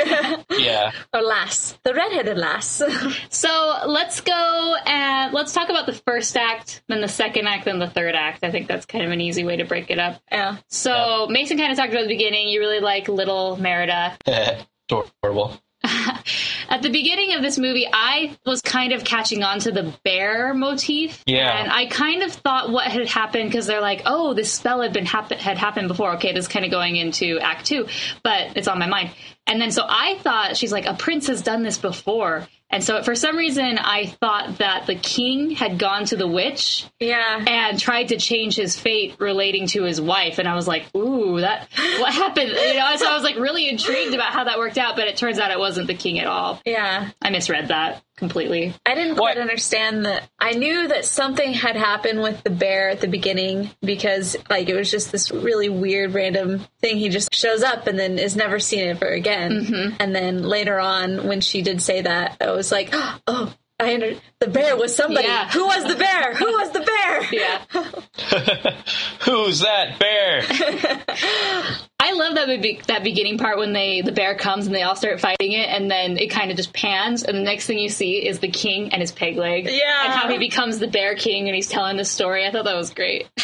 Yeah, 0.52 0.92
or 1.14 1.22
lass, 1.22 1.78
the 1.84 1.94
redheaded 1.94 2.38
lass. 2.38 2.82
So 3.30 3.76
let's 3.88 4.22
go 4.22 4.76
and 4.86 5.34
let's 5.34 5.54
talk 5.54 5.70
about 5.70 5.86
the 5.86 5.94
first 5.94 6.36
act, 6.38 6.84
then 6.88 7.02
the 7.02 7.08
second 7.08 7.48
act, 7.48 7.66
then 7.66 7.80
the 7.80 7.90
third 7.90 8.16
act. 8.16 8.44
I 8.44 8.52
think 8.52 8.68
that's 8.68 8.86
kind 8.86 9.04
of 9.06 9.12
an 9.12 9.22
easy 9.22 9.44
way 9.44 9.58
to 9.58 9.64
break 9.66 9.90
it 9.90 10.00
up. 10.00 10.22
yeah, 10.32 10.58
So 10.70 11.28
Mason 11.30 11.58
kind 11.58 11.72
of 11.72 11.78
talked 11.78 11.92
about 11.92 12.04
the 12.04 12.08
beginning. 12.14 12.48
You 12.50 12.60
really 12.60 12.80
like 12.80 13.08
little 13.08 13.58
Merida. 13.58 14.18
adorable. 14.28 15.60
At 16.70 16.82
the 16.82 16.90
beginning 16.90 17.34
of 17.34 17.42
this 17.42 17.58
movie, 17.58 17.88
I 17.92 18.38
was 18.46 18.62
kind 18.62 18.94
of 18.94 19.04
catching 19.04 19.44
on 19.44 19.60
to 19.60 19.72
the 19.72 19.94
bear 20.04 20.54
motif. 20.54 21.22
Yeah. 21.26 21.62
And 21.62 21.72
I 21.72 21.88
kind 21.88 22.24
of 22.24 22.32
thought 22.32 22.72
what 22.72 22.86
had 22.88 23.08
happened 23.08 23.50
because 23.50 23.68
they're 23.68 23.82
like, 23.82 24.04
oh, 24.06 24.34
this 24.34 24.52
spell 24.52 24.82
had 24.82 24.94
been 24.94 25.06
happen- 25.06 25.38
had 25.38 25.58
happened 25.58 25.90
before. 25.90 26.14
Okay, 26.16 26.34
this 26.34 26.46
is 26.46 26.48
kind 26.48 26.66
of 26.66 26.72
going 26.72 26.96
into 26.96 27.40
Act 27.40 27.66
Two, 27.66 27.88
but 28.24 28.56
it's 28.56 28.68
on 28.68 28.80
my 28.80 28.88
mind. 28.88 29.12
And 29.48 29.62
then 29.62 29.72
so 29.72 29.86
I 29.88 30.18
thought 30.20 30.58
she's 30.58 30.72
like, 30.72 30.86
a 30.86 30.94
prince 30.94 31.28
has 31.28 31.42
done 31.42 31.64
this 31.64 31.78
before. 31.78 32.48
And 32.70 32.84
so 32.84 33.04
for 33.04 33.14
some 33.14 33.38
reason, 33.38 33.78
I 33.78 34.08
thought 34.08 34.58
that 34.58 34.88
the 34.88 34.96
king 34.96 35.52
had 35.52 35.78
gone 35.78 36.06
to 36.06 36.16
the 36.16 36.28
witch 36.28 36.88
yeah. 37.00 37.44
and 37.46 37.80
tried 37.80 38.08
to 38.08 38.18
change 38.18 38.56
his 38.56 38.76
fate 38.80 39.16
relating 39.20 39.68
to 39.68 39.84
his 39.84 40.02
wife. 40.02 40.40
And 40.40 40.48
I 40.48 40.56
was 40.56 40.68
like, 40.68 40.86
ooh, 40.96 41.40
that 41.40 41.70
what 42.00 42.12
happened? 42.16 42.50
You 42.50 42.74
know, 42.74 42.96
so 42.96 43.08
I 43.08 43.14
was 43.14 43.24
like 43.24 43.36
really 43.36 43.70
intrigued 43.70 44.16
about 44.16 44.34
how 44.34 44.46
that 44.46 44.58
worked 44.58 44.80
out. 44.80 44.96
But 44.96 45.08
it 45.08 45.18
turns 45.18 45.38
out 45.38 45.52
it 45.52 45.60
wasn't 45.60 45.86
the 45.86 45.94
king 45.94 46.18
at 46.18 46.26
all. 46.26 46.62
Yeah, 46.66 47.12
I 47.22 47.30
misread 47.30 47.68
that 47.68 48.02
completely. 48.18 48.74
I 48.86 48.96
didn't 48.96 49.12
What? 49.18 49.34
quite 49.34 49.38
understand 49.38 50.06
that. 50.06 50.30
I 50.40 50.52
knew 50.52 50.88
that 50.88 51.06
something 51.06 51.54
had 51.54 51.76
happened 51.76 52.22
with 52.22 52.44
the 52.44 52.50
bear 52.50 52.90
at 52.90 53.02
the 53.02 53.08
beginning 53.08 53.70
because, 53.82 54.36
like, 54.50 54.70
it 54.70 54.76
was 54.76 54.92
just 54.92 55.12
this 55.12 55.32
really 55.32 55.70
weird, 55.70 56.14
random 56.14 56.66
thing. 56.82 56.98
He 56.98 57.10
just 57.10 57.34
shows 57.34 57.64
up 57.64 57.88
and 57.88 57.98
then 57.98 58.20
is 58.20 58.36
never 58.36 58.60
seen 58.60 58.88
ever 58.88 59.08
again. 59.08 59.52
Mm-hmm. 59.52 59.96
And 60.00 60.16
then 60.16 60.44
later 60.44 60.80
on, 60.80 61.28
when 61.28 61.42
she 61.42 61.62
did 61.62 61.82
say 61.82 62.02
that, 62.02 62.38
I 62.42 62.52
was 62.52 62.72
like, 62.72 62.90
oh, 63.28 63.54
I 63.80 63.94
under- 63.96 64.16
the 64.40 64.48
bear 64.48 64.78
was 64.78 64.96
somebody. 64.96 65.28
Yeah. 65.28 65.50
Who 65.50 65.66
was 65.66 65.84
the 65.86 65.96
bear? 65.96 66.34
Who 66.36 66.46
was 66.46 66.72
the 66.72 66.80
bear? 66.82 67.24
Yeah. 67.34 68.82
Who's 69.26 69.60
that 69.62 70.00
bear? 70.00 70.44
I 72.00 72.12
love 72.14 72.36
that 72.36 72.62
be- 72.62 72.82
that 72.88 73.04
beginning 73.04 73.38
part 73.38 73.58
when 73.58 73.74
they 73.74 74.02
the 74.02 74.12
bear 74.12 74.36
comes 74.36 74.66
and 74.68 74.76
they 74.76 74.84
all 74.84 74.96
start 74.96 75.20
fighting 75.20 75.54
it, 75.54 75.68
and 75.70 75.90
then 75.90 76.18
it 76.18 76.28
kind 76.30 76.52
of 76.52 76.58
just 76.58 76.74
pans, 76.74 77.24
and 77.24 77.38
the 77.38 77.42
next 77.44 77.66
thing 77.66 77.80
you 77.80 77.90
see 77.90 78.26
is 78.28 78.40
the 78.40 78.50
king 78.50 78.92
and 78.94 79.02
his 79.02 79.12
peg 79.12 79.38
leg. 79.38 79.66
Yeah. 79.66 80.06
And 80.06 80.14
how 80.14 80.28
he 80.30 80.38
becomes 80.38 80.80
the 80.80 80.88
bear 80.88 81.16
king 81.16 81.48
and 81.48 81.56
he's 81.56 81.70
telling 81.70 81.98
the 81.98 82.06
story. 82.06 82.46
I 82.46 82.52
thought 82.52 82.66
that 82.66 82.76
was 82.76 82.94
great. 82.94 83.30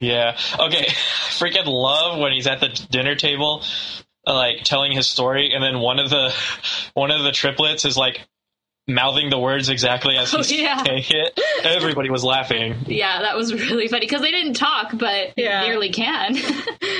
Yeah. 0.00 0.36
Okay. 0.58 0.84
Freaking 1.38 1.66
love 1.66 2.18
when 2.18 2.32
he's 2.32 2.48
at 2.48 2.58
the 2.58 2.68
dinner 2.90 3.14
table, 3.14 3.62
uh, 4.26 4.34
like 4.34 4.64
telling 4.64 4.90
his 4.92 5.08
story, 5.08 5.52
and 5.54 5.62
then 5.62 5.78
one 5.78 6.00
of 6.00 6.10
the 6.10 6.34
one 6.94 7.12
of 7.12 7.22
the 7.22 7.30
triplets 7.30 7.84
is 7.84 7.96
like 7.96 8.20
mouthing 8.88 9.30
the 9.30 9.38
words 9.38 9.68
exactly 9.68 10.16
as 10.16 10.30
he's 10.32 10.52
Oh, 10.52 10.54
yeah. 10.54 10.82
saying 10.82 11.04
it. 11.08 11.40
Everybody 11.64 12.10
was 12.10 12.24
laughing. 12.24 12.76
yeah, 12.86 13.22
that 13.22 13.36
was 13.36 13.52
really 13.70 13.88
funny 13.88 14.06
because 14.06 14.22
they 14.22 14.30
didn't 14.30 14.54
talk, 14.54 14.90
but 14.96 15.32
Yeah. 15.36 15.62
nearly 15.62 15.90
can. 15.90 16.36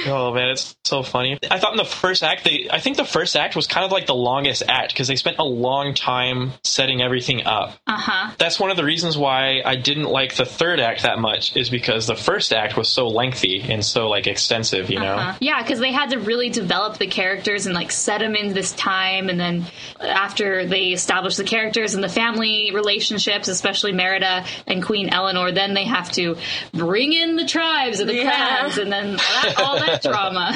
Oh 0.04 0.32
man, 0.34 0.48
it's 0.48 0.74
so 0.84 1.04
funny. 1.04 1.38
I 1.48 1.60
thought 1.60 1.72
in 1.72 1.76
the 1.76 1.84
first 1.84 2.24
act, 2.24 2.42
they 2.42 2.66
I 2.68 2.80
think 2.80 2.96
the 2.96 3.04
first 3.04 3.36
act 3.36 3.54
was 3.54 3.68
kind 3.68 3.84
of 3.86 3.92
like 3.92 4.06
the 4.06 4.14
longest 4.16 4.64
act 4.66 4.92
because 4.92 5.06
they 5.06 5.14
spent 5.14 5.38
a 5.38 5.44
long 5.44 5.94
time 5.94 6.52
setting 6.64 7.00
everything 7.00 7.44
up. 7.46 7.74
uh 7.86 7.96
huh. 7.98 8.30
That's 8.36 8.58
one 8.58 8.70
of 8.72 8.76
the 8.76 8.84
reasons 8.84 9.16
why 9.16 9.62
I 9.64 9.76
didn't 9.76 10.06
like 10.06 10.34
the 10.34 10.44
third 10.44 10.80
act 10.80 11.02
that 11.02 11.20
much 11.20 11.56
is 11.56 11.70
because 11.70 12.08
the 12.08 12.16
first 12.16 12.52
act 12.52 12.76
was 12.76 12.88
so 12.88 13.06
lengthy 13.06 13.60
and 13.60 13.84
so 13.84 14.08
like 14.08 14.26
extensive, 14.26 14.90
you 14.90 14.98
know. 14.98 15.14
Uh, 15.14 15.34
yeah, 15.40 15.62
because 15.62 15.78
they 15.78 15.92
had 15.92 16.10
to 16.10 16.18
really 16.18 16.50
develop 16.50 16.98
the 16.98 17.06
characters 17.06 17.66
and 17.66 17.74
like 17.74 17.92
set 17.92 18.18
them 18.18 18.34
in 18.34 18.52
this 18.54 18.72
time, 18.72 19.28
and 19.28 19.38
then 19.38 19.66
after 20.00 20.66
they 20.66 20.86
established 20.88 21.36
the 21.36 21.44
characters 21.72 21.94
and 21.94 22.04
the 22.04 22.08
family 22.08 22.70
relationships, 22.74 23.48
especially 23.48 23.92
Merida 23.92 24.44
and 24.66 24.82
Queen 24.82 25.08
Elinor, 25.08 25.52
then 25.52 25.72
they 25.74 25.84
have 25.84 26.12
to 26.12 26.36
bring 26.72 27.12
in 27.14 27.36
the 27.36 27.46
tribes 27.46 28.00
and 28.00 28.08
the 28.08 28.14
Yeah. 28.14 28.58
clans, 28.60 28.78
and 28.78 28.92
then 28.92 29.16
that, 29.16 29.54
all 29.58 29.78
that 29.78 30.02
drama. 30.02 30.52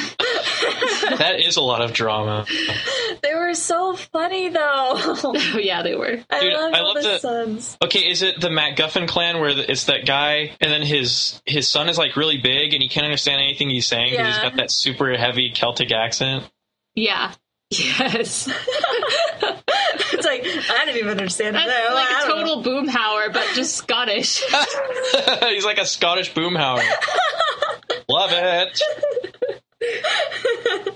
That 1.16 1.36
is 1.40 1.56
a 1.56 1.62
lot 1.62 1.80
of 1.82 1.92
drama. 1.92 2.44
They 3.22 3.34
were 3.34 3.54
so 3.54 3.94
funny, 3.96 4.48
though. 4.50 4.60
oh 4.62 5.58
yeah, 5.58 5.82
they 5.82 5.94
were. 5.94 6.18
I 6.28 6.40
Dude, 6.40 6.52
love 6.52 6.74
I 6.74 6.78
all 6.80 6.94
love 6.94 7.02
the 7.02 7.02
the- 7.10 7.18
sons. 7.18 7.78
Okay, 7.82 8.00
is 8.10 8.22
it 8.22 8.40
the 8.40 8.48
MacGuffin 8.48 9.08
clan 9.08 9.40
where 9.40 9.50
it's 9.50 9.84
that 9.84 10.04
guy 10.06 10.52
and 10.60 10.70
then 10.70 10.82
his 10.82 11.40
his 11.46 11.68
son 11.68 11.88
is 11.88 11.96
like 11.98 12.16
really 12.16 12.38
big 12.38 12.74
and 12.74 12.82
he 12.82 12.88
can't 12.88 13.04
understand 13.06 13.40
anything 13.40 13.70
he's 13.70 13.86
saying 13.86 14.10
because 14.10 14.26
he's 14.34 14.42
got 14.42 14.56
that 14.56 14.70
super 14.70 15.16
heavy 15.16 15.50
Celtic 15.54 15.92
accent? 15.92 16.44
Yeah. 16.94 17.32
Yes. 17.68 18.48
It's 20.26 20.68
like 20.68 20.80
I 20.80 20.84
didn't 20.84 20.98
even 20.98 21.10
understand 21.10 21.56
it. 21.56 21.60
That's 21.60 21.68
there. 21.68 21.94
like 21.94 22.10
I 22.10 22.24
a 22.24 22.26
don't 22.26 22.62
total 22.62 22.62
boomhauer, 22.62 23.32
but 23.32 23.46
just 23.54 23.76
Scottish. 23.82 24.42
he's 25.48 25.64
like 25.64 25.78
a 25.78 25.86
Scottish 25.86 26.32
boomhauer. 26.32 26.82
Love 28.08 28.30
it. 28.32 28.80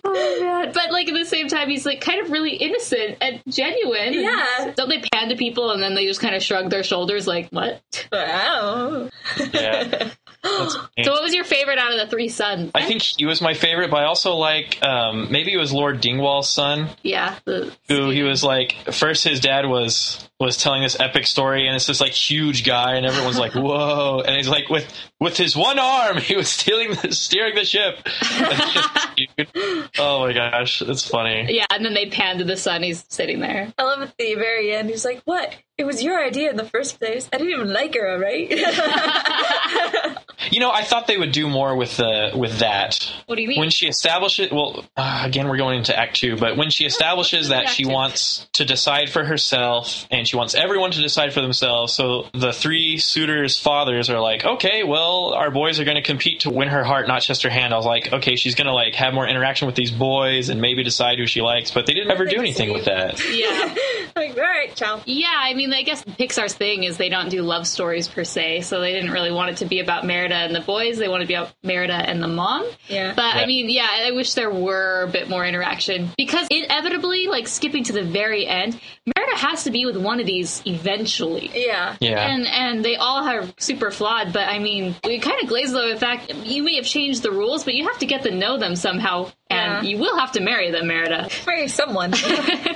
Oh 0.03 0.39
god! 0.41 0.73
But 0.73 0.91
like 0.91 1.07
at 1.09 1.15
the 1.15 1.25
same 1.25 1.47
time, 1.47 1.69
he's 1.69 1.87
like 1.87 2.01
kind 2.01 2.21
of 2.25 2.33
really 2.33 2.57
innocent 2.57 3.19
and 3.21 3.41
genuine. 3.49 4.15
Yeah. 4.15 4.73
Don't 4.75 4.89
they 4.89 5.01
pan 5.13 5.29
to 5.29 5.37
people 5.37 5.71
and 5.71 5.81
then 5.81 5.95
they 5.95 6.07
just 6.07 6.21
kind 6.21 6.35
of 6.35 6.43
shrug 6.43 6.71
their 6.71 6.83
shoulders 6.83 7.27
like, 7.29 7.51
what? 7.51 8.09
Wow. 8.11 9.09
Yeah. 9.53 10.11
That's 10.43 10.75
So 11.05 11.13
what 11.13 11.23
was 11.23 11.35
your 11.35 11.45
favorite 11.45 11.79
out 11.79 11.93
of 11.93 11.99
the 11.99 12.07
three 12.07 12.29
sons? 12.29 12.71
I 12.75 12.85
think 12.85 13.03
he 13.03 13.27
was 13.27 13.41
my 13.41 13.55
favorite, 13.55 13.91
but 13.91 14.03
I 14.03 14.07
also 14.07 14.35
like 14.35 14.83
um, 14.83 15.31
maybe 15.31 15.53
it 15.53 15.59
was 15.59 15.73
Lord 15.73 16.01
Dingwall's 16.01 16.49
son, 16.49 16.89
yeah. 17.03 17.39
The, 17.45 17.73
who 17.89 18.11
he 18.11 18.23
was 18.23 18.43
like. 18.43 18.73
First, 18.93 19.25
his 19.25 19.41
dad 19.41 19.67
was 19.67 20.29
was 20.39 20.57
telling 20.57 20.83
this 20.83 20.99
epic 20.99 21.27
story, 21.27 21.67
and 21.67 21.77
it's 21.77 21.87
this 21.87 22.01
like 22.01 22.13
huge 22.13 22.65
guy, 22.65 22.95
and 22.95 23.05
everyone's 23.05 23.39
like, 23.39 23.53
"Whoa!" 23.55 24.23
And 24.27 24.37
he's 24.37 24.49
like, 24.49 24.69
with 24.71 24.91
with 25.21 25.37
his 25.37 25.57
one 25.57 25.79
arm, 25.79 26.17
he 26.17 26.37
was 26.37 26.49
stealing 26.49 26.91
the, 26.95 27.13
steering 27.13 27.55
the 27.55 27.65
ship. 27.65 27.99
It's 28.07 28.75
just 28.75 29.17
cute. 29.17 29.91
oh 29.99 30.21
my 30.27 30.33
gosh, 30.33 30.81
it's 30.83 31.07
funny. 31.07 31.47
yeah, 31.51 31.67
and 31.71 31.85
then 31.85 31.95
they 31.95 32.07
pan 32.07 32.39
to 32.39 32.45
the 32.45 32.57
son. 32.57 32.83
He's 32.83 33.05
sitting 33.09 33.41
there. 33.41 33.73
I 33.77 33.83
love 33.83 34.01
at 34.01 34.17
the 34.17 34.35
very 34.35 34.73
end. 34.75 34.89
He's 34.89 35.05
like, 35.05 35.21
"What? 35.25 35.55
It 35.81 35.87
was 35.87 36.03
your 36.03 36.23
idea 36.23 36.51
in 36.51 36.57
the 36.57 36.65
first 36.67 36.99
place. 37.01 37.27
I 37.33 37.39
didn't 37.39 37.55
even 37.55 37.73
like 37.73 37.95
her, 37.95 38.07
all 38.07 38.19
right?" 38.19 38.51
You 40.51 40.61
know, 40.61 40.71
I 40.71 40.83
thought 40.83 41.07
they 41.07 41.19
would 41.19 41.33
do 41.33 41.49
more 41.49 41.77
with 41.77 41.97
the 41.97 42.33
with 42.35 42.59
that. 42.61 43.11
What 43.27 43.37
do 43.37 43.43
you 43.43 43.49
mean? 43.49 43.61
when 43.61 43.71
she 43.71 43.87
establishes 43.87 44.51
well 44.51 44.85
uh, 44.97 45.23
again 45.25 45.47
we're 45.49 45.59
going 45.59 45.79
into 45.79 45.97
act 45.97 46.17
two 46.17 46.37
but 46.37 46.57
when 46.57 46.71
she 46.71 46.87
establishes 46.87 47.49
that 47.49 47.69
she 47.69 47.85
two. 47.85 47.91
wants 47.91 48.49
to 48.55 48.65
decide 48.65 49.11
for 49.11 49.23
herself 49.23 50.07
and 50.11 50.27
she 50.27 50.37
wants 50.37 50.55
everyone 50.55 50.91
to 50.91 51.01
decide 51.03 51.33
for 51.33 51.43
themselves 51.43 51.93
so 51.93 52.27
the 52.33 52.53
three 52.53 52.97
suitors 52.99 53.59
fathers 53.59 54.09
are 54.09 54.19
like 54.19 54.45
okay 54.45 54.83
well 54.83 55.35
our 55.35 55.51
boys 55.51 55.79
are 55.79 55.85
going 55.85 55.97
to 55.97 56.03
compete 56.03 56.41
to 56.41 56.51
win 56.51 56.69
her 56.69 56.83
heart 56.83 57.07
not 57.07 57.23
just 57.23 57.43
her 57.43 57.51
hand 57.51 57.75
i 57.75 57.77
was 57.77 57.87
like 57.87 58.13
okay 58.13 58.35
she's 58.35 58.55
going 58.55 58.67
to 58.67 58.73
like 58.73 58.95
have 58.95 59.13
more 59.13 59.29
interaction 59.29 59.67
with 59.67 59.77
these 59.77 59.91
boys 59.91 60.49
and 60.49 60.61
maybe 60.61 60.83
decide 60.83 61.19
who 61.19 61.27
she 61.27 61.43
likes 61.43 61.71
but 61.71 61.87
they 61.87 61.93
didn't 61.93 62.11
ever 62.11 62.25
do 62.25 62.39
anything 62.39 62.73
with 62.73 62.87
that 62.87 63.21
yeah. 63.31 63.75
like, 64.17 64.37
all 64.37 64.43
right, 64.43 64.75
ciao. 64.75 65.01
Yeah, 65.05 65.33
I 65.35 65.55
mean, 65.55 65.73
I 65.73 65.83
guess 65.83 66.05
Pixar's 66.05 66.55
thing 66.55 66.85
is 66.85 66.97
they 66.97 67.09
don't 67.09 67.29
do 67.29 67.43
love 67.43 67.67
stories 67.67 68.09
per 68.09 68.25
se, 68.25 68.63
so 68.63 68.81
they 68.81 68.93
didn't 68.93 69.11
really 69.11 69.31
want 69.31 69.51
it 69.51 69.57
to 69.59 69.67
be 69.67 69.81
about 69.81 70.05
Merida 70.05 70.30
Merida 70.31 70.47
and 70.47 70.55
the 70.55 70.61
boys. 70.61 70.99
They 70.99 71.09
want 71.09 71.23
to 71.23 71.27
be 71.27 71.35
about 71.35 71.55
Merida 71.63 71.95
and 71.95 72.23
the 72.23 72.29
mom. 72.29 72.67
Yeah. 72.89 73.13
But 73.15 73.37
I 73.37 73.47
mean, 73.47 73.69
yeah, 73.69 73.89
I 73.91 74.13
wish 74.13 74.35
there 74.35 74.51
were 74.51 75.03
a 75.03 75.09
bit 75.09 75.29
more 75.29 75.45
interaction 75.45 76.11
because 76.17 76.47
inevitably, 76.51 77.27
like 77.27 77.49
skipping 77.49 77.85
to 77.85 77.93
the 77.93 78.03
very 78.03 78.47
end, 78.47 78.81
Merida 79.07 79.37
has 79.37 79.65
to 79.65 79.71
be 79.71 79.87
with 79.87 79.97
one 79.97 80.21
of 80.21 80.27
these 80.27 80.63
eventually. 80.67 81.51
Yeah. 81.55 81.97
Yeah. 82.01 82.21
And 82.21 82.47
and 82.47 82.85
they 82.85 82.97
all 82.97 83.27
are 83.27 83.45
super 83.59 83.91
flawed, 83.91 84.33
but 84.33 84.49
I 84.49 84.59
mean, 84.59 84.95
we 85.05 85.19
kind 85.19 85.43
of 85.43 85.49
glaze 85.49 85.75
over 85.75 85.93
the 85.93 86.01
fact 86.01 86.35
you 86.35 86.63
may 86.63 86.77
have 86.77 86.85
changed 86.85 87.23
the 87.23 87.31
rules, 87.31 87.65
but 87.65 87.75
you 87.75 87.87
have 87.89 87.99
to 87.99 88.07
get 88.07 88.23
to 88.23 88.31
know 88.31 88.59
them 88.59 88.77
somehow, 88.77 89.31
and 89.51 89.85
Yeah. 89.87 89.91
you 89.91 89.99
will 89.99 90.19
have 90.19 90.33
to 90.33 90.41
marry 90.41 90.71
them, 90.71 90.87
Merida. 90.87 91.29
Marry 91.47 91.69
someone. 91.69 92.13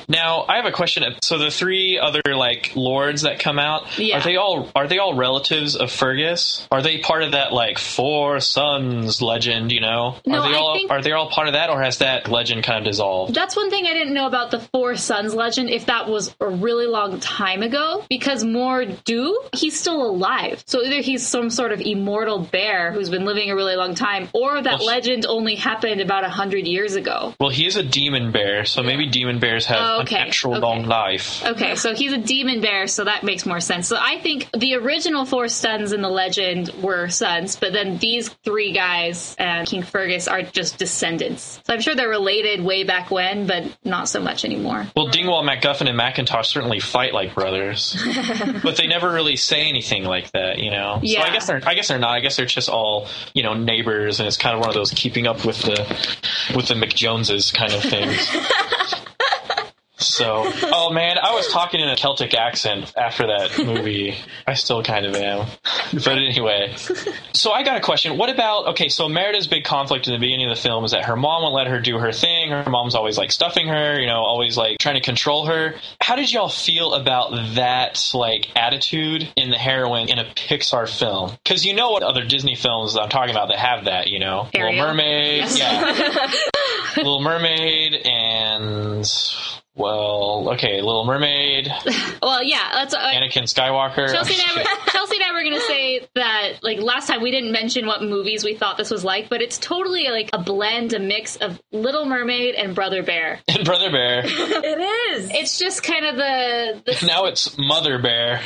Now, 0.07 0.45
I 0.49 0.57
have 0.57 0.67
a 0.67 0.71
question. 0.73 1.03
So 1.23 1.39
the 1.39 1.51
three 1.51 1.99
other 1.99 2.21
like 2.35 2.73
lords 2.77 3.23
that 3.23 3.39
come 3.39 3.59
out, 3.59 3.99
Yeah. 3.99 4.19
are 4.19 4.21
they 4.23 4.37
all 4.37 4.69
are 4.77 4.87
they 4.87 4.99
all 4.99 5.15
relatives 5.15 5.77
of 5.77 5.91
Fergus? 5.91 6.67
Are 6.71 6.83
they 6.83 6.99
part 6.99 7.23
of 7.23 7.33
that 7.33 7.53
like 7.53 7.79
four 7.79 8.39
sons 8.41 9.23
legend? 9.23 9.73
You 9.73 9.81
know, 9.81 10.17
No, 10.27 10.41
are 10.43 10.49
they 10.49 10.55
I 10.55 10.59
all 10.59 10.75
think- 10.75 10.91
are 10.91 11.01
they 11.01 11.13
all 11.13 11.31
part 11.31 11.49
of 11.49 11.55
that, 11.55 11.71
or 11.71 11.83
has 11.83 11.99
that 11.99 12.29
legend 12.31 12.65
kind 12.65 12.79
of 12.79 12.85
dissolved? 12.85 13.35
That's 13.35 13.57
one 13.57 13.71
thing 13.71 13.87
I 13.87 13.95
didn't 13.95 14.13
know 14.15 14.27
about 14.27 14.51
the 14.51 14.61
Four 14.61 14.97
Sons 14.97 15.35
legend, 15.35 15.71
if 15.71 15.87
that 15.87 16.09
was 16.09 16.35
a 16.41 16.49
really 16.49 16.87
long 16.87 17.19
time 17.21 17.63
ago, 17.63 18.05
because 18.09 18.45
Mordu, 18.45 19.35
he's 19.55 19.79
still 19.79 20.03
alive. 20.05 20.63
So 20.67 20.83
either 20.83 21.01
he's 21.01 21.27
some 21.27 21.51
sort 21.51 21.73
of 21.73 21.81
immortal 21.81 22.39
bear 22.41 22.93
who's 22.93 23.09
been 23.11 23.25
living 23.25 23.51
a 23.51 23.57
really 23.57 23.77
long 23.77 23.95
time, 23.95 24.29
or 24.33 24.61
that 24.61 24.79
Well, 24.81 24.87
legend 24.87 25.25
only 25.27 25.55
happened 25.55 26.01
about 26.01 26.25
a 26.25 26.29
hundred 26.29 26.64
years 26.67 26.95
ago. 26.95 27.35
Well, 27.41 27.51
he 27.51 27.67
is 27.67 27.77
a 27.77 27.83
demon 27.83 28.33
bear, 28.33 28.65
so 28.65 28.83
maybe 28.83 29.07
demon 29.09 29.39
bears 29.39 29.67
have 29.67 29.79
Oh, 29.81 30.01
okay, 30.03 30.17
a 30.17 30.25
natural 30.27 30.55
okay. 30.55 30.63
long 30.63 30.85
life. 30.85 31.45
Okay, 31.45 31.75
so 31.77 31.95
he's 31.95 32.13
a 32.13 32.19
demon 32.19 32.61
bear, 32.61 32.87
so 32.87 33.05
that 33.05 33.23
makes 33.25 33.45
more 33.47 33.61
sense. 33.61 33.89
So 33.89 33.97
I 34.01 34.19
think 34.21 34.49
the 34.57 34.75
original 34.77 35.25
four 35.25 35.49
sons 35.49 35.93
in 35.93 36.01
the 36.03 36.09
legend 36.09 36.71
were 36.83 37.09
sons, 37.09 37.57
but 37.57 37.73
then 37.73 37.99
these 37.99 38.29
three 38.45 38.73
guys 38.73 39.35
and 39.39 39.67
King 39.67 39.83
Fergus 39.83 40.29
are 40.29 40.43
just 40.43 40.79
descendants. 40.79 41.61
So 41.67 41.75
I'm 41.75 41.81
sure 41.81 41.95
they're 41.95 42.09
related 42.09 42.63
way 42.65 42.85
back 42.85 43.11
when, 43.11 43.47
but 43.47 43.65
not 43.85 44.09
so 44.09 44.21
much 44.21 44.45
anymore. 44.45 44.87
Well, 44.97 45.09
Dingwall, 45.09 45.43
MacGuffin, 45.45 45.89
and 45.89 45.97
Macintosh 45.97 46.49
certainly 46.49 46.81
fight 46.81 47.13
like 47.13 47.35
brothers, 47.35 47.97
but 48.63 48.77
they 48.77 48.87
never 48.87 49.13
really 49.13 49.37
say 49.37 49.69
anything 49.69 50.05
like 50.05 50.31
that, 50.33 50.59
you 50.59 50.71
know. 50.71 51.01
Yeah. 51.03 51.21
So 51.21 51.27
I 51.27 51.33
guess 51.33 51.47
they're 51.47 51.61
I 51.67 51.75
guess 51.75 51.89
they're 51.89 51.99
not. 51.99 52.11
I 52.11 52.21
guess 52.21 52.37
they're 52.37 52.47
just 52.47 52.69
all 52.69 53.09
you 53.35 53.43
know 53.43 53.55
neighbors, 53.55 54.21
and 54.21 54.27
it's 54.27 54.37
kind 54.37 54.55
of 54.55 54.61
one 54.61 54.69
of 54.69 54.75
those 54.75 54.91
keeping 54.91 55.27
up 55.27 55.45
with 55.45 55.61
the 55.63 56.54
with 56.55 56.69
the 56.69 56.75
McJoneses 56.75 57.53
kind 57.53 57.73
of 57.73 57.83
things. 57.83 58.31
So, 60.05 60.43
oh 60.65 60.91
man, 60.93 61.17
I 61.19 61.33
was 61.35 61.49
talking 61.49 61.81
in 61.81 61.89
a 61.89 61.97
Celtic 61.97 62.35
accent 62.35 62.93
after 62.97 63.27
that 63.27 63.59
movie. 63.65 64.17
I 64.47 64.55
still 64.55 64.83
kind 64.83 65.07
of 65.07 65.15
am. 65.17 65.47
But 65.93 66.19
anyway, 66.19 66.75
so 67.33 67.51
I 67.53 67.63
got 67.63 67.77
a 67.77 67.81
question. 67.81 68.17
What 68.19 68.31
about, 68.31 68.69
okay, 68.69 68.89
so 68.89 69.09
Merida's 69.09 69.47
big 69.47 69.65
conflict 69.65 70.07
in 70.07 70.13
the 70.13 70.19
beginning 70.19 70.51
of 70.51 70.57
the 70.57 70.61
film 70.63 70.85
is 70.85 70.91
that 70.93 71.05
her 71.07 71.17
mom 71.17 71.43
won't 71.43 71.55
let 71.55 71.67
her 71.69 71.81
do 71.81 71.99
her 71.99 72.13
thing. 72.13 72.51
Her 72.51 72.69
mom's 72.71 72.95
always 72.95 73.17
like 73.19 73.33
stuffing 73.33 73.69
her, 73.69 73.99
you 74.01 74.07
know, 74.07 74.19
always 74.23 74.57
like 74.57 74.79
trying 74.79 74.97
to 74.97 75.01
control 75.01 75.47
her. 75.47 75.75
How 76.01 76.17
did 76.17 76.33
y'all 76.33 76.49
feel 76.49 76.95
about 76.95 77.31
that, 77.55 78.11
like, 78.15 78.49
attitude 78.57 79.29
in 79.37 79.51
the 79.51 79.59
heroine 79.59 80.09
in 80.09 80.19
a 80.19 80.25
Pixar 80.25 80.89
film? 80.89 81.33
Because 81.45 81.65
you 81.65 81.75
know 81.75 81.91
what 81.91 82.03
other 82.03 82.25
Disney 82.25 82.55
films 82.57 82.97
I'm 82.97 83.09
talking 83.09 83.35
about 83.35 83.49
that 83.49 83.59
have 83.59 83.85
that, 83.87 84.09
you 84.09 84.19
know? 84.19 84.49
Ariel. 84.55 84.73
Little 84.73 84.87
Mermaid, 84.89 85.39
Yes. 85.41 85.59
yeah. 85.59 86.33
Little 86.97 87.21
Mermaid 87.21 87.95
and 88.07 89.05
well, 89.77 90.51
okay, 90.55 90.81
Little 90.81 91.05
Mermaid, 91.05 91.73
Well, 92.23 92.43
yeah, 92.43 92.71
that's. 92.73 92.95
Uh, 92.95 92.99
Anakin 92.99 93.43
Skywalker. 93.43 94.11
Chelsea 94.11 94.35
and, 94.35 94.43
I 94.43 94.57
were, 94.57 94.91
Chelsea 94.91 95.17
and 95.17 95.25
I 95.25 95.33
were 95.33 95.43
going 95.43 95.55
to 95.55 95.67
say 95.67 96.09
that, 96.15 96.63
like, 96.63 96.79
last 96.81 97.09
time 97.09 97.23
we 97.23 97.31
didn't 97.31 97.53
mention 97.53 97.87
what 97.87 98.03
movies 98.03 98.45
we 98.45 98.55
thought 98.55 98.77
this 98.79 98.91
was 98.91 99.05
like, 99.05 99.29
but 99.29 99.43
it's 99.43 99.59
totally 99.59 100.09
like 100.09 100.31
a 100.33 100.39
blend, 100.39 100.93
a 100.95 100.99
mix 100.99 101.37
of 101.37 101.61
Little 101.73 102.07
Mermaid 102.07 102.55
and 102.55 102.75
Brother 102.75 103.03
Bear. 103.03 103.41
and 103.49 103.65
Brother 103.65 103.91
Bear. 103.91 104.23
it 104.25 105.13
is. 105.13 105.31
It's 105.33 105.59
just 105.59 105.83
kind 105.83 106.07
of 106.07 106.17
the, 106.17 106.83
the 106.87 107.07
Now 107.07 107.25
it's 107.25 107.57
Mother 107.59 107.99
Bear. 107.99 108.41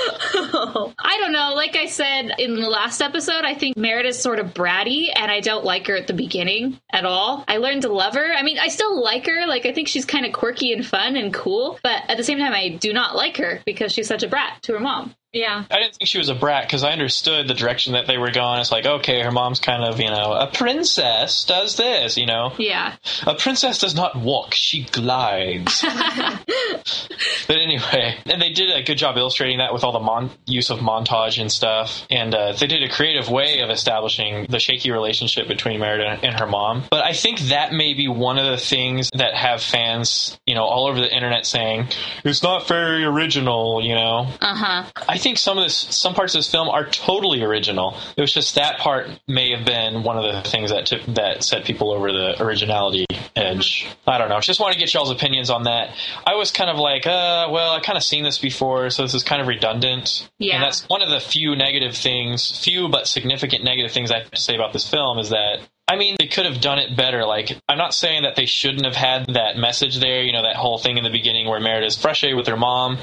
I 0.98 1.18
don't 1.18 1.32
know. 1.32 1.54
Like 1.54 1.76
I 1.76 1.86
said 1.86 2.32
in 2.38 2.54
the 2.54 2.68
last 2.68 3.00
episode, 3.00 3.44
I 3.44 3.54
think 3.54 3.76
Merida's 3.76 4.20
sort 4.20 4.38
of 4.38 4.54
bratty, 4.54 5.08
and 5.14 5.30
I 5.30 5.40
don't 5.40 5.64
like 5.64 5.86
her 5.86 5.96
at 5.96 6.06
the 6.06 6.12
beginning 6.12 6.80
at 6.90 7.04
all. 7.04 7.44
I 7.48 7.58
learned 7.58 7.82
to 7.82 7.92
love 7.92 8.14
her. 8.14 8.32
I 8.32 8.42
mean, 8.42 8.58
I 8.58 8.68
still 8.68 9.02
like 9.02 9.26
her. 9.26 9.46
Like, 9.46 9.66
I 9.66 9.72
think 9.72 9.88
she's 9.88 10.04
kind 10.04 10.26
of 10.26 10.32
quirky 10.32 10.72
and 10.72 10.84
fun 10.84 11.16
and 11.16 11.32
cool, 11.32 11.78
but 11.82 12.02
at 12.08 12.16
the 12.16 12.24
same 12.24 12.38
time, 12.38 12.52
I 12.52 12.68
do 12.68 12.92
not 12.92 13.14
like 13.14 13.36
her 13.38 13.60
because 13.64 13.92
she's 13.92 14.08
such 14.08 14.22
a 14.22 14.28
brat 14.28 14.62
to 14.62 14.72
her 14.74 14.80
mom. 14.80 15.14
Yeah. 15.32 15.64
I 15.70 15.78
didn't 15.78 15.94
think 15.94 16.08
she 16.08 16.18
was 16.18 16.28
a 16.28 16.34
brat 16.34 16.66
because 16.66 16.82
I 16.82 16.90
understood 16.90 17.46
the 17.46 17.54
direction 17.54 17.92
that 17.92 18.06
they 18.06 18.18
were 18.18 18.32
going. 18.32 18.60
It's 18.60 18.72
like, 18.72 18.84
okay, 18.84 19.22
her 19.22 19.30
mom's 19.30 19.60
kind 19.60 19.84
of, 19.84 20.00
you 20.00 20.10
know, 20.10 20.32
a 20.32 20.48
princess 20.48 21.44
does 21.44 21.76
this, 21.76 22.16
you 22.16 22.26
know. 22.26 22.52
Yeah. 22.58 22.96
A 23.26 23.34
princess 23.34 23.78
does 23.78 23.94
not 23.94 24.16
walk, 24.16 24.54
she 24.54 24.84
glides. 24.84 25.84
but 27.46 27.56
anyway, 27.56 28.16
and 28.26 28.42
they 28.42 28.52
did 28.52 28.70
a 28.70 28.82
good 28.82 28.98
job 28.98 29.16
illustrating 29.16 29.58
that 29.58 29.72
with 29.72 29.84
all 29.84 29.92
the 29.92 30.00
mon- 30.00 30.30
use 30.46 30.70
of 30.70 30.80
montage 30.80 31.40
and 31.40 31.50
stuff. 31.50 32.06
And 32.10 32.34
uh, 32.34 32.52
they 32.52 32.66
did 32.66 32.82
a 32.82 32.88
creative 32.88 33.30
way 33.30 33.60
of 33.60 33.70
establishing 33.70 34.46
the 34.48 34.58
shaky 34.58 34.90
relationship 34.90 35.46
between 35.46 35.78
Merida 35.78 36.18
and 36.22 36.38
her 36.40 36.46
mom. 36.46 36.84
But 36.90 37.04
I 37.04 37.12
think 37.12 37.38
that 37.40 37.72
may 37.72 37.94
be 37.94 38.08
one 38.08 38.38
of 38.38 38.46
the 38.46 38.56
things 38.58 39.08
that 39.14 39.34
have 39.34 39.62
fans, 39.62 40.38
you 40.44 40.56
know, 40.56 40.64
all 40.64 40.88
over 40.88 40.98
the 40.98 41.14
internet 41.14 41.46
saying, 41.46 41.88
it's 42.24 42.42
not 42.42 42.66
very 42.66 43.04
original, 43.04 43.80
you 43.84 43.94
know. 43.94 44.26
Uh 44.40 44.54
huh. 44.54 44.84
I 45.08 45.18
think 45.20 45.38
some 45.38 45.58
of 45.58 45.64
this, 45.64 45.76
some 45.76 46.14
parts 46.14 46.34
of 46.34 46.38
this 46.38 46.50
film 46.50 46.68
are 46.68 46.86
totally 46.86 47.42
original. 47.42 47.96
It 48.16 48.20
was 48.20 48.32
just 48.32 48.54
that 48.56 48.78
part 48.78 49.08
may 49.28 49.54
have 49.56 49.64
been 49.64 50.02
one 50.02 50.18
of 50.18 50.24
the 50.24 50.48
things 50.48 50.70
that 50.70 50.86
took, 50.86 51.02
that 51.14 51.44
set 51.44 51.64
people 51.64 51.92
over 51.92 52.10
the 52.12 52.42
originality 52.42 53.06
edge. 53.36 53.86
I 54.06 54.18
don't 54.18 54.28
know. 54.28 54.40
Just 54.40 54.60
want 54.60 54.72
to 54.72 54.78
get 54.78 54.92
y'all's 54.92 55.10
opinions 55.10 55.50
on 55.50 55.64
that. 55.64 55.94
I 56.26 56.34
was 56.34 56.50
kind 56.50 56.70
of 56.70 56.76
like, 56.76 57.06
uh, 57.06 57.48
well, 57.50 57.72
I 57.72 57.80
kind 57.80 57.96
of 57.96 58.02
seen 58.02 58.24
this 58.24 58.38
before, 58.38 58.90
so 58.90 59.02
this 59.02 59.14
is 59.14 59.22
kind 59.22 59.40
of 59.40 59.48
redundant. 59.48 60.28
Yeah. 60.38 60.56
And 60.56 60.64
that's 60.64 60.88
one 60.88 61.02
of 61.02 61.10
the 61.10 61.20
few 61.20 61.54
negative 61.56 61.96
things, 61.96 62.62
few 62.64 62.88
but 62.88 63.06
significant 63.06 63.64
negative 63.64 63.92
things 63.92 64.10
I 64.10 64.18
have 64.20 64.30
to 64.30 64.40
say 64.40 64.54
about 64.54 64.72
this 64.72 64.88
film 64.88 65.18
is 65.18 65.30
that. 65.30 65.60
I 65.90 65.96
mean, 65.96 66.14
they 66.20 66.28
could 66.28 66.46
have 66.46 66.60
done 66.60 66.78
it 66.78 66.96
better. 66.96 67.26
Like, 67.26 67.50
I'm 67.68 67.76
not 67.76 67.94
saying 67.94 68.22
that 68.22 68.36
they 68.36 68.46
shouldn't 68.46 68.84
have 68.84 68.94
had 68.94 69.34
that 69.34 69.56
message 69.56 69.98
there, 69.98 70.22
you 70.22 70.32
know, 70.32 70.42
that 70.42 70.54
whole 70.54 70.78
thing 70.78 70.98
in 70.98 71.02
the 71.02 71.10
beginning 71.10 71.48
where 71.48 71.58
Merida's 71.58 71.96
frustrated 71.96 72.36
with 72.36 72.46
her 72.46 72.56
mom. 72.56 72.98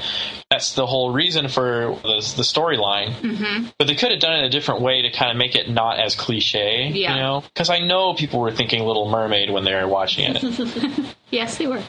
That's 0.50 0.72
the 0.72 0.86
whole 0.86 1.12
reason 1.12 1.48
for 1.48 1.98
the, 2.02 2.32
the 2.36 2.42
storyline. 2.42 3.12
Mm-hmm. 3.12 3.66
But 3.78 3.88
they 3.88 3.94
could 3.94 4.10
have 4.10 4.20
done 4.20 4.38
it 4.38 4.46
a 4.46 4.48
different 4.48 4.80
way 4.80 5.02
to 5.02 5.10
kind 5.10 5.30
of 5.30 5.36
make 5.36 5.54
it 5.54 5.68
not 5.68 6.00
as 6.00 6.14
cliche, 6.14 6.88
Yeah. 6.88 7.14
you 7.14 7.20
know? 7.20 7.44
Because 7.52 7.68
I 7.68 7.80
know 7.80 8.14
people 8.14 8.40
were 8.40 8.52
thinking 8.52 8.82
Little 8.82 9.10
Mermaid 9.10 9.50
when 9.50 9.64
they 9.64 9.74
were 9.74 9.86
watching 9.86 10.34
it. 10.34 11.14
Yes, 11.30 11.58
they 11.58 11.66
were. 11.66 11.82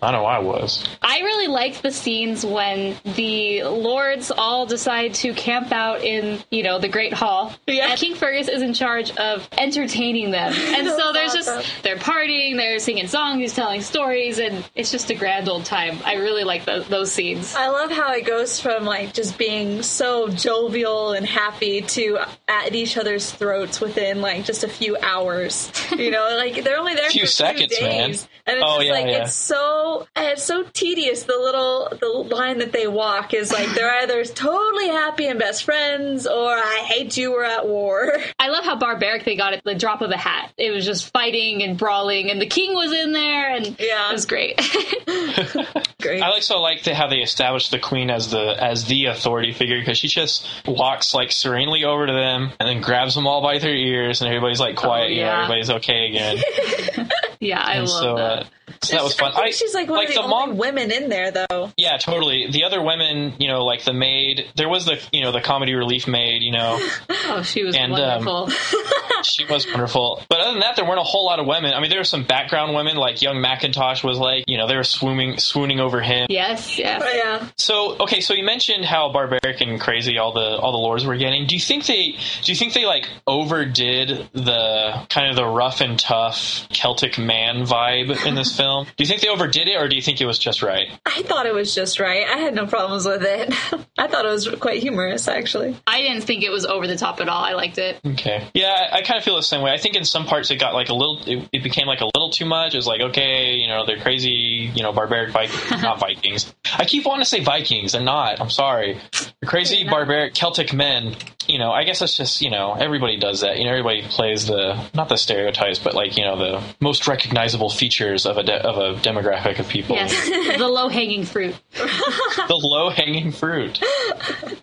I 0.00 0.12
know 0.12 0.24
I 0.24 0.38
was. 0.38 0.86
I 1.02 1.18
really 1.20 1.48
liked 1.48 1.82
the 1.82 1.90
scenes 1.90 2.46
when 2.46 2.96
the 3.16 3.64
lords 3.64 4.30
all 4.30 4.64
decide 4.64 5.14
to 5.14 5.34
camp 5.34 5.72
out 5.72 6.04
in, 6.04 6.38
you 6.52 6.62
know, 6.62 6.78
the 6.78 6.88
Great 6.88 7.12
Hall. 7.12 7.52
Yeah. 7.66 7.90
And 7.90 7.98
King 7.98 8.14
Fergus 8.14 8.48
is 8.48 8.62
in 8.62 8.74
charge 8.74 9.10
of 9.16 9.48
entertaining 9.58 10.30
them. 10.30 10.35
And 10.76 10.86
so 10.88 11.12
there's 11.12 11.32
just, 11.32 11.82
they're 11.82 11.96
partying, 11.96 12.56
they're 12.56 12.78
singing 12.78 13.06
songs, 13.06 13.40
he's 13.40 13.54
telling 13.54 13.80
stories, 13.80 14.38
and 14.38 14.64
it's 14.74 14.90
just 14.90 15.10
a 15.10 15.14
grand 15.14 15.48
old 15.48 15.64
time. 15.64 15.98
I 16.04 16.14
really 16.14 16.44
like 16.44 16.64
tho- 16.64 16.82
those 16.82 17.10
scenes. 17.12 17.54
I 17.54 17.68
love 17.68 17.90
how 17.90 18.12
it 18.12 18.26
goes 18.26 18.60
from 18.60 18.84
like 18.84 19.12
just 19.14 19.38
being 19.38 19.82
so 19.82 20.28
jovial 20.28 21.12
and 21.12 21.24
happy 21.26 21.80
to 21.82 22.18
at 22.48 22.74
each 22.74 22.96
other's 22.96 23.30
throats 23.30 23.80
within 23.80 24.20
like 24.20 24.44
just 24.44 24.64
a 24.64 24.68
few 24.68 24.96
hours. 24.98 25.70
You 25.96 26.10
know, 26.10 26.36
like 26.36 26.62
they're 26.62 26.78
only 26.78 26.94
there 26.94 27.08
Few 27.10 27.22
for 27.22 27.26
seconds, 27.26 27.72
a 27.72 27.76
few 27.76 27.76
seconds, 27.76 28.22
man. 28.22 28.30
Days, 28.46 28.54
and 28.54 28.56
it's 28.58 28.64
Oh, 28.66 28.76
just 28.76 28.86
yeah, 28.86 28.92
like 28.92 29.06
yeah. 29.06 29.22
it's 29.22 29.34
so 29.34 30.06
it's 30.16 30.42
so 30.44 30.64
tedious. 30.72 31.24
The 31.24 31.36
little 31.38 31.88
the 32.00 32.08
line 32.08 32.58
that 32.58 32.72
they 32.72 32.86
walk 32.86 33.34
is 33.34 33.52
like 33.52 33.68
they're 33.74 33.90
either 34.02 34.24
totally 34.24 34.88
happy 34.88 35.26
and 35.26 35.38
best 35.38 35.64
friends, 35.64 36.26
or 36.26 36.50
I 36.54 36.82
hate 36.86 37.16
you, 37.16 37.32
we're 37.32 37.44
at 37.44 37.66
war. 37.66 38.12
I 38.38 38.48
love 38.48 38.64
how 38.64 38.76
barbaric 38.76 39.24
they 39.24 39.36
got 39.36 39.52
at 39.52 39.64
the 39.64 39.74
drop 39.74 40.00
of 40.02 40.10
a 40.10 40.16
hat. 40.16 40.52
It 40.56 40.70
was 40.70 40.84
just 40.84 41.12
fighting 41.12 41.62
and 41.62 41.76
brawling, 41.78 42.30
and 42.30 42.40
the 42.40 42.46
king 42.46 42.74
was 42.74 42.92
in 42.92 43.12
there, 43.12 43.54
and 43.54 43.76
Yeah. 43.78 44.10
it 44.10 44.12
was 44.12 44.26
great. 44.26 44.60
Great. 46.02 46.22
I 46.22 46.26
also 46.28 46.58
like 46.60 46.84
the, 46.84 46.94
how 46.94 47.08
they 47.08 47.16
established 47.18 47.70
the 47.70 47.78
queen 47.78 48.10
as 48.10 48.30
the 48.30 48.54
as 48.62 48.84
the 48.84 49.06
authority 49.06 49.52
figure 49.52 49.78
because 49.80 49.98
she 49.98 50.08
just 50.08 50.46
walks 50.66 51.14
like 51.14 51.32
serenely 51.32 51.84
over 51.84 52.06
to 52.06 52.12
them 52.12 52.52
and 52.60 52.68
then 52.68 52.80
grabs 52.80 53.14
them 53.14 53.26
all 53.26 53.42
by 53.42 53.58
their 53.58 53.74
ears 53.74 54.20
and 54.20 54.28
everybody's 54.28 54.60
like 54.60 54.76
oh, 54.78 54.82
quiet, 54.82 55.10
you 55.10 55.16
know, 55.22 55.26
yeah. 55.26 55.42
everybody's 55.44 55.70
okay 55.70 56.06
again. 56.08 57.08
Yeah, 57.40 57.60
I 57.62 57.78
And 57.78 57.88
love 57.88 58.00
so, 58.00 58.16
that. 58.16 58.44
uh, 58.44 58.44
So 58.82 58.96
that 58.96 59.02
was 59.04 59.14
fun. 59.14 59.32
I 59.34 59.42
think 59.44 59.54
she's 59.54 59.74
like 59.74 59.88
one 59.88 59.98
like 59.98 60.08
of 60.08 60.14
the, 60.14 60.20
the 60.22 60.26
only 60.26 60.46
mom- 60.48 60.56
women 60.58 60.90
in 60.90 61.08
there, 61.08 61.30
though. 61.30 61.72
Yeah, 61.76 61.96
totally. 61.98 62.48
The 62.50 62.64
other 62.64 62.82
women, 62.82 63.34
you 63.38 63.48
know, 63.48 63.64
like 63.64 63.84
the 63.84 63.92
maid. 63.92 64.46
There 64.56 64.68
was 64.68 64.84
the, 64.86 65.00
you 65.12 65.22
know, 65.22 65.32
the 65.32 65.40
comedy 65.40 65.74
relief 65.74 66.06
maid. 66.06 66.42
You 66.42 66.52
know, 66.52 66.78
Oh, 67.28 67.42
she 67.42 67.64
was 67.64 67.74
And, 67.76 67.92
um, 67.94 68.24
wonderful. 68.24 68.50
she 69.24 69.44
was 69.46 69.66
wonderful. 69.66 70.22
But 70.28 70.40
other 70.40 70.52
than 70.52 70.60
that, 70.60 70.76
there 70.76 70.84
weren't 70.84 71.00
a 71.00 71.04
whole 71.04 71.24
lot 71.26 71.40
of 71.40 71.46
women. 71.46 71.72
I 71.74 71.80
mean, 71.80 71.90
there 71.90 71.98
were 72.00 72.04
some 72.04 72.24
background 72.24 72.74
women, 72.74 72.96
like 72.96 73.20
young 73.22 73.40
Macintosh 73.40 74.04
was 74.04 74.18
like, 74.18 74.44
you 74.46 74.56
know, 74.58 74.66
they 74.68 74.76
were 74.76 74.84
swooning, 74.84 75.38
swooning 75.38 75.80
over 75.80 76.00
him. 76.00 76.26
yes, 76.30 76.78
yes. 76.78 77.02
But 77.02 77.14
yeah. 77.16 77.48
So 77.58 77.96
okay, 78.00 78.20
so 78.20 78.34
you 78.34 78.44
mentioned 78.44 78.84
how 78.84 79.10
barbaric 79.12 79.60
and 79.60 79.80
crazy 79.80 80.18
all 80.18 80.32
the 80.32 80.56
all 80.56 80.72
the 80.72 80.78
lores 80.78 81.06
were 81.06 81.16
getting. 81.16 81.46
Do 81.46 81.54
you 81.56 81.60
think 81.60 81.86
they 81.86 82.12
do 82.42 82.52
you 82.52 82.56
think 82.56 82.72
they 82.74 82.84
like 82.86 83.08
overdid 83.26 84.28
the 84.32 85.06
kind 85.08 85.30
of 85.30 85.36
the 85.36 85.46
rough 85.46 85.80
and 85.80 85.98
tough 85.98 86.66
Celtic 86.70 87.18
man 87.18 87.64
vibe 87.66 88.24
in 88.26 88.34
this 88.34 88.56
film? 88.56 88.65
Do 88.84 89.02
you 89.02 89.06
think 89.06 89.20
they 89.20 89.28
overdid 89.28 89.68
it, 89.68 89.76
or 89.76 89.88
do 89.88 89.96
you 89.96 90.02
think 90.02 90.20
it 90.20 90.26
was 90.26 90.38
just 90.38 90.62
right? 90.62 90.88
I 91.06 91.22
thought 91.22 91.46
it 91.46 91.54
was 91.54 91.74
just 91.74 92.00
right. 92.00 92.26
I 92.26 92.38
had 92.38 92.54
no 92.54 92.66
problems 92.66 93.06
with 93.06 93.22
it. 93.22 93.52
I 93.98 94.08
thought 94.08 94.24
it 94.24 94.30
was 94.30 94.48
quite 94.60 94.82
humorous, 94.82 95.28
actually. 95.28 95.76
I 95.86 96.02
didn't 96.02 96.22
think 96.22 96.42
it 96.42 96.50
was 96.50 96.66
over 96.66 96.86
the 96.86 96.96
top 96.96 97.20
at 97.20 97.28
all. 97.28 97.42
I 97.42 97.52
liked 97.52 97.78
it. 97.78 98.00
Okay, 98.04 98.48
yeah, 98.54 98.88
I, 98.92 98.98
I 98.98 99.02
kind 99.02 99.18
of 99.18 99.24
feel 99.24 99.36
the 99.36 99.42
same 99.42 99.62
way. 99.62 99.72
I 99.72 99.78
think 99.78 99.96
in 99.96 100.04
some 100.04 100.26
parts 100.26 100.50
it 100.50 100.56
got 100.56 100.74
like 100.74 100.88
a 100.88 100.94
little, 100.94 101.20
it, 101.26 101.48
it 101.52 101.62
became 101.62 101.86
like 101.86 102.00
a 102.00 102.06
little 102.06 102.30
too 102.30 102.44
much. 102.44 102.74
It 102.74 102.78
was 102.78 102.86
like 102.86 103.00
okay, 103.00 103.54
you 103.54 103.68
know, 103.68 103.86
they're 103.86 104.00
crazy, 104.00 104.70
you 104.74 104.82
know, 104.82 104.92
barbaric 104.92 105.30
Vikings, 105.30 105.70
not 105.82 106.00
Vikings. 106.00 106.54
I 106.76 106.84
keep 106.84 107.06
wanting 107.06 107.22
to 107.22 107.28
say 107.28 107.40
Vikings 107.40 107.94
and 107.94 108.04
not. 108.04 108.40
I'm 108.40 108.50
sorry, 108.50 108.98
the 109.40 109.46
crazy 109.46 109.84
barbaric 109.84 110.34
Celtic 110.34 110.72
men. 110.72 111.16
You 111.46 111.58
know, 111.58 111.70
I 111.70 111.84
guess 111.84 112.02
it's 112.02 112.16
just 112.16 112.42
you 112.42 112.50
know 112.50 112.74
everybody 112.74 113.18
does 113.18 113.40
that. 113.40 113.58
You 113.58 113.64
know, 113.64 113.70
everybody 113.70 114.02
plays 114.02 114.46
the 114.46 114.80
not 114.94 115.08
the 115.08 115.16
stereotypes, 115.16 115.78
but 115.78 115.94
like 115.94 116.16
you 116.16 116.24
know 116.24 116.36
the 116.36 116.62
most 116.80 117.06
recognizable 117.06 117.70
features 117.70 118.26
of 118.26 118.36
a 118.36 118.42
de- 118.58 118.66
of 118.66 118.76
a 118.78 119.00
demographic 119.00 119.58
of 119.58 119.68
people. 119.68 119.96
Yes, 119.96 120.12
the 120.58 120.68
low 120.68 120.88
hanging 120.88 121.24
fruit. 121.24 121.54
the 121.72 122.60
low 122.62 122.90
hanging 122.90 123.32
fruit. 123.32 123.80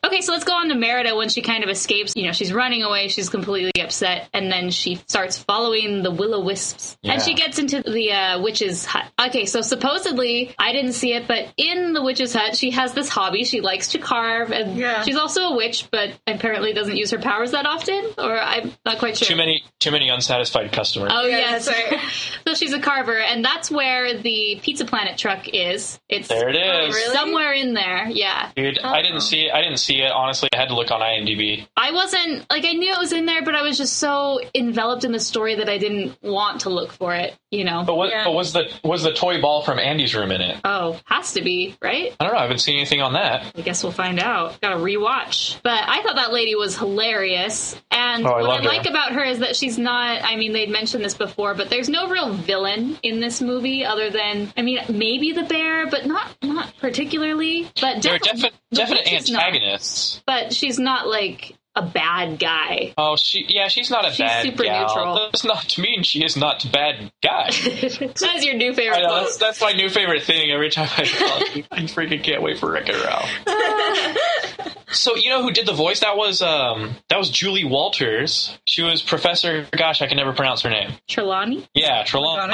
Okay, 0.03 0.21
so 0.21 0.31
let's 0.33 0.43
go 0.43 0.53
on 0.53 0.69
to 0.69 0.75
Merida 0.75 1.15
when 1.15 1.29
she 1.29 1.41
kind 1.41 1.63
of 1.63 1.69
escapes. 1.69 2.13
You 2.15 2.25
know, 2.27 2.31
she's 2.31 2.53
running 2.53 2.83
away, 2.83 3.07
she's 3.07 3.29
completely 3.29 3.81
upset, 3.81 4.29
and 4.33 4.51
then 4.51 4.69
she 4.69 4.95
starts 5.07 5.37
following 5.37 6.03
the 6.03 6.11
will 6.11 6.35
o 6.35 6.41
wisps. 6.41 6.97
Yeah. 7.01 7.13
And 7.13 7.21
she 7.21 7.33
gets 7.33 7.59
into 7.59 7.81
the 7.81 8.11
uh, 8.11 8.41
witch's 8.41 8.85
hut. 8.85 9.05
Okay, 9.19 9.45
so 9.45 9.61
supposedly, 9.61 10.53
I 10.59 10.71
didn't 10.73 10.93
see 10.93 11.13
it, 11.13 11.27
but 11.27 11.51
in 11.57 11.93
the 11.93 12.03
witch's 12.03 12.33
hut, 12.33 12.55
she 12.55 12.71
has 12.71 12.93
this 12.93 13.09
hobby. 13.09 13.43
She 13.43 13.61
likes 13.61 13.89
to 13.89 13.99
carve, 13.99 14.51
and 14.51 14.77
Yeah. 14.77 15.03
she's 15.03 15.15
also 15.15 15.43
a 15.49 15.55
witch, 15.55 15.87
but 15.91 16.11
apparently 16.27 16.73
doesn't 16.73 16.95
use 16.97 17.11
her 17.11 17.19
powers 17.19 17.51
that 17.51 17.65
often, 17.65 18.05
or 18.17 18.37
I'm 18.39 18.73
not 18.85 18.99
quite 18.99 19.17
sure. 19.17 19.27
Too 19.27 19.35
many 19.35 19.63
too 19.79 19.91
many 19.91 20.09
unsatisfied 20.09 20.71
customers. 20.71 21.11
Oh 21.13 21.25
Yeah, 21.25 21.37
yes, 21.39 21.65
that's 21.65 21.91
right. 21.91 21.99
so 22.47 22.53
she's 22.55 22.73
a 22.73 22.79
carver, 22.79 23.17
and 23.19 23.43
that's 23.43 23.69
where 23.71 23.82
the 24.21 24.59
Pizza 24.61 24.85
Planet 24.85 25.17
truck 25.17 25.47
is. 25.47 25.99
It's 26.09 26.27
there 26.27 26.49
it 26.49 26.55
is. 26.55 26.95
really? 26.95 27.13
somewhere 27.15 27.51
in 27.53 27.73
there. 27.73 28.07
Yeah, 28.09 28.51
Dude, 28.55 28.79
I 28.79 29.01
didn't 29.01 29.17
oh. 29.17 29.19
see 29.19 29.41
it. 29.45 29.53
I 29.53 29.61
didn't 29.61 29.77
see 29.77 30.01
it. 30.01 30.11
Honestly, 30.11 30.49
I 30.53 30.57
had 30.57 30.69
to 30.69 30.75
look 30.75 30.91
on 30.91 31.01
IMDb. 31.01 31.67
I 31.75 31.91
wasn't 31.91 32.49
like 32.49 32.65
I 32.65 32.73
knew 32.73 32.91
it 32.93 32.99
was 32.99 33.11
in 33.13 33.25
there, 33.25 33.43
but 33.43 33.55
I 33.55 33.61
was 33.61 33.77
just 33.77 33.97
so 33.97 34.39
enveloped 34.55 35.03
in 35.03 35.11
the 35.11 35.19
story 35.19 35.55
that 35.55 35.69
I 35.69 35.77
didn't 35.77 36.17
want 36.21 36.61
to 36.61 36.69
look 36.69 36.91
for 36.91 37.13
it. 37.15 37.35
You 37.51 37.63
know. 37.65 37.83
But, 37.85 37.95
what, 37.95 38.09
Yeah. 38.09 38.23
but 38.25 38.33
was 38.33 38.53
the 38.53 38.71
was 38.83 39.03
the 39.03 39.13
toy 39.13 39.39
ball 39.41 39.61
from 39.63 39.77
Andy's 39.79 40.15
room 40.15 40.31
in 40.31 40.41
it? 40.41 40.57
Oh, 40.63 40.99
has 41.05 41.33
to 41.33 41.41
be 41.41 41.75
right. 41.81 42.15
I 42.19 42.23
don't 42.23 42.33
know. 42.33 42.39
I 42.39 42.43
haven't 42.43 42.59
seen 42.59 42.77
anything 42.77 43.01
on 43.01 43.13
that. 43.13 43.51
I 43.55 43.61
guess 43.61 43.83
we'll 43.83 43.91
find 43.91 44.19
out. 44.19 44.59
Got 44.61 44.69
to 44.71 44.77
rewatch. 44.77 45.59
But 45.63 45.83
I 45.87 46.01
thought 46.01 46.15
that 46.15 46.33
lady 46.33 46.55
was 46.55 46.77
hilarious, 46.77 47.75
and 47.91 48.25
Oh, 48.25 48.29
I 48.29 48.41
what 48.41 48.43
I 48.43 48.47
loved 48.47 48.63
her. 48.63 48.69
like 48.69 48.85
about 48.87 49.11
her 49.13 49.23
is 49.23 49.39
that 49.39 49.55
she's 49.55 49.77
not. 49.77 50.23
I 50.23 50.35
mean, 50.35 50.53
they'd 50.53 50.69
mentioned 50.69 51.03
this 51.03 51.13
before, 51.15 51.53
but 51.53 51.69
there's 51.69 51.89
no 51.89 52.07
real 52.09 52.33
villain 52.33 52.97
in 53.03 53.19
this 53.19 53.41
movie 53.41 53.72
other 53.85 54.09
than 54.09 54.53
I 54.55 54.61
mean, 54.61 54.79
maybe 54.89 55.31
the 55.31 55.43
bear, 55.43 55.87
but 55.87 56.05
not 56.05 56.27
not 56.43 56.73
particularly. 56.79 57.69
But 57.81 58.01
There 58.01 58.13
are 58.15 58.19
defi- 58.19 58.33
definite 58.41 58.53
the 58.71 58.75
definite 58.77 59.05
witch 59.05 59.13
is 59.21 59.29
not. 59.31 59.43
antagonists. 59.47 60.21
but 60.25 60.53
she's 60.53 60.77
not 60.79 61.07
like 61.07 61.55
a 61.75 61.81
bad 61.81 62.37
guy. 62.37 62.93
Oh, 62.99 63.15
she 63.15 63.45
yeah, 63.49 63.67
she's 63.67 63.89
not 63.89 64.05
a 64.05 64.09
She's 64.11 64.19
bad 64.19 64.43
super 64.45 64.63
gal. 64.63 64.87
neutral. 64.87 65.15
That's 65.31 65.43
not 65.43 65.63
to 65.69 65.81
mean 65.81 66.03
she 66.03 66.23
is 66.23 66.37
not 66.37 66.63
a 66.65 66.67
bad 66.69 67.11
guy. 67.23 67.49
That's 67.51 68.45
your 68.45 68.53
new 68.53 68.73
favorite 68.75 68.99
I 68.99 69.01
know, 69.01 69.23
that's, 69.23 69.37
that's 69.37 69.59
my 69.61 69.71
new 69.71 69.89
favorite 69.89 70.21
thing. 70.21 70.51
Every 70.51 70.69
time 70.69 70.87
I 70.95 71.03
talk, 71.03 71.67
I 71.71 71.79
freaking 71.85 72.23
can't 72.23 72.43
wait 72.43 72.59
for 72.59 72.71
Wreck 72.71 72.87
It 72.87 73.03
Ralph. 73.03 73.27
so 74.91 75.15
you 75.15 75.29
know 75.29 75.41
who 75.41 75.51
did 75.51 75.65
the 75.65 75.73
voice? 75.73 75.99
That 76.01 76.17
was 76.17 76.41
um 76.41 76.95
that 77.09 77.17
was 77.17 77.29
Julie 77.29 77.65
Walters. 77.65 78.57
She 78.67 78.81
was 78.83 79.01
Professor. 79.01 79.67
Gosh, 79.75 80.01
I 80.01 80.07
can 80.07 80.17
never 80.17 80.33
pronounce 80.33 80.61
her 80.61 80.69
name. 80.69 80.91
Trelawney? 81.07 81.67
Yeah, 81.73 82.03
Trelawney 82.03 82.53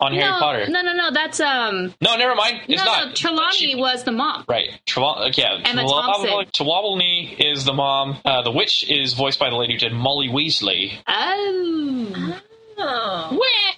on 0.00 0.12
Harry 0.12 0.30
no, 0.30 0.38
Potter. 0.38 0.66
no, 0.68 0.82
no, 0.82 0.92
no. 0.94 1.10
That's 1.12 1.40
um. 1.40 1.94
No, 2.00 2.16
never 2.16 2.34
mind. 2.34 2.60
It's 2.68 2.78
no, 2.78 2.84
not. 2.84 3.06
no. 3.08 3.12
Trelawney 3.14 3.56
She- 3.56 3.74
was 3.76 4.04
the 4.04 4.12
mom. 4.12 4.44
Right. 4.48 4.80
Trelaw- 4.86 5.36
yeah. 5.36 5.58
Emma 5.64 5.82
Trelawney- 5.82 6.28
Thompson. 6.28 6.52
Trelawney 6.52 7.36
is 7.38 7.64
the 7.64 7.72
mom. 7.72 8.18
Uh, 8.24 8.42
the 8.42 8.50
witch 8.50 8.88
is 8.90 9.14
voiced 9.14 9.38
by 9.38 9.50
the 9.50 9.56
lady 9.56 9.74
who 9.74 9.78
did 9.78 9.92
Molly 9.92 10.28
Weasley. 10.28 10.92
Oh. 11.06 12.40
Oh. 12.82 13.36
Where 13.38 13.72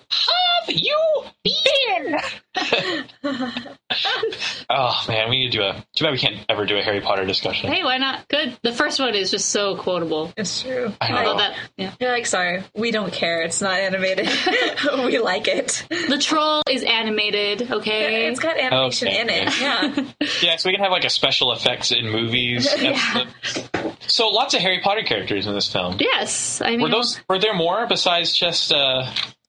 have 0.67 0.77
you 0.77 1.25
been? 1.45 2.17
oh 4.71 5.05
man, 5.09 5.29
we 5.31 5.39
need 5.41 5.53
to 5.53 5.59
do 5.59 5.63
a. 5.63 5.85
Too 5.95 6.05
bad 6.05 6.13
we 6.13 6.19
can't 6.19 6.37
ever 6.49 6.65
do 6.67 6.77
a 6.79 6.83
Harry 6.83 7.01
Potter 7.01 7.25
discussion. 7.27 7.73
Hey, 7.73 7.83
why 7.83 7.99
not? 7.99 8.29
Good. 8.29 8.57
The 8.63 8.73
first 8.73 9.01
one 9.01 9.15
is 9.15 9.31
just 9.31 9.49
so 9.51 9.77
quotable. 9.77 10.33
It's 10.37 10.63
true. 10.63 10.93
I 11.01 11.09
I 11.13 11.25
love 11.27 11.39
that. 11.39 11.57
Yeah. 11.77 11.93
You're 12.01 12.13
like, 12.13 12.27
sorry, 12.27 12.63
we 12.75 12.91
don't 12.91 13.13
care. 13.13 13.43
It's 13.43 13.61
not 13.61 13.79
animated. 13.81 14.27
we 15.05 15.19
like 15.19 15.49
it. 15.49 15.85
The 15.91 16.19
troll 16.19 16.63
is 16.71 16.83
animated. 16.85 17.71
Okay. 17.73 18.27
It's 18.29 18.41
got 18.41 18.59
animation 18.59 19.09
Okay. 19.09 19.21
in 19.21 19.29
it. 19.31 19.61
Yeah. 19.61 20.05
Yeah, 20.43 20.57
so 20.57 20.69
we 20.71 20.75
can 20.75 20.83
have 20.83 20.93
like 20.93 21.05
a 21.05 21.11
special 21.11 21.53
effects 21.53 21.93
in 21.93 22.09
movies. 22.11 22.69
Yeah. 22.81 23.25
So 24.07 24.29
lots 24.29 24.55
of 24.55 24.61
Harry 24.61 24.81
Potter 24.83 25.03
characters 25.03 25.47
in 25.47 25.55
this 25.55 25.71
film. 25.73 25.97
yes. 26.01 26.61
I 26.61 26.71
mean, 26.71 26.81
Were 26.83 26.89
those? 26.91 27.21
Were 27.29 27.39
there 27.39 27.55
more 27.55 27.87
besides 27.87 28.33
just? 28.35 28.73
uh 28.73 28.92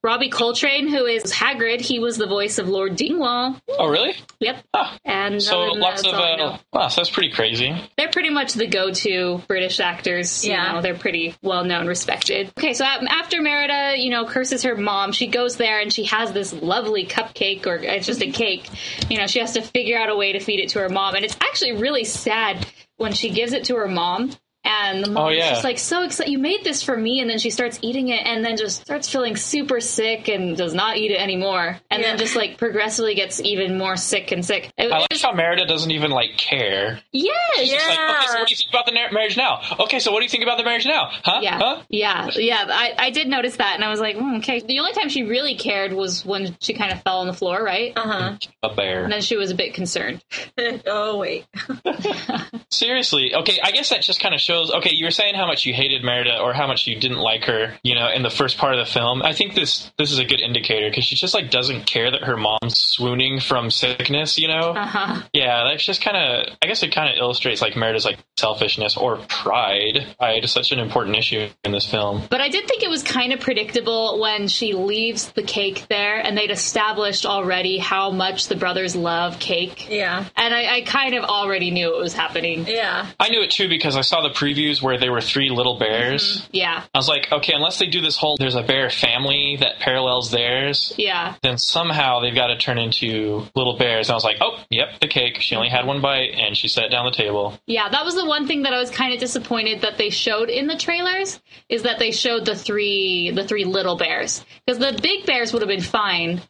Robbie 0.02 0.28
Coltrane, 0.28 0.86
who 0.86 1.06
is 1.06 1.32
Hagrid, 1.32 1.80
he 1.80 1.98
was 1.98 2.18
the 2.18 2.26
voice 2.26 2.58
of 2.58 2.68
Lord 2.68 2.94
Dingwall. 2.94 3.56
Oh, 3.78 3.88
really? 3.88 4.14
Yep. 4.38 4.62
Ah, 4.74 4.98
And 5.02 5.42
so 5.42 5.60
lots 5.60 6.02
that, 6.02 6.08
of. 6.08 6.12
that's 6.12 6.22
all 6.22 6.32
I 6.34 6.36
know. 6.36 6.46
Uh, 6.52 6.58
wow, 6.74 6.88
so 6.88 7.00
that's 7.00 7.08
pretty 7.10 7.30
crazy. 7.30 7.74
They're 7.96 8.10
pretty 8.10 8.28
much 8.28 8.52
the 8.52 8.66
go-to 8.66 9.40
British 9.48 9.80
actors. 9.80 10.44
Yeah. 10.46 10.66
You 10.66 10.72
know, 10.74 10.82
they're 10.82 10.94
pretty 10.98 11.34
well 11.42 11.64
known, 11.64 11.86
respected. 11.86 12.52
Okay, 12.58 12.74
so 12.74 12.84
um, 12.84 13.06
after 13.08 13.40
Merida, 13.40 13.94
you 13.96 14.10
know, 14.10 14.26
curses 14.26 14.62
her 14.64 14.76
mom, 14.76 15.12
she 15.12 15.26
goes 15.28 15.56
there 15.56 15.80
and 15.80 15.90
she 15.90 16.04
has 16.04 16.32
this 16.32 16.52
lovely 16.52 17.06
cupcake, 17.06 17.66
or 17.66 17.76
it's 17.76 18.06
just 18.06 18.20
a 18.20 18.30
cake. 18.30 18.68
You 19.08 19.16
know, 19.16 19.26
she 19.26 19.38
has 19.38 19.52
to 19.52 19.62
figure 19.62 19.98
out 19.98 20.10
a 20.10 20.16
way 20.16 20.32
to 20.32 20.38
feed 20.38 20.60
it 20.60 20.68
to 20.70 20.80
her 20.80 20.90
mom, 20.90 21.14
and 21.14 21.24
it's 21.24 21.36
actually 21.40 21.72
really 21.80 22.04
sad 22.04 22.66
when 22.98 23.14
she 23.14 23.30
gives 23.30 23.54
it 23.54 23.64
to 23.64 23.76
her 23.76 23.88
mom. 23.88 24.32
And 24.64 25.04
the 25.04 25.10
mom 25.10 25.24
Oh, 25.26 25.28
is 25.28 25.38
yeah. 25.38 25.50
just 25.50 25.64
like 25.64 25.78
so 25.78 26.02
excited. 26.04 26.30
You 26.32 26.38
made 26.38 26.64
this 26.64 26.82
for 26.82 26.96
me, 26.96 27.20
and 27.20 27.28
then 27.28 27.38
she 27.38 27.50
starts 27.50 27.78
eating 27.82 28.08
it, 28.08 28.24
and 28.26 28.44
then 28.44 28.56
just 28.56 28.80
starts 28.80 29.08
feeling 29.10 29.36
super 29.36 29.80
sick, 29.80 30.28
and 30.28 30.56
does 30.56 30.72
not 30.74 30.96
eat 30.96 31.10
it 31.10 31.20
anymore, 31.20 31.78
and 31.90 32.02
Yeah. 32.02 32.08
then 32.08 32.18
just 32.18 32.34
like 32.34 32.56
progressively 32.56 33.14
gets 33.14 33.40
even 33.42 33.76
more 33.76 33.96
sick 33.96 34.32
and 34.32 34.44
sick. 34.44 34.70
It- 34.78 34.90
I 34.90 34.98
like 35.00 35.04
it's- 35.10 35.22
how 35.22 35.32
Merida 35.32 35.66
doesn't 35.66 35.90
even 35.90 36.10
like 36.10 36.36
care. 36.38 37.00
yes, 37.12 37.34
She's 37.58 37.72
like, 37.72 37.98
okay, 37.98 38.26
so 38.26 38.38
what 38.38 38.48
do 38.48 38.52
you 38.52 38.56
think 38.56 38.70
about 38.70 38.86
the 38.86 38.92
marriage 38.92 39.36
now? 39.36 39.60
Okay, 39.80 39.98
so 39.98 40.12
what 40.12 40.20
do 40.20 40.24
you 40.24 40.30
think 40.30 40.42
about 40.42 40.56
the 40.58 40.64
marriage 40.64 40.86
now? 40.86 41.10
Huh? 41.22 41.40
Yeah, 41.42 41.58
Huh? 41.58 41.82
yeah, 41.90 42.30
yeah. 42.34 42.64
I, 42.68 42.94
I 42.98 43.10
did 43.10 43.28
notice 43.28 43.56
that, 43.56 43.74
and 43.74 43.84
I 43.84 43.90
was 43.90 44.00
like, 44.00 44.16
mm, 44.16 44.38
okay. 44.38 44.60
The 44.60 44.78
only 44.78 44.92
time 44.92 45.08
she 45.10 45.24
really 45.24 45.56
cared 45.56 45.92
was 45.92 46.24
when 46.24 46.56
she 46.60 46.72
kind 46.74 46.90
of 46.92 47.02
fell 47.02 47.18
on 47.20 47.26
the 47.26 47.32
floor, 47.34 47.62
right? 47.62 47.92
Uh 47.96 48.00
huh. 48.02 48.36
A 48.62 48.74
bear. 48.74 49.04
And 49.04 49.12
then 49.12 49.20
she 49.20 49.36
was 49.36 49.50
a 49.50 49.54
bit 49.54 49.74
concerned. 49.74 50.22
oh 50.86 51.18
wait. 51.18 51.44
Seriously. 52.70 53.34
Okay, 53.34 53.58
I 53.62 53.70
guess 53.70 53.90
that 53.90 54.02
just 54.02 54.20
kind 54.20 54.34
of 54.34 54.40
shows. 54.40 54.53
Okay, 54.54 54.90
you 54.92 55.04
were 55.04 55.10
saying 55.10 55.34
how 55.34 55.46
much 55.46 55.64
you 55.66 55.74
hated 55.74 56.02
Merida 56.02 56.38
or 56.38 56.52
how 56.52 56.66
much 56.66 56.86
you 56.86 56.98
didn't 56.98 57.18
like 57.18 57.44
her, 57.44 57.74
you 57.82 57.94
know, 57.94 58.08
in 58.10 58.22
the 58.22 58.30
first 58.30 58.58
part 58.58 58.74
of 58.74 58.84
the 58.84 58.90
film. 58.90 59.22
I 59.22 59.32
think 59.32 59.54
this 59.54 59.90
this 59.98 60.12
is 60.12 60.18
a 60.18 60.24
good 60.24 60.40
indicator 60.40 60.88
because 60.88 61.04
she 61.04 61.16
just 61.16 61.34
like 61.34 61.50
doesn't 61.50 61.86
care 61.86 62.10
that 62.10 62.24
her 62.24 62.36
mom's 62.36 62.78
swooning 62.78 63.40
from 63.40 63.70
sickness, 63.70 64.38
you 64.38 64.48
know. 64.48 64.70
Uh 64.70 64.86
huh. 64.86 65.22
Yeah, 65.32 65.64
that's 65.70 65.84
just 65.84 66.02
kind 66.02 66.16
of. 66.16 66.56
I 66.62 66.66
guess 66.66 66.82
it 66.82 66.94
kind 66.94 67.10
of 67.10 67.18
illustrates 67.18 67.60
like 67.60 67.76
Merida's 67.76 68.04
like 68.04 68.18
selfishness 68.38 68.96
or 68.96 69.18
pride. 69.28 70.06
Pride 70.18 70.44
is 70.44 70.52
such 70.52 70.72
an 70.72 70.78
important 70.78 71.16
issue 71.16 71.48
in 71.64 71.72
this 71.72 71.88
film. 71.88 72.22
But 72.30 72.40
I 72.40 72.48
did 72.48 72.66
think 72.66 72.82
it 72.82 72.90
was 72.90 73.02
kind 73.02 73.32
of 73.32 73.40
predictable 73.40 74.20
when 74.20 74.48
she 74.48 74.74
leaves 74.74 75.30
the 75.32 75.42
cake 75.42 75.86
there, 75.88 76.18
and 76.18 76.36
they'd 76.36 76.50
established 76.50 77.26
already 77.26 77.78
how 77.78 78.10
much 78.10 78.48
the 78.48 78.56
brothers 78.56 78.96
love 78.96 79.38
cake. 79.38 79.88
Yeah. 79.90 80.24
And 80.36 80.54
I, 80.54 80.76
I 80.76 80.80
kind 80.82 81.14
of 81.14 81.24
already 81.24 81.70
knew 81.70 81.96
it 81.96 82.00
was 82.00 82.14
happening. 82.14 82.66
Yeah. 82.66 83.06
I 83.18 83.28
knew 83.28 83.42
it 83.42 83.50
too 83.50 83.68
because 83.68 83.96
I 83.96 84.02
saw 84.02 84.22
the 84.22 84.34
previews 84.44 84.82
where 84.82 84.98
there 84.98 85.12
were 85.12 85.20
three 85.20 85.50
little 85.50 85.78
bears. 85.78 86.42
Mm-hmm. 86.42 86.50
Yeah, 86.52 86.84
I 86.92 86.98
was 86.98 87.08
like, 87.08 87.32
okay, 87.32 87.54
unless 87.54 87.78
they 87.78 87.86
do 87.86 88.00
this 88.00 88.16
whole 88.16 88.36
there's 88.38 88.54
a 88.54 88.62
bear 88.62 88.90
family 88.90 89.56
that 89.60 89.78
parallels 89.78 90.30
theirs, 90.30 90.92
yeah. 90.98 91.34
then 91.42 91.58
somehow 91.58 92.20
they've 92.20 92.34
got 92.34 92.48
to 92.48 92.58
turn 92.58 92.78
into 92.78 93.46
little 93.54 93.76
bears. 93.78 94.08
And 94.08 94.14
I 94.14 94.16
was 94.16 94.24
like, 94.24 94.36
oh, 94.40 94.62
yep, 94.70 95.00
the 95.00 95.08
cake. 95.08 95.40
She 95.40 95.54
only 95.56 95.68
had 95.68 95.86
one 95.86 96.00
bite 96.00 96.34
and 96.34 96.56
she 96.56 96.68
set 96.68 96.84
it 96.84 96.88
down 96.90 97.06
the 97.06 97.16
table. 97.16 97.58
Yeah, 97.66 97.88
that 97.88 98.04
was 98.04 98.14
the 98.14 98.26
one 98.26 98.46
thing 98.46 98.62
that 98.62 98.74
I 98.74 98.78
was 98.78 98.90
kind 98.90 99.14
of 99.14 99.20
disappointed 99.20 99.82
that 99.82 99.98
they 99.98 100.10
showed 100.10 100.50
in 100.50 100.66
the 100.66 100.76
trailers 100.76 101.40
is 101.68 101.82
that 101.82 101.98
they 101.98 102.10
showed 102.10 102.44
the 102.44 102.56
three 102.56 103.30
the 103.30 103.46
three 103.46 103.64
little 103.64 103.96
bears 103.96 104.44
because 104.66 104.78
the 104.78 104.98
big 105.00 105.26
bears 105.26 105.52
would 105.52 105.62
have 105.62 105.68
been 105.68 105.80
fine, 105.80 106.40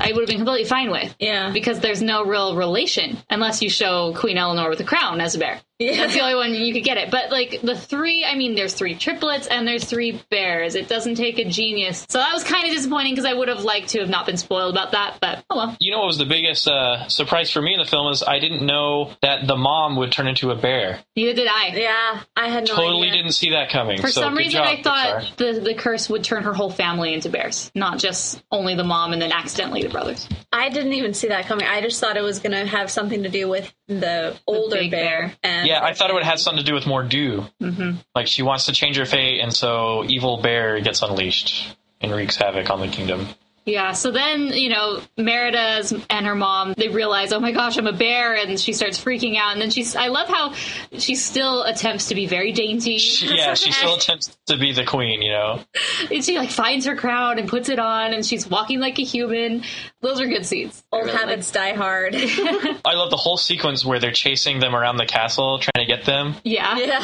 I 0.00 0.12
would 0.12 0.20
have 0.20 0.28
been 0.28 0.38
completely 0.38 0.68
fine 0.68 0.90
with. 0.90 1.14
Yeah. 1.18 1.50
Because 1.52 1.80
there's 1.80 2.02
no 2.02 2.24
real 2.24 2.56
relation 2.56 3.18
unless 3.30 3.62
you 3.62 3.70
show 3.70 4.14
Queen 4.14 4.38
Elinor 4.38 4.68
with 4.68 4.80
a 4.80 4.84
crown 4.84 5.20
as 5.20 5.34
a 5.34 5.38
bear. 5.38 5.60
Yeah. 5.78 5.96
That's 5.96 6.14
the 6.14 6.20
only 6.20 6.34
one 6.34 6.54
you 6.54 6.72
could 6.72 6.84
get 6.84 6.96
it. 6.96 7.10
But 7.10 7.30
like 7.30 7.60
the 7.62 7.76
three, 7.76 8.24
I 8.24 8.34
mean, 8.34 8.54
there's 8.54 8.74
three 8.74 8.94
triplets 8.96 9.46
and 9.46 9.66
there's 9.66 9.84
three 9.84 10.20
bears. 10.30 10.74
It 10.74 10.88
doesn't 10.88 11.14
take 11.14 11.38
a 11.38 11.44
genius. 11.48 12.04
So 12.08 12.18
that 12.18 12.32
was 12.32 12.42
kind 12.44 12.66
of 12.66 12.74
disappointing 12.74 13.12
because 13.12 13.24
I 13.24 13.34
would 13.34 13.48
have 13.48 13.62
liked 13.62 13.90
to 13.90 14.00
have 14.00 14.08
not 14.08 14.26
been 14.26 14.36
spoiled 14.36 14.74
about 14.74 14.92
that. 14.92 15.18
But 15.20 15.44
oh 15.50 15.56
well. 15.56 15.76
You 15.80 15.92
know 15.92 15.98
what 15.98 16.08
was 16.08 16.18
the 16.18 16.26
biggest 16.26 16.66
uh, 16.66 17.08
surprise 17.08 17.50
for 17.50 17.62
me 17.62 17.74
in 17.74 17.78
the 17.78 17.86
film 17.86 18.10
is 18.10 18.22
I 18.22 18.38
didn't 18.40 18.66
know 18.66 19.12
that 19.22 19.46
the 19.46 19.56
mom 19.56 19.96
would 19.96 20.10
turn 20.10 20.26
into 20.26 20.50
a 20.50 20.56
bear. 20.56 21.00
Neither 21.14 21.34
did 21.34 21.48
I. 21.48 21.68
Yeah, 21.68 22.20
I 22.36 22.48
had 22.48 22.66
no 22.66 22.74
Totally 22.74 23.08
idea. 23.08 23.22
didn't 23.22 23.34
see 23.34 23.50
that 23.50 23.70
coming. 23.70 24.00
For 24.00 24.08
so 24.08 24.22
some 24.22 24.36
reason, 24.36 24.52
job, 24.52 24.66
I 24.66 24.82
thought 24.82 25.32
the, 25.36 25.60
the 25.60 25.74
curse 25.74 26.08
would 26.08 26.24
turn 26.24 26.42
her 26.42 26.54
whole 26.54 26.70
family 26.70 27.14
into 27.14 27.28
bears, 27.28 27.70
not 27.74 27.98
just 27.98 28.42
only 28.50 28.74
the 28.74 28.84
mom 28.84 29.12
and 29.12 29.22
then 29.22 29.30
accidentally 29.32 29.82
the 29.82 29.90
brothers. 29.90 30.28
I 30.52 30.70
didn't 30.70 30.94
even 30.94 31.14
see 31.14 31.28
that 31.28 31.46
coming. 31.46 31.66
I 31.66 31.80
just 31.82 32.00
thought 32.00 32.16
it 32.16 32.22
was 32.22 32.40
going 32.40 32.52
to 32.52 32.66
have 32.66 32.90
something 32.90 33.22
to 33.22 33.28
do 33.28 33.48
with 33.48 33.72
the 33.86 34.36
older 34.46 34.76
big 34.76 34.90
bear. 34.90 35.20
bear. 35.28 35.36
And 35.42 35.67
Yeah, 35.68 35.84
I 35.84 35.92
thought 35.92 36.08
it 36.08 36.14
would 36.14 36.22
have 36.22 36.40
something 36.40 36.64
to 36.64 36.66
do 36.66 36.74
with 36.74 36.86
more. 36.86 37.04
Mm-hmm. 37.04 37.96
Like 38.14 38.26
she 38.26 38.42
wants 38.42 38.66
to 38.66 38.72
change 38.72 38.96
her 38.96 39.04
fate, 39.04 39.40
and 39.40 39.54
so 39.54 40.02
evil 40.04 40.40
bear 40.40 40.80
gets 40.80 41.02
unleashed 41.02 41.76
and 42.00 42.10
wreaks 42.10 42.36
havoc 42.36 42.70
on 42.70 42.80
the 42.80 42.88
kingdom. 42.88 43.28
Yeah, 43.68 43.92
so 43.92 44.10
then, 44.10 44.46
you 44.54 44.70
know, 44.70 45.02
Merida's 45.18 45.92
and 46.08 46.26
her 46.26 46.34
mom, 46.34 46.72
they 46.78 46.88
realize, 46.88 47.34
oh 47.34 47.40
my 47.40 47.52
gosh, 47.52 47.76
I'm 47.76 47.86
a 47.86 47.92
bear, 47.92 48.34
and 48.34 48.58
she 48.58 48.72
starts 48.72 48.98
freaking 48.98 49.36
out. 49.36 49.52
And 49.52 49.60
then 49.60 49.68
she's, 49.68 49.94
I 49.94 50.08
love 50.08 50.28
how 50.28 50.54
she 50.92 51.14
still 51.14 51.64
attempts 51.64 52.08
to 52.08 52.14
be 52.14 52.26
very 52.26 52.52
dainty. 52.52 52.96
She, 52.96 53.26
yeah, 53.36 53.52
she 53.52 53.70
still 53.70 53.96
attempts 53.96 54.38
to 54.46 54.56
be 54.56 54.72
the 54.72 54.86
queen, 54.86 55.20
you 55.20 55.32
know. 55.32 55.60
And 56.10 56.24
she, 56.24 56.38
like, 56.38 56.50
finds 56.50 56.86
her 56.86 56.96
crown 56.96 57.38
and 57.38 57.46
puts 57.46 57.68
it 57.68 57.78
on, 57.78 58.14
and 58.14 58.24
she's 58.24 58.48
walking 58.48 58.80
like 58.80 58.98
a 58.98 59.04
human. 59.04 59.64
Those 60.00 60.18
are 60.18 60.26
good 60.26 60.46
scenes. 60.46 60.82
Old 60.90 61.02
really 61.04 61.12
like- 61.12 61.20
habits 61.20 61.50
die 61.50 61.74
hard. 61.74 62.14
I 62.16 62.94
love 62.94 63.10
the 63.10 63.18
whole 63.18 63.36
sequence 63.36 63.84
where 63.84 63.98
they're 64.00 64.12
chasing 64.12 64.60
them 64.60 64.74
around 64.74 64.96
the 64.96 65.04
castle, 65.04 65.58
trying 65.58 65.86
to 65.86 65.92
get 65.94 66.06
them. 66.06 66.36
Yeah. 66.42 66.78
yeah. 66.78 67.00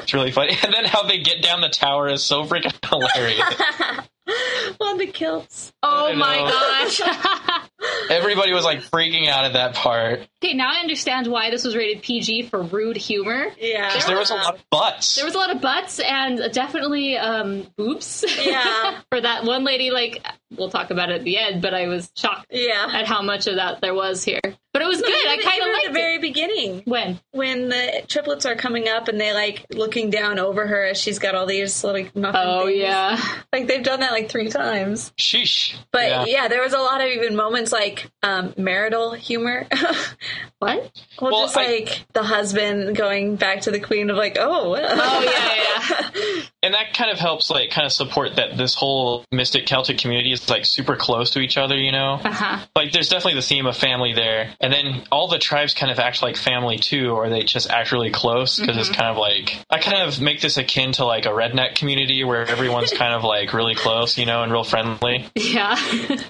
It's 0.00 0.14
really 0.14 0.30
funny. 0.30 0.56
And 0.64 0.72
then 0.72 0.84
how 0.84 1.02
they 1.02 1.18
get 1.18 1.42
down 1.42 1.60
the 1.60 1.68
tower 1.68 2.08
is 2.08 2.22
so 2.22 2.44
freaking 2.44 2.72
hilarious. 2.88 4.08
On 4.80 4.98
the 4.98 5.06
kilts. 5.06 5.72
Oh 5.82 6.14
my 6.14 6.36
gosh. 6.38 7.00
Everybody 8.10 8.52
was 8.52 8.64
like 8.64 8.80
freaking 8.80 9.28
out 9.28 9.44
at 9.44 9.52
that 9.54 9.74
part. 9.74 10.20
okay, 10.42 10.54
now 10.54 10.70
I 10.72 10.76
understand 10.80 11.26
why 11.26 11.50
this 11.50 11.64
was 11.64 11.76
rated 11.76 12.02
PG 12.02 12.44
for 12.44 12.62
rude 12.62 12.96
humor. 12.96 13.46
Yeah. 13.60 13.98
There 14.06 14.16
was 14.18 14.30
a 14.30 14.34
lot 14.34 14.54
of 14.54 14.64
butts. 14.70 15.14
There 15.16 15.24
was 15.24 15.34
a 15.34 15.38
lot 15.38 15.54
of 15.54 15.60
butts 15.60 16.00
and 16.00 16.52
definitely 16.52 17.16
um, 17.18 17.66
boobs. 17.76 18.24
Yeah. 18.44 19.00
for 19.10 19.20
that 19.20 19.44
one 19.44 19.64
lady, 19.64 19.90
like, 19.90 20.24
we'll 20.56 20.70
talk 20.70 20.90
about 20.90 21.10
it 21.10 21.16
at 21.16 21.24
the 21.24 21.38
end, 21.38 21.60
but 21.62 21.74
I 21.74 21.86
was 21.88 22.10
shocked 22.16 22.46
Yeah. 22.50 22.88
at 22.92 23.06
how 23.06 23.22
much 23.22 23.46
of 23.46 23.56
that 23.56 23.80
there 23.80 23.94
was 23.94 24.24
here. 24.24 24.40
But 24.72 24.82
it 24.82 24.86
was 24.88 25.00
good. 25.00 25.10
I 25.28 25.36
kind 25.42 25.62
of 25.62 25.68
at 25.68 25.72
liked 25.72 25.84
the 25.84 25.90
it. 25.90 25.94
very 25.94 26.18
beginning 26.18 26.82
When? 26.84 27.20
when 27.30 27.68
the 27.68 28.02
triplets 28.08 28.44
are 28.44 28.56
coming 28.56 28.88
up 28.88 29.06
and 29.08 29.20
they 29.20 29.32
like 29.32 29.66
looking 29.70 30.10
down 30.10 30.38
over 30.40 30.66
her 30.66 30.86
as 30.86 30.98
she's 31.00 31.20
got 31.20 31.34
all 31.36 31.46
these 31.46 31.84
like 31.84 32.14
muffin 32.16 32.40
Oh, 32.44 32.66
things. 32.66 32.78
yeah. 32.80 33.20
like 33.52 33.66
they've 33.68 33.84
done 33.84 34.00
that 34.00 34.12
like 34.14 34.30
three 34.30 34.48
times 34.48 35.12
Sheesh. 35.18 35.74
but 35.92 36.08
Yeah. 36.08 36.24
yeah, 36.26 36.48
there 36.48 36.62
was 36.62 36.72
a 36.72 36.78
lot 36.78 37.00
of 37.00 37.08
even 37.08 37.36
moments 37.36 37.72
like 37.72 38.10
um 38.22 38.54
marital 38.56 39.12
humor 39.12 39.66
What? 40.60 40.90
well, 41.20 41.32
Well, 41.32 41.42
just 41.42 41.56
I- 41.58 41.66
like 41.66 42.06
the 42.14 42.22
husband 42.22 42.96
going 42.96 43.36
back 43.36 43.62
to 43.62 43.70
the 43.70 43.80
queen 43.80 44.08
of 44.10 44.16
like 44.16 44.36
oh 44.40 44.76
Oh, 44.78 45.22
yeah, 45.22 46.00
yeah. 46.12 46.40
And 46.64 46.72
that 46.72 46.94
kind 46.94 47.10
of 47.10 47.18
helps, 47.18 47.50
like, 47.50 47.68
kind 47.68 47.84
of 47.84 47.92
support 47.92 48.36
that 48.36 48.56
this 48.56 48.74
whole 48.74 49.22
mystic 49.30 49.66
Celtic 49.66 49.98
community 49.98 50.32
is, 50.32 50.48
like, 50.48 50.64
super 50.64 50.96
close 50.96 51.32
to 51.32 51.40
each 51.40 51.58
other, 51.58 51.76
you 51.76 51.92
know? 51.92 52.14
Uh 52.24 52.32
huh. 52.32 52.58
Like, 52.74 52.90
there's 52.90 53.10
definitely 53.10 53.34
the 53.38 53.46
theme 53.46 53.66
of 53.66 53.76
family 53.76 54.14
there. 54.14 54.54
And 54.62 54.72
then 54.72 55.04
all 55.12 55.28
the 55.28 55.38
tribes 55.38 55.74
kind 55.74 55.92
of 55.92 55.98
act 55.98 56.22
like 56.22 56.38
family, 56.38 56.78
too, 56.78 57.10
or 57.10 57.28
they 57.28 57.42
just 57.42 57.68
act 57.68 57.92
really 57.92 58.10
close, 58.10 58.58
because 58.58 58.78
it's 58.78 58.88
kind 58.88 59.10
of 59.10 59.18
like, 59.18 59.62
I 59.68 59.78
kind 59.78 60.08
of 60.08 60.22
make 60.22 60.40
this 60.40 60.56
akin 60.56 60.92
to, 60.92 61.04
like, 61.04 61.26
a 61.26 61.32
redneck 61.32 61.74
community 61.74 62.24
where 62.24 62.46
everyone's 62.48 62.94
kind 62.94 63.12
of, 63.12 63.24
like, 63.24 63.52
really 63.52 63.74
close, 63.74 64.03
you 64.18 64.26
know, 64.26 64.42
and 64.42 64.52
real 64.52 64.64
friendly. 64.64 65.26
Yeah. 65.34 65.76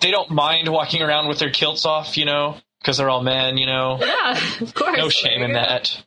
They 0.00 0.10
don't 0.10 0.30
mind 0.30 0.68
walking 0.68 1.02
around 1.02 1.28
with 1.28 1.38
their 1.38 1.50
kilts 1.50 1.84
off, 1.84 2.16
you 2.16 2.24
know? 2.24 2.56
Because 2.84 2.98
they're 2.98 3.08
all 3.08 3.22
men, 3.22 3.56
you 3.56 3.64
know? 3.64 3.96
yeah, 3.98 4.38
of 4.60 4.74
course. 4.74 4.98
No 4.98 5.08
shame 5.08 5.42
in 5.42 5.54
that. 5.54 6.04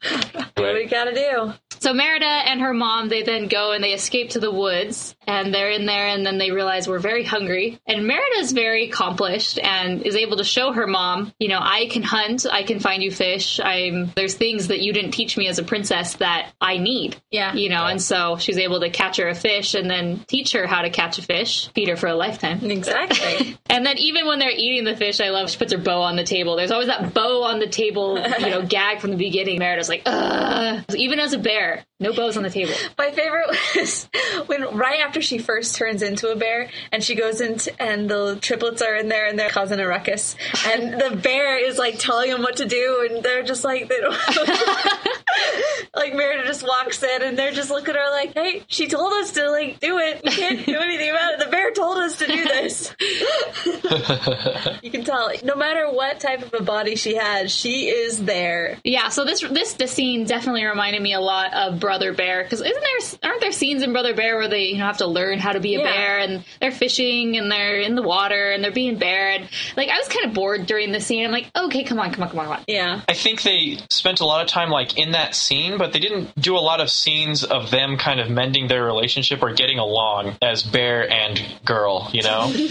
what 0.55 0.75
we 0.75 0.85
gotta 0.85 1.11
do 1.11 1.53
So 1.79 1.91
Merida 1.91 2.25
and 2.25 2.61
her 2.61 2.73
mom, 2.73 3.09
they 3.09 3.23
then 3.23 3.47
go 3.47 3.71
and 3.71 3.83
they 3.83 3.93
escape 3.93 4.31
to 4.31 4.39
the 4.39 4.51
woods, 4.51 5.15
and 5.25 5.51
they're 5.51 5.71
in 5.71 5.87
there, 5.87 6.05
and 6.05 6.23
then 6.23 6.37
they 6.37 6.51
realize 6.51 6.87
we're 6.87 6.99
very 6.99 7.23
hungry. 7.23 7.79
And 7.87 8.05
Merida's 8.05 8.51
very 8.51 8.89
accomplished 8.89 9.57
and 9.57 10.03
is 10.03 10.15
able 10.15 10.37
to 10.37 10.43
show 10.43 10.71
her 10.71 10.85
mom, 10.85 11.33
you 11.39 11.49
know, 11.49 11.59
I 11.59 11.87
can 11.87 12.03
hunt, 12.03 12.45
I 12.49 12.61
can 12.61 12.79
find 12.79 13.01
you 13.01 13.09
fish. 13.11 13.59
I'm 13.59 14.11
there's 14.15 14.35
things 14.35 14.67
that 14.67 14.81
you 14.81 14.93
didn't 14.93 15.11
teach 15.11 15.35
me 15.35 15.47
as 15.47 15.57
a 15.57 15.63
princess 15.63 16.15
that 16.17 16.51
I 16.61 16.77
need. 16.77 17.19
Yeah. 17.31 17.53
you 17.53 17.69
know, 17.69 17.85
and 17.85 18.01
so 18.01 18.37
she's 18.37 18.57
able 18.57 18.81
to 18.81 18.89
catch 18.91 19.17
her 19.17 19.27
a 19.27 19.35
fish 19.35 19.73
and 19.73 19.89
then 19.89 20.23
teach 20.27 20.51
her 20.53 20.67
how 20.67 20.83
to 20.83 20.89
catch 20.91 21.17
a 21.17 21.21
fish, 21.23 21.69
feed 21.73 21.89
her 21.89 21.95
for 21.95 22.07
a 22.07 22.15
lifetime. 22.15 22.63
exactly 22.69 23.57
And 23.69 23.85
then 23.85 23.97
even 23.97 24.27
when 24.27 24.39
they're 24.39 24.51
eating 24.51 24.83
the 24.83 24.95
fish, 24.95 25.19
I 25.19 25.29
love 25.29 25.49
she 25.49 25.57
puts 25.57 25.73
her 25.73 25.79
bow 25.79 26.01
on 26.01 26.15
the 26.15 26.23
table. 26.23 26.55
There's 26.55 26.66
always 26.71 26.87
that 26.87 27.13
bow 27.13 27.43
on 27.43 27.59
the 27.59 27.67
table, 27.67 28.17
you 28.39 28.49
know, 28.49 28.61
gag 28.67 28.99
from 28.99 29.11
the 29.11 29.17
beginning. 29.17 29.59
Merida's 29.59 29.89
like, 29.89 30.03
ugh. 30.05 30.83
Even 30.95 31.19
as 31.19 31.33
a 31.33 31.37
bear, 31.37 31.85
no 31.99 32.13
bows 32.13 32.37
on 32.37 32.43
the 32.43 32.49
table. 32.49 32.73
My 32.97 33.11
favorite 33.11 33.47
was 33.75 34.07
when 34.45 34.77
right 34.77 34.99
after 34.99 35.21
she 35.21 35.39
first 35.39 35.75
turns 35.75 36.03
into 36.03 36.29
a 36.29 36.35
bear 36.35 36.69
and 36.91 37.03
she 37.03 37.15
goes 37.15 37.41
into 37.41 37.71
and 37.81 38.07
the 38.09 38.37
triplets 38.39 38.81
are 38.83 38.95
in 38.95 39.09
there 39.09 39.25
and 39.27 39.37
they're 39.39 39.49
causing 39.49 39.79
a 39.79 39.87
ruckus. 39.87 40.35
And 40.67 40.93
the 40.93 41.15
bear 41.15 41.57
is 41.57 41.77
like 41.79 41.97
telling 41.97 42.29
them 42.29 42.43
what 42.43 42.57
to 42.57 42.65
do 42.65 43.07
and 43.09 43.23
they're 43.23 43.43
just 43.43 43.63
like 43.63 43.89
they 43.89 43.99
don't 43.99 44.11
like 45.95 46.13
Merida 46.13 46.45
just 46.45 46.63
walks 46.63 47.01
in 47.01 47.23
and 47.23 47.37
they're 47.37 47.51
just 47.51 47.69
looking 47.71 47.95
at 47.95 47.99
her 47.99 48.11
like 48.11 48.33
hey 48.33 48.63
she 48.67 48.87
told 48.87 49.13
us 49.13 49.31
to 49.31 49.49
like 49.49 49.79
do 49.79 49.97
it. 49.97 50.21
We 50.23 50.31
can't 50.31 50.65
do 50.65 50.77
anything 50.77 51.09
about 51.09 51.33
it. 51.33 51.39
The 51.39 51.51
bear 51.51 51.71
told 51.71 51.97
us 51.97 52.17
to 52.19 52.27
do 52.27 52.43
this. 52.43 52.95
You 54.83 54.91
can 54.91 55.03
tell. 55.03 55.31
No 55.43 55.55
matter 55.55 55.89
what 55.91 56.19
type 56.19 56.41
of 56.41 56.53
a 56.53 56.63
body 56.63 56.95
she 56.95 57.15
has 57.15 57.51
she 57.51 57.87
is 57.89 58.23
there. 58.23 58.77
Yeah, 58.83 59.09
so 59.09 59.25
this 59.25 59.41
this 59.41 59.73
this 59.73 59.91
scene 59.91 60.25
definitely 60.25 60.65
reminded 60.65 61.01
me 61.01 61.13
a 61.13 61.19
lot 61.19 61.53
of 61.53 61.79
Brother 61.87 62.11
Bear 62.13 62.43
because 62.43 62.59
isn't 62.59 62.73
there 63.21 63.29
aren't 63.31 63.39
there 63.39 63.53
scenes 63.53 63.81
in 63.81 63.93
Brother 63.93 64.13
Bear 64.13 64.35
where 64.37 64.49
they 64.49 64.65
you 64.65 64.77
know 64.77 64.85
have 64.85 64.97
to 64.97 65.07
learn 65.07 65.39
how 65.39 65.53
to 65.53 65.61
be 65.61 65.75
a 65.75 65.79
Yeah. 65.79 65.85
bear 65.85 66.17
and 66.19 66.43
they're 66.59 66.71
fishing 66.71 67.37
and 67.37 67.49
they're 67.49 67.79
in 67.79 67.95
the 67.95 68.01
water 68.01 68.51
and 68.51 68.61
they're 68.61 68.71
being 68.73 68.97
bear 68.97 69.29
and 69.29 69.47
like 69.77 69.87
I 69.87 69.97
was 69.97 70.09
kind 70.09 70.25
of 70.25 70.33
bored 70.33 70.65
during 70.65 70.91
the 70.91 70.99
scene. 70.99 71.23
I'm 71.25 71.31
like, 71.31 71.49
okay, 71.55 71.85
come 71.85 71.97
on, 71.99 72.11
come 72.11 72.23
on, 72.23 72.29
come 72.29 72.39
on, 72.39 72.45
come 72.45 72.53
on. 72.57 72.63
yeah 72.67 73.01
I 73.07 73.13
think 73.13 73.43
they 73.43 73.77
spent 73.89 74.19
a 74.19 74.25
lot 74.25 74.41
of 74.41 74.49
time 74.49 74.69
like 74.69 74.97
in 74.97 75.11
that 75.11 75.33
scene, 75.35 75.77
but 75.77 75.93
they 75.93 75.99
didn't 75.99 76.35
do 76.35 76.57
a 76.57 76.59
lot 76.59 76.81
of 76.81 76.89
scenes 76.89 77.43
of 77.45 77.71
them 77.71 77.95
kind 77.97 78.19
of 78.19 78.29
mending 78.29 78.67
their 78.67 78.83
relationship 78.83 79.41
or 79.41 79.53
getting 79.53 79.79
along 79.79 80.35
as 80.41 80.63
bear 80.63 81.09
and 81.09 81.41
girl, 81.63 82.09
you 82.11 82.23
know? 82.23 82.51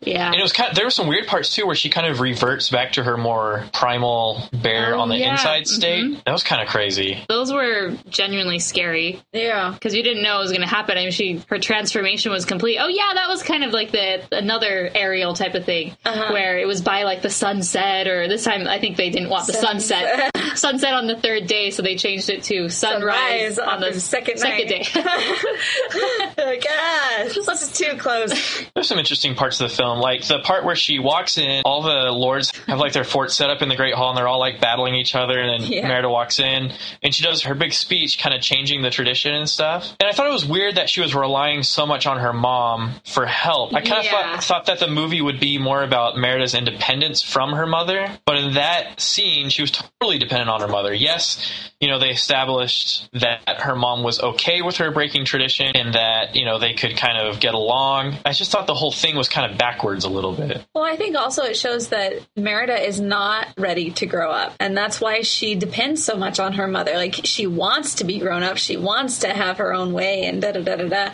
Yeah. 0.00 0.28
and 0.28 0.36
it 0.36 0.42
was 0.42 0.52
kind 0.52 0.70
of, 0.70 0.76
there 0.76 0.86
were 0.86 0.90
some 0.90 1.06
weird 1.06 1.26
parts 1.26 1.54
too 1.54 1.66
where 1.66 1.74
she 1.74 1.90
kind 1.90 2.06
of 2.06 2.20
reverts 2.20 2.70
back 2.70 2.92
to 2.92 3.02
her 3.02 3.16
more 3.18 3.64
primal 3.74 4.48
bear 4.52 4.94
Oh, 4.94 5.00
on 5.00 5.08
the 5.08 5.16
yeah. 5.18 5.32
inside 5.32 5.66
state. 5.66 6.04
Mm-hmm. 6.04 6.20
That 6.24 6.32
was 6.32 6.42
kind 6.42 6.62
of 6.62 6.68
crazy. 6.68 7.22
Those 7.28 7.52
were 7.52 7.94
genuinely 8.08 8.57
scary 8.58 9.20
yeah 9.32 9.70
because 9.72 9.94
you 9.94 10.02
didn't 10.02 10.22
know 10.22 10.36
it 10.38 10.42
was 10.42 10.50
going 10.50 10.60
to 10.62 10.66
happen. 10.66 10.96
I 10.98 11.02
mean, 11.02 11.10
she 11.12 11.42
her 11.48 11.58
transformation 11.58 12.32
was 12.32 12.44
complete. 12.44 12.78
Oh 12.78 12.88
yeah, 12.88 13.12
that 13.14 13.28
was 13.28 13.42
kind 13.42 13.64
of 13.64 13.72
like 13.72 13.90
the 13.90 14.22
another 14.32 14.90
Ariel 14.94 15.34
type 15.34 15.54
of 15.54 15.64
thing 15.64 15.96
Uh-huh. 16.04 16.32
where 16.32 16.58
it 16.58 16.66
was 16.66 16.80
by 16.82 17.02
like 17.04 17.22
the 17.22 17.30
sunset, 17.30 18.06
or 18.08 18.28
this 18.28 18.44
time 18.44 18.66
I 18.66 18.78
think 18.78 18.96
they 18.96 19.10
didn't 19.10 19.28
want 19.30 19.46
the 19.46 19.52
sunset. 19.54 20.30
sunset 20.56 20.92
on 20.94 21.06
the 21.06 21.16
third 21.16 21.46
day, 21.46 21.70
so 21.70 21.82
they 21.82 21.96
changed 21.96 22.30
it 22.30 22.42
to 22.44 22.68
sunrise, 22.68 23.56
Sunrise 23.56 23.58
on 23.58 23.80
the 23.80 23.90
the 23.92 24.00
second 24.00 24.38
second 24.38 24.68
night. 24.70 24.92
day. 24.94 25.02
like 26.38 26.64
ah 26.68 27.24
this 27.34 27.62
is 27.62 27.72
too 27.72 27.96
close 27.98 28.32
There's 28.74 28.88
some 28.88 28.98
interesting 28.98 29.34
parts 29.34 29.60
of 29.60 29.70
the 29.70 29.74
film, 29.76 29.98
like 30.00 30.24
the 30.26 30.38
part 30.40 30.64
where 30.64 30.76
she 30.76 30.98
walks 30.98 31.38
in, 31.38 31.62
all 31.64 31.82
the 31.82 32.10
lords 32.12 32.52
have 32.66 32.78
like 32.78 32.92
their 32.92 33.04
fort 33.04 33.30
set 33.30 33.50
up 33.50 33.62
in 33.62 33.68
the 33.68 33.76
Great 33.76 33.94
Hall, 33.94 34.10
and 34.10 34.18
they're 34.18 34.28
all 34.28 34.38
like 34.40 34.60
battling 34.60 34.94
each 34.94 35.14
other. 35.14 35.38
And 35.38 35.62
then 35.62 35.72
Yeah. 35.72 35.88
Merida 35.88 36.08
walks 36.08 36.38
in, 36.38 36.72
and 37.02 37.14
she 37.14 37.22
does 37.22 37.42
her 37.42 37.54
big 37.54 37.72
speech, 37.72 38.18
kind 38.18 38.34
of 38.34 38.40
changing 38.48 38.82
the 38.82 38.90
tradition 38.90 39.34
and 39.34 39.48
stuff. 39.48 39.94
And 40.00 40.08
I 40.08 40.12
thought 40.12 40.26
it 40.26 40.32
was 40.32 40.46
weird 40.46 40.76
that 40.76 40.88
she 40.88 41.00
was 41.00 41.14
relying 41.14 41.62
so 41.62 41.84
much 41.86 42.06
on 42.06 42.18
her 42.18 42.32
mom 42.32 42.94
for 43.04 43.26
help. 43.26 43.74
I 43.74 43.80
kind 43.82 43.98
of 43.98 44.04
Yeah. 44.04 44.10
thought, 44.36 44.44
thought 44.44 44.66
that 44.66 44.78
the 44.78 44.88
movie 44.88 45.20
would 45.20 45.38
be 45.38 45.58
more 45.58 45.82
about 45.82 46.16
Merida's 46.16 46.54
independence 46.54 47.22
from 47.22 47.52
her 47.52 47.66
mother, 47.66 48.10
but 48.24 48.36
in 48.36 48.54
that 48.54 49.00
scene, 49.00 49.50
she 49.50 49.62
was 49.62 49.70
totally 49.72 50.18
dependent 50.18 50.48
on 50.48 50.60
her 50.62 50.68
mother. 50.68 50.94
Yes, 50.94 51.38
you 51.80 51.88
know 51.88 51.98
they 51.98 52.10
established 52.10 53.08
that 53.12 53.40
her 53.60 53.76
mom 53.76 54.02
was 54.02 54.20
okay 54.20 54.62
with 54.62 54.78
her 54.78 54.90
breaking 54.90 55.24
tradition, 55.24 55.72
and 55.76 55.94
that 55.94 56.34
you 56.34 56.44
know 56.44 56.58
they 56.58 56.72
could 56.74 56.96
kind 56.96 57.18
of 57.18 57.40
get 57.40 57.54
along. 57.54 58.16
I 58.24 58.32
just 58.32 58.50
thought 58.50 58.66
the 58.66 58.74
whole 58.74 58.92
thing 58.92 59.16
was 59.16 59.28
kind 59.28 59.50
of 59.50 59.58
backwards 59.58 60.04
a 60.04 60.08
little 60.08 60.32
bit. 60.32 60.64
Well, 60.74 60.84
I 60.84 60.96
think 60.96 61.16
also 61.16 61.42
it 61.44 61.56
shows 61.56 61.88
that 61.88 62.14
Merida 62.36 62.74
is 62.86 63.00
not 63.00 63.48
ready 63.58 63.90
to 63.92 64.06
grow 64.06 64.30
up. 64.30 64.54
And 64.60 64.76
that's 64.76 65.00
why 65.00 65.22
she 65.22 65.54
depends 65.54 66.04
so 66.04 66.16
much 66.16 66.38
on 66.40 66.54
her 66.54 66.66
mother. 66.68 66.94
Like, 66.96 67.20
she 67.24 67.46
wants 67.46 67.96
to 67.96 68.04
be 68.04 68.18
grown 68.18 68.37
up. 68.42 68.56
She 68.56 68.76
wants 68.76 69.20
to 69.20 69.28
have 69.28 69.58
her 69.58 69.72
own 69.72 69.92
way 69.92 70.24
and 70.24 70.40
da 70.42 70.52
da 70.52 70.60
da 70.60 70.76
da 70.76 70.88
da. 70.88 71.10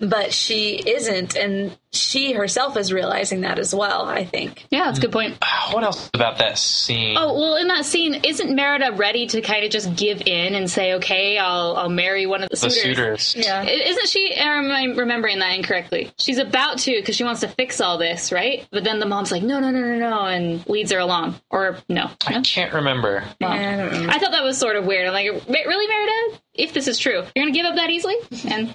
But 0.00 0.32
she 0.32 0.76
isn't. 0.76 1.36
And 1.36 1.76
she 1.92 2.32
herself 2.32 2.76
is 2.76 2.92
realizing 2.92 3.42
that 3.42 3.58
as 3.58 3.74
well. 3.74 4.06
I 4.06 4.24
think. 4.24 4.66
Yeah, 4.70 4.84
that's 4.84 4.98
a 4.98 5.00
good 5.02 5.12
point. 5.12 5.38
Ah, 5.42 5.70
what 5.72 5.84
else 5.84 6.10
about 6.14 6.38
that 6.38 6.58
scene? 6.58 7.16
Oh 7.18 7.34
well, 7.34 7.56
in 7.56 7.68
that 7.68 7.84
scene, 7.84 8.14
isn't 8.24 8.54
Merida 8.54 8.92
ready 8.92 9.26
to 9.28 9.40
kind 9.40 9.64
of 9.64 9.70
just 9.70 9.96
give 9.96 10.22
in 10.26 10.54
and 10.54 10.70
say, 10.70 10.94
"Okay, 10.94 11.38
I'll 11.38 11.76
I'll 11.76 11.88
marry 11.88 12.26
one 12.26 12.42
of 12.42 12.50
the, 12.50 12.56
the 12.56 12.70
suitors"? 12.70 13.22
suitors. 13.22 13.46
Yeah. 13.46 13.64
Isn't 13.64 14.08
she? 14.08 14.34
Am 14.34 14.70
I 14.70 14.84
remembering 14.94 15.38
that 15.38 15.54
incorrectly? 15.56 16.12
She's 16.18 16.38
about 16.38 16.78
to 16.80 16.92
because 16.92 17.16
she 17.16 17.24
wants 17.24 17.40
to 17.40 17.48
fix 17.48 17.80
all 17.80 17.98
this, 17.98 18.32
right? 18.32 18.66
But 18.70 18.84
then 18.84 18.98
the 18.98 19.06
mom's 19.06 19.32
like, 19.32 19.42
"No, 19.42 19.58
no, 19.60 19.70
no, 19.70 19.80
no, 19.80 19.98
no," 19.98 20.20
and 20.26 20.66
leads 20.68 20.92
her 20.92 20.98
along. 20.98 21.40
Or 21.50 21.78
no, 21.88 22.10
I 22.26 22.40
can't 22.42 22.72
remember. 22.74 23.24
Well, 23.40 23.50
I 23.50 23.76
don't 23.76 23.86
remember. 23.86 24.12
I 24.12 24.18
thought 24.18 24.32
that 24.32 24.44
was 24.44 24.58
sort 24.58 24.76
of 24.76 24.84
weird. 24.84 25.06
I'm 25.08 25.14
like, 25.14 25.26
really, 25.48 25.86
Merida? 25.86 26.40
If 26.58 26.74
this 26.74 26.88
is 26.88 26.98
true, 26.98 27.24
you're 27.34 27.44
gonna 27.44 27.52
give 27.52 27.64
up 27.66 27.76
that 27.76 27.88
easily? 27.88 28.16
And 28.48 28.74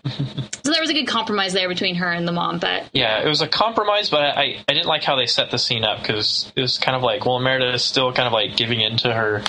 so 0.63 0.71
there 0.71 0.81
was 0.81 0.89
a 0.89 0.93
good 0.93 1.07
compromise 1.07 1.51
there 1.51 1.67
between 1.67 1.95
her 1.95 2.09
and 2.09 2.25
the 2.27 2.31
mom. 2.31 2.59
But 2.59 2.89
Yeah, 2.93 3.21
it 3.21 3.27
was 3.27 3.41
a 3.41 3.47
compromise, 3.47 4.09
but 4.09 4.21
I, 4.38 4.63
I 4.67 4.73
didn't 4.73 4.88
like 4.88 5.03
how 5.03 5.17
they 5.17 5.25
set 5.25 5.51
the 5.51 5.59
scene 5.59 5.84
up 5.84 5.99
because 5.99 6.51
it 6.55 6.61
was 6.61 6.77
kind 6.77 6.95
of 6.95 7.03
like, 7.03 7.25
well, 7.25 7.39
Merida 7.39 7.73
is 7.73 7.84
still 7.84 8.13
kind 8.13 8.25
of 8.25 8.34
like 8.34 8.55
giving 8.55 8.79
in 8.79 8.97
to 8.97 9.13
her 9.13 9.43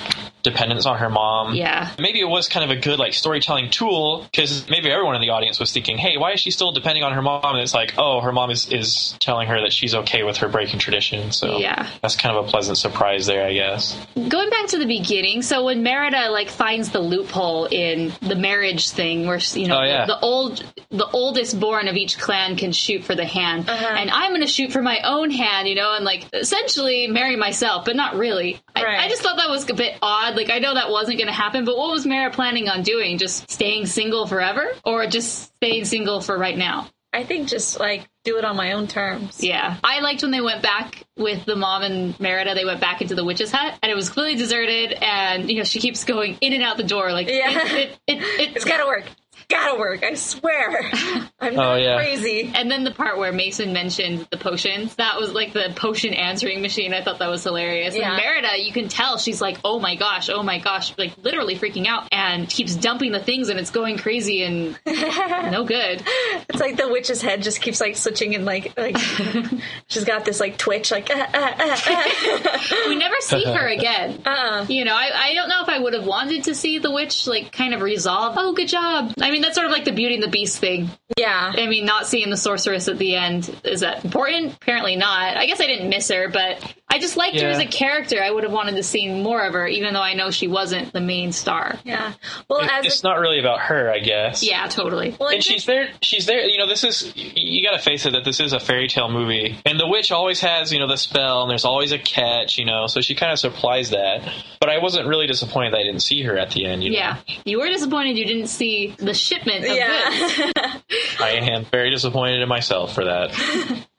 dependence 0.45 0.87
on 0.87 0.99
her 0.99 1.11
mom. 1.11 1.55
yeah, 1.55 1.91
Maybe 1.99 2.21
it 2.21 2.29
was 2.29 2.49
kind 2.49 2.71
of 2.71 2.77
a 2.77 2.81
good 2.81 2.99
like 3.01 3.15
storytelling 3.15 3.71
tool 3.71 4.27
because 4.31 4.69
maybe 4.71 4.91
everyone 4.91 5.17
in 5.17 5.21
the 5.23 5.31
audience 5.31 5.59
was 5.59 5.73
thinking, 5.73 5.99
hey, 5.99 6.17
why 6.19 6.33
is 6.33 6.41
she 6.41 6.53
still 6.53 6.71
depending 6.71 7.03
on 7.03 7.13
her 7.15 7.23
mom? 7.23 7.43
And 7.45 7.59
it's 7.61 7.75
like, 7.75 7.95
oh, 7.99 8.21
her 8.21 8.31
mom 8.33 8.51
is, 8.51 8.69
is 8.71 9.17
telling 9.21 9.49
her 9.49 9.61
that 9.63 9.73
she's 9.73 9.95
okay 9.95 10.23
with 10.23 10.37
her 10.39 10.49
breaking 10.49 10.79
tradition. 10.79 11.33
So 11.33 11.59
Yeah. 11.59 11.89
that's 12.03 12.15
kind 12.15 12.37
of 12.37 12.45
a 12.47 12.49
pleasant 12.49 12.79
surprise 12.79 13.27
there, 13.27 13.45
I 13.45 13.53
guess. 13.55 13.99
going 14.15 14.51
back 14.51 14.67
to 14.69 14.79
the 14.79 14.87
beginning. 14.87 15.43
So 15.43 15.65
when 15.65 15.83
Merida 15.83 16.31
like 16.31 16.49
finds 16.49 16.91
the 16.91 17.01
loophole 17.01 17.65
in 17.67 18.13
the 18.23 18.37
marriage 18.37 18.91
thing, 18.91 19.27
where 19.27 19.41
you 19.55 19.67
know 19.67 19.81
Oh, 19.81 19.83
yeah. 19.83 20.07
the, 20.07 20.15
the 20.15 20.21
old 20.21 20.63
the 20.91 21.07
oldest 21.11 21.59
born 21.59 21.89
of 21.89 21.97
each 21.97 22.19
clan 22.19 22.55
can 22.57 22.71
shoot 22.73 23.03
for 23.03 23.15
the 23.17 23.25
hand, 23.25 23.69
Uh-huh. 23.69 23.97
and 23.99 24.11
I'm 24.11 24.31
going 24.31 24.43
to 24.43 24.47
shoot 24.47 24.71
for 24.73 24.83
my 24.83 25.01
own 25.01 25.31
hand, 25.31 25.67
you 25.69 25.75
know, 25.75 25.95
and 25.97 26.05
like 26.05 26.27
essentially 26.33 27.09
marry 27.09 27.35
myself, 27.35 27.85
but 27.87 27.97
not 27.97 28.15
really. 28.17 28.61
I, 28.75 28.83
Right. 28.83 28.99
I 29.01 29.09
just 29.09 29.23
thought 29.23 29.37
that 29.37 29.49
was 29.51 29.69
a 29.71 29.75
bit 29.75 29.97
odd. 30.03 30.35
Like 30.37 30.51
I 30.51 30.59
know 30.59 30.75
that 30.75 30.91
wasn't 30.91 31.19
going 31.19 31.29
to 31.29 31.33
happen, 31.35 31.65
but 31.65 31.77
what 31.77 31.91
was 31.91 32.05
Mara 32.07 32.31
planning 32.31 32.69
on 32.69 32.83
doing? 32.83 33.19
Just 33.19 33.51
staying 33.51 33.87
single 33.87 34.27
forever, 34.27 34.67
or 34.85 35.07
just 35.07 35.55
staying 35.57 35.85
single 35.85 36.21
for 36.21 36.37
right 36.37 36.57
now? 36.59 36.89
I 37.13 37.23
think 37.23 37.47
just 37.49 37.79
like 37.79 38.09
do 38.25 38.39
it 38.39 38.45
on 38.45 38.57
my 38.57 38.73
own 38.73 38.89
terms. 38.89 39.41
Yeah. 39.45 39.77
I 39.85 40.01
liked 40.01 40.23
when 40.23 40.33
they 40.33 40.41
went 40.41 40.63
back 40.63 41.05
with 41.17 41.45
the 41.45 41.55
mom 41.55 41.83
and 41.83 42.19
Merida, 42.19 42.57
they 42.57 42.65
went 42.65 42.81
back 42.81 43.03
into 43.03 43.15
the 43.15 43.25
witch's 43.25 43.53
hut 43.53 43.79
and 43.85 43.93
it 43.93 43.95
was 43.95 44.09
clearly 44.09 44.35
deserted 44.35 44.93
and 44.95 45.49
you 45.49 45.59
know, 45.59 45.63
she 45.65 45.79
keeps 45.79 46.03
going 46.03 46.37
in 46.41 46.53
and 46.55 46.65
out 46.65 46.77
the 46.77 46.83
door 46.83 47.13
like 47.13 47.29
Yeah. 47.29 47.51
it, 47.77 47.99
it, 48.09 48.21
it, 48.21 48.23
It's 48.57 48.65
gotta 48.65 48.85
work. 48.87 49.05
It's 49.49 49.61
gotta 49.63 49.79
work. 49.79 50.03
I 50.03 50.15
swear. 50.15 50.91
I'm 51.41 51.59
Oh, 51.59 51.75
yeah. 51.77 51.97
crazy. 51.97 52.51
and 52.55 52.71
then 52.71 52.85
the 52.85 52.91
part 52.91 53.19
where 53.19 53.33
Mason 53.33 53.73
mentioned 53.73 54.27
the 54.31 54.37
potions, 54.39 54.95
that 54.97 55.19
was 55.19 55.33
like 55.33 55.53
the 55.53 55.73
potion 55.77 56.15
answering 56.15 56.63
machine. 56.63 56.95
I 56.95 57.03
thought 57.03 57.19
that 57.19 57.29
was 57.29 57.43
hilarious. 57.45 57.95
Yeah. 57.95 58.15
And 58.15 58.23
Merida, 58.23 58.63
you 58.63 58.73
can 58.73 58.89
tell 58.89 59.19
she's 59.19 59.41
like, 59.41 59.59
oh 59.65 59.79
my 59.79 59.95
gosh, 59.97 60.31
oh 60.31 60.43
my 60.43 60.59
gosh, 60.59 60.97
like 60.97 61.17
literally 61.19 61.57
freaking 61.57 61.87
out 61.87 62.09
and 62.13 62.49
keeps 62.49 62.75
dumping 62.75 63.13
the 63.13 63.21
things 63.21 63.49
and 63.51 63.59
it's 63.59 63.71
going 63.71 63.99
crazy 63.99 64.43
and 64.43 64.79
no 64.87 65.65
good. 65.65 66.03
It's 66.49 66.61
like 66.61 66.77
the 66.77 66.89
witch's 66.89 67.21
head 67.21 67.43
just 67.43 67.61
keeps 67.61 67.81
like 67.81 67.97
switching 67.97 68.35
and 68.35 68.45
like 68.45 68.77
like 68.79 68.97
she's 69.89 70.05
got 70.05 70.25
this 70.25 70.41
like 70.41 70.57
twitch 70.57 70.91
like 70.91 71.11
uh, 71.11 71.27
uh, 71.35 71.55
uh, 71.59 71.77
uh. 71.87 72.67
We 72.89 72.97
never 72.97 73.17
see 73.21 73.45
her 73.45 73.69
again. 73.69 74.23
Uh-uh. 74.25 74.67
You 74.69 74.85
know, 74.85 74.95
I, 74.95 75.11
I 75.31 75.35
don't 75.35 75.49
know 75.49 75.63
if 75.63 75.69
I 75.69 75.79
would 75.79 75.93
have 75.95 76.07
wanted 76.07 76.45
to 76.45 76.55
see 76.55 76.79
the 76.79 76.91
witch 76.91 77.27
like 77.27 77.53
kind 77.53 77.75
of 77.75 77.81
resolve. 77.83 78.35
Oh, 78.39 78.53
good 78.55 78.69
job. 78.69 79.13
I 79.21 79.31
mean, 79.35 79.43
that's 79.43 79.57
sort 79.57 79.67
of 79.67 79.73
like 79.73 79.85
the 79.85 79.93
Beauty 79.93 80.15
and 80.15 80.23
the 80.23 80.29
Beast 80.29 80.59
thing. 80.59 80.89
Yeah. 81.19 81.53
I 81.55 81.67
mean, 81.67 81.85
not 81.85 82.07
seeing 82.07 82.31
the 82.31 82.37
sorceress 82.37 82.87
at 82.89 82.99
the 82.99 83.17
end 83.17 83.55
is 83.65 83.81
that 83.81 84.05
important? 84.05 84.55
Apparently 84.55 84.95
not. 84.95 85.37
I 85.37 85.47
guess 85.47 85.61
I 85.61 85.67
didn't 85.67 85.89
miss 85.89 86.09
her, 86.09 86.29
but 86.29 86.75
I 86.89 86.99
just 87.01 87.17
liked 87.17 87.41
her 87.41 87.49
as 87.49 87.59
a 87.59 87.67
character. 87.67 88.23
I 88.23 88.31
would 88.31 88.45
have 88.45 88.53
wanted 88.53 88.77
to 88.77 88.83
see 88.85 89.09
more 89.09 89.45
of 89.45 89.55
her, 89.55 89.67
even 89.67 89.95
though 89.95 90.01
I 90.03 90.15
know 90.15 90.31
she 90.31 90.47
wasn't 90.47 90.93
the 90.93 91.01
main 91.01 91.33
star. 91.33 91.77
Yeah. 91.85 92.13
Well, 92.49 92.61
It- 92.61 92.71
as 92.71 92.85
it's 92.87 93.03
a, 93.03 93.07
not 93.09 93.19
really 93.19 93.41
about 93.41 93.59
her, 93.63 93.91
I 93.91 93.99
guess. 93.99 94.45
Yeah, 94.45 94.69
totally. 94.69 95.17
well, 95.19 95.31
and 95.31 95.43
she's 95.43 95.65
there 95.67 95.89
she's 96.03 96.27
there 96.27 96.45
you 96.49 96.59
know 96.59 96.67
this 96.69 96.85
is 96.85 97.13
you 97.17 97.65
gotta 97.69 97.83
face 97.83 98.07
it 98.07 98.13
that 98.13 98.25
this 98.25 98.39
is 98.39 98.53
a 98.53 98.61
fairy 98.61 98.87
tale 98.89 99.11
movie 99.11 99.59
and 99.67 99.81
the 99.81 99.87
witch 99.89 100.13
always 100.13 100.41
has 100.41 100.73
you 100.73 100.79
know 100.79 100.87
the 100.87 100.97
spell 100.97 101.43
and 101.43 101.51
there's 101.51 101.65
always 101.65 101.93
a 101.93 101.99
catch 101.99 102.59
you 102.59 102.65
know 102.65 102.87
so 102.87 103.01
she 103.01 103.15
kind 103.15 103.33
of 103.33 103.39
supplies 103.39 103.91
that 103.91 104.23
but 104.61 104.69
i 104.69 104.79
wasn't 104.79 105.07
really 105.07 105.27
disappointed 105.27 105.73
that 105.73 105.79
i 105.81 105.83
didn't 105.83 106.01
see 106.03 106.23
her 106.23 106.37
at 106.39 106.51
the 106.51 106.67
end 106.67 106.85
you 106.85 106.91
know? 106.91 106.99
Yeah, 106.99 107.17
you 107.45 107.59
were 107.59 107.69
disappointed 107.69 108.17
you 108.19 108.25
didn't 108.27 108.49
see 108.49 108.95
the 108.99 109.15
shipment 109.15 109.65
of 109.65 109.71
goods. 109.71 110.39
yeah. 110.57 110.79
i 111.21 111.31
am 111.51 111.65
very 111.65 111.91
disappointed 111.91 112.41
in 112.43 112.49
myself 112.49 112.95
for 112.95 113.05
that 113.05 113.31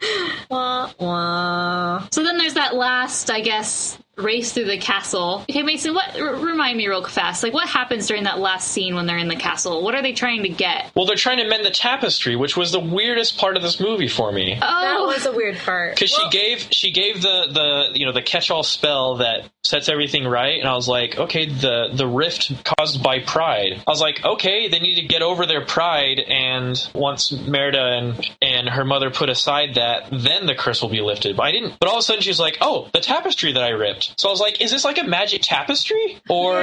wah, 0.49 0.91
wah. 0.99 2.07
So 2.11 2.23
then 2.23 2.37
there's 2.37 2.55
that 2.55 2.75
last, 2.75 3.29
I 3.29 3.41
guess, 3.41 3.97
race 4.17 4.53
through 4.53 4.65
the 4.65 4.77
castle. 4.77 5.43
Okay, 5.49 5.63
Mason, 5.63 5.93
what 5.93 6.19
r- 6.19 6.35
remind 6.35 6.77
me 6.77 6.87
real 6.87 7.03
fast? 7.03 7.43
Like, 7.43 7.53
what 7.53 7.67
happens 7.67 8.07
during 8.07 8.23
that 8.23 8.39
last 8.39 8.69
scene 8.69 8.95
when 8.95 9.05
they're 9.05 9.17
in 9.17 9.27
the 9.27 9.35
castle? 9.35 9.83
What 9.83 9.95
are 9.95 10.01
they 10.01 10.13
trying 10.13 10.43
to 10.43 10.49
get? 10.49 10.91
well 10.95 11.05
they're 11.05 11.15
trying 11.15 11.37
to 11.37 11.47
mend 11.47 11.65
the 11.65 11.69
tapestry 11.71 12.35
which 12.35 12.55
was 12.55 12.71
the 12.71 12.79
weirdest 12.79 13.37
part 13.37 13.57
of 13.57 13.63
this 13.63 13.79
movie 13.79 14.07
for 14.07 14.31
me 14.31 14.53
Oh, 14.55 14.59
That 14.59 14.99
was 15.01 15.25
a 15.25 15.31
weird 15.31 15.57
part. 15.57 15.95
because 15.95 16.11
Well, 16.17 16.29
she 16.29 16.37
gave 16.37 16.67
she 16.71 16.91
gave 16.91 17.21
the 17.21 17.47
the 17.91 17.99
you 17.99 18.05
know 18.05 18.11
the 18.11 18.21
catch-all 18.21 18.63
spell 18.63 19.17
that 19.17 19.49
sets 19.63 19.89
everything 19.89 20.25
right 20.27 20.59
and 20.59 20.67
i 20.69 20.75
was 20.75 20.87
like 20.87 21.17
okay 21.17 21.47
the 21.47 21.89
the 21.93 22.05
rift 22.07 22.53
caused 22.63 23.01
by 23.01 23.19
pride 23.19 23.81
i 23.87 23.89
was 23.91 23.99
like 23.99 24.23
okay 24.23 24.67
they 24.67 24.77
need 24.79 24.95
to 24.95 25.07
get 25.07 25.21
over 25.23 25.45
their 25.47 25.65
pride 25.65 26.19
and 26.19 26.87
once 26.93 27.31
merida 27.31 27.83
and 27.83 28.29
and 28.43 28.69
her 28.69 28.85
mother 28.85 29.09
put 29.09 29.27
aside 29.29 29.73
that 29.75 30.07
then 30.11 30.45
the 30.45 30.53
curse 30.55 30.81
will 30.83 30.89
be 30.89 31.01
lifted 31.01 31.35
but 31.35 31.43
i 31.43 31.51
didn't 31.51 31.77
but 31.79 31.89
all 31.89 31.95
of 31.95 31.99
a 31.99 32.03
sudden 32.03 32.21
she's 32.21 32.39
like 32.39 32.57
oh 32.61 32.87
the 32.93 32.99
tapestry 32.99 33.51
that 33.53 33.63
i 33.63 33.69
ripped 33.69 34.04
so 34.17 34.27
i 34.27 34.31
was 34.31 34.39
like 34.39 34.61
is 34.61 34.71
this 34.71 34.83
like 34.83 34.97
a 34.97 35.03
magic 35.03 35.41
tapestry? 35.43 36.17
Or 36.29 36.59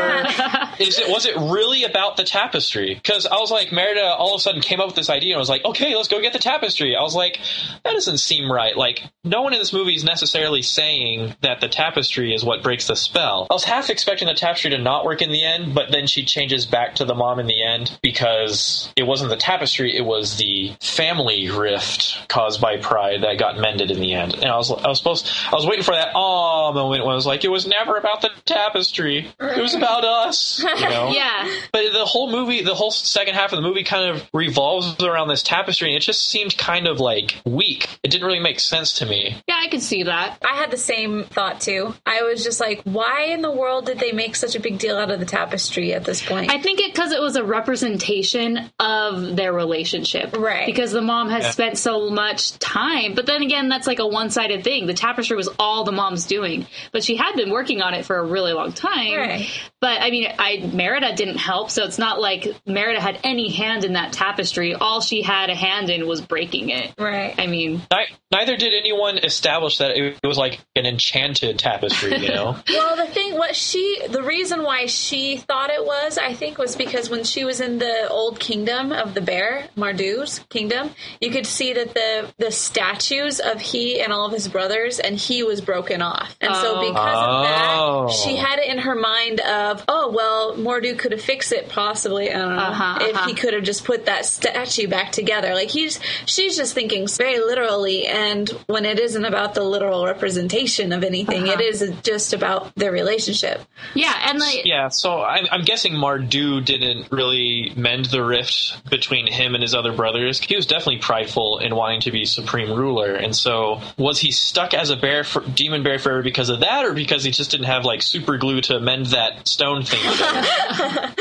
is 0.78 0.98
it 0.98 1.08
was 1.08 1.26
it 1.26 1.36
really 1.36 1.84
about 1.84 2.16
the 2.16 2.24
tapestry? 2.24 2.94
Because 2.94 3.26
i 3.26 3.36
was 3.36 3.50
like 3.50 3.72
merida 3.72 4.04
all 4.04 4.34
of 4.34 4.38
a 4.38 4.42
sudden 4.42 4.60
came 4.60 4.80
up 4.80 4.86
with 4.86 4.96
this 4.96 5.10
idea 5.10 5.34
and 5.34 5.40
was 5.40 5.48
like 5.48 5.64
okay 5.64 5.94
let's 5.94 6.08
go 6.08 6.20
get 6.20 6.32
the 6.32 6.38
tapestry. 6.38 6.96
I 6.96 7.02
was 7.02 7.14
like 7.14 7.38
that 7.84 7.92
doesn't 7.92 8.18
seem 8.18 8.50
right. 8.50 8.76
Like 8.76 9.02
no 9.24 9.42
one 9.42 9.52
in 9.52 9.58
this 9.58 9.72
movie 9.72 9.94
is 9.94 10.04
necessarily 10.04 10.62
saying 10.62 11.34
that 11.40 11.60
the 11.60 11.68
tapestry 11.68 12.34
is 12.34 12.44
what 12.44 12.62
breaks 12.62 12.86
the 12.86 12.96
spell. 12.96 13.46
I 13.50 13.54
was 13.54 13.64
half 13.64 13.90
expecting 13.90 14.28
the 14.28 14.34
tapestry 14.34 14.70
to 14.70 14.78
not 14.78 15.04
work 15.04 15.22
in 15.22 15.30
the 15.30 15.44
end 15.44 15.74
but 15.74 15.90
then 15.90 16.06
she 16.06 16.24
changes 16.24 16.66
back 16.66 16.96
to 16.96 17.04
the 17.04 17.14
mom 17.14 17.38
in 17.38 17.46
the 17.46 17.62
end 17.62 17.98
because 18.02 18.92
it 18.96 19.04
wasn't 19.04 19.30
the 19.30 19.36
tapestry 19.36 19.96
it 19.96 20.04
was 20.04 20.36
the 20.36 20.72
family 20.80 21.50
rift 21.50 22.28
caused 22.28 22.60
by 22.60 22.76
pride 22.76 23.22
that 23.22 23.38
got 23.38 23.58
mended 23.58 23.90
in 23.90 24.00
the 24.00 24.12
end. 24.12 24.34
And 24.34 24.46
i 24.46 24.56
was 24.56 24.70
i 24.70 24.88
was 24.88 24.98
supposed 24.98 25.30
i 25.50 25.54
was 25.54 25.66
waiting 25.66 25.84
for 25.84 25.94
that 25.94 26.12
oh 26.14 26.72
moment 26.72 27.04
when 27.04 27.12
i 27.12 27.14
was 27.14 27.26
like 27.26 27.31
it 27.44 27.48
was 27.48 27.66
never 27.66 27.96
about 27.96 28.20
the 28.22 28.30
tapestry 28.44 29.26
it 29.40 29.60
was 29.60 29.74
about 29.74 30.04
us 30.04 30.62
you 30.62 30.74
know 30.88 31.10
yeah. 31.12 31.48
but 31.72 31.82
the 31.92 32.04
whole 32.04 32.30
movie, 32.30 32.62
the 32.62 32.74
whole 32.74 32.90
second 32.90 33.34
half 33.34 33.52
of 33.52 33.56
the 33.56 33.62
movie 33.62 33.84
kind 33.84 34.10
of 34.10 34.28
revolves 34.32 35.02
around 35.02 35.28
this 35.28 35.42
tapestry, 35.42 35.88
and 35.88 35.96
it 35.96 36.00
just 36.00 36.26
seemed 36.28 36.56
kind 36.56 36.86
of 36.86 37.00
like 37.00 37.34
weak. 37.44 37.88
It 38.02 38.10
didn't 38.10 38.26
really 38.26 38.40
make 38.40 38.60
sense 38.60 38.94
to 38.98 39.06
me. 39.06 39.36
Yeah, 39.48 39.58
I 39.62 39.68
could 39.68 39.82
see 39.82 40.04
that. 40.04 40.38
I 40.44 40.56
had 40.56 40.70
the 40.70 40.76
same 40.76 41.24
thought 41.24 41.60
too. 41.60 41.94
I 42.06 42.22
was 42.22 42.42
just 42.44 42.60
like, 42.60 42.82
why 42.84 43.24
in 43.24 43.42
the 43.42 43.50
world 43.50 43.86
did 43.86 43.98
they 43.98 44.12
make 44.12 44.36
such 44.36 44.54
a 44.54 44.60
big 44.60 44.78
deal 44.78 44.96
out 44.96 45.10
of 45.10 45.20
the 45.20 45.26
tapestry 45.26 45.92
at 45.92 46.04
this 46.04 46.24
point? 46.24 46.50
I 46.50 46.58
think 46.58 46.80
it 46.80 46.92
because 46.94 47.12
it 47.12 47.20
was 47.20 47.36
a 47.36 47.44
representation 47.44 48.70
of 48.78 49.36
their 49.36 49.52
relationship, 49.52 50.34
Right. 50.36 50.66
Because 50.66 50.92
the 50.92 51.02
mom 51.02 51.28
has 51.30 51.44
Yeah. 51.44 51.50
spent 51.50 51.78
so 51.78 52.10
much 52.10 52.58
time, 52.58 53.14
but 53.14 53.26
then 53.26 53.42
again, 53.42 53.68
that's 53.68 53.86
like 53.86 53.98
a 53.98 54.06
one-sided 54.06 54.64
thing. 54.64 54.86
The 54.86 54.94
tapestry 54.94 55.36
was 55.36 55.48
all 55.58 55.84
the 55.84 55.92
mom's 55.92 56.26
doing, 56.26 56.66
but 56.92 57.04
she 57.04 57.16
had 57.24 57.36
been 57.36 57.50
working 57.50 57.82
on 57.82 57.94
it 57.94 58.04
for 58.04 58.16
a 58.16 58.24
really 58.24 58.52
long 58.52 58.72
time. 58.72 59.14
Right. 59.16 59.48
But 59.80 60.00
I 60.00 60.10
mean, 60.10 60.28
I 60.38 60.70
Merida 60.72 61.14
didn't 61.14 61.38
help, 61.38 61.70
so 61.70 61.84
it's 61.84 61.98
not 61.98 62.20
like 62.20 62.46
Merida 62.66 63.00
had 63.00 63.18
any 63.24 63.50
hand 63.50 63.84
in 63.84 63.94
that 63.94 64.12
tapestry. 64.12 64.74
All 64.74 65.00
she 65.00 65.22
had 65.22 65.50
a 65.50 65.54
hand 65.54 65.90
in 65.90 66.06
was 66.06 66.20
breaking 66.20 66.70
it. 66.70 66.94
right. 66.98 67.34
I 67.38 67.46
mean, 67.46 67.82
Ni- 67.92 68.06
Neither 68.30 68.56
did 68.56 68.72
anyone 68.72 69.18
establish 69.18 69.78
that 69.78 69.90
it 69.96 70.18
was 70.24 70.38
like 70.38 70.58
an 70.76 70.86
enchanted 70.86 71.58
tapestry, 71.58 72.16
you 72.18 72.28
know? 72.28 72.56
Well, 72.68 72.96
the 72.96 73.06
thing, 73.12 73.36
what 73.36 73.54
she, 73.56 74.00
the 74.08 74.22
reason 74.22 74.62
why 74.62 74.86
she 74.86 75.36
thought 75.36 75.70
it 75.70 75.84
was, 75.84 76.16
I 76.18 76.32
think, 76.34 76.58
was 76.58 76.74
because 76.76 77.10
when 77.10 77.24
she 77.24 77.44
was 77.44 77.60
in 77.60 77.78
the 77.78 78.08
old 78.08 78.40
kingdom 78.40 78.92
of 78.92 79.14
the 79.14 79.20
bear, 79.20 79.68
Mordu's 79.76 80.38
kingdom, 80.48 80.90
you 81.20 81.30
could 81.30 81.46
see 81.46 81.72
that 81.74 81.92
the 81.94 82.32
the 82.38 82.50
statues 82.50 83.40
of 83.40 83.60
he 83.60 84.00
and 84.00 84.12
all 84.12 84.26
of 84.26 84.32
his 84.32 84.48
brothers, 84.48 84.98
and 84.98 85.16
he 85.16 85.42
was 85.42 85.60
broken 85.60 86.00
off, 86.02 86.34
and 86.40 86.54
so 86.56 86.76
Oh. 86.76 86.88
because 86.88 87.11
Oh. 87.14 88.06
that, 88.08 88.14
she 88.14 88.36
had 88.36 88.58
it 88.58 88.68
in 88.70 88.78
her 88.78 88.94
mind 88.94 89.40
of, 89.40 89.84
oh 89.88 90.10
well, 90.10 90.54
Mordu 90.56 90.98
could 90.98 91.12
have 91.12 91.20
fixed 91.22 91.52
it 91.52 91.68
possibly. 91.68 92.30
I 92.30 92.38
don't 92.38 92.56
know 92.56 92.62
Uh-huh, 92.62 92.98
if 93.02 93.14
uh-huh. 93.16 93.28
he 93.28 93.34
could 93.34 93.54
have 93.54 93.62
just 93.64 93.84
put 93.84 94.06
that 94.06 94.26
statue 94.26 94.88
back 94.88 95.12
together. 95.12 95.54
Like 95.54 95.70
he's, 95.70 96.00
she's 96.26 96.56
just 96.56 96.74
thinking 96.74 97.06
very 97.08 97.38
literally, 97.38 98.06
and 98.06 98.48
when 98.66 98.84
it 98.84 98.98
isn't 98.98 99.24
about 99.24 99.54
the 99.54 99.62
literal 99.62 100.04
representation 100.04 100.92
of 100.92 101.04
anything, 101.04 101.44
Uh-huh. 101.44 101.52
it 101.52 101.60
is 101.60 101.92
just 102.02 102.32
about 102.32 102.74
their 102.74 102.92
relationship. 102.92 103.62
yeah, 103.94 104.28
and 104.30 104.38
like, 104.38 104.62
Yeah, 104.64 104.88
so 104.88 105.22
I'm, 105.22 105.46
I'm 105.50 105.62
guessing 105.62 105.92
Mordu 105.94 106.64
didn't 106.64 107.10
really 107.10 107.72
mend 107.76 108.06
the 108.06 108.22
rift 108.24 108.88
between 108.90 109.26
him 109.26 109.54
and 109.54 109.62
his 109.62 109.74
other 109.74 109.92
brothers. 109.92 110.40
He 110.40 110.56
was 110.56 110.66
definitely 110.66 110.98
prideful 110.98 111.58
in 111.58 111.74
wanting 111.74 112.00
to 112.02 112.10
be 112.10 112.24
supreme 112.24 112.70
ruler. 112.72 113.14
And 113.14 113.34
so, 113.34 113.80
was 113.96 114.18
he 114.20 114.30
stuck 114.30 114.74
as 114.74 114.90
a 114.90 114.96
bear, 114.96 115.24
for, 115.24 115.40
demon 115.42 115.82
bear 115.82 115.98
forever 115.98 116.22
because 116.22 116.48
of 116.48 116.60
that, 116.60 116.84
or 116.84 116.92
because 117.02 117.24
he 117.24 117.30
just 117.30 117.50
didn't 117.50 117.66
have 117.66 117.84
like 117.84 118.02
super 118.02 118.38
glue 118.38 118.60
to 118.62 118.80
mend 118.80 119.06
that 119.06 119.46
stone 119.48 119.82
thing? 119.84 120.00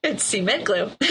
It's 0.00 0.22
cement 0.22 0.64
glue. 0.64 0.90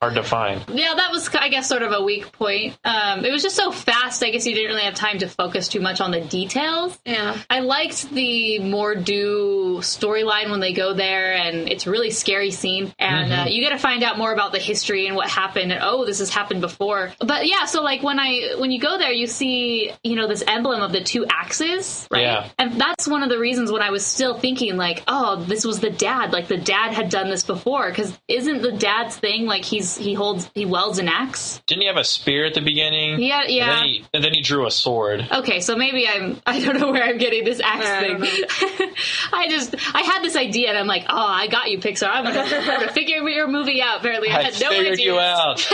Hard 0.00 0.14
to 0.14 0.22
find. 0.22 0.64
Yeah, 0.68 0.94
that 0.94 1.10
was, 1.12 1.28
I 1.34 1.50
guess, 1.50 1.68
sort 1.68 1.82
of 1.82 1.92
a 1.92 2.02
weak 2.02 2.32
point. 2.32 2.76
Um, 2.84 3.24
it 3.24 3.30
was 3.30 3.42
just 3.42 3.54
so 3.54 3.70
fast. 3.70 4.24
I 4.24 4.30
guess 4.30 4.46
you 4.46 4.54
didn't 4.54 4.70
really 4.70 4.84
have 4.84 4.94
time 4.94 5.18
to 5.18 5.28
focus 5.28 5.68
too 5.68 5.80
much 5.80 6.00
on 6.00 6.10
the 6.10 6.22
details. 6.22 6.98
yeah. 7.04 7.36
I 7.50 7.60
liked 7.60 8.08
the 8.10 8.60
Mordu 8.60 9.78
storyline 9.78 10.50
when 10.50 10.60
they 10.60 10.72
go 10.72 10.94
there, 10.94 11.34
and 11.34 11.68
it's 11.68 11.86
a 11.86 11.90
really 11.90 12.10
scary 12.10 12.50
scene. 12.50 12.94
And 12.98 13.30
uh, 13.30 13.44
you 13.48 13.60
get 13.60 13.70
to 13.70 13.78
find 13.78 14.02
out 14.02 14.16
more 14.16 14.32
about 14.32 14.52
the 14.52 14.58
history 14.58 15.06
and 15.06 15.14
what 15.14 15.28
happened. 15.28 15.70
And 15.70 15.82
oh, 15.84 16.06
this 16.06 16.18
has 16.20 16.30
happened 16.30 16.62
before. 16.62 17.12
But 17.18 17.46
yeah, 17.46 17.66
so 17.66 17.82
like 17.82 18.02
when 18.02 18.18
I 18.18 18.54
when 18.58 18.70
you 18.70 18.80
go 18.80 18.96
there, 18.96 19.12
you 19.12 19.26
see 19.26 19.92
you 20.02 20.16
know 20.16 20.26
this 20.26 20.42
emblem 20.46 20.80
of 20.80 20.92
the 20.92 21.02
two 21.02 21.26
axes, 21.26 22.08
right? 22.10 22.22
Yeah. 22.22 22.48
And 22.62 22.80
that's 22.80 23.08
one 23.08 23.24
of 23.24 23.28
the 23.28 23.40
reasons 23.40 23.72
when 23.72 23.82
I 23.82 23.90
was 23.90 24.06
still 24.06 24.38
thinking 24.38 24.76
like, 24.76 25.02
oh, 25.08 25.42
this 25.42 25.64
was 25.64 25.80
the 25.80 25.90
dad. 25.90 26.32
Like 26.32 26.46
the 26.46 26.56
dad 26.56 26.92
had 26.92 27.08
done 27.08 27.28
this 27.28 27.42
before. 27.42 27.88
Because 27.88 28.16
isn't 28.28 28.62
the 28.62 28.70
dad's 28.70 29.16
thing 29.16 29.46
like 29.46 29.64
he's 29.64 29.96
he 29.96 30.14
holds 30.14 30.48
he 30.54 30.64
welds 30.64 31.00
an 31.00 31.08
axe? 31.08 31.60
Didn't 31.66 31.82
he 31.82 31.88
have 31.88 31.96
a 31.96 32.04
spear 32.04 32.46
at 32.46 32.54
the 32.54 32.60
beginning? 32.60 33.20
Yeah, 33.20 33.42
yeah. 33.48 33.64
And 33.64 33.72
then 33.72 33.84
he, 33.84 34.04
and 34.14 34.24
then 34.24 34.32
he 34.32 34.42
drew 34.42 34.64
a 34.64 34.70
sword. 34.70 35.26
Okay, 35.32 35.58
so 35.58 35.74
maybe 35.74 36.06
I'm 36.06 36.40
I 36.46 36.60
don't 36.60 36.78
know 36.78 36.92
where 36.92 37.02
I'm 37.02 37.18
getting 37.18 37.44
this 37.44 37.58
axe 37.58 37.84
I 37.84 38.00
thing. 38.00 38.94
I 39.32 39.48
just 39.48 39.74
I 39.92 40.02
had 40.02 40.22
this 40.22 40.36
idea 40.36 40.68
and 40.68 40.78
I'm 40.78 40.86
like, 40.86 41.06
oh, 41.08 41.26
I 41.26 41.48
got 41.48 41.68
you, 41.68 41.78
Pixar. 41.78 42.10
I'm 42.12 42.22
gonna, 42.22 42.42
I'm 42.42 42.64
gonna 42.64 42.92
figure 42.92 43.28
your 43.28 43.48
movie 43.48 43.82
out. 43.82 43.98
Apparently, 43.98 44.30
I, 44.30 44.38
I 44.38 44.42
had 44.44 44.60
no 44.60 44.70
figured 44.70 44.92
idea. 44.92 45.06
you 45.06 45.18
out. 45.18 45.68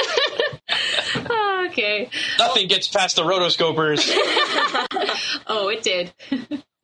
Oh, 1.28 1.66
okay. 1.70 2.08
Nothing 2.38 2.66
gets 2.66 2.88
past 2.88 3.16
the 3.16 3.24
rotoscopers. 3.24 4.10
Oh, 5.46 5.68
it 5.68 5.82
did. 5.82 6.14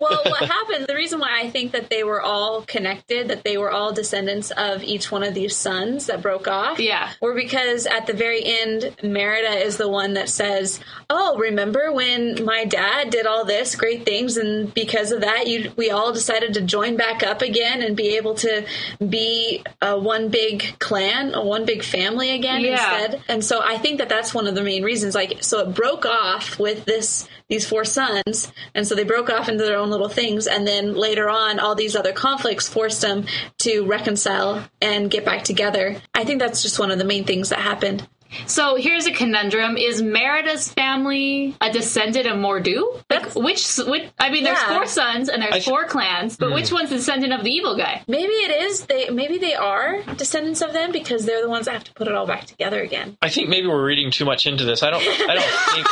Well, 0.09 0.21
what 0.25 0.43
happened, 0.49 0.87
the 0.87 0.95
reason 0.95 1.19
why 1.21 1.41
I 1.41 1.51
think 1.51 1.73
that 1.73 1.91
they 1.91 2.05
were 2.05 2.21
all 2.21 2.63
connected, 2.63 3.29
that 3.29 3.45
they 3.45 3.57
were 3.57 3.71
all 3.71 3.93
descendants 3.93 4.51
of 4.53 4.83
each 4.83 5.11
one 5.11 5.23
of 5.23 5.35
these 5.35 5.57
sons 5.57 6.07
that 6.07 6.21
broke 6.23 6.47
off, 6.49 6.79
Yeah. 6.79 7.11
were 7.21 7.35
because 7.35 7.87
at 7.87 8.07
the 8.07 8.13
very 8.13 8.43
end, 8.45 8.95
Merida 9.03 9.65
is 9.65 9.77
the 9.77 9.89
one 9.89 10.15
that 10.15 10.29
says, 10.29 10.81
Oh, 11.11 11.37
remember 11.39 11.93
when 11.93 12.45
my 12.45 12.65
dad 12.65 13.11
did 13.11 13.27
all 13.27 13.45
this 13.45 13.77
great 13.77 14.05
things, 14.05 14.37
and 14.37 14.73
because 14.75 15.13
of 15.13 15.23
that, 15.23 15.47
you, 15.47 15.73
we 15.77 15.91
all 15.91 16.13
decided 16.13 16.55
to 16.55 16.61
join 16.61 16.97
back 16.97 17.23
up 17.23 17.43
again 17.43 17.83
and 17.83 17.97
be 17.97 18.17
able 18.17 18.35
to 18.37 18.65
be 19.09 19.63
a 19.81 19.99
one 19.99 20.29
big 20.29 20.79
clan, 20.79 21.35
a 21.35 21.43
one 21.45 21.65
big 21.65 21.83
family 21.83 22.31
again 22.31 22.61
Yeah. 22.61 22.73
instead. 22.73 23.23
And 23.29 23.45
so 23.45 23.61
I 23.63 23.79
think 23.79 23.99
that 23.99 24.09
that's 24.09 24.35
one 24.35 24.47
of 24.47 24.55
the 24.55 24.63
main 24.63 24.83
reasons. 24.83 25.15
Like, 25.15 25.43
so 25.43 25.61
it 25.61 25.75
broke 25.75 26.05
off 26.07 26.59
with 26.59 26.85
this 26.85 27.29
these 27.49 27.69
four 27.69 27.85
sons, 27.85 28.53
and 28.75 28.87
so 28.87 28.95
they 28.95 29.05
broke 29.05 29.29
off 29.31 29.49
into 29.49 29.65
their 29.65 29.77
own 29.79 29.91
little 29.91 30.09
things, 30.09 30.47
and 30.47 30.67
then 30.67 30.95
later 30.95 31.29
on, 31.29 31.59
all 31.59 31.75
these 31.75 31.95
other 31.97 32.13
conflicts 32.13 32.69
forced 32.69 33.03
them 33.03 33.27
to 33.59 33.85
reconcile 33.87 34.65
and 34.81 35.11
get 35.11 35.25
back 35.25 35.45
together. 35.45 36.01
I 36.15 36.25
think 36.25 36.41
that's 36.41 36.63
just 36.63 36.79
one 36.79 36.91
of 36.91 36.99
the 36.99 37.05
main 37.05 37.25
things 37.25 37.51
that 37.51 37.59
happened. 37.59 38.07
So 38.47 38.75
here's 38.75 39.07
a 39.07 39.13
conundrum: 39.13 39.77
Is 39.77 40.03
Merida's 40.03 40.73
family 40.73 41.55
a 41.61 41.71
descendant 41.71 42.27
of 42.27 42.37
Mordu? 42.37 43.01
Like 43.09 43.33
which? 43.37 43.77
which 43.87 44.09
I 44.19 44.31
mean, 44.31 44.43
there's 44.43 44.59
Yeah. 44.59 44.75
four 44.77 44.87
sons 44.87 45.29
and 45.29 45.41
there's 45.41 45.55
I 45.55 45.59
th- 45.61 45.69
four 45.69 45.85
clans, 45.85 46.37
but 46.37 46.47
mm-hmm. 46.47 46.55
which 46.57 46.73
one's 46.73 46.91
the 46.91 46.97
descendant 46.97 47.33
of 47.33 47.45
the 47.45 47.51
evil 47.51 47.77
guy? 47.77 48.03
Maybe 48.09 48.33
it 48.33 48.63
is 48.63 48.87
they. 48.87 49.09
Maybe 49.11 49.39
they 49.39 49.55
are 49.55 50.03
descendants 50.17 50.63
of 50.63 50.73
them 50.73 50.91
because 50.91 51.27
they're 51.27 51.43
the 51.43 51.49
ones 51.49 51.67
that 51.67 51.73
have 51.75 51.85
to 51.85 51.93
put 51.95 52.09
it 52.09 52.15
all 52.15 52.27
back 52.27 52.47
together 52.47 52.83
again. 52.83 53.17
I 53.23 53.29
think 53.29 53.49
maybe 53.51 53.69
we're 53.69 53.85
reading 53.85 54.11
too 54.11 54.25
much 54.25 54.47
into 54.49 54.65
this. 54.65 54.83
I 54.83 54.91
don't. 54.91 55.03
I 55.03 55.35
don't 55.35 55.45
think. 55.75 55.87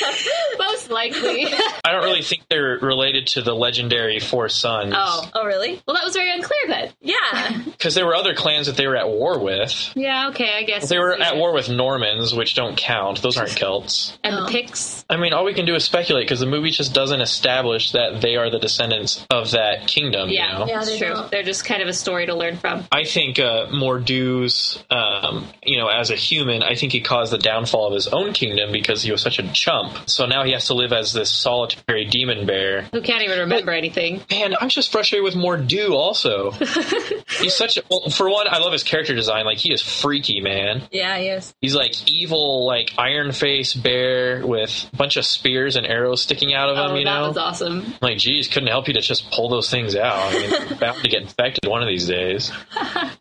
Most 0.58 0.90
likely. 0.90 1.46
I 1.84 1.92
don't 1.92 2.04
really 2.04 2.22
think 2.22 2.42
they're 2.48 2.78
related 2.80 3.26
to 3.28 3.42
the 3.42 3.54
legendary 3.54 4.20
Four 4.20 4.48
Sons. 4.48 4.92
oh, 4.96 5.30
Oh, 5.34 5.44
really? 5.46 5.80
well, 5.86 5.94
that 5.94 6.04
was 6.04 6.14
very 6.14 6.32
unclear 6.32 6.60
then. 6.68 6.90
Yeah. 7.00 7.62
because 7.64 7.94
there 7.94 8.06
were 8.06 8.14
other 8.14 8.34
clans 8.34 8.66
that 8.66 8.76
they 8.76 8.86
were 8.86 8.96
at 8.96 9.08
war 9.08 9.38
with. 9.38 9.90
Yeah. 9.94 10.28
Okay. 10.30 10.52
I 10.56 10.62
guess 10.64 10.88
They 10.88 10.98
were 10.98 11.14
at 11.14 11.36
war 11.36 11.52
with 11.52 11.68
Normans, 11.68 12.34
which 12.34 12.54
don't 12.54 12.76
count. 12.76 13.22
Those 13.22 13.36
aren't 13.36 13.50
Celts. 13.56 14.18
and 14.24 14.34
Oh. 14.36 14.44
the 14.46 14.50
Picts. 14.52 15.04
I 15.10 15.16
mean, 15.16 15.32
all 15.32 15.44
we 15.44 15.54
can 15.54 15.66
do 15.66 15.74
is 15.74 15.84
speculate 15.84 16.24
because 16.24 16.40
the 16.40 16.46
movie 16.46 16.70
just 16.70 16.94
doesn't 16.94 17.20
establish 17.20 17.92
that 17.92 18.20
they 18.20 18.36
are 18.36 18.50
the 18.50 18.58
descendants 18.58 19.24
of 19.30 19.50
that 19.52 19.86
kingdom. 19.88 20.28
Yeah, 20.28 20.52
You 20.52 20.58
know? 20.60 20.66
Yeah, 20.66 20.74
that's 20.78 20.90
they 20.90 20.98
true. 20.98 21.08
don't. 21.08 21.30
They're 21.30 21.42
just 21.42 21.64
kind 21.64 21.82
of 21.82 21.88
a 21.88 21.92
story 21.92 22.26
to 22.26 22.34
learn 22.34 22.56
from. 22.56 22.84
I 22.92 23.04
think 23.04 23.38
uh, 23.38 23.66
Mordu's, 23.72 24.82
um, 24.90 25.46
you 25.62 25.78
know, 25.78 25.88
as 25.88 26.10
a 26.10 26.16
human, 26.16 26.62
I 26.62 26.74
think 26.74 26.92
he 26.92 27.00
caused 27.00 27.32
the 27.32 27.38
downfall 27.38 27.88
of 27.88 27.94
his 27.94 28.08
own 28.08 28.32
kingdom 28.32 28.72
because 28.72 29.02
he 29.02 29.10
was 29.10 29.22
such 29.22 29.38
a 29.38 29.52
chump. 29.52 29.81
So 30.06 30.26
now 30.26 30.44
he 30.44 30.52
has 30.52 30.66
to 30.66 30.74
live 30.74 30.92
as 30.92 31.12
this 31.12 31.30
solitary 31.30 32.04
demon 32.04 32.46
bear. 32.46 32.82
Who 32.92 33.00
can't 33.02 33.22
even 33.22 33.40
remember 33.40 33.72
anything. 33.72 34.22
Man, 34.30 34.54
I'm 34.60 34.68
just 34.68 34.92
frustrated 34.92 35.24
with 35.24 35.34
Mordu. 35.34 35.92
Also, 35.92 36.50
he's 37.40 37.54
such 37.54 37.76
a. 37.78 37.82
Well, 37.90 38.10
for 38.10 38.28
one, 38.30 38.46
I 38.48 38.58
love 38.58 38.72
his 38.72 38.82
character 38.82 39.14
design. 39.14 39.44
Like 39.44 39.58
he 39.58 39.72
is 39.72 39.82
freaky, 39.82 40.40
man. 40.40 40.82
Yeah. 40.90 41.16
Yes. 41.18 41.54
He's 41.60 41.74
like 41.74 41.94
evil, 42.10 42.66
like 42.66 42.92
iron 42.98 43.32
face 43.32 43.74
bear 43.74 44.46
with 44.46 44.88
a 44.92 44.96
bunch 44.96 45.16
of 45.16 45.24
spears 45.24 45.76
and 45.76 45.86
arrows 45.86 46.22
sticking 46.22 46.54
out 46.54 46.68
of 46.68 46.76
him. 46.76 46.92
Oh, 46.92 46.94
you 46.96 47.04
that 47.04 47.10
know, 47.10 47.22
that 47.22 47.28
was 47.28 47.36
awesome. 47.38 47.94
like, 48.00 48.18
geez, 48.18 48.48
couldn't 48.48 48.68
help 48.68 48.88
you 48.88 48.94
to 48.94 49.00
just 49.00 49.30
pull 49.30 49.48
those 49.48 49.70
things 49.70 49.94
out. 49.96 50.16
I 50.16 50.38
mean, 50.38 50.78
bound 50.80 51.02
to 51.02 51.08
get 51.08 51.22
infected 51.22 51.68
one 51.68 51.82
of 51.82 51.88
these 51.88 52.06
days. 52.06 52.52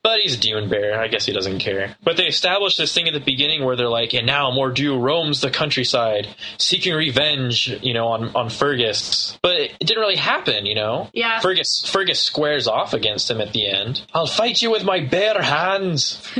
But 0.04 0.20
he's 0.22 0.36
a 0.36 0.40
demon 0.40 0.70
bear. 0.70 1.00
I 1.00 1.08
guess 1.08 1.26
he 1.26 1.34
doesn't 1.34 1.60
care. 1.60 1.96
But 2.04 2.18
they 2.18 2.26
established 2.26 2.78
this 2.78 2.94
thing 2.94 3.08
at 3.08 3.14
the 3.14 3.20
beginning 3.20 3.64
where 3.64 3.76
they're 3.76 3.88
like, 3.88 4.14
and 4.14 4.26
now 4.26 4.52
Mordu 4.52 5.00
roams 5.00 5.42
the 5.42 5.50
countryside, 5.50 6.28
seeking 6.58 6.94
revenge, 6.94 7.68
you 7.82 7.94
know, 7.94 8.08
on 8.08 8.36
on 8.36 8.50
Fergus. 8.50 9.38
But 9.42 9.56
it, 9.60 9.80
didn't 9.80 10.00
really 10.02 10.16
happen, 10.16 10.66
you 10.66 10.76
know. 10.76 11.10
Yeah. 11.14 11.40
Fergus 11.40 11.90
Fergus 11.92 12.20
squares 12.20 12.68
off 12.68 12.94
against 12.94 13.30
him 13.30 13.42
at 13.42 13.52
the 13.54 13.68
end. 13.68 14.02
I'll 14.14 14.28
fight 14.28 14.62
you 14.62 14.72
with 14.72 14.84
my 14.84 15.00
bare 15.02 15.42
hands. 15.42 16.22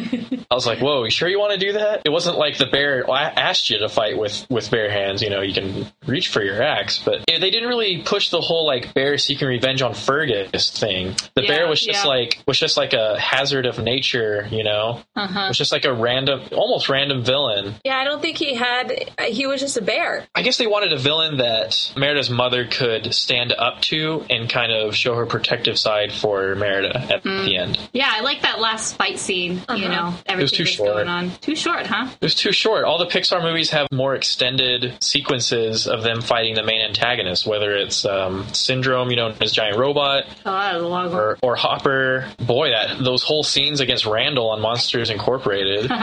I 0.52 0.56
was 0.56 0.66
like, 0.68 0.80
whoa, 0.80 1.04
you 1.06 1.12
sure 1.12 1.28
you 1.30 1.40
want 1.40 1.54
to 1.54 1.60
do 1.66 1.74
that? 1.74 2.02
It 2.06 2.10
wasn't 2.10 2.38
like 2.38 2.58
the 2.58 2.66
bear 2.66 3.06
asked 3.10 3.70
you 3.70 3.80
to 3.80 3.90
fight 3.90 4.18
with 4.18 4.46
with 4.50 4.70
bare 4.72 4.90
hands. 4.92 5.22
You 5.22 5.30
know, 5.30 5.42
you 5.42 5.54
can 5.54 5.88
reach 6.06 6.30
for 6.30 6.42
your 6.44 6.62
axe, 6.62 7.00
but 7.04 7.24
they 7.28 7.40
didn't 7.50 7.68
really 7.70 8.04
push 8.04 8.30
the 8.30 8.42
whole 8.42 8.66
like 8.66 8.94
bear 8.94 9.18
seeking 9.18 9.48
revenge 9.48 9.82
on 9.82 9.94
Fergus 9.94 10.72
thing. 10.72 11.16
The 11.36 11.44
Yeah, 11.44 11.48
bear 11.48 11.68
was 11.68 11.82
just 11.82 12.04
yeah. 12.04 12.10
like 12.10 12.44
was 12.48 12.60
just 12.60 12.78
like 12.78 12.94
a 12.94 13.20
hazard 13.20 13.66
of 13.66 13.80
nature. 13.80 14.48
You 14.52 14.64
know, 14.64 15.02
Uh-huh. 15.16 15.40
it 15.46 15.48
was 15.50 15.58
just 15.58 15.72
like 15.72 15.86
a 15.86 15.94
random, 15.94 16.42
almost 16.52 16.90
random 16.90 17.24
villain. 17.24 17.76
Yeah. 17.84 17.98
I 17.98 18.04
don't 18.04 18.22
think 18.22 18.38
he 18.38 18.56
had. 18.56 18.92
He 19.28 19.46
was 19.48 19.62
just 19.62 19.78
a 19.78 19.82
bear. 19.82 20.01
I 20.36 20.42
guess 20.42 20.58
they 20.58 20.68
wanted 20.68 20.94
a 20.94 20.98
villain 21.00 21.38
that 21.38 21.94
Merida's 21.96 22.30
mother 22.30 22.66
could 22.66 23.14
stand 23.14 23.52
up 23.54 23.82
to 23.84 24.26
and 24.30 24.50
kind 24.50 24.72
of 24.72 24.96
show 24.96 25.16
her 25.16 25.26
protective 25.26 25.78
side 25.78 26.12
for 26.12 26.56
Merida 26.56 26.98
at 27.14 27.24
Hmm. 27.24 27.46
the 27.46 27.58
end. 27.58 27.80
Yeah, 27.94 28.10
I 28.12 28.22
like 28.22 28.42
that 28.42 28.60
last 28.60 28.96
fight 28.98 29.20
scene. 29.20 29.62
You 29.70 29.90
know, 29.90 30.14
everything 30.26 30.58
too 30.58 30.64
that's 30.64 30.76
short. 30.76 30.94
going 30.96 31.08
on. 31.08 31.32
Too 31.42 31.56
short, 31.56 31.86
huh? 31.86 32.08
It 32.12 32.22
was 32.26 32.36
too 32.36 32.52
short. 32.52 32.84
All 32.86 32.98
the 32.98 33.06
Pixar 33.06 33.42
movies 33.42 33.70
have 33.72 33.88
more 33.92 34.16
extended 34.16 34.94
sequences 35.02 35.88
of 35.88 36.04
them 36.04 36.22
fighting 36.22 36.56
the 36.56 36.64
main 36.64 36.82
antagonist, 36.82 37.46
whether 37.46 37.76
it's 37.76 38.06
um, 38.06 38.48
Syndrome, 38.54 39.10
you 39.10 39.16
know, 39.18 39.32
his 39.32 39.52
giant 39.52 39.78
robot, 39.78 40.26
Oh, 40.46 40.52
that 40.52 40.76
a 40.76 40.80
long 40.88 41.10
one. 41.12 41.20
or, 41.20 41.38
or 41.42 41.56
Hopper. 41.56 42.28
Boy, 42.40 42.70
that 42.72 43.04
those 43.04 43.24
whole 43.24 43.44
scenes 43.44 43.80
against 43.82 44.06
Randall 44.06 44.50
on 44.50 44.62
Monsters 44.62 45.10
Incorporated. 45.10 45.90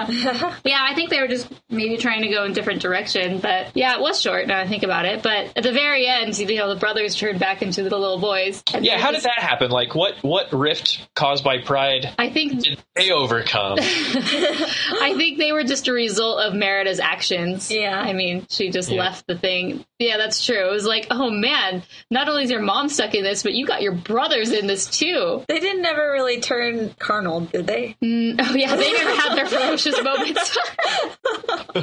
Yeah, 0.65 0.79
I 0.87 0.95
think 0.95 1.11
they 1.11 1.21
were 1.21 1.29
just 1.29 1.49
maybe 1.71 1.97
trying 1.97 2.23
to 2.23 2.29
go 2.29 2.45
in 2.45 2.53
different 2.53 2.83
direction, 2.83 3.39
but 3.39 3.69
yeah, 3.75 3.88
it 3.95 4.01
was 4.01 4.21
short. 4.21 4.47
Now 4.47 4.59
I 4.61 4.67
think 4.67 4.83
about 4.83 5.05
it, 5.07 5.23
but 5.23 5.53
at 5.57 5.63
the 5.63 5.73
very 5.73 6.07
end, 6.07 6.39
you 6.39 6.57
know, 6.57 6.69
the 6.73 6.79
brothers 6.81 7.15
turned 7.15 7.39
back 7.41 7.63
into 7.63 7.83
the 7.83 7.97
little 7.97 8.19
boys. 8.19 8.63
and 8.73 8.85
yeah, 8.85 8.97
they 8.97 9.03
how 9.03 9.11
did 9.13 9.23
that 9.23 9.39
happen? 9.39 9.71
Like, 9.71 9.95
what 9.95 10.15
what 10.23 10.53
rift 10.53 11.09
caused 11.15 11.45
by 11.45 11.59
pride 11.59 12.13
I 12.19 12.31
think 12.31 12.63
did 12.63 12.79
they 12.97 13.11
overcome? 13.11 13.79
I 13.81 15.15
think 15.17 15.39
they 15.39 15.53
were 15.53 15.65
just 15.65 15.89
a 15.89 15.93
result 15.93 16.41
of 16.41 16.55
Merida's 16.55 17.01
actions. 17.01 17.71
Yeah. 17.71 17.99
I 17.99 18.13
mean, 18.13 18.47
she 18.49 18.71
just 18.71 18.91
Yeah. 18.91 19.01
left 19.01 19.27
the 19.27 19.37
thing. 19.37 19.85
Yeah, 19.99 20.17
that's 20.17 20.45
true. 20.45 20.69
It 20.69 20.73
was 20.73 20.85
like, 20.87 21.07
oh 21.11 21.31
man, 21.31 21.83
not 22.11 22.29
only 22.29 22.45
is 22.45 22.51
your 22.51 22.63
mom 22.63 22.89
stuck 22.89 23.15
in 23.15 23.25
this, 23.25 23.43
but 23.43 23.55
you 23.55 23.67
got 23.67 23.83
your 23.83 23.93
brothers 23.95 24.53
in 24.53 24.67
this 24.67 24.87
too. 24.87 25.45
They 25.49 25.59
didn't 25.61 25.85
ever 25.85 26.13
really 26.13 26.41
turn 26.41 26.95
carnal, 26.99 27.41
did 27.41 27.67
they? 27.67 27.97
Mm, 28.03 28.37
oh 28.41 28.55
yeah, 28.55 28.77
they 28.77 28.93
never 28.93 29.15
had 29.15 29.35
their 29.37 29.47
ferocious 29.47 30.01
moments. 30.03 30.57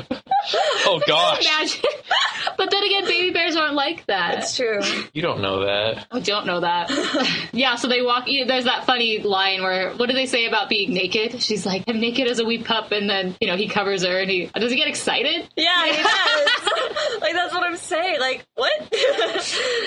oh 0.86 1.02
gosh, 1.08 1.46
Imagine. 1.46 1.82
But 2.58 2.72
then 2.72 2.84
again, 2.84 3.06
baby 3.06 3.32
bears 3.32 3.56
aren't 3.56 3.74
like 3.74 4.06
that. 4.06 4.36
That's 4.36 4.56
true. 4.56 4.80
you 5.14 5.22
don't 5.22 5.42
know 5.42 5.66
that. 5.66 6.08
I 6.12 6.20
don't 6.20 6.46
know 6.46 6.62
that. 6.62 6.90
yeah, 7.54 7.76
so 7.76 7.88
they 7.88 8.02
walk. 8.02 8.26
yeah, 8.28 8.46
There's 8.46 8.64
that 8.66 8.86
funny 8.86 9.20
line 9.20 9.62
where 9.62 9.94
what 9.94 10.08
do 10.08 10.14
they 10.14 10.26
say 10.26 10.46
about 10.46 10.70
being 10.70 10.94
naked? 10.94 11.42
She's 11.42 11.66
like, 11.66 11.84
"I'm 11.88 12.00
naked 12.00 12.28
as 12.28 12.40
a 12.40 12.46
wee 12.46 12.64
pup," 12.64 12.92
and 12.92 13.10
then 13.10 13.36
you 13.42 13.48
know 13.48 13.58
he 13.58 13.68
covers 13.68 14.04
her, 14.04 14.20
and 14.20 14.30
he 14.30 14.46
does 14.46 14.72
he 14.72 14.78
get 14.78 14.88
excited? 14.88 15.50
Yeah, 15.58 15.86
he 15.86 16.02
does. 16.02 17.22
like 17.22 17.34
that's 17.34 17.54
what 17.54 17.64
I'm 17.64 17.78
saying. 17.78 18.20
Like 18.20 18.46
what? 18.56 18.72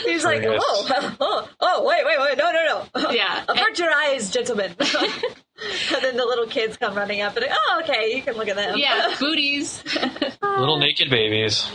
He's 0.04 0.24
like, 0.24 0.42
oh, 0.44 1.16
oh, 1.20 1.48
oh, 1.60 1.84
wait, 1.84 2.04
wait, 2.04 2.20
wait, 2.20 2.38
no, 2.38 2.52
no, 2.52 2.86
no. 2.94 3.10
Yeah. 3.10 3.44
Avert 3.48 3.78
your 3.78 3.92
eyes, 3.92 4.30
gentlemen. 4.30 4.74
And 5.94 6.04
then 6.04 6.16
the 6.16 6.24
little 6.24 6.46
kids 6.46 6.76
come 6.76 6.94
running 6.94 7.22
up 7.22 7.36
and 7.36 7.46
oh, 7.50 7.80
okay, 7.82 8.14
you 8.14 8.22
can 8.22 8.34
look 8.34 8.48
at 8.48 8.56
them. 8.56 8.76
Yeah, 8.78 9.14
booties. 9.20 9.82
Little 10.42 10.78
naked 10.78 11.10
babies. 11.10 11.68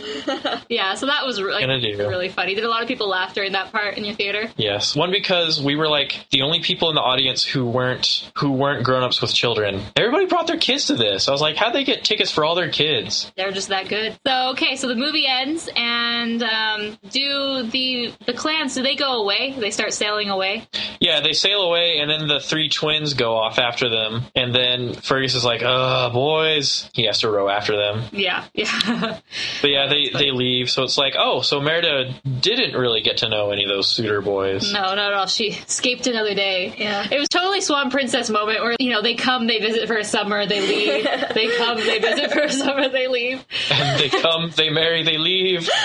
yeah, 0.68 0.94
so 0.94 1.06
that 1.06 1.24
was 1.24 1.38
like, 1.38 1.60
Gonna 1.60 1.78
really 1.78 2.28
funny. 2.28 2.54
Did 2.54 2.64
a 2.64 2.68
lot 2.68 2.82
of 2.82 2.88
people 2.88 3.08
laugh 3.08 3.34
during 3.34 3.52
that 3.52 3.72
part 3.72 3.96
in 3.96 4.04
your 4.04 4.14
theater? 4.14 4.50
Yes. 4.56 4.94
One 4.94 5.10
because 5.10 5.60
we 5.60 5.74
were 5.76 5.88
like 5.88 6.26
the 6.30 6.42
only 6.42 6.60
people 6.60 6.90
in 6.90 6.94
the 6.94 7.00
audience 7.00 7.44
who 7.44 7.66
weren't 7.66 8.30
who 8.36 8.52
weren't 8.52 8.84
grown 8.84 9.02
ups 9.02 9.20
with 9.22 9.32
children. 9.32 9.82
Everybody 9.96 10.26
brought 10.26 10.46
their 10.46 10.58
kids 10.58 10.86
to 10.86 10.96
this. 10.96 11.28
I 11.28 11.32
was 11.32 11.40
like, 11.40 11.56
how'd 11.56 11.74
they 11.74 11.84
get 11.84 12.04
tickets 12.04 12.30
for 12.30 12.44
all 12.44 12.54
their 12.54 12.70
kids? 12.70 13.32
They're 13.36 13.52
just 13.52 13.68
that 13.68 13.88
good. 13.88 14.18
So 14.26 14.50
okay, 14.52 14.76
so 14.76 14.88
the 14.88 14.96
movie 14.96 15.26
ends, 15.26 15.68
and 15.74 16.42
um, 16.42 16.98
do 17.10 17.62
the 17.64 18.12
the 18.26 18.34
clans 18.34 18.74
do 18.74 18.82
they 18.82 18.96
go 18.96 19.22
away? 19.22 19.54
They 19.58 19.70
start 19.70 19.92
sailing 19.94 20.30
away. 20.30 20.66
Yeah, 21.00 21.20
they 21.20 21.32
sail 21.32 21.62
away, 21.62 21.98
and 22.00 22.10
then 22.10 22.28
the 22.28 22.40
three 22.40 22.68
twins 22.68 23.14
go 23.14 23.34
off 23.36 23.58
after 23.58 23.73
them, 23.82 24.22
and 24.34 24.54
then 24.54 24.94
Fergus 24.94 25.34
is 25.34 25.44
like, 25.44 25.62
"Uh, 25.62 26.10
boys," 26.10 26.88
he 26.94 27.06
has 27.06 27.20
to 27.20 27.30
row 27.30 27.48
after 27.48 27.76
them. 27.76 28.04
Yeah, 28.12 28.44
yeah. 28.54 29.18
But 29.60 29.70
yeah, 29.70 29.86
they 29.88 30.10
they 30.12 30.30
leave, 30.30 30.68
so 30.70 30.82
it's 30.82 30.98
like, 30.98 31.14
oh, 31.18 31.40
so 31.40 31.60
Merida 31.60 32.14
didn't 32.40 32.78
really 32.78 33.00
get 33.02 33.18
to 33.18 33.28
know 33.28 33.50
any 33.50 33.64
of 33.64 33.68
those 33.68 33.88
suitor 33.88 34.20
boys. 34.20 34.72
no, 34.72 34.80
not 34.94 34.98
at 34.98 35.12
all. 35.14 35.26
She 35.26 35.46
escaped 35.48 36.06
another 36.06 36.34
day. 36.34 36.74
Yeah. 36.76 37.06
It 37.10 37.18
was 37.18 37.28
totally 37.28 37.60
Swan 37.60 37.90
Princess 37.90 38.28
moment 38.30 38.60
where 38.62 38.76
you 38.78 38.90
know 38.90 39.02
they 39.02 39.14
come, 39.14 39.46
they 39.46 39.58
visit 39.58 39.86
for 39.88 39.96
a 39.96 40.04
summer, 40.04 40.46
they 40.46 40.60
leave. 40.60 41.04
they 41.34 41.56
come, 41.56 41.78
they 41.78 41.98
visit 41.98 42.32
for 42.32 42.42
a 42.42 42.52
summer, 42.52 42.88
they 42.88 43.08
leave. 43.08 43.44
And 43.70 43.98
they 44.00 44.08
come, 44.10 44.50
they 44.56 44.70
marry, 44.70 45.02
they 45.02 45.18
leave. 45.18 45.68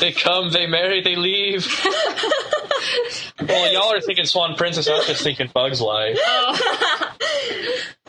They 0.00 0.12
come, 0.12 0.50
they 0.50 0.68
marry, 0.68 1.02
they 1.02 1.16
leave. 1.16 1.66
well, 3.48 3.72
y'all 3.72 3.92
are 3.92 4.00
thinking 4.00 4.26
Swan 4.26 4.54
Princess. 4.54 4.86
I 4.88 4.96
was 4.96 5.06
just 5.08 5.22
thinking 5.24 5.50
Bug's 5.52 5.80
Life. 5.80 6.16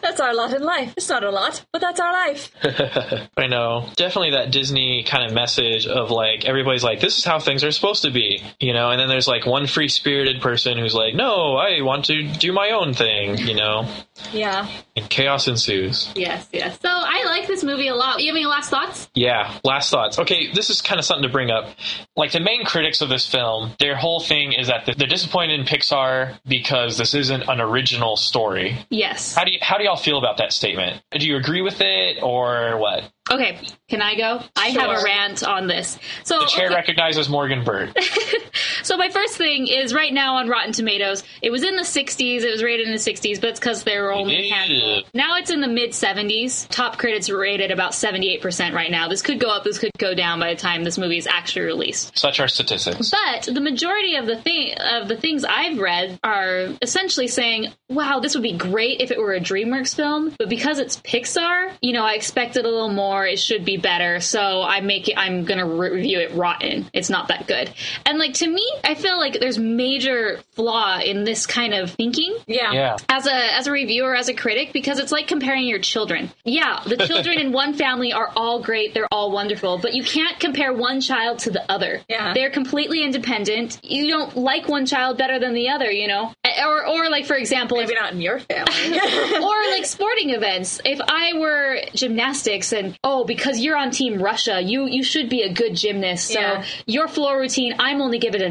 That's 0.09 0.21
our 0.21 0.33
lot 0.33 0.51
in 0.55 0.63
life. 0.63 0.95
It's 0.97 1.07
not 1.07 1.23
a 1.23 1.29
lot, 1.29 1.63
but 1.71 1.81
that's 1.81 1.99
our 1.99 2.11
life. 2.11 2.51
I 3.37 3.45
know. 3.45 3.87
Definitely 3.95 4.31
that 4.31 4.49
Disney 4.49 5.03
kind 5.03 5.23
of 5.23 5.35
message 5.35 5.85
of 5.85 6.09
like 6.09 6.45
everybody's 6.45 6.83
like, 6.83 6.99
this 6.99 7.19
is 7.19 7.23
how 7.23 7.39
things 7.39 7.63
are 7.63 7.71
supposed 7.71 8.01
to 8.01 8.09
be, 8.09 8.41
you 8.59 8.73
know. 8.73 8.89
And 8.89 8.99
then 8.99 9.07
there's 9.07 9.27
like 9.27 9.45
one 9.45 9.67
free 9.67 9.87
spirited 9.87 10.41
person 10.41 10.79
who's 10.79 10.95
like, 10.95 11.13
no, 11.13 11.57
I 11.57 11.81
want 11.81 12.05
to 12.05 12.23
do 12.23 12.51
my 12.51 12.71
own 12.71 12.95
thing, 12.95 13.37
you 13.37 13.53
know. 13.53 13.87
Yeah. 14.31 14.69
And 14.95 15.09
chaos 15.09 15.47
ensues. 15.47 16.11
Yes, 16.15 16.47
yes. 16.51 16.79
So 16.81 16.89
I 16.89 17.23
like 17.25 17.47
this 17.47 17.63
movie 17.63 17.87
a 17.87 17.95
lot. 17.95 18.19
You 18.19 18.27
have 18.27 18.35
any 18.35 18.45
last 18.45 18.69
thoughts? 18.69 19.09
Yeah, 19.15 19.57
last 19.63 19.89
thoughts. 19.89 20.19
Okay, 20.19 20.51
this 20.53 20.69
is 20.69 20.81
kind 20.81 20.99
of 20.99 21.05
something 21.05 21.23
to 21.23 21.29
bring 21.31 21.49
up. 21.49 21.69
Like 22.15 22.31
the 22.31 22.39
main 22.39 22.65
critics 22.65 23.01
of 23.01 23.09
this 23.09 23.27
film, 23.27 23.73
their 23.79 23.95
whole 23.95 24.19
thing 24.19 24.53
is 24.53 24.67
that 24.67 24.85
they're 24.85 25.07
disappointed 25.07 25.59
in 25.59 25.65
Pixar 25.65 26.39
because 26.47 26.97
this 26.97 27.13
isn't 27.13 27.43
an 27.49 27.61
original 27.61 28.17
story. 28.17 28.77
Yes. 28.89 29.35
How 29.35 29.43
do 29.43 29.51
you 29.51 29.59
how 29.61 29.77
do 29.77 29.83
y'all 29.83 29.97
feel 29.97 30.17
about 30.17 30.37
that 30.37 30.53
statement? 30.53 31.01
Do 31.11 31.25
you 31.25 31.37
agree 31.37 31.61
with 31.61 31.81
it 31.81 32.21
or 32.21 32.77
what? 32.77 33.03
Okay, 33.31 33.59
can 33.87 34.01
I 34.01 34.15
go? 34.15 34.41
I 34.55 34.69
have 34.69 34.89
a 34.89 35.03
rant 35.03 35.43
on 35.43 35.67
this. 35.67 35.99
So 36.23 36.39
The 36.39 36.45
chair 36.45 36.65
okay. 36.67 36.75
recognizes 36.75 37.29
Morgan 37.29 37.63
Bird. 37.63 37.95
So 38.83 38.97
my 38.97 39.09
first 39.09 39.37
thing 39.37 39.67
is 39.67 39.93
right 39.93 40.13
now 40.13 40.35
on 40.35 40.47
Rotten 40.47 40.71
Tomatoes, 40.71 41.23
it 41.41 41.49
was 41.49 41.63
in 41.63 41.75
the 41.75 41.83
60s. 41.83 42.41
It 42.41 42.51
was 42.51 42.63
rated 42.63 42.87
in 42.87 42.93
the 42.93 42.99
60s, 42.99 43.39
but 43.39 43.51
it's 43.51 43.59
because 43.59 43.83
there 43.83 44.03
were 44.03 44.13
only 44.13 44.49
handful. 44.49 45.03
Now 45.13 45.37
it's 45.37 45.51
in 45.51 45.61
the 45.61 45.67
mid 45.67 45.91
70s. 45.91 46.67
Top 46.69 46.97
critics 46.97 47.29
rated 47.29 47.71
about 47.71 47.91
78% 47.91 48.73
right 48.73 48.91
now. 48.91 49.07
This 49.07 49.21
could 49.21 49.39
go 49.39 49.49
up. 49.49 49.63
This 49.63 49.77
could 49.79 49.91
go 49.97 50.13
down 50.13 50.39
by 50.39 50.53
the 50.53 50.59
time 50.59 50.83
this 50.83 50.97
movie 50.97 51.17
is 51.17 51.27
actually 51.27 51.65
released. 51.65 52.17
Such 52.17 52.39
are 52.39 52.47
statistics. 52.47 53.11
But 53.11 53.53
the 53.53 53.61
majority 53.61 54.15
of 54.15 54.25
the 54.25 54.37
thing 54.37 54.73
of 54.79 55.07
the 55.07 55.17
things 55.17 55.43
I've 55.43 55.77
read 55.79 56.19
are 56.23 56.69
essentially 56.81 57.27
saying, 57.27 57.67
"Wow, 57.89 58.19
this 58.19 58.33
would 58.33 58.43
be 58.43 58.53
great 58.53 59.01
if 59.01 59.11
it 59.11 59.19
were 59.19 59.33
a 59.33 59.39
DreamWorks 59.39 59.95
film, 59.95 60.33
but 60.37 60.49
because 60.49 60.79
it's 60.79 60.99
Pixar, 61.01 61.73
you 61.81 61.93
know, 61.93 62.03
I 62.03 62.13
expected 62.13 62.65
a 62.65 62.69
little 62.69 62.89
more. 62.89 63.18
It 63.25 63.39
should 63.39 63.65
be 63.65 63.77
better, 63.77 64.19
so 64.19 64.61
I 64.61 64.81
make 64.81 65.07
it. 65.09 65.15
I'm 65.17 65.45
gonna 65.45 65.65
review 65.67 66.19
it 66.19 66.33
rotten. 66.33 66.89
It's 66.93 67.09
not 67.09 67.27
that 67.29 67.47
good." 67.47 67.71
And 68.05 68.17
like 68.19 68.33
to 68.35 68.47
me, 68.47 68.65
I 68.83 68.95
feel 68.95 69.17
like 69.17 69.39
there's 69.39 69.57
major 69.59 70.39
flaw 70.51 70.99
in 70.99 71.23
this 71.23 71.47
kind 71.47 71.73
of 71.73 71.91
thinking 71.91 72.35
Yeah. 72.47 72.71
Yeah. 72.73 72.97
as 73.07 73.25
a 73.27 73.55
as 73.55 73.67
a 73.67 73.71
reviewer 73.71 74.15
as 74.15 74.27
a 74.29 74.33
critic 74.33 74.73
because 74.73 74.99
it's 74.99 75.11
like 75.11 75.27
comparing 75.27 75.65
your 75.67 75.79
children 75.79 76.29
yeah 76.43 76.81
the 76.85 76.97
children 77.07 77.39
in 77.39 77.51
one 77.53 77.73
family 77.73 78.11
are 78.11 78.29
all 78.35 78.61
great 78.61 78.93
they're 78.93 79.07
all 79.11 79.31
wonderful 79.31 79.77
but 79.77 79.93
you 79.93 80.03
can't 80.03 80.37
compare 80.39 80.73
one 80.73 80.99
child 80.99 81.39
to 81.39 81.49
the 81.49 81.63
other 81.71 82.01
Yeah. 82.09 82.33
they're 82.33 82.49
completely 82.49 83.03
independent 83.03 83.79
you 83.83 84.07
don't 84.09 84.35
like 84.35 84.67
one 84.67 84.85
child 84.85 85.17
better 85.17 85.39
than 85.39 85.53
the 85.53 85.69
other 85.69 85.89
you 85.89 86.07
know 86.07 86.33
or 86.65 86.85
or 86.87 87.09
like 87.09 87.25
for 87.25 87.35
example 87.35 87.77
if, 87.79 87.87
Maybe 87.87 87.99
not 87.99 88.11
in 88.13 88.21
your 88.21 88.39
family. 88.39 88.99
or 89.41 89.71
like 89.71 89.85
sporting 89.97 90.31
events 90.31 90.81
if 90.83 90.99
i 91.07 91.33
were 91.37 91.79
gymnastics 91.95 92.73
and 92.73 92.97
oh 93.09 93.23
because 93.23 93.59
you're 93.59 93.75
on 93.77 93.89
team 93.91 94.21
russia 94.21 94.55
you 94.61 94.85
you 94.87 95.03
should 95.03 95.27
be 95.29 95.41
a 95.41 95.51
good 95.61 95.73
gymnast 95.75 96.27
so 96.27 96.39
Yeah. 96.39 96.65
your 96.85 97.07
floor 97.07 97.33
routine 97.39 97.73
i'm 97.79 98.01
only 98.01 98.19
give 98.19 98.35
it 98.35 98.41
a 98.41 98.49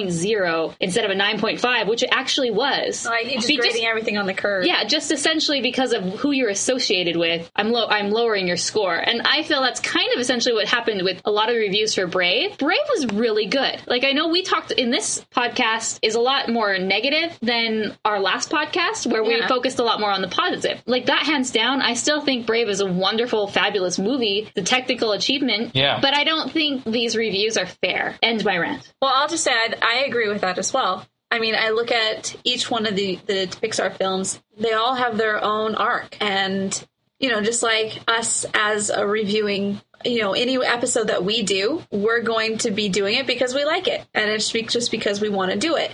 9.0 0.00 0.74
instead 0.80 1.04
of 1.04 1.10
a 1.10 1.14
9.5 1.14 1.88
which 1.88 2.02
it 2.02 2.10
actually 2.12 2.50
was 2.50 3.06
oh, 3.06 3.10
like 3.10 3.26
you're 3.26 3.34
just 3.36 3.48
Be- 3.48 3.56
grading 3.56 3.86
everything 3.86 4.18
on 4.18 4.26
the 4.26 4.34
curve. 4.34 4.64
yeah, 4.66 4.84
just 4.84 5.10
essentially 5.12 5.60
because 5.60 5.92
of 5.92 6.02
who 6.20 6.30
you're 6.32 6.48
associated 6.50 7.16
with, 7.16 7.50
I'm 7.56 7.70
low. 7.70 7.86
I'm 7.86 8.10
lowering 8.10 8.46
your 8.46 8.56
score, 8.56 8.94
and 8.94 9.22
I 9.22 9.42
feel 9.42 9.60
that's 9.62 9.80
kind 9.80 10.08
of 10.14 10.20
essentially 10.20 10.54
what 10.54 10.66
happened 10.68 11.02
with 11.02 11.20
a 11.24 11.30
lot 11.30 11.48
of 11.48 11.56
reviews 11.56 11.94
for 11.94 12.06
Brave. 12.06 12.58
Brave 12.58 12.78
was 12.90 13.06
really 13.14 13.46
good. 13.46 13.76
Like 13.86 14.04
I 14.04 14.12
know 14.12 14.28
we 14.28 14.42
talked 14.42 14.70
in 14.72 14.90
this 14.90 15.24
podcast 15.34 15.98
is 16.02 16.14
a 16.14 16.20
lot 16.20 16.48
more 16.48 16.78
negative 16.78 17.36
than 17.42 17.96
our 18.04 18.20
last 18.20 18.50
podcast 18.50 19.10
where 19.10 19.22
we 19.22 19.36
Yeah. 19.38 19.46
focused 19.46 19.78
a 19.78 19.84
lot 19.84 20.00
more 20.00 20.10
on 20.10 20.22
the 20.22 20.28
positive. 20.28 20.82
Like 20.86 21.06
that, 21.06 21.22
hands 21.24 21.50
down, 21.50 21.80
I 21.82 21.94
still 21.94 22.20
think 22.20 22.46
Brave 22.46 22.68
is 22.68 22.80
a 22.80 22.86
wonderful, 22.86 23.46
fabulous 23.48 23.85
movie. 23.98 24.50
The 24.54 24.62
technical 24.62 25.12
achievement, 25.12 25.72
Yeah. 25.74 26.00
But 26.00 26.14
I 26.14 26.24
don't 26.24 26.50
think 26.50 26.84
these 26.84 27.16
reviews 27.16 27.56
are 27.56 27.66
fair. 27.66 28.16
End 28.22 28.44
my 28.44 28.56
rant. 28.58 28.92
Well, 29.00 29.12
I'll 29.14 29.28
just 29.28 29.44
say 29.44 29.52
I, 29.52 29.74
I 29.82 29.94
agree 30.06 30.28
with 30.28 30.40
that 30.42 30.58
as 30.58 30.72
well. 30.72 31.06
I 31.30 31.38
mean, 31.38 31.54
I 31.54 31.70
look 31.70 31.90
at 31.90 32.36
each 32.44 32.70
one 32.70 32.86
of 32.86 32.94
the, 32.94 33.18
the 33.26 33.46
Pixar 33.46 33.96
films, 33.96 34.40
they 34.58 34.72
all 34.72 34.94
have 34.94 35.18
their 35.18 35.42
own 35.42 35.74
arc. 35.74 36.16
And, 36.20 36.86
you 37.18 37.30
know, 37.30 37.42
just 37.42 37.62
like 37.62 38.00
us 38.06 38.46
as 38.54 38.90
a 38.90 39.06
reviewing, 39.06 39.80
you 40.04 40.20
know, 40.20 40.34
any 40.34 40.56
episode 40.64 41.08
that 41.08 41.24
we 41.24 41.42
do, 41.42 41.82
we're 41.90 42.22
going 42.22 42.58
to 42.58 42.70
be 42.70 42.88
doing 42.88 43.16
it 43.16 43.26
because 43.26 43.54
we 43.54 43.64
like 43.64 43.88
it. 43.88 44.06
And 44.14 44.30
it's 44.30 44.50
just 44.50 44.90
because 44.90 45.20
we 45.20 45.28
want 45.28 45.50
to 45.50 45.58
do 45.58 45.76
it. 45.76 45.90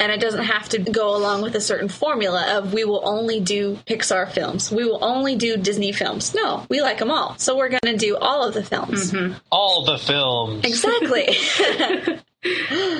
And 0.00 0.10
it 0.10 0.20
doesn't 0.20 0.44
have 0.44 0.68
to 0.70 0.78
go 0.78 1.14
along 1.14 1.42
with 1.42 1.54
a 1.54 1.60
certain 1.60 1.88
formula 1.88 2.56
of 2.56 2.72
we 2.72 2.84
will 2.84 3.02
only 3.06 3.38
do 3.38 3.76
Pixar 3.86 4.32
films. 4.32 4.72
We 4.72 4.84
will 4.84 5.04
only 5.04 5.36
do 5.36 5.56
Disney 5.56 5.92
films. 5.92 6.34
No, 6.34 6.66
we 6.70 6.80
like 6.80 6.98
them 6.98 7.10
all. 7.10 7.36
So 7.38 7.56
we're 7.56 7.68
going 7.68 7.80
to 7.84 7.96
do 7.96 8.16
all 8.16 8.42
of 8.48 8.54
the 8.54 8.64
films. 8.64 9.14
All 9.50 9.84
the 9.84 9.98
films. 9.98 10.64
Exactly. 10.64 11.36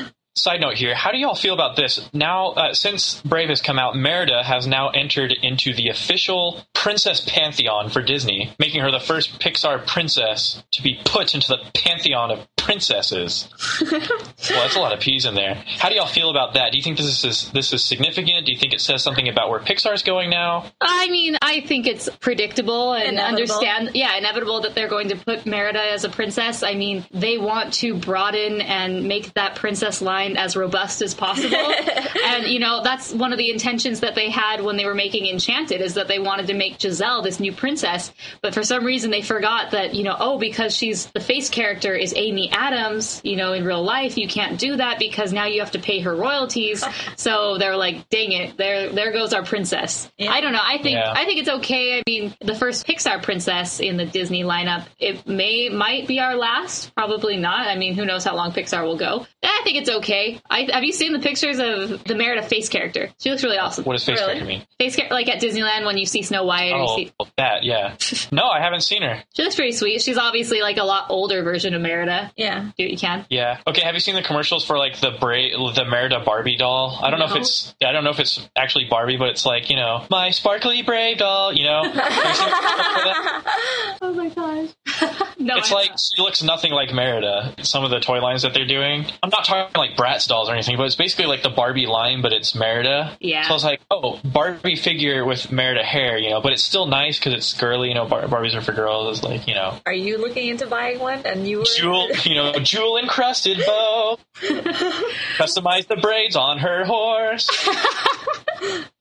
Side 0.37 0.61
note 0.61 0.77
here, 0.77 0.95
how 0.95 1.11
do 1.11 1.19
y'all 1.19 1.35
feel 1.35 1.55
about 1.55 1.75
this? 1.75 2.09
Now, 2.13 2.51
uh, 2.53 2.73
since 2.73 3.21
Brave 3.23 3.49
has 3.49 3.61
come 3.61 3.81
out, 3.81 3.97
Merida 3.97 4.45
has 4.45 4.67
now 4.67 4.91
entered 4.91 5.33
into 5.33 5.75
the 5.75 5.89
official 5.89 6.65
princess 6.73 7.21
pantheon 7.29 7.91
for 7.91 8.01
Disney, 8.01 8.53
making 8.59 8.81
her 8.83 8.93
the 8.93 9.01
first 9.01 9.41
Pixar 9.41 9.85
princess 9.87 10.63
to 10.71 10.83
be 10.83 11.01
put 11.05 11.35
into 11.35 11.49
the 11.49 11.59
pantheon 11.75 12.31
of 12.31 12.47
princesses. 12.61 13.49
well, 13.91 14.01
that's 14.49 14.77
a 14.77 14.81
lot 14.81 14.93
of 14.93 15.01
P's 15.01 15.25
in 15.25 15.35
there. 15.35 15.55
How 15.79 15.89
do 15.89 15.95
y'all 15.95 16.07
feel 16.07 16.31
about 16.31 16.55
that? 16.55 16.73
Do 16.73 16.79
you 16.79 16.83
think 16.83 16.97
this 16.97 17.25
is 17.25 17.51
this 17.53 17.73
is 17.73 17.85
significant? 17.85 18.47
Do 18.47 18.53
you 18.53 18.59
think 18.59 18.73
it 18.73 18.81
says 18.81 19.03
something 19.03 19.29
about 19.29 19.51
where 19.51 19.61
Pixar's 19.61 20.03
going 20.03 20.31
now? 20.31 20.67
I 20.81 21.09
mean, 21.09 21.37
I 21.43 21.61
think 21.61 21.87
it's 21.87 22.09
predictable 22.21 22.93
and 22.93 23.13
Inevitable. 23.13 23.55
understand. 23.55 23.91
Yeah, 23.95 24.17
inevitable 24.17 24.63
that 24.63 24.75
they're 24.75 24.89
going 24.89 25.09
to 25.09 25.17
put 25.17 25.47
Merida 25.47 25.81
as 25.93 26.05
a 26.05 26.09
princess. 26.09 26.63
I 26.63 26.75
mean, 26.75 27.05
they 27.13 27.39
want 27.39 27.75
to 27.75 27.95
broaden 27.95 28.61
and 28.61 29.07
make 29.09 29.33
that 29.35 29.57
princess 29.57 30.03
line 30.03 30.37
as 30.37 30.57
robust 30.57 31.03
as 31.03 31.15
possible. 31.15 31.57
and 32.25 32.47
you 32.47 32.59
know, 32.59 32.83
that's 32.83 33.13
one 33.13 33.33
of 33.33 33.39
the 33.39 33.51
intentions 33.51 34.01
that 34.01 34.15
they 34.15 34.31
had 34.31 34.63
when 34.63 34.77
they 34.77 34.87
were 34.87 34.95
making 34.95 35.27
Enchanted 35.27 35.81
is 35.81 35.95
that 35.95 36.09
they 36.09 36.19
wanted 36.19 36.47
to 36.49 36.55
make 36.55 36.81
Giselle 36.81 37.23
this 37.23 37.41
new 37.41 37.53
princess. 37.53 38.13
But 38.43 38.55
for 38.55 38.63
some 38.63 38.85
reason, 38.85 39.11
they 39.11 39.23
forgot 39.23 39.71
that 39.73 39.95
you 39.95 40.05
know, 40.05 40.17
oh, 40.19 40.39
because 40.39 40.77
she's 40.77 41.07
the 41.07 41.21
face 41.21 41.51
character 41.51 41.95
is 41.95 42.13
Amy 42.17 42.50
Adams. 42.53 43.21
You 43.25 43.37
know, 43.37 43.53
in 43.53 43.65
real 43.65 43.83
life, 43.83 44.17
you 44.19 44.29
can't 44.29 44.59
do 44.59 44.77
that 44.77 44.99
because 44.99 45.33
now 45.33 45.47
you 45.47 45.61
have 45.61 45.73
to 45.73 45.79
pay 45.79 46.01
her 46.01 46.15
royalties. 46.15 46.85
so 47.17 47.59
they're 47.59 47.77
like, 47.77 48.09
dang 48.09 48.33
it, 48.33 48.57
there, 48.57 48.91
there 48.91 49.13
goes 49.13 49.33
our 49.33 49.45
princess. 49.45 50.11
Yeah. 50.19 50.31
I 50.33 50.41
don't 50.41 50.53
know. 50.53 50.63
I 50.63 50.79
think 50.79 50.97
Yeah. 50.97 51.13
I 51.15 51.25
think 51.25 51.41
it's 51.41 51.49
okay. 51.49 51.99
I 51.99 52.03
mean, 52.07 52.35
the 52.41 52.55
first 52.55 52.87
Pixar 52.87 53.23
princess 53.23 53.81
in 53.81 53.97
the 53.97 54.05
Disney 54.07 54.43
lineup, 54.45 54.87
it 54.99 55.27
may 55.27 55.69
might 55.69 56.07
be 56.07 56.21
our 56.21 56.37
last. 56.37 56.95
Probably 56.95 57.37
not. 57.37 57.67
I 57.67 57.77
mean, 57.77 57.95
who 57.95 58.05
knows 58.05 58.25
how 58.25 58.35
long 58.37 58.53
Pixar 58.53 58.83
will 58.85 58.97
go? 58.99 59.27
I 59.43 59.61
think 59.65 59.77
it's 59.79 59.91
okay. 59.91 60.41
I, 60.49 60.69
have 60.73 60.85
you 60.85 60.93
seen 60.93 61.13
the 61.13 61.19
pictures 61.19 61.59
of 61.59 62.03
the 62.05 62.15
Merida 62.15 62.43
face 62.43 62.69
character? 62.69 63.11
She 63.19 63.31
looks 63.31 63.45
really 63.45 63.59
awesome. 63.59 63.85
What 63.85 63.93
does 63.95 64.05
face 64.05 64.19
Really? 64.19 64.33
character 64.35 64.47
mean? 64.47 64.67
Face 64.79 64.97
character, 64.97 65.15
like 65.15 65.29
at 65.29 65.41
Disneyland 65.43 65.85
when 65.85 65.99
you 65.99 66.07
see 66.07 66.23
Snow 66.23 66.45
White. 66.45 66.73
Or 66.73 66.77
Oh, 66.81 66.97
you 66.97 67.07
see, 67.07 67.13
that, 67.37 67.63
yeah. 67.63 67.97
No, 68.33 68.49
I 68.49 68.61
haven't 68.61 68.81
seen 68.83 69.03
her. 69.03 69.23
she 69.35 69.43
looks 69.43 69.57
pretty 69.57 69.73
sweet. 69.73 70.01
She's 70.03 70.17
obviously 70.19 70.61
like 70.63 70.79
a 70.79 70.85
lot 70.85 71.07
older 71.11 71.43
version 71.43 71.75
of 71.75 71.83
Merida. 71.83 72.33
Yeah. 72.41 72.61
do 72.77 72.85
what 72.85 72.91
you 72.91 72.99
can. 72.99 73.27
Yeah. 73.31 73.59
Okay. 73.67 73.83
Have 73.83 73.95
you 73.95 74.01
seen 74.01 74.15
the 74.15 74.23
commercials 74.23 74.65
for 74.65 74.79
like 74.79 74.99
the 75.01 75.11
Bra- 75.11 75.73
the 75.75 75.85
Merida 75.89 76.21
Barbie 76.25 76.57
doll? 76.57 76.99
I 77.03 77.11
don't 77.11 77.19
know 77.19 77.27
if 77.27 77.37
it's 77.37 77.75
I 77.85 77.93
don't 77.93 78.03
know 78.05 78.11
if 78.11 78.19
it's 78.21 78.41
actually 78.57 78.87
Barbie, 78.87 79.17
but 79.19 79.29
it's 79.29 79.45
like 79.47 79.71
you 79.71 79.77
know 79.77 80.05
my 80.11 80.31
sparkly 80.31 80.83
Brave 80.83 81.19
doll. 81.19 81.53
You 81.53 81.65
know, 81.65 81.83
Have 81.93 81.95
you 81.95 82.35
seen 82.35 82.49
the 82.49 82.57
commercial 82.57 82.93
for 82.95 83.05
that? 83.05 83.97
Oh 84.03 84.13
my 84.15 84.29
gosh. 84.31 85.17
No, 85.41 85.57
it's 85.57 85.73
I 85.73 85.75
like 85.75 85.85
haven't. 85.87 86.01
she 86.15 86.21
looks 86.23 86.43
nothing 86.43 86.71
like 86.71 86.93
Merida. 86.93 87.55
Some 87.63 87.83
of 87.83 87.89
the 87.91 87.99
toy 87.99 88.21
lines 88.21 88.43
that 88.43 88.53
they're 88.53 88.67
doing. 88.67 89.07
I'm 89.23 89.31
not 89.31 89.47
talking 89.47 89.73
like 89.75 89.97
Bratz 89.97 90.29
dolls 90.29 90.51
or 90.51 90.53
anything, 90.53 90.77
but 90.77 90.85
it's 90.85 90.97
basically 90.97 91.25
like 91.25 91.43
the 91.43 91.49
Barbie 91.49 91.87
line, 91.87 92.21
but 92.21 92.35
it's 92.35 92.55
Merida. 92.55 93.17
Yeah. 93.21 93.45
So 93.45 93.51
I 93.51 93.53
was 93.55 93.65
like, 93.65 93.81
oh, 93.91 94.21
Barbie 94.23 94.77
figure 94.77 95.25
with 95.25 95.51
Merida 95.51 95.83
hair, 95.83 96.19
you 96.19 96.29
know, 96.29 96.43
but 96.43 96.53
it's 96.53 96.63
still 96.63 96.85
nice 96.85 97.19
because 97.19 97.33
it's 97.33 97.55
girly. 97.55 97.89
You 97.89 97.95
know, 97.95 98.05
Bar- 98.07 98.27
Barbies 98.27 98.55
are 98.55 98.61
for 98.61 98.73
girls. 98.73 99.17
It's 99.17 99.27
like 99.27 99.49
you 99.49 99.55
know, 99.55 99.79
Are 99.87 99.95
you 99.95 100.19
looking 100.19 100.47
into 100.49 100.67
buying 100.67 100.99
one? 100.99 101.23
And 101.25 101.49
you 101.49 101.61
were 101.61 101.65
jewel, 101.75 102.09
you 102.31 102.37
know, 102.37 102.53
jewel 102.61 102.97
encrusted 102.97 103.59
bow. 103.67 104.17
Customize 105.37 105.89
the 105.89 105.97
braids 105.97 106.37
on 106.37 106.59
her 106.59 106.85
horse. 106.85 107.51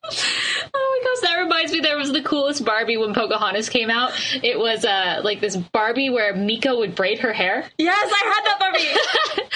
Oh 0.74 1.01
my 1.01 1.10
gosh, 1.10 1.30
that 1.30 1.41
reminds 1.41 1.72
me 1.72 1.80
there 1.80 1.97
was 1.97 2.12
the 2.12 2.22
coolest 2.22 2.66
Barbie 2.66 2.97
when 2.97 3.14
Pocahontas 3.14 3.70
came 3.70 3.89
out. 3.89 4.12
It 4.43 4.57
was 4.57 4.86
uh 4.86 5.22
like 5.24 5.39
this 5.39 5.55
Barbie 5.55 6.10
where 6.10 6.34
Meeko 6.34 6.80
would 6.80 6.95
braid 6.95 7.20
her 7.20 7.34
hair. 7.34 7.70
Yes, 7.78 8.12
I 8.12 8.28
had 8.28 8.45
that 8.45 8.60
Barbie. 8.60 8.88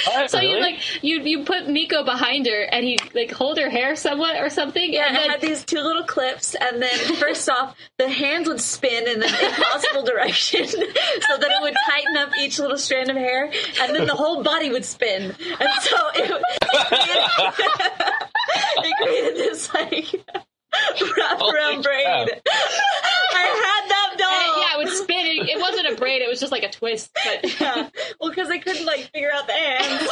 What, 0.05 0.29
So 0.29 0.39
you 0.41 0.59
like 0.59 1.03
you 1.03 1.21
you 1.21 1.43
put 1.43 1.67
Meeko 1.67 2.05
behind 2.05 2.45
her 2.47 2.63
and 2.63 2.85
he 2.85 2.97
like 3.13 3.31
hold 3.31 3.57
her 3.57 3.69
hair 3.69 3.95
somewhat 3.95 4.37
or 4.37 4.49
something. 4.49 4.93
Yeah, 4.93 5.07
and 5.07 5.15
it 5.15 5.19
then, 5.19 5.29
had 5.29 5.41
these 5.41 5.63
two 5.63 5.79
little 5.79 6.03
clips, 6.03 6.55
and 6.55 6.81
then 6.81 6.97
first 7.15 7.49
off, 7.49 7.75
the 7.97 8.09
hands 8.09 8.47
would 8.47 8.61
spin 8.61 9.07
in 9.07 9.19
the 9.19 9.27
impossible 9.45 10.03
direction 10.03 10.67
so 10.67 10.77
that 10.79 11.51
it 11.51 11.61
would 11.61 11.75
tighten 11.89 12.17
up 12.17 12.29
each 12.39 12.59
little 12.59 12.77
strand 12.77 13.09
of 13.09 13.17
hair, 13.17 13.51
and 13.81 13.95
then 13.95 14.07
the 14.07 14.15
whole 14.15 14.43
body 14.43 14.69
would 14.69 14.85
spin. 14.85 15.23
And 15.59 15.69
so 15.81 15.97
it, 16.15 16.41
it, 16.91 18.29
it 18.77 18.97
created 19.01 19.35
this 19.35 19.73
like 19.73 20.05
wraparound 20.99 21.39
Holy 21.39 21.81
braid. 21.81 22.41
It, 25.43 25.57
it 25.57 25.61
wasn't 25.61 25.87
a 25.87 25.95
braid; 25.95 26.21
it 26.21 26.29
was 26.29 26.39
just 26.39 26.51
like 26.51 26.63
a 26.63 26.69
twist. 26.69 27.11
But 27.13 27.59
Yeah. 27.59 27.89
Well, 28.19 28.29
because 28.29 28.49
I 28.49 28.57
couldn't 28.57 28.85
like 28.85 29.09
figure 29.13 29.31
out 29.33 29.47
the 29.47 29.53
hands. 29.53 30.09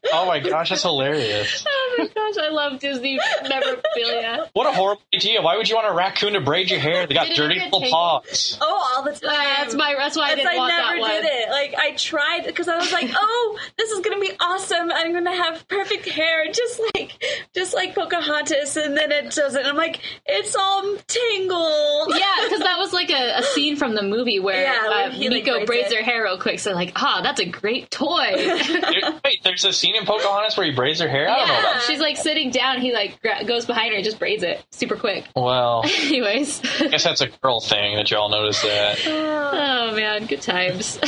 oh 0.12 0.26
my 0.26 0.38
gosh, 0.40 0.70
that's 0.70 0.82
hilarious. 0.82 1.64
oh 1.68 1.94
my 1.98 2.04
gosh, 2.06 2.34
I 2.38 2.48
love 2.50 2.78
Disney 2.80 3.18
memorabilia. 3.48 4.48
What 4.52 4.66
a 4.66 4.72
horrible 4.72 5.02
idea. 5.14 5.42
Why 5.42 5.56
would 5.56 5.68
you 5.68 5.76
want 5.76 5.88
a 5.88 5.92
raccoon 5.94 6.34
to 6.34 6.40
braid 6.40 6.70
your 6.70 6.80
hair? 6.80 7.06
They 7.06 7.14
got 7.14 7.28
dirty 7.34 7.60
little 7.60 7.80
taken? 7.80 7.92
paws. 7.92 8.58
Oh, 8.60 8.94
all 8.96 9.02
the 9.04 9.12
time. 9.12 9.20
That's 9.20 9.74
my. 9.74 9.94
That's 9.96 10.16
why 10.16 10.30
I 10.30 10.34
didn't 10.34 10.48
I 10.52 10.56
want 10.56 10.74
never 10.74 10.82
that 10.96 11.00
one. 11.00 11.10
did 11.10 11.24
it. 11.24 11.50
Like 11.50 11.74
I 11.76 11.92
tried 11.92 12.42
because 12.46 12.68
I 12.68 12.76
was 12.76 12.92
like, 12.92 13.10
"Oh, 13.14 13.58
this 13.76 13.90
is 13.90 14.00
gonna 14.00 14.20
be 14.20 14.32
awesome! 14.40 14.90
I'm 14.92 15.12
gonna 15.12 15.34
have 15.34 15.66
perfect 15.68 16.08
hair, 16.08 16.46
just 16.52 16.80
like, 16.94 17.22
just 17.54 17.74
like 17.74 17.94
Pocahontas." 17.94 18.76
And 18.76 18.96
then 18.96 19.12
it 19.12 19.32
doesn't. 19.34 19.60
And 19.60 19.68
I'm 19.68 19.76
like, 19.76 20.00
"It's 20.26 20.54
all 20.56 20.82
tangled." 21.06 22.14
Yeah, 22.16 22.34
because 22.44 22.60
that 22.60 22.76
was 22.78 22.92
like 22.92 23.10
a, 23.10 23.38
a 23.38 23.42
scene 23.42 23.76
from 23.76 23.94
the 23.94 24.02
movie 24.02 24.39
where 24.40 24.62
Yeah, 24.62 24.88
where 24.88 25.06
uh, 25.08 25.10
he, 25.10 25.28
like, 25.28 25.44
Meeko 25.44 25.52
braids 25.54 25.66
braids 25.66 25.92
it. 25.92 25.96
her 25.98 26.02
hair 26.02 26.22
real 26.24 26.38
quick. 26.38 26.58
So 26.58 26.72
like, 26.72 26.92
ah, 26.96 27.20
that's 27.22 27.40
a 27.40 27.46
great 27.46 27.90
toy. 27.90 28.32
There- 28.36 29.20
Wait, 29.24 29.40
there's 29.44 29.64
a 29.64 29.72
scene 29.72 29.94
in 29.96 30.04
Pocahontas 30.06 30.56
where 30.56 30.66
he 30.66 30.72
braids 30.72 31.00
her 31.00 31.08
hair? 31.08 31.28
I 31.28 31.38
don't 31.38 31.48
know 31.48 31.54
yeah, 31.54 31.70
about 31.72 31.82
she's 31.82 32.00
like 32.00 32.16
sitting 32.16 32.50
down. 32.50 32.80
He 32.80 32.92
like 32.92 33.20
gra- 33.22 33.44
goes 33.44 33.66
behind 33.66 33.90
her 33.90 33.96
and 33.96 34.04
just 34.04 34.18
braids 34.18 34.42
it 34.42 34.64
super 34.70 34.96
quick. 34.96 35.24
Well, 35.36 35.82
Anyways, 36.02 36.60
I 36.80 36.88
guess 36.88 37.04
that's 37.04 37.20
a 37.20 37.28
girl 37.28 37.60
thing 37.60 37.96
that 37.96 38.10
y'all 38.10 38.28
noticed 38.30 38.62
that. 38.62 38.98
oh 39.06 39.94
man, 39.94 40.26
good 40.26 40.42
times. 40.42 40.98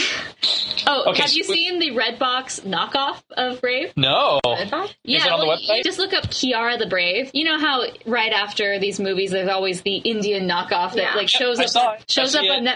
oh, 0.87 1.05
Okay, 1.11 1.22
have 1.22 1.33
you 1.33 1.45
so- 1.45 1.53
seen 1.55 1.78
the 1.78 1.91
Redbox 1.91 2.62
knockoff 2.62 3.22
of 3.33 3.61
Brave? 3.61 3.93
No. 3.97 4.41
Yeah, 4.45 5.18
Is 5.18 5.24
it 5.26 5.33
on 5.33 5.41
the 5.41 5.47
well, 5.47 5.59
website? 5.59 5.85
just 5.85 5.99
look 5.99 6.12
up 6.12 6.24
Kiara 6.24 6.78
the 6.78 6.87
Brave. 6.87 7.30
You 7.35 7.45
know 7.45 7.59
how 7.59 7.83
right 8.07 8.33
after 8.33 8.78
these 8.78 8.99
movies, 9.01 9.30
there's 9.30 9.49
always 9.49 9.83
the 9.83 9.97
Indian 9.97 10.49
knockoff 10.49 10.91
that 10.95 10.97
Yeah. 10.97 11.14
like 11.14 11.28
shows 11.28 11.59
I 11.61 11.64
up 11.64 12.09
shows 12.09 12.35
up 12.35 12.43
see 12.43 12.51
on 12.51 12.59
it. 12.66 12.70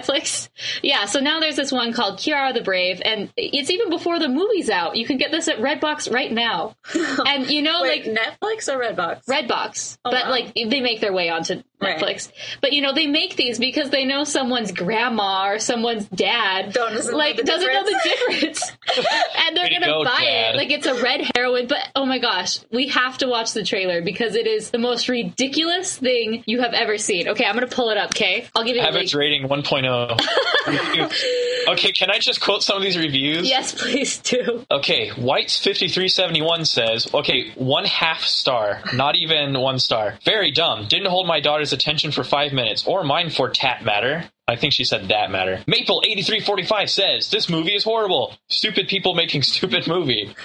Yeah, 0.83 1.05
so 1.07 1.21
now 1.21 1.41
there's 1.41 1.57
this 1.57 1.73
one 1.73 1.93
called 1.93 2.19
Kiara 2.19 2.53
the 2.55 2.63
Brave, 2.63 3.01
and 3.05 3.33
it's 3.37 3.71
even 3.71 3.91
before 3.91 4.19
the 4.19 4.29
movie's 4.29 4.71
out. 4.71 4.97
You 4.97 5.07
can 5.07 5.17
get 5.19 5.31
this 5.31 5.49
at 5.49 5.59
Redbox 5.59 6.13
right 6.13 6.31
now. 6.33 6.75
and 7.27 7.51
you 7.51 7.63
know, 7.63 7.83
Wait, 7.83 8.07
like 8.07 8.17
Netflix 8.17 8.73
or 8.73 8.79
Redbox? 8.81 9.25
Redbox, 9.27 9.99
Oh, 10.05 10.11
but 10.11 10.25
wow. 10.25 10.31
like 10.31 10.55
they 10.55 10.81
make 10.81 11.01
their 11.01 11.13
way 11.13 11.29
onto 11.31 11.63
Right. 11.79 11.99
Netflix. 11.99 12.33
But 12.63 12.73
you 12.73 12.81
know, 12.81 12.95
they 12.95 13.07
make 13.07 13.37
these 13.37 13.59
because 13.59 13.91
they 13.91 14.05
know 14.07 14.25
someone's 14.25 14.73
grandma 14.73 15.51
or 15.51 15.59
someone's 15.59 16.07
dad 16.07 16.73
Don't- 16.73 16.95
doesn't 16.95 17.13
know 17.13 17.19
like 17.19 17.37
the 17.37 17.43
doesn't 17.43 17.71
know 17.71 17.85
the 17.85 18.01
difference, 18.03 18.73
and 19.47 19.57
they're 19.57 19.65
Way 19.65 19.71
gonna 19.75 19.87
go, 19.87 20.05
buy 20.05 20.23
Dad. 20.25 20.55
it. 20.55 20.57
Like 20.57 20.71
it's 20.71 20.87
a 20.87 21.03
red 21.03 21.31
heroin, 21.35 21.67
but 21.67 21.79
oh 21.95 22.07
my 22.07 22.19
gosh, 22.19 22.61
we 22.73 22.89
have 22.89 23.19
to 23.19 23.29
watch 23.29 23.53
the 23.53 23.63
trailer 23.63 24.01
because 24.03 24.37
it 24.37 24.47
is 24.47 24.71
the 24.71 24.79
most 24.79 25.09
ridiculous 25.11 25.99
thing 25.99 26.43
you 26.47 26.61
have 26.63 26.73
ever 26.73 26.97
seen. 26.97 27.29
Okay, 27.29 27.45
I'm 27.45 27.55
gonna 27.55 27.67
pull 27.67 27.91
it 27.91 27.99
up. 27.99 28.11
Okay, 28.11 28.47
I'll 28.55 28.65
give 28.65 28.77
you 28.77 28.81
a 28.83 28.85
link. 28.85 28.95
Average 28.95 29.15
rating 29.15 29.49
1.0. 29.49 30.19
okay, 31.69 31.93
can 31.93 32.11
I 32.11 32.19
just 32.19 32.41
quote 32.41 32.63
some 32.63 32.77
of 32.79 32.83
these 32.83 32.97
reviews? 32.99 33.49
Yes, 33.49 33.75
please 33.75 34.19
do. 34.19 34.65
Okay, 34.71 35.11
White's 35.11 35.57
5371 35.59 36.65
says, 36.65 37.13
okay, 37.15 37.51
one 37.55 37.85
half 37.85 38.23
star, 38.23 38.81
not 38.95 39.17
even 39.17 39.59
one 39.59 39.79
star. 39.79 40.19
Very 40.25 40.51
dumb. 40.51 40.87
Didn't 40.89 41.07
hold 41.11 41.27
my 41.27 41.41
daughter's 41.41 41.66
attention 41.73 42.13
for 42.13 42.25
five 42.25 42.53
minutes, 42.53 42.87
or 42.87 43.05
mine 43.05 43.31
for 43.31 43.49
tat 43.49 43.85
matter. 43.85 44.31
I 44.49 44.55
think 44.55 44.73
she 44.73 44.85
said 44.85 45.09
that 45.09 45.33
matter. 45.33 45.57
Maple8345 45.67 46.89
says, 46.89 47.31
this 47.33 47.51
movie 47.51 47.75
is 47.75 47.83
horrible. 47.83 48.33
Stupid 48.49 48.87
people 48.87 49.15
making 49.15 49.43
stupid 49.43 49.89
movie. 49.89 50.37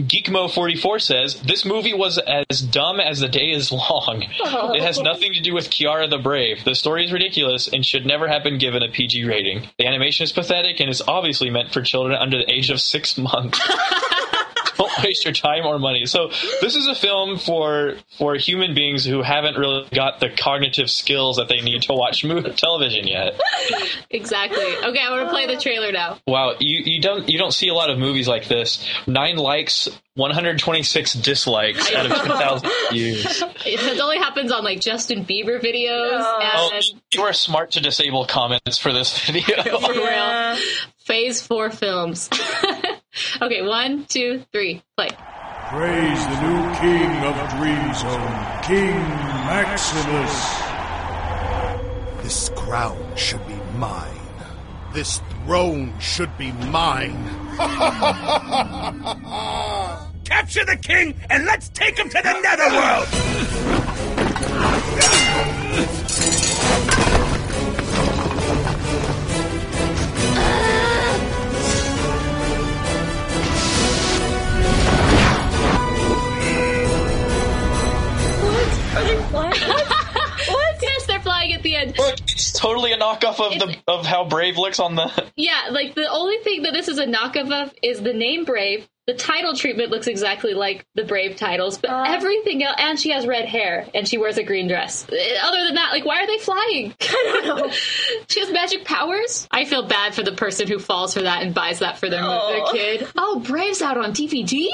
Geekmo44 0.00 1.02
says, 1.02 1.42
this 1.42 1.66
movie 1.66 1.92
was 1.92 2.16
as 2.16 2.60
dumb 2.62 2.98
as 2.98 3.20
the 3.20 3.28
day 3.28 3.50
is 3.50 3.70
long. 3.70 4.22
It 4.22 4.82
has 4.82 4.98
nothing 5.02 5.34
to 5.34 5.40
do 5.40 5.52
with 5.52 5.68
Kiara 5.68 6.08
the 6.08 6.16
Brave. 6.16 6.64
The 6.64 6.74
story 6.74 7.04
is 7.04 7.12
ridiculous 7.12 7.68
and 7.68 7.84
should 7.84 8.06
never 8.06 8.26
have 8.26 8.42
been 8.42 8.56
given 8.56 8.82
a 8.82 8.88
PG 8.88 9.24
rating. 9.26 9.68
The 9.78 9.86
animation 9.86 10.24
is 10.24 10.32
pathetic 10.32 10.80
and 10.80 10.88
is 10.88 11.02
obviously 11.06 11.50
meant 11.50 11.74
for 11.74 11.82
children 11.82 12.16
under 12.16 12.38
the 12.38 12.50
age 12.50 12.70
of 12.70 12.80
six 12.80 13.18
months. 13.18 13.60
Don't 15.06 15.10
waste 15.10 15.24
your 15.24 15.34
time 15.34 15.64
or 15.64 15.78
money. 15.78 16.04
So 16.06 16.28
this 16.60 16.74
is 16.74 16.86
a 16.88 16.94
film 16.94 17.38
for 17.38 17.94
for 18.18 18.34
human 18.34 18.74
beings 18.74 19.04
who 19.04 19.22
haven't 19.22 19.56
really 19.56 19.86
got 19.94 20.18
the 20.20 20.30
cognitive 20.30 20.90
skills 20.90 21.36
that 21.36 21.48
they 21.48 21.60
need 21.60 21.82
to 21.82 21.92
watch 21.92 22.24
movie, 22.24 22.50
television 22.50 23.06
yet. 23.06 23.40
Exactly. 24.10 24.64
Okay, 24.64 25.00
I'm 25.00 25.16
gonna 25.18 25.30
play 25.30 25.46
the 25.46 25.60
trailer 25.60 25.92
now. 25.92 26.18
Wow, 26.26 26.54
you, 26.58 26.82
you 26.84 27.00
don't 27.00 27.28
you 27.28 27.38
don't 27.38 27.52
see 27.52 27.68
a 27.68 27.74
lot 27.74 27.90
of 27.90 27.98
movies 27.98 28.26
like 28.26 28.48
this. 28.48 28.84
Nine 29.06 29.36
likes, 29.36 29.88
126 30.14 31.14
dislikes 31.14 31.92
out 31.92 32.06
of 32.06 32.12
2,000 32.12 32.70
views. 32.90 33.42
It 33.68 34.00
only 34.00 34.18
happens 34.18 34.52
on 34.52 34.62
like 34.64 34.80
Justin 34.80 35.24
Bieber 35.24 35.60
videos 35.60 36.20
Oh, 36.20 36.70
and 36.72 36.84
you 37.12 37.22
are 37.22 37.32
smart 37.32 37.72
to 37.72 37.80
disable 37.80 38.24
comments 38.26 38.78
for 38.78 38.92
this 38.92 39.18
video. 39.26 39.78
for 39.80 39.92
real. 39.92 40.56
Phase 40.98 41.44
four 41.44 41.70
films. 41.70 42.28
okay, 43.42 43.62
one, 43.62 44.04
two, 44.06 44.44
three, 44.52 44.82
play. 44.96 45.08
Praise 45.68 46.26
the 46.26 46.40
new 46.42 46.74
king 46.76 47.10
of 47.24 47.34
Dream 47.56 47.94
Zone, 47.94 48.46
King 48.62 48.94
Maximus. 49.48 50.62
This 52.22 52.50
crown 52.56 53.16
should 53.16 53.44
be 53.46 53.54
mine. 53.76 54.12
This 54.92 55.20
throne 55.44 55.92
should 55.98 56.36
be 56.38 56.52
mine. 56.52 57.16
Capture 60.24 60.64
the 60.64 60.76
king 60.76 61.14
and 61.30 61.46
let's 61.46 61.68
take 61.70 61.98
him 61.98 62.08
to 62.08 62.20
the 62.22 62.40
netherworld! 62.40 63.08
Are 79.34 79.50
they? 79.54 79.58
What? 80.52 80.82
Yes, 80.82 81.06
they're 81.06 81.20
flying 81.20 81.52
at 81.54 81.62
the 81.62 81.76
end. 81.76 81.98
Look, 81.98 82.20
it's 82.20 82.52
totally 82.52 82.92
a 82.92 82.98
knockoff 82.98 83.40
of 83.40 83.58
the 83.58 83.76
of 83.88 84.06
how 84.06 84.24
Brave 84.28 84.58
looks 84.58 84.78
on 84.78 84.94
the. 84.94 85.10
Yeah, 85.36 85.68
like 85.70 85.94
the 85.94 86.08
only 86.08 86.38
thing 86.38 86.62
that 86.62 86.72
this 86.72 86.88
is 86.88 86.98
a 86.98 87.06
knockoff 87.06 87.50
of 87.50 87.74
is 87.82 88.02
the 88.02 88.12
name 88.12 88.44
Brave. 88.44 88.88
The 89.06 89.14
title 89.14 89.54
treatment 89.54 89.90
looks 89.90 90.08
exactly 90.08 90.52
like 90.54 90.84
the 90.96 91.04
Brave 91.04 91.36
titles, 91.36 91.78
but 91.78 91.90
everything 92.08 92.64
else, 92.64 92.74
and 92.78 92.98
she 92.98 93.10
has 93.10 93.24
red 93.26 93.44
hair 93.44 93.86
and 93.94 94.06
she 94.08 94.18
wears 94.18 94.36
a 94.36 94.42
green 94.42 94.66
dress. 94.66 95.06
Uh, 95.08 95.14
Other 95.44 95.64
than 95.64 95.74
that, 95.76 95.90
like, 95.92 96.04
why 96.04 96.22
are 96.22 96.26
they 96.26 96.38
flying? 96.38 96.92
I 97.00 97.40
don't 97.44 97.46
know. 97.68 97.70
she 98.28 98.40
has 98.40 98.50
magic 98.52 98.84
powers. 98.84 99.46
I 99.52 99.64
feel 99.64 99.84
bad 99.86 100.14
for 100.14 100.24
the 100.24 100.32
person 100.32 100.66
who 100.66 100.80
falls 100.80 101.14
for 101.14 101.22
that 101.22 101.42
and 101.42 101.54
buys 101.54 101.78
that 101.78 101.98
for 101.98 102.10
their, 102.10 102.20
their 102.20 102.28
Oh. 102.30 102.70
kid. 102.72 103.06
Oh, 103.16 103.38
Brave's 103.40 103.80
out 103.82 103.96
on 103.96 104.12
DVD. 104.12 104.68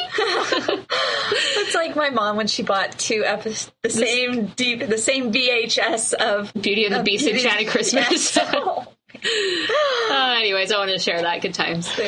It's 0.74 1.74
like 1.74 1.94
my 1.96 2.10
mom 2.10 2.36
when 2.36 2.46
she 2.46 2.62
bought 2.62 2.98
two 2.98 3.24
episodes, 3.24 3.70
the 3.82 3.90
same 3.90 4.46
deep, 4.46 4.86
the 4.86 4.98
same 4.98 5.32
VHS 5.32 6.14
of 6.14 6.52
Beauty 6.54 6.84
and 6.84 6.94
the 6.94 7.00
of 7.00 7.04
Beast 7.04 7.26
and 7.26 7.34
Beauty- 7.34 7.48
Enchanted 7.48 7.68
Christmas. 7.68 8.36
Yes. 8.36 8.86
Oh 9.24 10.06
my 10.10 10.34
Uh, 10.34 10.38
anyways, 10.38 10.72
I 10.72 10.78
wanted 10.78 10.92
to 10.92 10.98
share 10.98 11.20
that. 11.22 11.40
Good 11.42 11.54
times. 11.54 11.90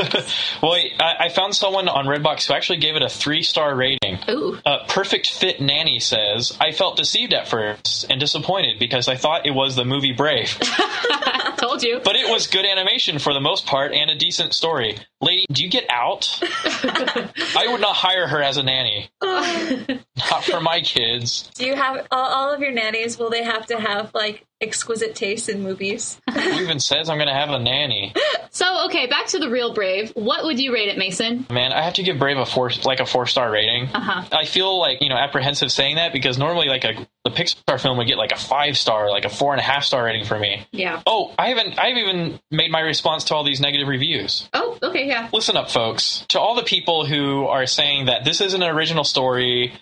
Well, 0.63 0.73
I, 0.99 1.27
I 1.27 1.29
found 1.29 1.55
someone 1.55 1.89
on 1.89 2.07
Redbox 2.07 2.47
who 2.47 2.55
actually 2.55 2.79
gave 2.79 2.97
it 2.97 3.03
a 3.03 3.09
three 3.09 3.43
star 3.43 3.75
rating. 3.75 4.19
Ooh. 4.31 4.59
Uh, 4.65 4.79
Perfect 4.89 5.29
Fit 5.31 5.61
Nanny 5.61 6.01
says, 6.01 6.57
I 6.59 6.73
felt 6.73 6.97
deceived 6.97 7.35
at 7.35 7.49
first 7.49 8.07
and 8.09 8.19
disappointed 8.19 8.79
because 8.79 9.09
I 9.09 9.17
thought 9.17 9.45
it 9.47 9.51
was 9.51 9.77
the 9.77 9.85
movie 9.85 10.13
Brave. 10.13 10.59
Told 11.59 11.83
you. 11.83 12.01
But 12.03 12.17
it 12.17 12.29
was 12.31 12.47
good 12.47 12.65
animation 12.65 13.19
for 13.19 13.33
the 13.35 13.41
most 13.41 13.67
part 13.67 13.93
and 13.93 14.11
a 14.11 14.17
decent 14.17 14.55
story. 14.55 14.97
Lady, 15.21 15.45
do 15.53 15.63
you 15.63 15.71
get 15.71 15.85
out? 15.91 16.39
I 16.43 17.67
would 17.71 17.81
not 17.81 17.95
hire 17.95 18.27
her 18.27 18.43
as 18.43 18.57
a 18.57 18.63
nanny. 18.63 19.09
not 19.23 20.45
for 20.45 20.61
my 20.61 20.81
kids. 20.81 21.51
Do 21.55 21.67
you 21.67 21.75
have 21.75 22.07
all, 22.11 22.27
all 22.27 22.55
of 22.55 22.61
your 22.61 22.73
nannies? 22.73 23.19
Will 23.19 23.31
they 23.31 23.45
have 23.45 23.67
to 23.67 23.79
have 23.79 24.13
like 24.15 24.45
exquisite 24.65 25.15
taste 25.15 25.49
in 25.49 25.63
movies? 25.63 26.21
Who 26.33 26.41
even 26.41 26.81
says 26.81 27.09
I'm 27.09 27.19
going 27.19 27.29
to 27.29 27.35
have 27.35 27.51
a 27.51 27.59
nanny? 27.59 28.13
So, 28.51 28.87
okay, 28.87 29.07
back 29.07 29.27
to 29.29 29.39
the 29.39 29.51
real 29.51 29.75
Brave. 29.75 30.13
What 30.15 30.45
would 30.45 30.61
you 30.61 30.73
rate 30.73 30.89
it, 30.89 30.97
Mason? 30.97 31.45
Man, 31.51 31.73
I 31.73 31.83
have 31.83 31.95
to 31.95 32.03
give 32.03 32.19
Brave 32.19 32.39
a 32.39 32.47
four, 32.47 32.71
like 32.85 33.01
a 33.01 33.07
four 33.07 33.27
star 33.27 33.51
rating. 33.51 33.89
Uh-huh. 33.89 34.25
I 34.31 34.45
feel 34.45 34.79
like 34.79 35.03
you 35.03 35.09
know 35.09 35.17
apprehensive 35.17 35.73
saying 35.73 35.97
that 35.97 36.13
because 36.13 36.39
normally 36.39 36.69
like 36.69 36.85
a 36.85 37.07
the 37.25 37.31
Pixar 37.31 37.81
film 37.81 37.97
would 37.99 38.07
get 38.07 38.19
like 38.19 38.33
a 38.33 38.39
five 38.39 38.77
star, 38.77 39.11
like 39.11 39.25
a 39.25 39.31
four 39.31 39.53
and 39.53 39.61
a 39.61 39.65
half 39.65 39.83
star 39.83 40.05
rating 40.05 40.25
for 40.27 40.39
me. 40.39 40.67
Yeah. 40.73 41.03
Oh, 41.07 41.35
I 41.39 41.49
haven't. 41.49 41.79
I've 41.79 41.97
even 41.97 42.39
made 42.51 42.71
my 42.71 42.81
response 42.81 43.25
to 43.25 43.35
all 43.35 43.45
these 43.45 43.61
negative 43.61 43.89
reviews. 43.89 44.49
Oh, 44.53 44.79
okay, 44.83 45.07
yeah. 45.07 45.31
Listen 45.33 45.57
up, 45.57 45.71
folks. 45.71 46.25
To 46.29 46.39
all 46.39 46.55
the 46.55 46.63
people 46.63 47.07
who 47.07 47.47
are 47.47 47.67
saying 47.67 48.07
that 48.07 48.25
this 48.25 48.41
isn't 48.41 48.63
an 48.63 48.69
original 48.69 49.05
story, 49.05 49.73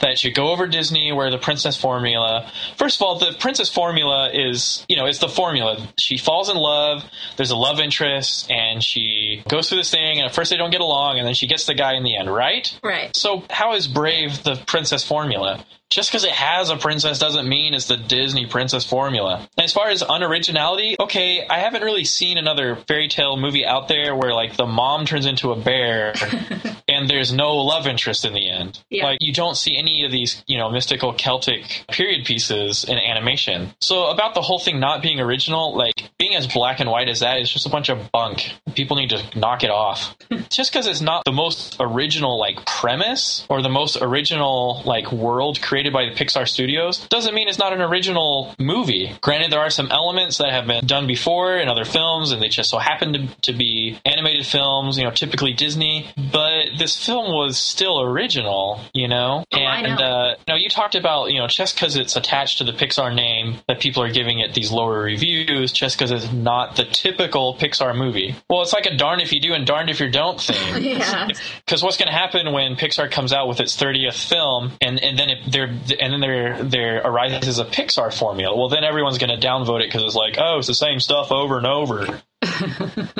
that 0.00 0.24
you 0.24 0.32
go 0.32 0.50
over 0.50 0.66
Disney 0.66 1.12
where 1.12 1.30
the 1.30 1.38
princess 1.38 1.76
formula. 1.76 2.50
First 2.76 2.96
of 2.96 3.02
all, 3.02 3.18
the 3.18 3.36
princess 3.38 3.68
formula 3.68 4.30
is, 4.32 4.84
you 4.88 4.96
know, 4.96 5.06
it's 5.06 5.18
the 5.18 5.28
formula. 5.28 5.88
She 5.98 6.16
falls 6.16 6.48
in 6.48 6.56
love, 6.56 7.04
there's 7.36 7.50
a 7.50 7.56
love 7.56 7.78
interest, 7.78 8.50
and 8.50 8.82
she 8.82 9.42
goes 9.48 9.68
through 9.68 9.78
this 9.78 9.90
thing, 9.90 10.18
and 10.18 10.26
at 10.26 10.34
first 10.34 10.50
they 10.50 10.56
don't 10.56 10.70
get 10.70 10.80
along, 10.80 11.18
and 11.18 11.26
then 11.26 11.34
she 11.34 11.46
gets 11.46 11.66
the 11.66 11.74
guy 11.74 11.94
in 11.94 12.04
the 12.04 12.16
end, 12.16 12.32
right? 12.32 12.78
Right. 12.82 13.14
So, 13.14 13.44
how 13.50 13.74
is 13.74 13.86
Brave 13.86 14.42
the 14.42 14.56
princess 14.66 15.04
formula? 15.04 15.64
Just 15.92 16.10
because 16.10 16.24
it 16.24 16.32
has 16.32 16.70
a 16.70 16.76
princess 16.78 17.18
doesn't 17.18 17.46
mean 17.46 17.74
it's 17.74 17.86
the 17.86 17.98
Disney 17.98 18.46
princess 18.46 18.82
formula. 18.82 19.46
And 19.58 19.64
as 19.64 19.74
far 19.74 19.90
as 19.90 20.02
unoriginality, 20.02 20.96
okay, 20.98 21.46
I 21.46 21.58
haven't 21.58 21.82
really 21.82 22.06
seen 22.06 22.38
another 22.38 22.76
fairy 22.88 23.08
tale 23.08 23.36
movie 23.36 23.66
out 23.66 23.88
there 23.88 24.16
where 24.16 24.32
like 24.32 24.56
the 24.56 24.64
mom 24.64 25.04
turns 25.04 25.26
into 25.26 25.52
a 25.52 25.56
bear 25.60 26.14
and 26.88 27.10
there's 27.10 27.30
no 27.30 27.56
love 27.56 27.86
interest 27.86 28.24
in 28.24 28.32
the 28.32 28.48
end. 28.48 28.82
Yeah. 28.88 29.04
Like 29.04 29.18
you 29.20 29.34
don't 29.34 29.54
see 29.54 29.76
any 29.76 30.06
of 30.06 30.10
these, 30.10 30.42
you 30.46 30.56
know, 30.56 30.70
mystical 30.70 31.12
Celtic 31.12 31.84
period 31.90 32.24
pieces 32.24 32.84
in 32.84 32.96
animation. 32.96 33.74
So 33.82 34.06
about 34.06 34.32
the 34.34 34.40
whole 34.40 34.58
thing 34.58 34.80
not 34.80 35.02
being 35.02 35.20
original, 35.20 35.76
like 35.76 36.10
being 36.18 36.34
as 36.34 36.46
black 36.46 36.80
and 36.80 36.90
white 36.90 37.10
as 37.10 37.20
that 37.20 37.38
is 37.38 37.52
just 37.52 37.66
a 37.66 37.70
bunch 37.70 37.90
of 37.90 38.10
bunk. 38.12 38.50
People 38.74 38.96
need 38.96 39.10
to 39.10 39.38
knock 39.38 39.62
it 39.62 39.70
off. 39.70 40.16
just 40.48 40.72
because 40.72 40.86
it's 40.86 41.02
not 41.02 41.26
the 41.26 41.32
most 41.32 41.76
original 41.80 42.40
like 42.40 42.64
premise 42.64 43.44
or 43.50 43.60
the 43.60 43.68
most 43.68 43.98
original 44.00 44.82
like 44.86 45.12
world 45.12 45.60
created 45.60 45.81
by 45.90 46.04
the 46.04 46.12
Pixar 46.12 46.46
studios 46.46 47.06
doesn't 47.08 47.34
mean 47.34 47.48
it's 47.48 47.58
not 47.58 47.72
an 47.72 47.80
original 47.80 48.54
movie. 48.58 49.12
Granted, 49.20 49.52
there 49.52 49.60
are 49.60 49.70
some 49.70 49.90
elements 49.90 50.38
that 50.38 50.50
have 50.50 50.66
been 50.66 50.86
done 50.86 51.06
before 51.06 51.56
in 51.56 51.68
other 51.68 51.84
films, 51.84 52.32
and 52.32 52.42
they 52.42 52.48
just 52.48 52.70
so 52.70 52.78
happen 52.78 53.12
to, 53.12 53.40
to 53.42 53.52
be 53.52 53.98
animated 54.04 54.46
films, 54.46 54.98
you 54.98 55.04
know, 55.04 55.10
typically 55.10 55.52
Disney. 55.52 56.10
But 56.16 56.78
this 56.78 57.04
film 57.04 57.32
was 57.32 57.58
still 57.58 58.00
original, 58.00 58.80
you 58.92 59.08
know. 59.08 59.44
Oh, 59.52 59.58
and 59.58 59.98
know. 59.98 60.04
uh, 60.04 60.34
you 60.46 60.54
know, 60.54 60.56
you 60.56 60.68
talked 60.68 60.94
about 60.94 61.30
you 61.30 61.38
know 61.38 61.46
just 61.46 61.74
because 61.74 61.96
it's 61.96 62.16
attached 62.16 62.58
to 62.58 62.64
the 62.64 62.72
Pixar 62.72 63.14
name 63.14 63.58
that 63.68 63.80
people 63.80 64.02
are 64.02 64.10
giving 64.10 64.40
it 64.40 64.54
these 64.54 64.70
lower 64.70 65.02
reviews, 65.02 65.72
just 65.72 65.96
because 65.96 66.10
it's 66.10 66.32
not 66.32 66.76
the 66.76 66.84
typical 66.84 67.54
Pixar 67.56 67.96
movie. 67.96 68.36
Well, 68.50 68.62
it's 68.62 68.72
like 68.72 68.86
a 68.86 68.96
darn 68.96 69.20
if 69.20 69.32
you 69.32 69.40
do 69.40 69.54
and 69.54 69.66
darned 69.66 69.90
if 69.90 70.00
you 70.00 70.10
don't 70.10 70.40
thing. 70.40 70.82
Yeah. 70.92 71.28
Because 71.64 71.82
what's 71.82 71.96
going 71.96 72.08
to 72.08 72.12
happen 72.12 72.52
when 72.52 72.76
Pixar 72.76 73.10
comes 73.10 73.32
out 73.32 73.48
with 73.48 73.60
its 73.60 73.76
30th 73.76 74.28
film, 74.28 74.72
and, 74.80 75.00
and 75.02 75.18
then 75.18 75.30
it, 75.30 75.38
there 75.50 75.71
and 76.00 76.12
then 76.12 76.20
there 76.20 76.62
there 76.62 76.98
arises 76.98 77.58
a 77.58 77.64
Pixar 77.64 78.16
formula? 78.16 78.56
Well, 78.56 78.68
then 78.68 78.84
everyone's 78.84 79.18
going 79.18 79.38
to 79.38 79.46
downvote 79.46 79.80
it 79.80 79.88
because 79.88 80.02
it's 80.02 80.14
like, 80.14 80.36
oh, 80.38 80.58
it's 80.58 80.66
the 80.66 80.74
same 80.74 81.00
stuff 81.00 81.32
over 81.32 81.58
and 81.58 81.66
over. 81.66 82.22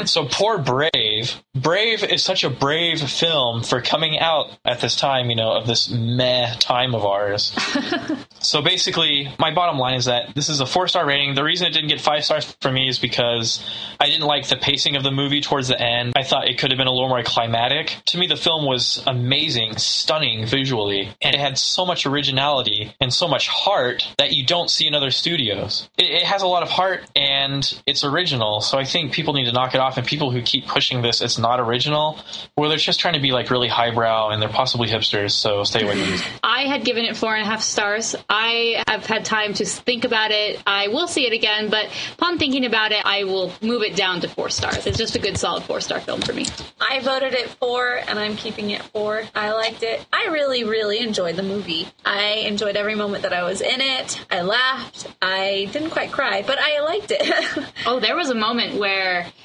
So 0.04 0.26
poor 0.26 0.58
Brave. 0.58 1.42
Brave 1.54 2.02
is 2.02 2.24
such 2.24 2.44
a 2.44 2.50
brave 2.50 3.00
film 3.00 3.62
for 3.62 3.80
coming 3.80 4.18
out 4.18 4.58
at 4.64 4.80
this 4.80 4.96
time, 4.96 5.30
you 5.30 5.36
know, 5.36 5.52
of 5.52 5.66
this 5.66 5.90
meh 5.90 6.54
time 6.58 6.94
of 6.94 7.04
ours. 7.04 7.54
so 8.40 8.62
basically, 8.62 9.28
my 9.38 9.54
bottom 9.54 9.78
line 9.78 9.94
is 9.94 10.06
that 10.06 10.34
this 10.34 10.48
is 10.48 10.60
a 10.60 10.66
four 10.66 10.88
star 10.88 11.06
rating. 11.06 11.34
The 11.34 11.44
reason 11.44 11.66
it 11.66 11.72
didn't 11.72 11.88
get 11.88 12.00
five 12.00 12.24
stars 12.24 12.56
for 12.60 12.72
me 12.72 12.88
is 12.88 12.98
because 12.98 13.64
I 14.00 14.06
didn't 14.06 14.26
like 14.26 14.48
the 14.48 14.56
pacing 14.56 14.96
of 14.96 15.02
the 15.02 15.10
movie 15.10 15.40
towards 15.40 15.68
the 15.68 15.80
end. 15.80 16.14
I 16.16 16.24
thought 16.24 16.48
it 16.48 16.58
could 16.58 16.70
have 16.70 16.78
been 16.78 16.86
a 16.86 16.92
little 16.92 17.08
more 17.08 17.22
climatic. 17.22 17.96
To 18.06 18.18
me, 18.18 18.26
the 18.26 18.36
film 18.36 18.64
was 18.64 19.02
amazing, 19.06 19.76
stunning 19.76 20.46
visually, 20.46 21.10
and 21.20 21.34
it 21.34 21.40
had 21.40 21.58
so 21.58 21.86
much 21.86 22.06
originality 22.06 22.94
and 23.00 23.12
so 23.12 23.28
much 23.28 23.48
heart 23.48 24.08
that 24.18 24.32
you 24.32 24.44
don't 24.44 24.70
see 24.70 24.86
in 24.86 24.94
other 24.94 25.10
studios. 25.10 25.88
It, 25.96 26.10
it 26.10 26.22
has 26.22 26.42
a 26.42 26.46
lot 26.46 26.62
of 26.62 26.70
heart 26.70 27.08
and 27.14 27.82
it's 27.86 28.04
original. 28.04 28.60
So 28.60 28.78
I 28.78 28.84
think 28.84 29.11
people 29.12 29.34
need 29.34 29.44
to 29.44 29.52
knock 29.52 29.74
it 29.74 29.80
off. 29.80 29.96
And 29.96 30.06
people 30.06 30.30
who 30.30 30.42
keep 30.42 30.66
pushing 30.66 31.02
this, 31.02 31.20
it's 31.20 31.38
not 31.38 31.60
original, 31.60 32.18
or 32.56 32.68
they're 32.68 32.76
just 32.76 33.00
trying 33.00 33.14
to 33.14 33.20
be 33.20 33.32
like 33.32 33.50
really 33.50 33.68
highbrow 33.68 34.30
and 34.30 34.40
they're 34.42 34.48
possibly 34.48 34.88
hipsters. 34.88 35.32
So 35.32 35.64
stay 35.64 35.82
away 35.82 35.92
from 36.00 36.10
these. 36.10 36.24
I 36.42 36.62
had 36.66 36.84
given 36.84 37.04
it 37.04 37.16
four 37.16 37.34
and 37.34 37.42
a 37.42 37.46
half 37.46 37.62
stars. 37.62 38.16
I 38.28 38.82
have 38.88 39.06
had 39.06 39.24
time 39.24 39.54
to 39.54 39.64
think 39.64 40.04
about 40.04 40.30
it. 40.30 40.62
I 40.66 40.88
will 40.88 41.06
see 41.08 41.26
it 41.26 41.32
again, 41.32 41.70
but 41.70 41.88
upon 42.14 42.38
thinking 42.38 42.64
about 42.64 42.92
it, 42.92 43.04
I 43.04 43.24
will 43.24 43.52
move 43.60 43.82
it 43.82 43.96
down 43.96 44.20
to 44.20 44.28
four 44.28 44.48
stars. 44.48 44.86
It's 44.86 44.98
just 44.98 45.16
a 45.16 45.18
good, 45.18 45.36
solid 45.36 45.62
four 45.64 45.80
star 45.80 46.00
film 46.00 46.20
for 46.20 46.32
me. 46.32 46.46
I 46.80 47.00
voted 47.00 47.34
it 47.34 47.48
four, 47.50 48.00
and 48.06 48.18
I'm 48.18 48.36
keeping 48.36 48.70
it 48.70 48.82
four. 48.82 49.22
I 49.34 49.52
liked 49.52 49.82
it. 49.82 50.04
I 50.12 50.26
really, 50.30 50.64
really 50.64 50.98
enjoyed 50.98 51.36
the 51.36 51.42
movie. 51.42 51.88
I 52.04 52.44
enjoyed 52.46 52.76
every 52.76 52.94
moment 52.94 53.22
that 53.22 53.32
I 53.32 53.42
was 53.42 53.60
in 53.60 53.80
it. 53.80 54.24
I 54.30 54.42
laughed. 54.42 55.06
I 55.20 55.68
didn't 55.72 55.90
quite 55.90 56.12
cry, 56.12 56.42
but 56.46 56.58
I 56.58 56.80
liked 56.80 57.10
it. 57.10 57.22
Oh, 57.84 57.98
there 57.98 58.14
was 58.14 58.30
a 58.30 58.34
moment 58.34 58.78
where 58.78 59.01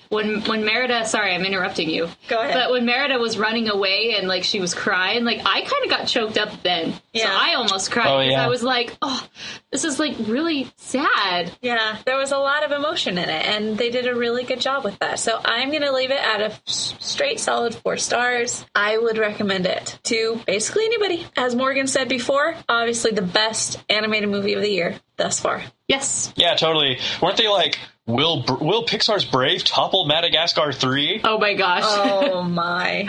when 0.09 0.41
when 0.43 0.63
Merida, 0.63 1.05
sorry, 1.05 1.33
I'm 1.35 1.43
interrupting 1.45 1.89
you. 1.89 2.07
Go 2.27 2.39
ahead. 2.39 2.53
But 2.53 2.71
when 2.71 2.85
Merida 2.85 3.17
was 3.19 3.37
running 3.37 3.69
away 3.69 4.15
and 4.17 4.27
like 4.27 4.43
she 4.43 4.59
was 4.59 4.73
crying, 4.73 5.25
like 5.25 5.39
I 5.45 5.61
kind 5.61 5.83
of 5.83 5.89
got 5.89 6.07
choked 6.07 6.37
up 6.37 6.63
then. 6.63 6.93
So 6.93 6.99
Yeah. 7.13 7.37
I 7.37 7.55
almost 7.55 7.91
cried 7.91 8.07
Oh, 8.07 8.19
yeah. 8.21 8.43
I 8.43 8.47
was 8.47 8.63
like, 8.63 8.95
oh, 9.01 9.27
this 9.71 9.83
is 9.83 9.99
like 9.99 10.15
really 10.19 10.71
sad. 10.77 11.51
yeah, 11.61 11.97
there 12.05 12.17
was 12.17 12.31
a 12.31 12.37
lot 12.37 12.63
of 12.63 12.71
emotion 12.71 13.17
in 13.17 13.27
it, 13.29 13.45
and 13.45 13.77
they 13.77 13.89
did 13.89 14.07
a 14.07 14.15
really 14.15 14.43
good 14.43 14.61
job 14.61 14.83
with 14.83 14.97
that. 14.99 15.19
So 15.19 15.39
I'm 15.43 15.69
going 15.69 15.81
to 15.81 15.91
leave 15.91 16.11
it 16.11 16.19
at 16.21 16.41
a 16.41 16.53
straight 16.65 17.39
solid 17.39 17.75
four 17.75 17.97
stars. 17.97 18.65
I 18.75 18.97
would 18.97 19.17
recommend 19.17 19.65
it 19.65 19.99
to 20.03 20.39
basically 20.45 20.85
anybody. 20.85 21.25
As 21.35 21.55
Morgan 21.55 21.87
said 21.87 22.07
before, 22.07 22.55
obviously 22.69 23.11
the 23.11 23.21
best 23.21 23.83
animated 23.89 24.29
movie 24.29 24.53
of 24.53 24.61
the 24.61 24.69
year 24.69 24.99
thus 25.17 25.39
far. 25.39 25.63
Yes. 25.87 26.31
Yeah, 26.35 26.55
totally. 26.55 26.99
Weren't 27.21 27.37
they 27.37 27.47
like, 27.47 27.77
will 28.07 28.43
will 28.59 28.83
Pixar's 28.85 29.25
Brave 29.25 29.63
topple 29.63 30.05
Madagascar 30.05 30.71
three? 30.71 31.21
Oh 31.23 31.37
my 31.37 31.53
gosh. 31.53 31.83
Oh 31.85 32.41
my. 32.49 33.07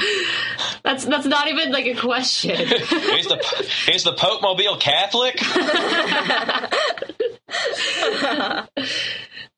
That's 0.82 1.04
that's 1.06 1.26
not 1.26 1.48
even 1.48 1.72
like 1.72 1.86
a 1.86 1.94
question. 1.94 2.60
Is 2.60 3.26
the 3.26 3.72
is 3.92 4.04
the 4.04 4.12
Pope 4.12 4.42
Mobile 4.42 4.76
Catholic? 4.76 5.38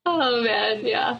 oh 0.05 0.43
man, 0.43 0.85
yeah. 0.85 1.19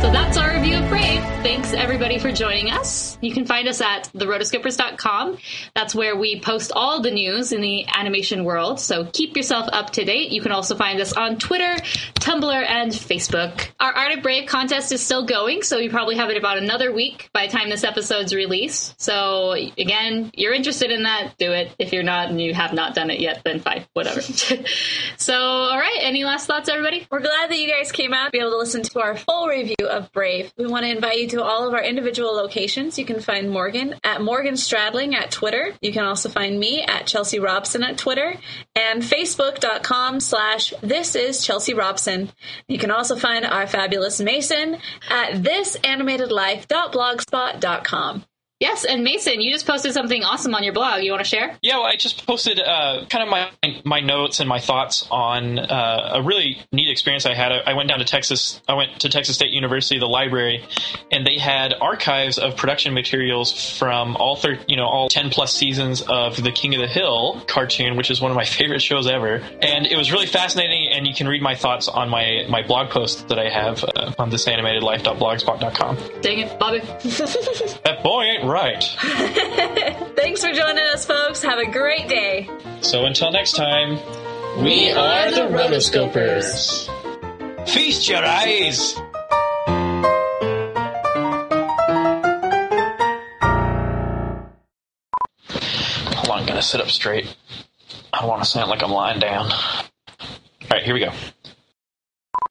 So 0.00 0.10
that's 0.10 0.38
our 0.38 0.54
review 0.54 0.76
of 0.78 0.88
Brave. 0.88 1.29
Thanks 1.42 1.72
everybody 1.72 2.18
for 2.18 2.30
joining 2.30 2.70
us. 2.70 3.16
You 3.22 3.32
can 3.32 3.46
find 3.46 3.66
us 3.66 3.80
at 3.80 4.10
therotoscopers.com. 4.14 5.38
That's 5.74 5.94
where 5.94 6.14
we 6.14 6.38
post 6.38 6.70
all 6.74 7.00
the 7.00 7.10
news 7.10 7.52
in 7.52 7.62
the 7.62 7.86
animation 7.88 8.44
world. 8.44 8.78
So 8.78 9.06
keep 9.06 9.38
yourself 9.38 9.66
up 9.72 9.88
to 9.94 10.04
date. 10.04 10.32
You 10.32 10.42
can 10.42 10.52
also 10.52 10.76
find 10.76 11.00
us 11.00 11.14
on 11.14 11.38
Twitter, 11.38 11.82
Tumblr, 12.16 12.52
and 12.52 12.92
Facebook. 12.92 13.68
Our 13.80 13.90
Art 13.90 14.18
of 14.18 14.22
Brave 14.22 14.50
contest 14.50 14.92
is 14.92 15.00
still 15.00 15.24
going, 15.24 15.62
so 15.62 15.78
you 15.78 15.88
probably 15.88 16.16
have 16.16 16.28
it 16.28 16.36
about 16.36 16.58
another 16.58 16.92
week 16.92 17.30
by 17.32 17.46
the 17.46 17.52
time 17.52 17.70
this 17.70 17.84
episode's 17.84 18.34
released. 18.34 19.00
So 19.00 19.52
again, 19.52 20.30
you're 20.34 20.52
interested 20.52 20.90
in 20.90 21.04
that, 21.04 21.38
do 21.38 21.52
it. 21.52 21.74
If 21.78 21.94
you're 21.94 22.02
not 22.02 22.28
and 22.28 22.38
you 22.38 22.52
have 22.52 22.74
not 22.74 22.94
done 22.94 23.08
it 23.08 23.18
yet, 23.18 23.40
then 23.46 23.60
fine, 23.60 23.86
whatever. 23.94 24.20
so 25.16 25.34
all 25.34 25.78
right, 25.78 25.98
any 26.02 26.24
last 26.24 26.46
thoughts, 26.46 26.68
everybody? 26.68 27.06
We're 27.10 27.20
glad 27.20 27.50
that 27.50 27.58
you 27.58 27.70
guys 27.70 27.92
came 27.92 28.12
out 28.12 28.26
to 28.26 28.30
be 28.30 28.40
able 28.40 28.50
to 28.50 28.58
listen 28.58 28.82
to 28.82 29.00
our 29.00 29.16
full 29.16 29.48
review 29.48 29.86
of 29.88 30.12
Brave. 30.12 30.52
We 30.58 30.66
want 30.66 30.84
to 30.84 30.90
invite 30.90 31.16
you 31.18 31.29
to 31.30 31.42
all 31.42 31.66
of 31.66 31.74
our 31.74 31.82
individual 31.82 32.34
locations. 32.34 32.98
You 32.98 33.04
can 33.04 33.20
find 33.20 33.50
Morgan 33.50 33.94
at 34.04 34.20
Morgan 34.20 34.54
Stradling 34.54 35.14
at 35.14 35.30
Twitter. 35.30 35.72
You 35.80 35.92
can 35.92 36.04
also 36.04 36.28
find 36.28 36.58
me 36.58 36.82
at 36.82 37.06
Chelsea 37.06 37.38
Robson 37.38 37.82
at 37.82 37.96
Twitter 37.98 38.34
and 38.76 39.02
Facebook.com 39.02 40.20
slash 40.20 40.74
This 40.82 41.16
is 41.16 41.44
Chelsea 41.44 41.74
Robson. 41.74 42.30
You 42.68 42.78
can 42.78 42.90
also 42.90 43.16
find 43.16 43.44
our 43.44 43.66
fabulous 43.66 44.20
Mason 44.20 44.78
at 45.08 45.34
ThisAnimatedLife.blogspot.com. 45.34 48.24
Yes, 48.60 48.84
and 48.84 49.02
Mason, 49.02 49.40
you 49.40 49.50
just 49.50 49.66
posted 49.66 49.94
something 49.94 50.22
awesome 50.22 50.54
on 50.54 50.62
your 50.62 50.74
blog. 50.74 51.02
You 51.02 51.12
want 51.12 51.24
to 51.24 51.28
share? 51.28 51.56
Yeah, 51.62 51.78
well, 51.78 51.86
I 51.86 51.96
just 51.96 52.26
posted 52.26 52.60
uh, 52.60 53.06
kind 53.08 53.22
of 53.22 53.30
my 53.30 53.50
my 53.86 54.00
notes 54.00 54.38
and 54.38 54.46
my 54.48 54.60
thoughts 54.60 55.08
on 55.10 55.58
uh, 55.58 56.10
a 56.16 56.22
really 56.22 56.58
neat 56.70 56.90
experience 56.90 57.24
I 57.24 57.32
had. 57.32 57.52
I, 57.52 57.70
I 57.70 57.72
went 57.72 57.88
down 57.88 58.00
to 58.00 58.04
Texas. 58.04 58.60
I 58.68 58.74
went 58.74 59.00
to 59.00 59.08
Texas 59.08 59.36
State 59.36 59.52
University, 59.52 59.98
the 59.98 60.06
library, 60.06 60.62
and 61.10 61.26
they 61.26 61.38
had 61.38 61.72
archives 61.80 62.36
of 62.38 62.54
production 62.56 62.92
materials 62.92 63.78
from 63.78 64.14
all 64.16 64.36
thir- 64.36 64.58
you 64.68 64.76
know 64.76 64.84
all 64.84 65.08
ten 65.08 65.30
plus 65.30 65.54
seasons 65.54 66.02
of 66.02 66.42
the 66.42 66.52
King 66.52 66.74
of 66.74 66.82
the 66.82 66.86
Hill 66.86 67.42
cartoon, 67.48 67.96
which 67.96 68.10
is 68.10 68.20
one 68.20 68.30
of 68.30 68.36
my 68.36 68.44
favorite 68.58 68.82
shows 68.82 69.06
ever. 69.06 69.36
And 69.62 69.86
it 69.86 69.96
was 69.96 70.12
really 70.12 70.26
fascinating. 70.26 70.88
And 70.92 71.06
you 71.06 71.14
can 71.14 71.26
read 71.28 71.40
my 71.40 71.54
thoughts 71.54 71.88
on 71.88 72.10
my 72.10 72.44
my 72.50 72.60
blog 72.62 72.90
post 72.90 73.28
that 73.28 73.38
I 73.38 73.48
have 73.48 73.82
uh, 73.84 74.12
on 74.18 74.30
thisanimatedlife.blogspot.com. 74.30 75.96
Dang 76.20 76.40
it, 76.40 76.58
Bobby. 76.58 76.80
That 77.84 78.02
boy 78.02 78.24
ain't 78.24 78.44
right. 78.50 78.82
Thanks 80.16 80.44
for 80.44 80.52
joining 80.52 80.84
us, 80.92 81.04
folks. 81.04 81.42
Have 81.42 81.58
a 81.58 81.70
great 81.70 82.08
day. 82.08 82.48
So 82.80 83.04
until 83.06 83.30
next 83.30 83.52
time, 83.56 83.96
We 84.62 84.90
are 84.90 85.30
the 85.30 85.42
Rotoscopers. 85.42 86.88
feast 87.68 88.08
your 88.08 88.24
eyes. 88.24 88.94
Hold 95.50 96.28
on, 96.28 96.38
I'm 96.40 96.46
gonna 96.46 96.62
sit 96.62 96.80
up 96.80 96.88
straight. 96.90 97.34
I 98.12 98.20
don't 98.20 98.28
want 98.28 98.42
to 98.42 98.48
sound 98.48 98.70
like 98.70 98.82
I'm 98.82 98.90
lying 98.90 99.20
down. 99.20 99.50
All 99.50 100.68
right, 100.70 100.82
here 100.82 100.94
we 100.94 101.00
go. 101.00 101.12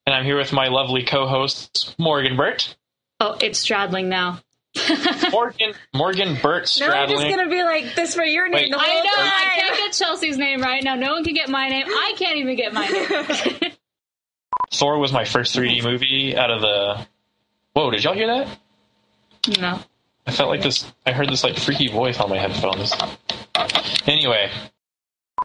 And 0.06 0.14
I'm 0.14 0.24
here 0.24 0.36
with 0.36 0.52
my 0.52 0.68
lovely 0.68 1.04
co-hosts, 1.04 1.94
Morgan 1.98 2.36
Burt, 2.36 2.76
Oh, 3.22 3.36
it's 3.38 3.58
straddling 3.58 4.08
now. 4.08 4.40
Morgan 5.32 5.72
Morgan 5.94 6.38
Burt 6.40 6.70
No, 6.78 6.86
I'm 6.90 7.08
just 7.08 7.22
gonna 7.28 7.48
be 7.48 7.62
like 7.62 7.94
this 7.96 8.14
for 8.14 8.22
your 8.22 8.48
name 8.48 8.54
Wait. 8.54 8.70
the 8.70 8.78
I 8.78 8.84
whole 8.84 9.04
know. 9.04 9.10
I 9.16 9.52
can't 9.56 9.76
get 9.76 9.92
Chelsea's 9.92 10.38
name 10.38 10.62
right 10.62 10.82
now. 10.82 10.94
No 10.94 11.12
one 11.12 11.24
can 11.24 11.34
get 11.34 11.48
my 11.48 11.68
name. 11.68 11.86
I 11.88 12.14
can't 12.16 12.36
even 12.36 12.56
get 12.56 12.72
my 12.72 12.86
name. 12.86 13.72
Thor 14.72 14.98
was 14.98 15.12
my 15.12 15.24
first 15.24 15.56
3D 15.56 15.82
movie 15.82 16.36
out 16.36 16.50
of 16.50 16.60
the. 16.60 17.06
Whoa! 17.72 17.90
Did 17.90 18.04
y'all 18.04 18.14
hear 18.14 18.28
that? 18.28 18.58
no. 19.60 19.80
I 20.26 20.32
felt 20.32 20.50
like 20.50 20.62
this. 20.62 20.90
I 21.06 21.12
heard 21.12 21.28
this 21.28 21.42
like 21.42 21.58
freaky 21.58 21.88
voice 21.88 22.20
on 22.20 22.28
my 22.30 22.38
headphones. 22.38 22.94
Anyway, 24.06 24.50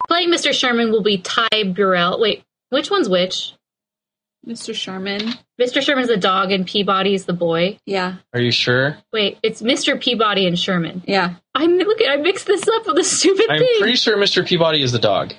Playing 0.08 0.30
Mr. 0.30 0.54
Sherman 0.54 0.92
will 0.92 1.02
be 1.02 1.18
Ty 1.18 1.74
Burrell. 1.76 2.20
Wait, 2.20 2.44
which 2.70 2.92
one's 2.92 3.10
which? 3.10 3.54
Mr. 4.48 4.76
Sherman. 4.76 5.34
Mr. 5.60 5.82
Sherman's 5.82 6.08
the 6.10 6.18
dog 6.18 6.52
and 6.52 6.66
Peabody's 6.68 7.26
the 7.26 7.34
boy. 7.34 7.80
Yeah, 7.86 8.16
are 8.34 8.40
you 8.40 8.52
sure? 8.52 8.98
Wait, 9.12 9.40
it's 9.42 9.62
Mr. 9.62 10.00
Peabody 10.00 10.46
and 10.48 10.58
Sherman. 10.58 11.04
yeah. 11.08 11.36
I'm 11.56 11.78
look. 11.78 12.00
I 12.08 12.18
mixed 12.18 12.46
this 12.48 12.68
up 12.68 12.86
with 12.86 12.98
a 12.98 13.04
stupid 13.04 13.50
I'm 13.50 13.60
thing. 13.60 13.76
pretty 13.80 13.96
sure 13.96 14.18
Mr. 14.18 14.46
Peabody 14.46 14.82
is 14.84 14.92
the 14.92 15.00
dog. 15.00 15.34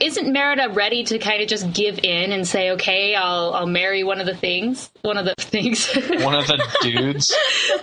Isn't 0.00 0.30
Merida 0.32 0.68
ready 0.70 1.04
to 1.04 1.18
kind 1.18 1.40
of 1.42 1.48
just 1.48 1.72
give 1.72 1.98
in 2.02 2.32
and 2.32 2.46
say, 2.46 2.72
"Okay, 2.72 3.14
I'll 3.14 3.54
I'll 3.54 3.66
marry 3.66 4.02
one 4.04 4.20
of 4.20 4.26
the 4.26 4.34
things, 4.36 4.90
one 5.02 5.16
of 5.16 5.24
the 5.24 5.34
things, 5.38 5.86
One 5.94 6.34
of 6.34 6.46
the 6.46 6.62
dudes, 6.82 7.32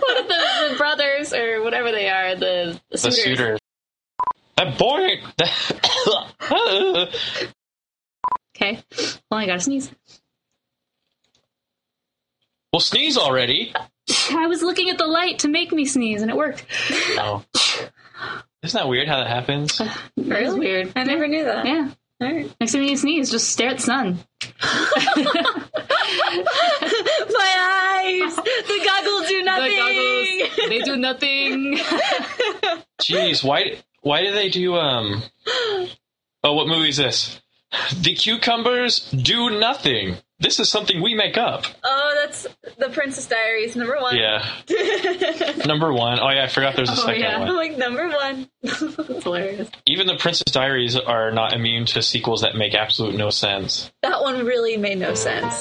one 0.00 0.16
of 0.18 0.28
the, 0.28 0.68
the 0.70 0.76
brothers 0.76 1.32
or 1.32 1.62
whatever 1.62 1.90
they 1.92 2.08
are, 2.08 2.34
the, 2.36 2.78
the 2.90 2.98
the 2.98 2.98
suitors." 2.98 3.24
suitor. 3.24 3.58
That 4.56 4.78
boy. 4.78 5.20
Okay, 8.56 8.78
well, 9.28 9.40
I 9.40 9.46
gotta 9.46 9.58
sneeze. 9.58 9.90
Well, 12.74 12.80
sneeze 12.80 13.16
already. 13.16 13.72
I 14.32 14.48
was 14.48 14.60
looking 14.60 14.90
at 14.90 14.98
the 14.98 15.06
light 15.06 15.38
to 15.40 15.48
make 15.48 15.70
me 15.70 15.84
sneeze, 15.84 16.22
and 16.22 16.30
it 16.30 16.36
worked. 16.36 16.66
Oh. 17.16 17.44
Isn't 18.64 18.76
that 18.76 18.88
weird 18.88 19.06
how 19.06 19.18
that 19.18 19.28
happens? 19.28 19.78
That 19.78 20.42
was 20.42 20.56
weird. 20.56 20.92
I 20.96 21.04
never 21.04 21.28
knew 21.28 21.44
that. 21.44 21.64
Yeah. 21.66 21.90
All 22.20 22.32
right. 22.32 22.52
Next 22.58 22.72
time 22.72 22.82
you 22.82 22.96
sneeze, 22.96 23.30
just 23.30 23.48
stare 23.48 23.68
at 23.68 23.76
the 23.76 23.82
sun. 23.82 24.18
My 24.60 24.80
eyes. 28.02 28.34
The 28.34 28.80
goggles 28.84 29.28
do 29.28 29.42
nothing. 29.44 29.70
The 29.70 29.76
goggles, 29.76 30.68
they 30.68 30.78
do 30.80 30.96
nothing. 30.96 31.76
Jeez, 33.00 33.44
why? 33.44 33.76
Why 34.00 34.24
do 34.24 34.32
they 34.32 34.48
do 34.48 34.74
um? 34.74 35.22
Oh, 36.42 36.54
what 36.54 36.66
movie 36.66 36.88
is 36.88 36.96
this? 36.96 37.40
The 38.00 38.16
cucumbers 38.16 39.08
do 39.12 39.60
nothing. 39.60 40.16
This 40.44 40.60
is 40.60 40.68
something 40.68 41.00
we 41.02 41.14
make 41.14 41.38
up. 41.38 41.64
Oh, 41.82 42.14
that's 42.22 42.46
the 42.78 42.90
Princess 42.90 43.26
Diaries 43.26 43.74
number 43.76 43.96
one. 43.98 44.14
Yeah. 44.14 44.44
Number 45.64 45.90
one. 45.90 46.20
Oh 46.20 46.28
yeah, 46.28 46.44
I 46.44 46.48
forgot 46.48 46.76
there's 46.76 46.90
a 46.90 46.92
Oh, 46.92 46.96
second 47.06 47.22
yeah. 47.22 47.38
one. 47.38 47.48
I'm 47.48 47.56
like 47.56 47.78
number 47.78 48.06
one. 48.08 48.48
That's 48.62 49.22
hilarious. 49.24 49.70
Even 49.86 50.06
the 50.06 50.16
Princess 50.16 50.52
Diaries 50.52 50.96
are 50.96 51.30
not 51.30 51.54
immune 51.54 51.86
to 51.86 52.02
sequels 52.02 52.42
that 52.42 52.54
make 52.56 52.74
absolute 52.74 53.14
no 53.14 53.30
sense. 53.30 53.90
That 54.02 54.20
one 54.20 54.44
really 54.44 54.76
made 54.76 54.98
no 54.98 55.14
sense. 55.14 55.54